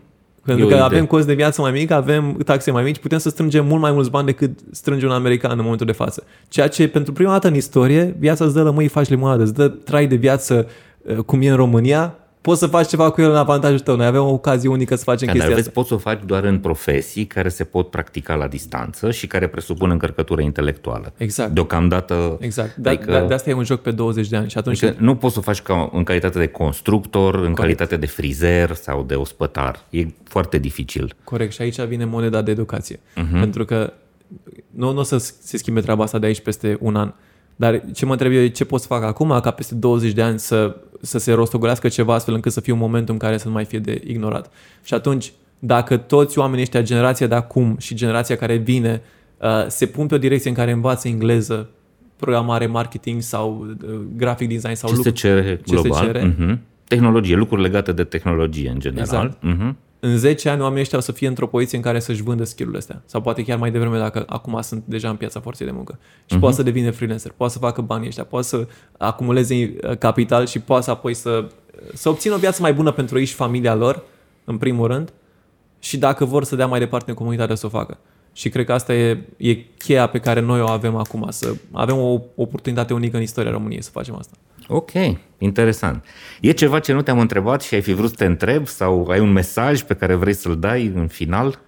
Pentru 0.46 0.68
că 0.68 0.76
avem 0.76 1.06
cost 1.06 1.28
de 1.28 1.34
viață 1.34 1.62
mai 1.62 1.72
mic, 1.72 1.92
avem 1.92 2.38
taxe 2.46 2.72
mai 2.72 2.84
mici, 2.84 2.98
putem 2.98 3.18
să 3.18 3.30
strângem 3.30 3.66
mult 3.66 3.82
mai 3.82 3.92
mulți 3.92 4.10
bani 4.10 4.26
decât 4.26 4.60
strânge 4.72 5.06
un 5.06 5.12
american 5.12 5.58
în 5.58 5.64
momentul 5.64 5.86
de 5.86 5.92
față. 5.92 6.24
Ceea 6.48 6.68
ce 6.68 6.88
pentru 6.88 7.14
prima 7.14 7.32
dată 7.32 7.48
în 7.48 7.56
istorie, 7.56 8.16
viața 8.20 8.46
îți 8.46 8.54
dă 8.54 8.64
lămâi, 8.64 8.88
faci 8.88 9.10
limonadă, 9.10 9.44
îți 9.44 9.54
dă 9.54 9.68
trai 9.68 10.08
de 10.08 10.16
viață 10.16 10.68
uh, 11.02 11.16
cum 11.16 11.42
e 11.42 11.50
în 11.50 11.56
România, 11.56 12.16
poți 12.42 12.60
să 12.60 12.68
faci 12.68 12.88
ceva 12.88 13.10
cu 13.12 13.22
el 13.22 13.30
în 13.30 13.36
avantajul 13.36 13.80
tău. 13.80 13.96
Noi 13.96 14.06
avem 14.06 14.22
o 14.22 14.30
ocazie 14.30 14.70
unică 14.70 14.96
să 14.96 15.04
facem 15.04 15.28
da, 15.28 15.32
chestia 15.32 15.50
dar 15.50 15.60
vezi, 15.60 15.72
poți 15.72 15.88
să 15.88 15.94
o 15.94 15.98
faci 15.98 16.20
doar 16.26 16.44
în 16.44 16.60
profesii 16.60 17.26
care 17.26 17.50
se 17.50 17.64
pot 17.64 17.90
practica 17.90 18.36
la 18.36 18.48
distanță 18.48 19.12
și 19.12 19.28
care 19.28 19.48
presupun 19.48 19.90
încărcătură 19.90 20.42
intelectuală. 20.42 21.14
Exact. 21.18 21.52
Deocamdată... 21.52 22.38
Exact. 22.40 22.76
De, 22.76 22.90
adică, 22.90 23.12
de, 23.12 23.26
de 23.28 23.34
asta 23.34 23.50
e 23.50 23.54
un 23.54 23.64
joc 23.64 23.82
pe 23.82 23.92
20 23.92 24.28
de 24.28 24.36
ani. 24.36 24.50
Și 24.50 24.58
atunci... 24.58 24.84
Adică 24.84 25.04
nu 25.04 25.16
poți 25.16 25.34
să 25.34 25.40
o 25.40 25.42
faci 25.42 25.62
ca, 25.62 25.90
în 25.94 26.04
calitate 26.04 26.40
de 26.40 26.48
constructor, 26.48 27.32
Corect. 27.32 27.48
în 27.48 27.54
calitate 27.54 27.98
de 27.98 28.06
frizer 28.06 28.76
sau 28.76 29.04
de 29.04 29.16
ospătar. 29.16 29.80
E 29.90 30.06
foarte 30.24 30.58
dificil. 30.58 31.16
Corect. 31.24 31.54
Și 31.54 31.62
aici 31.62 31.82
vine 31.82 32.06
moneda 32.06 32.42
de 32.42 32.52
educație. 32.52 32.96
Uh-huh. 32.96 33.40
Pentru 33.40 33.66
că 33.66 33.94
nu, 34.70 34.92
nu 34.92 35.00
o 35.00 35.04
să 35.04 35.18
se 35.18 35.58
schimbe 35.58 35.82
treaba 35.82 36.04
asta 36.04 36.20
de 36.20 36.26
aici 36.26 36.40
peste 36.42 36.78
un 36.80 36.96
an. 36.96 37.14
Dar 37.56 37.82
ce 37.94 38.06
mă 38.06 38.12
întreb 38.12 38.32
eu 38.32 38.42
e 38.42 38.48
ce 38.48 38.66
pot 38.66 38.82
să 38.82 38.88
fac 38.88 39.04
acum 39.04 39.40
ca 39.42 39.52
peste 39.52 39.76
20 39.76 40.12
de 40.12 40.22
ani 40.22 40.40
să, 40.40 40.76
să 41.02 41.18
se 41.18 41.32
rostogolească 41.34 41.88
ceva 41.88 42.14
astfel 42.14 42.34
încât 42.34 42.52
să 42.52 42.62
fie 42.62 42.74
un 42.74 42.80
moment 42.80 43.10
în 43.10 43.18
care 43.18 43.38
să 43.38 43.48
nu 43.48 43.54
mai 43.54 43.66
fie 43.66 43.80
de 43.80 44.02
ignorat. 44.08 44.52
Și 44.84 44.94
atunci, 44.94 45.34
dacă 45.60 45.98
toți 45.98 46.40
oamenii 46.40 46.62
ăștia, 46.62 46.82
generația 46.82 47.28
de 47.28 47.36
acum 47.36 47.76
și 47.80 47.96
generația 47.96 48.36
care 48.36 48.56
vine, 48.56 49.02
uh, 49.38 49.66
se 49.68 49.86
pun 49.86 50.08
pe 50.08 50.16
o 50.16 50.18
direcție 50.18 50.50
în 50.50 50.56
care 50.56 50.72
învață 50.72 51.08
engleză, 51.08 51.70
programare, 52.16 52.66
marketing 52.66 53.22
sau 53.22 53.68
uh, 53.84 54.00
graphic 54.16 54.50
design 54.50 54.74
sau 54.74 54.90
ce 54.90 54.96
lucruri, 54.96 55.20
se 55.20 55.28
cere 55.28 55.62
global, 55.66 55.92
ce 55.92 55.98
se 55.98 56.06
cere, 56.06 56.36
uh-huh. 56.36 56.58
tehnologie, 56.88 57.36
lucruri 57.36 57.62
legate 57.62 57.92
de 57.92 58.04
tehnologie 58.04 58.70
în 58.70 58.80
general. 58.80 59.06
Exact. 59.06 59.38
Uh-huh. 59.38 59.74
În 60.00 60.18
10 60.18 60.50
ani 60.50 60.62
oamenii 60.62 60.82
ăștia 60.82 60.98
o 60.98 61.02
să 61.02 61.12
fie 61.12 61.28
într-o 61.28 61.48
poziție 61.48 61.78
în 61.78 61.84
care 61.84 62.00
să-și 62.00 62.24
vândă 62.24 62.44
skill-urile 62.44 62.78
astea. 62.78 63.02
Sau 63.06 63.22
poate 63.22 63.44
chiar 63.44 63.58
mai 63.58 63.72
devreme 63.72 63.98
dacă 63.98 64.24
acum 64.28 64.62
sunt 64.62 64.84
deja 64.86 65.10
în 65.10 65.16
piața 65.16 65.40
forței 65.40 65.66
de 65.66 65.72
muncă. 65.72 66.00
Și 66.26 66.36
uh-huh. 66.36 66.40
poate 66.40 66.56
să 66.56 66.64
devină 66.64 66.92
freelancer, 66.92 67.32
poate 67.38 67.54
să 67.54 67.60
facă 67.60 67.82
banii 67.82 68.08
ăștia, 68.08 68.24
poate 68.24 68.48
să 68.48 68.68
acumuleze 68.98 69.56
uh, 69.56 69.98
capital 69.98 70.46
și 70.46 70.60
poate 70.60 70.84
să 70.84 70.92
apoi 70.92 71.14
să, 71.14 71.48
să 71.94 72.10
obțină 72.10 72.36
o 72.36 72.38
viață 72.38 72.62
mai 72.62 72.74
bună 72.74 72.92
pentru 72.92 73.20
ei 73.20 73.26
și 73.26 73.34
familia 73.34 73.76
lor, 73.76 74.04
în 74.44 74.58
primul 74.58 74.88
rând, 74.88 75.14
și 75.80 75.98
dacă 75.98 76.26
vor 76.26 76.44
să 76.44 76.56
dea 76.56 76.68
mai 76.68 76.80
departe 76.80 77.10
în 77.10 77.16
comunitate 77.16 77.56
să 77.56 77.66
o 77.66 77.70
facă. 77.70 77.98
Și 78.34 78.50
cred 78.50 78.66
că 78.66 78.74
asta 78.74 78.94
e, 78.94 79.24
e 79.38 79.54
cheia 79.56 80.08
pe 80.08 80.20
care 80.20 80.40
noi 80.40 80.62
o 80.62 80.68
avem 80.68 80.96
acum, 80.96 81.28
să 81.30 81.54
avem 81.72 81.98
o 81.98 82.22
oportunitate 82.36 82.94
unică 82.94 83.18
în 83.18 83.22
istoria 83.22 83.52
României 83.52 83.82
să 83.82 83.90
facem 83.90 84.16
asta. 84.16 84.34
Ok, 84.72 84.92
interesant. 85.38 86.06
E 86.42 86.52
ceva 86.52 86.80
ce 86.80 86.94
nu 86.94 87.02
te-am 87.02 87.20
întrebat 87.20 87.62
și 87.62 87.74
ai 87.74 87.82
fi 87.82 87.94
vrut 87.94 88.10
să 88.10 88.16
te 88.16 88.26
întreb 88.26 88.68
sau 88.68 89.08
ai 89.08 89.20
un 89.20 89.32
mesaj 89.32 89.82
pe 89.82 89.94
care 89.94 90.16
vrei 90.16 90.34
să-l 90.34 90.60
dai 90.60 90.92
în 90.96 91.08
final? 91.08 91.60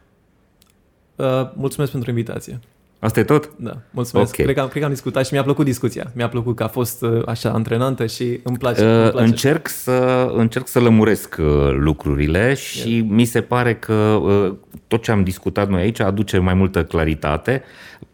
Uh, 1.15 1.25
mulțumesc 1.55 1.91
pentru 1.91 2.09
invitație. 2.09 2.59
Asta 2.99 3.19
e 3.19 3.23
tot? 3.23 3.51
Da, 3.55 3.77
mulțumesc. 3.91 4.33
Okay. 4.33 4.45
Cred, 4.45 4.57
că, 4.57 4.67
cred 4.67 4.79
că 4.79 4.87
am 4.87 4.93
discutat 4.93 5.25
și 5.25 5.33
mi-a 5.33 5.43
plăcut 5.43 5.65
discuția. 5.65 6.11
Mi-a 6.15 6.29
plăcut 6.29 6.55
că 6.55 6.63
a 6.63 6.67
fost 6.67 7.01
uh, 7.01 7.21
așa 7.25 7.49
antrenantă 7.49 8.05
și 8.05 8.39
îmi 8.43 8.57
place. 8.57 8.83
Uh, 8.85 9.01
îmi 9.01 9.09
place. 9.09 9.25
Încerc, 9.25 9.67
să, 9.67 10.31
încerc 10.35 10.67
să 10.67 10.79
lămuresc 10.79 11.35
uh, 11.39 11.45
lucrurile 11.73 12.53
și 12.53 12.95
yeah. 12.95 13.05
mi 13.09 13.25
se 13.25 13.41
pare 13.41 13.75
că 13.75 13.93
uh, 13.93 14.53
tot 14.87 15.01
ce 15.01 15.11
am 15.11 15.23
discutat 15.23 15.69
noi 15.69 15.81
aici 15.81 15.99
aduce 15.99 16.37
mai 16.37 16.53
multă 16.53 16.83
claritate. 16.83 17.63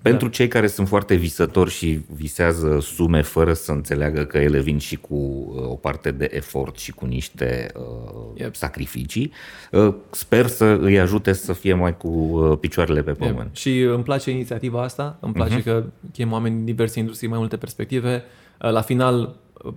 Pentru 0.02 0.28
da. 0.28 0.34
cei 0.34 0.48
care 0.48 0.68
sunt 0.68 0.88
foarte 0.88 1.16
visători 1.16 1.70
și 1.70 2.00
visează 2.16 2.80
sume 2.82 3.22
fără 3.22 3.54
să 3.54 3.72
înțeleagă 3.72 4.24
că 4.24 4.38
ele 4.38 4.60
vin 4.60 4.78
și 4.78 4.96
cu 4.96 5.16
uh, 5.16 5.62
o 5.62 5.76
parte 5.76 6.12
de 6.12 6.28
efort 6.32 6.78
și 6.78 6.92
cu 6.92 7.06
niște 7.06 7.72
uh, 7.76 8.40
yep. 8.40 8.56
sacrificii, 8.56 9.32
uh, 9.72 9.94
sper 10.12 10.48
să 10.48 10.78
îi 10.82 11.00
ajute 11.00 11.34
să 11.34 11.54
fie 11.54 11.74
mai 11.74 11.98
cu 11.98 12.08
uh, 12.08 12.58
picioarele 12.60 13.04
pe 13.04 13.12
pământ. 13.12 13.38
Yep. 13.38 13.56
Și 13.56 13.80
îmi 13.80 14.04
place 14.04 14.32
inițiativa 14.32 14.84
asta, 14.84 15.18
îmi 15.22 15.34
place 15.34 15.60
uh-huh. 15.60 15.64
că 15.64 15.84
chem 16.14 16.32
oameni 16.32 16.56
din 16.56 16.66
diverse 16.66 17.00
industrii, 17.00 17.30
mai 17.30 17.40
multe 17.40 17.58
perspective. 17.58 18.24
Uh, 18.62 18.72
la 18.72 18.82
final, 18.82 19.36
uh, 19.64 19.74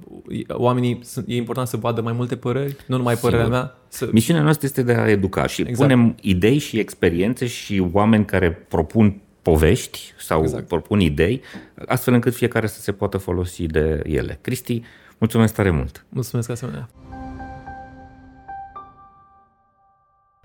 oamenii, 0.49 1.01
e 1.27 1.37
important 1.37 1.69
să 1.69 1.77
vadă 1.77 2.01
mai 2.01 2.13
multe 2.13 2.37
păreri, 2.37 2.77
nu 2.87 2.97
numai 2.97 3.15
Sigur. 3.15 3.31
părerea 3.31 3.51
mea. 3.51 3.77
Să... 3.89 4.09
Misiunea 4.13 4.43
noastră 4.43 4.67
este 4.67 4.83
de 4.83 4.93
a 4.93 5.09
educa 5.09 5.47
și 5.47 5.61
exact. 5.61 5.79
punem 5.79 6.17
idei 6.21 6.59
și 6.59 6.79
experiențe 6.79 7.47
și 7.47 7.87
oameni 7.93 8.25
care 8.25 8.51
propun 8.51 9.21
povești 9.43 10.15
sau 10.19 10.43
exact. 10.43 10.67
propun 10.67 11.01
idei, 11.01 11.43
astfel 11.87 12.15
încât 12.15 12.35
fiecare 12.35 12.67
să 12.67 12.81
se 12.81 12.93
poată 12.93 13.19
folosi 13.19 13.67
de 13.67 14.03
ele. 14.05 14.39
Cristi, 14.41 14.83
mulțumesc 15.19 15.55
tare 15.55 15.71
mult! 15.71 16.05
Mulțumesc 16.09 16.51
asemenea! 16.51 16.89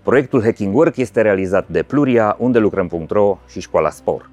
Proiectul 0.03 0.43
Hacking 0.43 0.75
Work 0.75 0.97
este 0.97 1.21
realizat 1.21 1.67
de 1.67 1.83
Pluria, 1.83 2.35
unde 2.39 2.59
lucrăm.ro 2.59 3.39
și 3.47 3.61
Școala 3.61 3.89
Spor. 3.89 4.29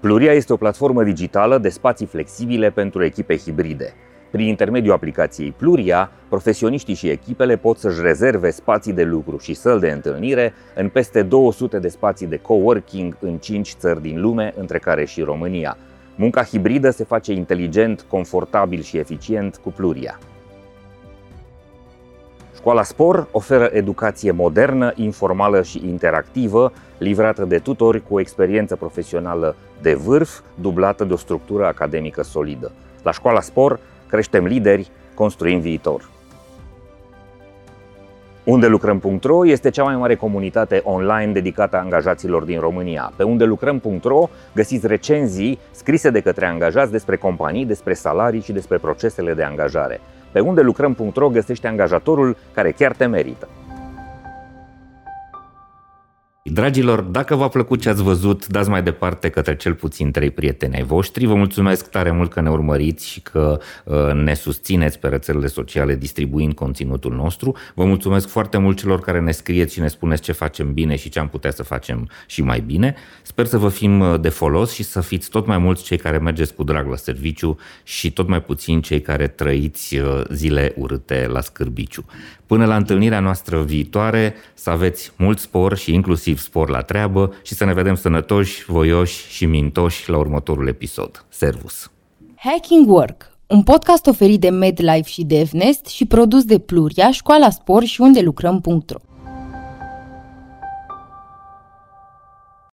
Pluria 0.00 0.32
este 0.32 0.52
o 0.52 0.56
platformă 0.56 1.04
digitală 1.04 1.58
de 1.58 1.68
spații 1.68 2.06
flexibile 2.06 2.70
pentru 2.70 3.04
echipe 3.04 3.36
hibride– 3.36 3.94
prin 4.36 4.48
intermediul 4.48 4.94
aplicației 4.94 5.54
Pluria, 5.56 6.10
profesioniștii 6.28 6.94
și 6.94 7.08
echipele 7.08 7.56
pot 7.56 7.78
să-și 7.78 8.00
rezerve 8.00 8.50
spații 8.50 8.92
de 8.92 9.04
lucru 9.04 9.38
și 9.38 9.54
săli 9.54 9.80
de 9.80 9.90
întâlnire 9.90 10.54
în 10.74 10.88
peste 10.88 11.22
200 11.22 11.78
de 11.78 11.88
spații 11.88 12.26
de 12.26 12.36
coworking 12.36 13.16
în 13.20 13.36
5 13.36 13.74
țări 13.78 14.02
din 14.02 14.20
lume, 14.20 14.54
între 14.56 14.78
care 14.78 15.04
și 15.04 15.22
România. 15.22 15.76
Munca 16.14 16.42
hibridă 16.42 16.90
se 16.90 17.04
face 17.04 17.32
inteligent, 17.32 18.04
confortabil 18.08 18.82
și 18.82 18.96
eficient 18.96 19.56
cu 19.56 19.72
Pluria. 19.72 20.18
Școala 22.54 22.82
Spor 22.82 23.28
oferă 23.30 23.68
educație 23.72 24.30
modernă, 24.30 24.92
informală 24.94 25.62
și 25.62 25.82
interactivă, 25.88 26.72
livrată 26.98 27.44
de 27.44 27.58
tutori 27.58 28.02
cu 28.08 28.14
o 28.14 28.20
experiență 28.20 28.76
profesională 28.76 29.56
de 29.80 29.94
vârf, 29.94 30.40
dublată 30.60 31.04
de 31.04 31.12
o 31.12 31.16
structură 31.16 31.66
academică 31.66 32.22
solidă. 32.22 32.72
La 33.02 33.12
Școala 33.12 33.40
Spor 33.40 33.78
creștem 34.08 34.44
lideri, 34.44 34.90
construim 35.14 35.60
viitor. 35.60 36.08
Unde 38.44 38.66
lucrăm.ro 38.66 39.46
este 39.46 39.70
cea 39.70 39.82
mai 39.82 39.96
mare 39.96 40.14
comunitate 40.14 40.80
online 40.84 41.32
dedicată 41.32 41.76
angajaților 41.76 42.42
din 42.42 42.60
România. 42.60 43.12
Pe 43.16 43.22
unde 43.22 43.44
lucrăm.ro 43.44 44.28
găsiți 44.54 44.86
recenzii 44.86 45.58
scrise 45.70 46.10
de 46.10 46.20
către 46.20 46.46
angajați 46.46 46.90
despre 46.90 47.16
companii, 47.16 47.64
despre 47.64 47.94
salarii 47.94 48.40
și 48.40 48.52
despre 48.52 48.78
procesele 48.78 49.34
de 49.34 49.42
angajare. 49.42 50.00
Pe 50.32 50.40
unde 50.40 50.60
lucrăm.ro 50.60 51.28
găsește 51.28 51.66
angajatorul 51.66 52.36
care 52.54 52.70
chiar 52.70 52.92
te 52.92 53.06
merită. 53.06 53.48
Dragilor, 56.52 57.00
dacă 57.00 57.34
v-a 57.34 57.48
plăcut 57.48 57.80
ce 57.80 57.88
ați 57.88 58.02
văzut, 58.02 58.46
dați 58.46 58.68
mai 58.68 58.82
departe 58.82 59.28
către 59.28 59.56
cel 59.56 59.74
puțin 59.74 60.10
trei 60.10 60.30
prieteni 60.30 60.74
ai 60.74 60.82
voștri. 60.82 61.26
Vă 61.26 61.34
mulțumesc 61.34 61.90
tare 61.90 62.10
mult 62.10 62.30
că 62.30 62.40
ne 62.40 62.50
urmăriți 62.50 63.08
și 63.08 63.20
că 63.20 63.58
uh, 63.84 64.12
ne 64.12 64.34
susțineți 64.34 64.98
pe 64.98 65.08
rețelele 65.08 65.46
sociale 65.46 65.96
distribuind 65.96 66.52
conținutul 66.52 67.14
nostru. 67.14 67.56
Vă 67.74 67.84
mulțumesc 67.84 68.28
foarte 68.28 68.58
mult 68.58 68.78
celor 68.78 69.00
care 69.00 69.20
ne 69.20 69.30
scrieți 69.30 69.74
și 69.74 69.80
ne 69.80 69.88
spuneți 69.88 70.22
ce 70.22 70.32
facem 70.32 70.72
bine 70.72 70.96
și 70.96 71.08
ce 71.08 71.18
am 71.18 71.28
putea 71.28 71.50
să 71.50 71.62
facem 71.62 72.08
și 72.26 72.42
mai 72.42 72.60
bine. 72.60 72.94
Sper 73.22 73.46
să 73.46 73.58
vă 73.58 73.68
fim 73.68 74.00
uh, 74.00 74.20
de 74.20 74.28
folos 74.28 74.72
și 74.72 74.82
să 74.82 75.00
fiți 75.00 75.30
tot 75.30 75.46
mai 75.46 75.58
mulți 75.58 75.84
cei 75.84 75.96
care 75.96 76.18
mergeți 76.18 76.54
cu 76.54 76.64
drag 76.64 76.88
la 76.88 76.96
serviciu 76.96 77.58
și 77.82 78.12
tot 78.12 78.28
mai 78.28 78.42
puțin 78.42 78.80
cei 78.80 79.00
care 79.00 79.26
trăiți 79.26 79.96
uh, 79.96 80.22
zile 80.32 80.72
urâte 80.76 81.26
la 81.32 81.40
scârbiciu. 81.40 82.04
Până 82.46 82.64
la 82.64 82.76
întâlnirea 82.76 83.20
noastră 83.20 83.62
viitoare, 83.62 84.34
să 84.54 84.70
aveți 84.70 85.12
mult 85.18 85.38
spor 85.38 85.76
și 85.76 85.94
inclusiv 85.94 86.38
spor 86.38 86.68
la 86.68 86.80
treabă 86.80 87.32
și 87.42 87.54
să 87.54 87.64
ne 87.64 87.72
vedem 87.72 87.94
sănătoși, 87.94 88.64
voioși 88.64 89.28
și 89.28 89.46
mintoși 89.46 90.10
la 90.10 90.18
următorul 90.18 90.68
episod. 90.68 91.24
Servus! 91.28 91.90
Hacking 92.36 92.88
Work, 92.88 93.30
un 93.46 93.62
podcast 93.62 94.06
oferit 94.06 94.40
de 94.40 94.48
MedLife 94.48 95.08
și 95.08 95.24
DevNest 95.24 95.86
și 95.86 96.04
produs 96.04 96.44
de 96.44 96.58
Pluria, 96.58 97.10
Școala 97.10 97.50
Spor 97.50 97.84
și 97.84 98.00
unde 98.00 98.20
lucrăm.ro 98.20 99.05